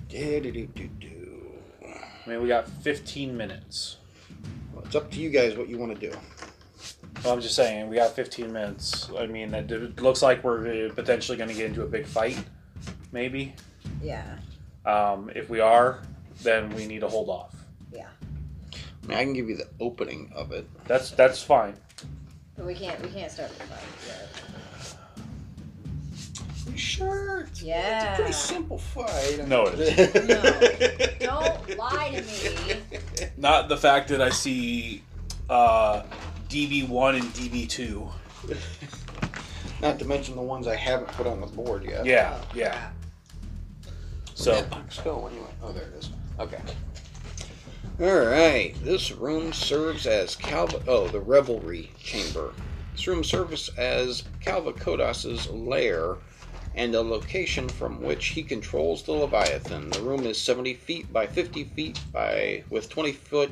Do-do-do-do-do. 0.08 1.42
I 1.84 2.28
mean, 2.30 2.42
we 2.42 2.48
got 2.48 2.68
15 2.68 3.36
minutes. 3.36 3.96
Well, 4.72 4.84
it's 4.84 4.94
up 4.94 5.10
to 5.12 5.20
you 5.20 5.30
guys 5.30 5.56
what 5.56 5.68
you 5.68 5.78
want 5.78 5.98
to 5.98 6.10
do. 6.10 6.16
Well, 7.24 7.32
I'm 7.34 7.40
just 7.40 7.54
saying, 7.56 7.88
we 7.88 7.96
got 7.96 8.12
15 8.14 8.52
minutes. 8.52 9.10
I 9.18 9.26
mean, 9.26 9.50
that 9.50 9.70
it 9.70 10.00
looks 10.00 10.22
like 10.22 10.44
we're 10.44 10.86
uh, 10.88 10.94
potentially 10.94 11.36
going 11.38 11.48
to 11.50 11.54
get 11.56 11.66
into 11.66 11.82
a 11.82 11.86
big 11.86 12.06
fight, 12.06 12.38
maybe. 13.12 13.54
Yeah. 14.02 14.38
Um, 14.84 15.30
if 15.34 15.48
we 15.48 15.60
are, 15.60 16.02
then 16.42 16.70
we 16.74 16.86
need 16.86 17.00
to 17.00 17.08
hold 17.08 17.28
off. 17.28 17.54
Yeah. 17.92 18.08
I, 18.72 19.06
mean, 19.06 19.18
I 19.18 19.24
can 19.24 19.32
give 19.32 19.48
you 19.48 19.56
the 19.56 19.68
opening 19.80 20.30
of 20.34 20.52
it. 20.52 20.68
That's 20.86 21.10
that's 21.10 21.42
fine. 21.42 21.76
But 22.56 22.66
we 22.66 22.74
can't 22.74 23.00
we 23.02 23.08
can't 23.08 23.30
start 23.30 23.50
the 23.50 23.64
fight 23.64 23.80
You 26.70 26.76
sure? 26.78 27.40
It's, 27.50 27.62
Yeah. 27.62 28.10
it's 28.10 28.12
a 28.18 28.22
pretty 28.22 28.32
simple 28.32 28.78
fight. 28.78 29.46
No, 29.46 29.68
yet. 29.74 31.18
Don't 31.20 31.78
lie 31.78 32.10
to 32.10 32.22
me. 32.22 32.80
Not 33.36 33.68
the 33.68 33.76
fact 33.76 34.08
that 34.08 34.20
I 34.20 34.30
see 34.30 35.02
uh, 35.50 36.02
DB1 36.48 37.14
and 37.20 37.24
DB2. 37.34 38.10
Not 39.82 39.98
to 39.98 40.04
mention 40.06 40.34
the 40.36 40.42
ones 40.42 40.66
I 40.66 40.74
haven't 40.76 41.08
put 41.08 41.26
on 41.26 41.40
the 41.40 41.46
board 41.46 41.84
yet. 41.84 42.04
Yeah, 42.06 42.40
yeah. 42.54 42.88
So, 44.34 44.54
That 44.54 44.70
box 44.70 44.98
go 45.00 45.26
anyway. 45.26 45.46
Oh, 45.62 45.72
there 45.72 45.84
it 45.84 45.94
is. 45.98 46.10
Okay. 46.40 46.58
All 47.98 48.26
right. 48.26 48.74
This 48.84 49.10
room 49.10 49.54
serves 49.54 50.06
as 50.06 50.36
Calva. 50.36 50.82
Oh, 50.86 51.08
the 51.08 51.18
revelry 51.18 51.90
chamber. 51.98 52.52
This 52.92 53.06
room 53.06 53.24
serves 53.24 53.70
as 53.78 54.22
Calvacotas's 54.42 55.48
lair 55.48 56.16
and 56.74 56.94
a 56.94 57.00
location 57.00 57.70
from 57.70 58.02
which 58.02 58.26
he 58.26 58.42
controls 58.42 59.02
the 59.02 59.12
Leviathan. 59.12 59.88
The 59.88 60.02
room 60.02 60.26
is 60.26 60.36
70 60.38 60.74
feet 60.74 61.10
by 61.10 61.26
50 61.26 61.64
feet 61.64 61.98
by 62.12 62.64
with 62.68 62.90
20 62.90 63.12
foot 63.12 63.50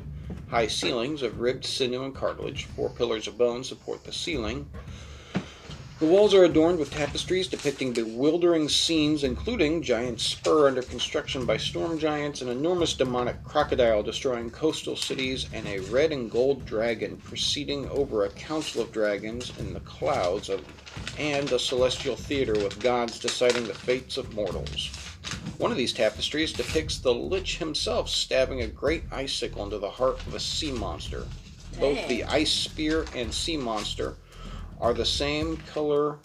high 0.51 0.67
ceilings 0.67 1.23
of 1.23 1.41
ribbed 1.41 1.65
sinew 1.65 2.05
and 2.05 2.15
cartilage. 2.15 2.67
Four 2.77 2.91
pillars 2.91 3.27
of 3.27 3.39
bone 3.39 3.65
support 3.65 4.05
the 4.05 4.13
ceiling. 4.13 4.69
The 6.01 6.07
walls 6.07 6.35
are 6.35 6.43
adorned 6.43 6.81
with 6.81 6.91
tapestries 6.91 7.47
depicting 7.47 7.93
bewildering 7.93 8.69
scenes, 8.69 9.23
including 9.23 9.81
giant 9.81 10.21
spur 10.21 10.67
under 10.67 10.83
construction 10.83 11.47
by 11.47 11.57
storm 11.57 12.01
giants, 12.01 12.41
an 12.41 12.49
enormous 12.49 12.95
demonic 12.95 13.45
crocodile 13.45 14.03
destroying 14.03 14.51
coastal 14.51 14.97
cities, 14.97 15.47
and 15.53 15.69
a 15.69 15.79
red 15.79 16.11
and 16.11 16.33
gold 16.33 16.67
dragon 16.67 17.17
proceeding 17.19 17.89
over 17.91 18.25
a 18.25 18.31
council 18.31 18.83
of 18.83 18.91
dragons 18.91 19.53
in 19.61 19.73
the 19.73 19.79
clouds 19.81 20.49
of, 20.49 20.65
and 21.17 21.53
a 21.53 21.61
celestial 21.61 22.17
theater 22.17 22.55
with 22.55 22.81
gods 22.81 23.21
deciding 23.21 23.63
the 23.63 23.73
fates 23.73 24.17
of 24.17 24.35
mortals. 24.35 24.91
One 25.59 25.71
of 25.71 25.77
these 25.77 25.93
tapestries 25.93 26.53
depicts 26.53 26.99
the 26.99 27.15
Lich 27.15 27.59
himself 27.59 28.09
stabbing 28.11 28.63
a 28.63 28.67
great 28.67 29.05
icicle 29.13 29.63
into 29.63 29.79
the 29.79 29.91
heart 29.91 30.27
of 30.27 30.35
a 30.35 30.41
sea 30.41 30.73
monster. 30.73 31.29
Both 31.79 32.09
the 32.09 32.25
ice 32.25 32.53
spear 32.53 33.07
and 33.15 33.33
sea 33.33 33.57
monster 33.57 34.17
are 34.81 34.95
the 34.95 35.05
same 35.05 35.57
color 35.59 36.19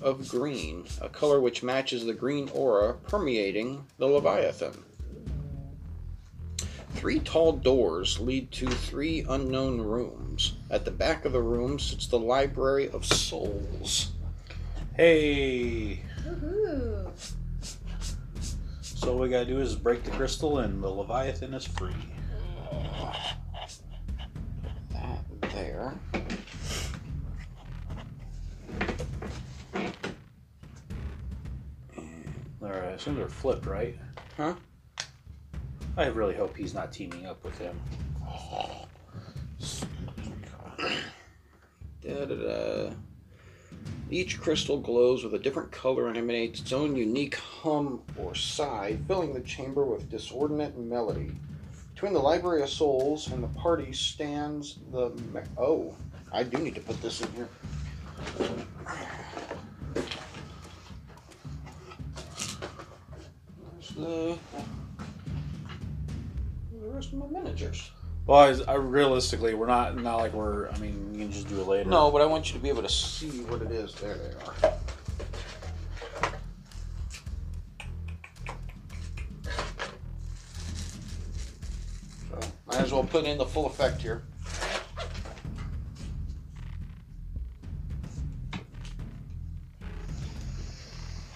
of 0.00 0.28
green, 0.28 0.86
a 1.00 1.08
color 1.08 1.40
which 1.40 1.62
matches 1.62 2.04
the 2.04 2.14
green 2.14 2.48
aura 2.54 2.94
permeating 2.94 3.84
the 3.98 4.06
Leviathan. 4.06 4.84
Three 6.94 7.18
tall 7.20 7.52
doors 7.52 8.20
lead 8.20 8.50
to 8.52 8.66
three 8.66 9.26
unknown 9.28 9.80
rooms. 9.80 10.54
At 10.70 10.84
the 10.84 10.90
back 10.90 11.24
of 11.24 11.32
the 11.32 11.42
room 11.42 11.78
sits 11.78 12.06
the 12.06 12.18
Library 12.18 12.88
of 12.90 13.04
Souls. 13.04 14.12
hey. 14.96 16.00
Woohoo. 16.24 17.10
So 18.80 19.12
what 19.12 19.22
we 19.22 19.28
gotta 19.28 19.44
do 19.44 19.60
is 19.60 19.74
break 19.74 20.02
the 20.04 20.12
crystal, 20.12 20.60
and 20.60 20.82
the 20.82 20.88
Leviathan 20.88 21.52
is 21.52 21.66
free. 21.66 21.92
That 24.92 25.24
there. 25.52 25.92
Assume 33.04 33.16
they're 33.16 33.28
flipped, 33.28 33.66
right? 33.66 33.98
Huh? 34.38 34.54
I 35.98 36.06
really 36.06 36.34
hope 36.34 36.56
he's 36.56 36.72
not 36.72 36.90
teaming 36.90 37.26
up 37.26 37.44
with 37.44 37.58
him. 37.58 37.78
Da, 42.00 42.24
da, 42.24 42.34
da. 42.34 42.90
Each 44.10 44.40
crystal 44.40 44.78
glows 44.78 45.22
with 45.22 45.34
a 45.34 45.38
different 45.38 45.70
color 45.70 46.08
and 46.08 46.16
emanates 46.16 46.62
its 46.62 46.72
own 46.72 46.96
unique 46.96 47.34
hum 47.34 48.00
or 48.16 48.34
sigh, 48.34 48.96
filling 49.06 49.34
the 49.34 49.40
chamber 49.40 49.84
with 49.84 50.08
disordinate 50.08 50.78
melody. 50.78 51.30
Between 51.92 52.14
the 52.14 52.20
Library 52.20 52.62
of 52.62 52.70
Souls 52.70 53.30
and 53.30 53.44
the 53.44 53.48
party 53.48 53.92
stands 53.92 54.78
the. 54.92 55.10
Me- 55.34 55.42
oh, 55.58 55.94
I 56.32 56.42
do 56.42 56.56
need 56.56 56.74
to 56.76 56.80
put 56.80 57.02
this 57.02 57.20
in 57.20 57.30
here. 57.34 57.48
The. 63.94 64.38
The 66.72 66.88
rest 66.90 67.12
of 67.12 67.18
my 67.18 67.26
miniatures. 67.26 67.90
Well, 68.26 68.38
I, 68.38 68.72
I 68.72 68.74
realistically, 68.76 69.54
we're 69.54 69.66
not 69.66 69.96
not 69.96 70.16
like 70.16 70.32
we're. 70.32 70.68
I 70.70 70.78
mean, 70.78 71.10
you 71.12 71.20
can 71.20 71.32
just 71.32 71.48
do 71.48 71.60
it 71.60 71.66
later. 71.66 71.88
No, 71.90 72.10
but 72.10 72.22
I 72.22 72.26
want 72.26 72.48
you 72.48 72.54
to 72.54 72.62
be 72.62 72.68
able 72.68 72.82
to 72.82 72.88
see 72.88 73.42
what 73.44 73.60
it 73.62 73.70
is. 73.70 73.94
There 73.94 74.16
they 74.16 74.34
are. 74.34 74.72
So, 82.30 82.40
might 82.66 82.80
as 82.80 82.92
well 82.92 83.04
put 83.04 83.24
in 83.24 83.36
the 83.36 83.46
full 83.46 83.66
effect 83.66 84.00
here. 84.00 84.22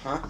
Huh? 0.03 0.21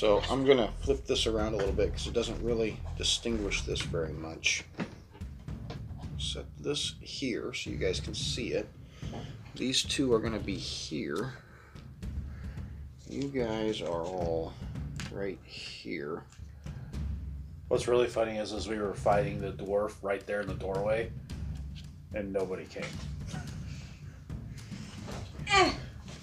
So 0.00 0.22
I'm 0.30 0.46
going 0.46 0.56
to 0.56 0.70
flip 0.80 1.06
this 1.06 1.26
around 1.26 1.52
a 1.52 1.58
little 1.58 1.74
bit 1.74 1.88
because 1.88 2.06
it 2.06 2.14
doesn't 2.14 2.42
really 2.42 2.78
distinguish 2.96 3.60
this 3.60 3.82
very 3.82 4.14
much 4.14 4.64
set 6.18 6.46
this 6.58 6.94
here 7.02 7.52
so 7.52 7.68
you 7.68 7.76
guys 7.76 8.00
can 8.00 8.14
see 8.14 8.52
it. 8.52 8.66
These 9.56 9.82
two 9.82 10.14
are 10.14 10.18
going 10.18 10.32
to 10.32 10.38
be 10.38 10.56
here. 10.56 11.34
You 13.10 13.24
guys 13.24 13.82
are 13.82 14.02
all 14.02 14.54
right 15.12 15.38
here. 15.44 16.22
What's 17.68 17.86
really 17.86 18.06
funny 18.06 18.38
is, 18.38 18.52
is 18.52 18.68
we 18.68 18.78
were 18.78 18.94
fighting 18.94 19.38
the 19.38 19.52
dwarf 19.52 19.96
right 20.00 20.26
there 20.26 20.40
in 20.40 20.46
the 20.46 20.54
doorway, 20.54 21.12
and 22.14 22.32
nobody 22.32 22.64
came. 22.64 22.84
Eh. 25.52 25.72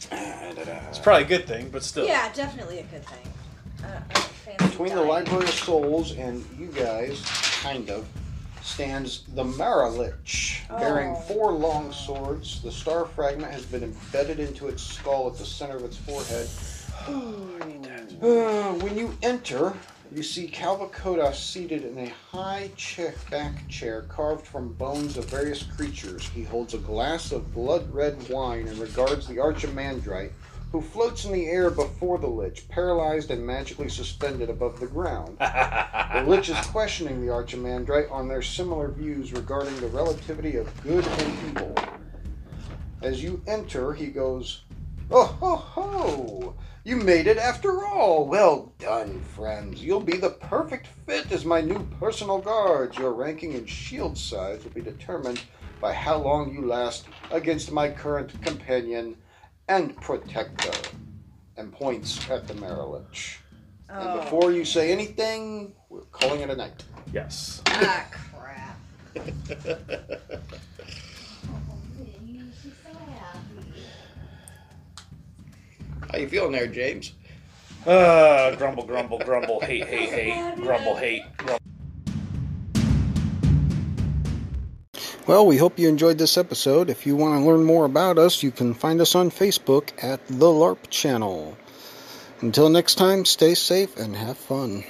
It's 0.10 0.98
probably 0.98 1.26
a 1.26 1.28
good 1.28 1.45
thing, 1.45 1.70
but 1.70 1.84
still. 1.84 2.08
Yeah, 2.08 2.34
definitely 2.34 2.80
a 2.80 2.84
good 2.84 3.06
thing. 3.06 3.37
I 3.84 3.88
don't 4.14 4.24
fancy 4.24 4.66
Between 4.68 4.95
the. 4.95 5.02
Library 5.02 5.45
of 5.45 5.49
Souls 5.54 6.14
and 6.18 6.45
you 6.58 6.68
guys, 6.68 7.22
kind 7.62 7.90
of, 7.90 8.08
stands 8.62 9.24
the 9.34 9.44
Maralich, 9.44 10.68
bearing 10.70 11.12
Oh. 11.12 11.22
four 11.22 11.52
long 11.54 11.91
swords. 11.94 12.62
The 12.62 12.72
star 12.72 13.06
fragment 13.06 13.52
has 13.52 13.66
been 13.66 13.84
embedded 13.84 14.40
into 14.40 14.68
its 14.68 14.84
skull 14.84 15.28
at 15.28 15.38
the 15.38 15.45
center 15.45 15.78
of 15.78 15.84
its 15.86 15.98
forehead. 15.98 16.48
Uh, 17.08 18.74
when 18.84 18.98
you 18.98 19.16
enter, 19.22 19.74
you 20.14 20.24
see 20.24 20.48
Calvacoda 20.48 21.34
seated 21.34 21.86
in 21.86 21.98
a 21.98 22.10
high 22.32 22.70
chair, 22.76 23.14
back 23.30 23.68
chair 23.70 24.02
carved 24.04 24.45
from 24.45 24.74
bones 24.74 25.16
of 25.18 25.26
various 25.26 25.64
creatures. 25.64 26.28
He 26.30 26.44
holds 26.44 26.74
a 26.74 26.80
glass 26.80 27.32
of 27.32 27.54
blood 27.54 27.94
red 27.94 28.28
wine 28.30 28.68
and 28.68 28.78
regards 28.80 29.28
the 29.28 29.36
Archimandrite, 29.36 30.32
who 30.72 30.81
floats 30.81 31.26
in 31.26 31.31
the 31.31 31.48
air 31.48 31.69
before 31.69 32.18
the 32.18 32.27
Lich, 32.27 32.68
paralyzed 32.68 33.31
and 33.31 33.45
magically 33.45 33.89
suspended 33.89 34.49
above 34.49 34.80
the 34.80 34.88
ground. 34.88 35.38
The 35.39 36.23
Lich 36.27 36.49
is 36.49 36.57
questioning 36.68 37.22
the 37.22 37.31
Archimandrite 37.31 38.11
on 38.11 38.27
their 38.27 38.41
similar 38.41 38.89
views 38.89 39.31
regarding 39.31 39.80
the 39.80 39.88
relativity 39.88 40.57
of 40.57 40.84
good 40.84 41.06
and 41.06 41.34
evil. 41.49 41.76
As 43.02 43.23
you 43.23 43.41
enter, 43.48 43.94
he 43.94 44.07
goes, 44.07 44.64
Oh 45.10 45.23
ho 45.23 45.56
ho! 45.56 46.56
You 46.84 46.98
made 46.98 47.27
it 47.27 47.38
after 47.38 47.85
all! 47.85 48.26
Well 48.27 48.73
done, 48.77 49.22
friends. 49.22 49.81
You'll 49.81 50.02
be 50.02 50.18
the 50.18 50.31
perfect 50.31 50.88
fit 51.06 51.31
as 51.31 51.45
my 51.45 51.61
new 51.61 51.80
personal 51.99 52.39
guards. 52.39 52.98
Your 52.98 53.14
ranking 53.14 53.56
and 53.56 53.69
shield 53.69 54.18
size 54.18 54.64
will 54.64 54.72
be 54.72 54.81
determined 54.81 55.41
by 55.80 55.94
how 55.94 56.18
long 56.18 56.53
you 56.53 56.65
last 56.65 57.06
against 57.31 57.72
my 57.72 57.89
current 57.89 58.41
companion 58.41 59.15
and 59.68 59.95
protector. 59.98 60.72
And 61.57 61.72
points 61.72 62.30
at 62.30 62.48
the 62.48 62.53
Marilich. 62.53 63.38
And 63.89 64.10
Oh. 64.10 64.22
before 64.22 64.52
you 64.52 64.64
say 64.64 64.91
anything, 64.91 65.73
we're 65.89 66.02
calling 66.11 66.41
it 66.41 66.49
a 66.49 66.56
night. 66.56 66.84
yes. 67.11 67.61
Ah, 67.68 68.06
crap. 68.11 68.77
She's 69.15 69.34
so 72.84 72.89
happy. 73.14 73.73
How 76.11 76.18
you 76.18 76.27
feeling 76.30 76.52
there, 76.52 76.68
James? 76.68 77.14
Uh, 77.85 78.56
grumble, 78.56 78.85
grumble, 78.85 79.19
grumble, 79.19 79.60
hate, 79.61 79.85
hate, 79.88 80.10
hate, 80.10 80.56
grumble, 80.57 80.95
hate, 80.95 81.23
grumble. 81.38 81.60
Well, 85.28 85.45
we 85.45 85.58
hope 85.58 85.78
you 85.78 85.90
enjoyed 85.90 86.18
this 86.18 86.38
episode. 86.38 86.90
If 86.90 87.06
you 87.06 87.18
want 87.18 87.38
to 87.38 87.45
learn 87.45 87.66
more 87.66 87.84
about 87.84 88.18
us, 88.18 88.44
you 88.44 88.49
can 88.49 88.74
find 88.74 89.02
us 89.02 89.14
on 89.14 89.30
Facebook 89.30 89.91
at 90.02 90.26
The 90.28 90.45
LARP 90.45 90.90
Channel. 90.90 91.58
Until 92.40 92.70
next 92.70 92.95
time, 92.95 93.26
stay 93.26 93.54
safe 93.54 93.98
and 93.98 94.16
have 94.16 94.38
fun. 94.38 94.86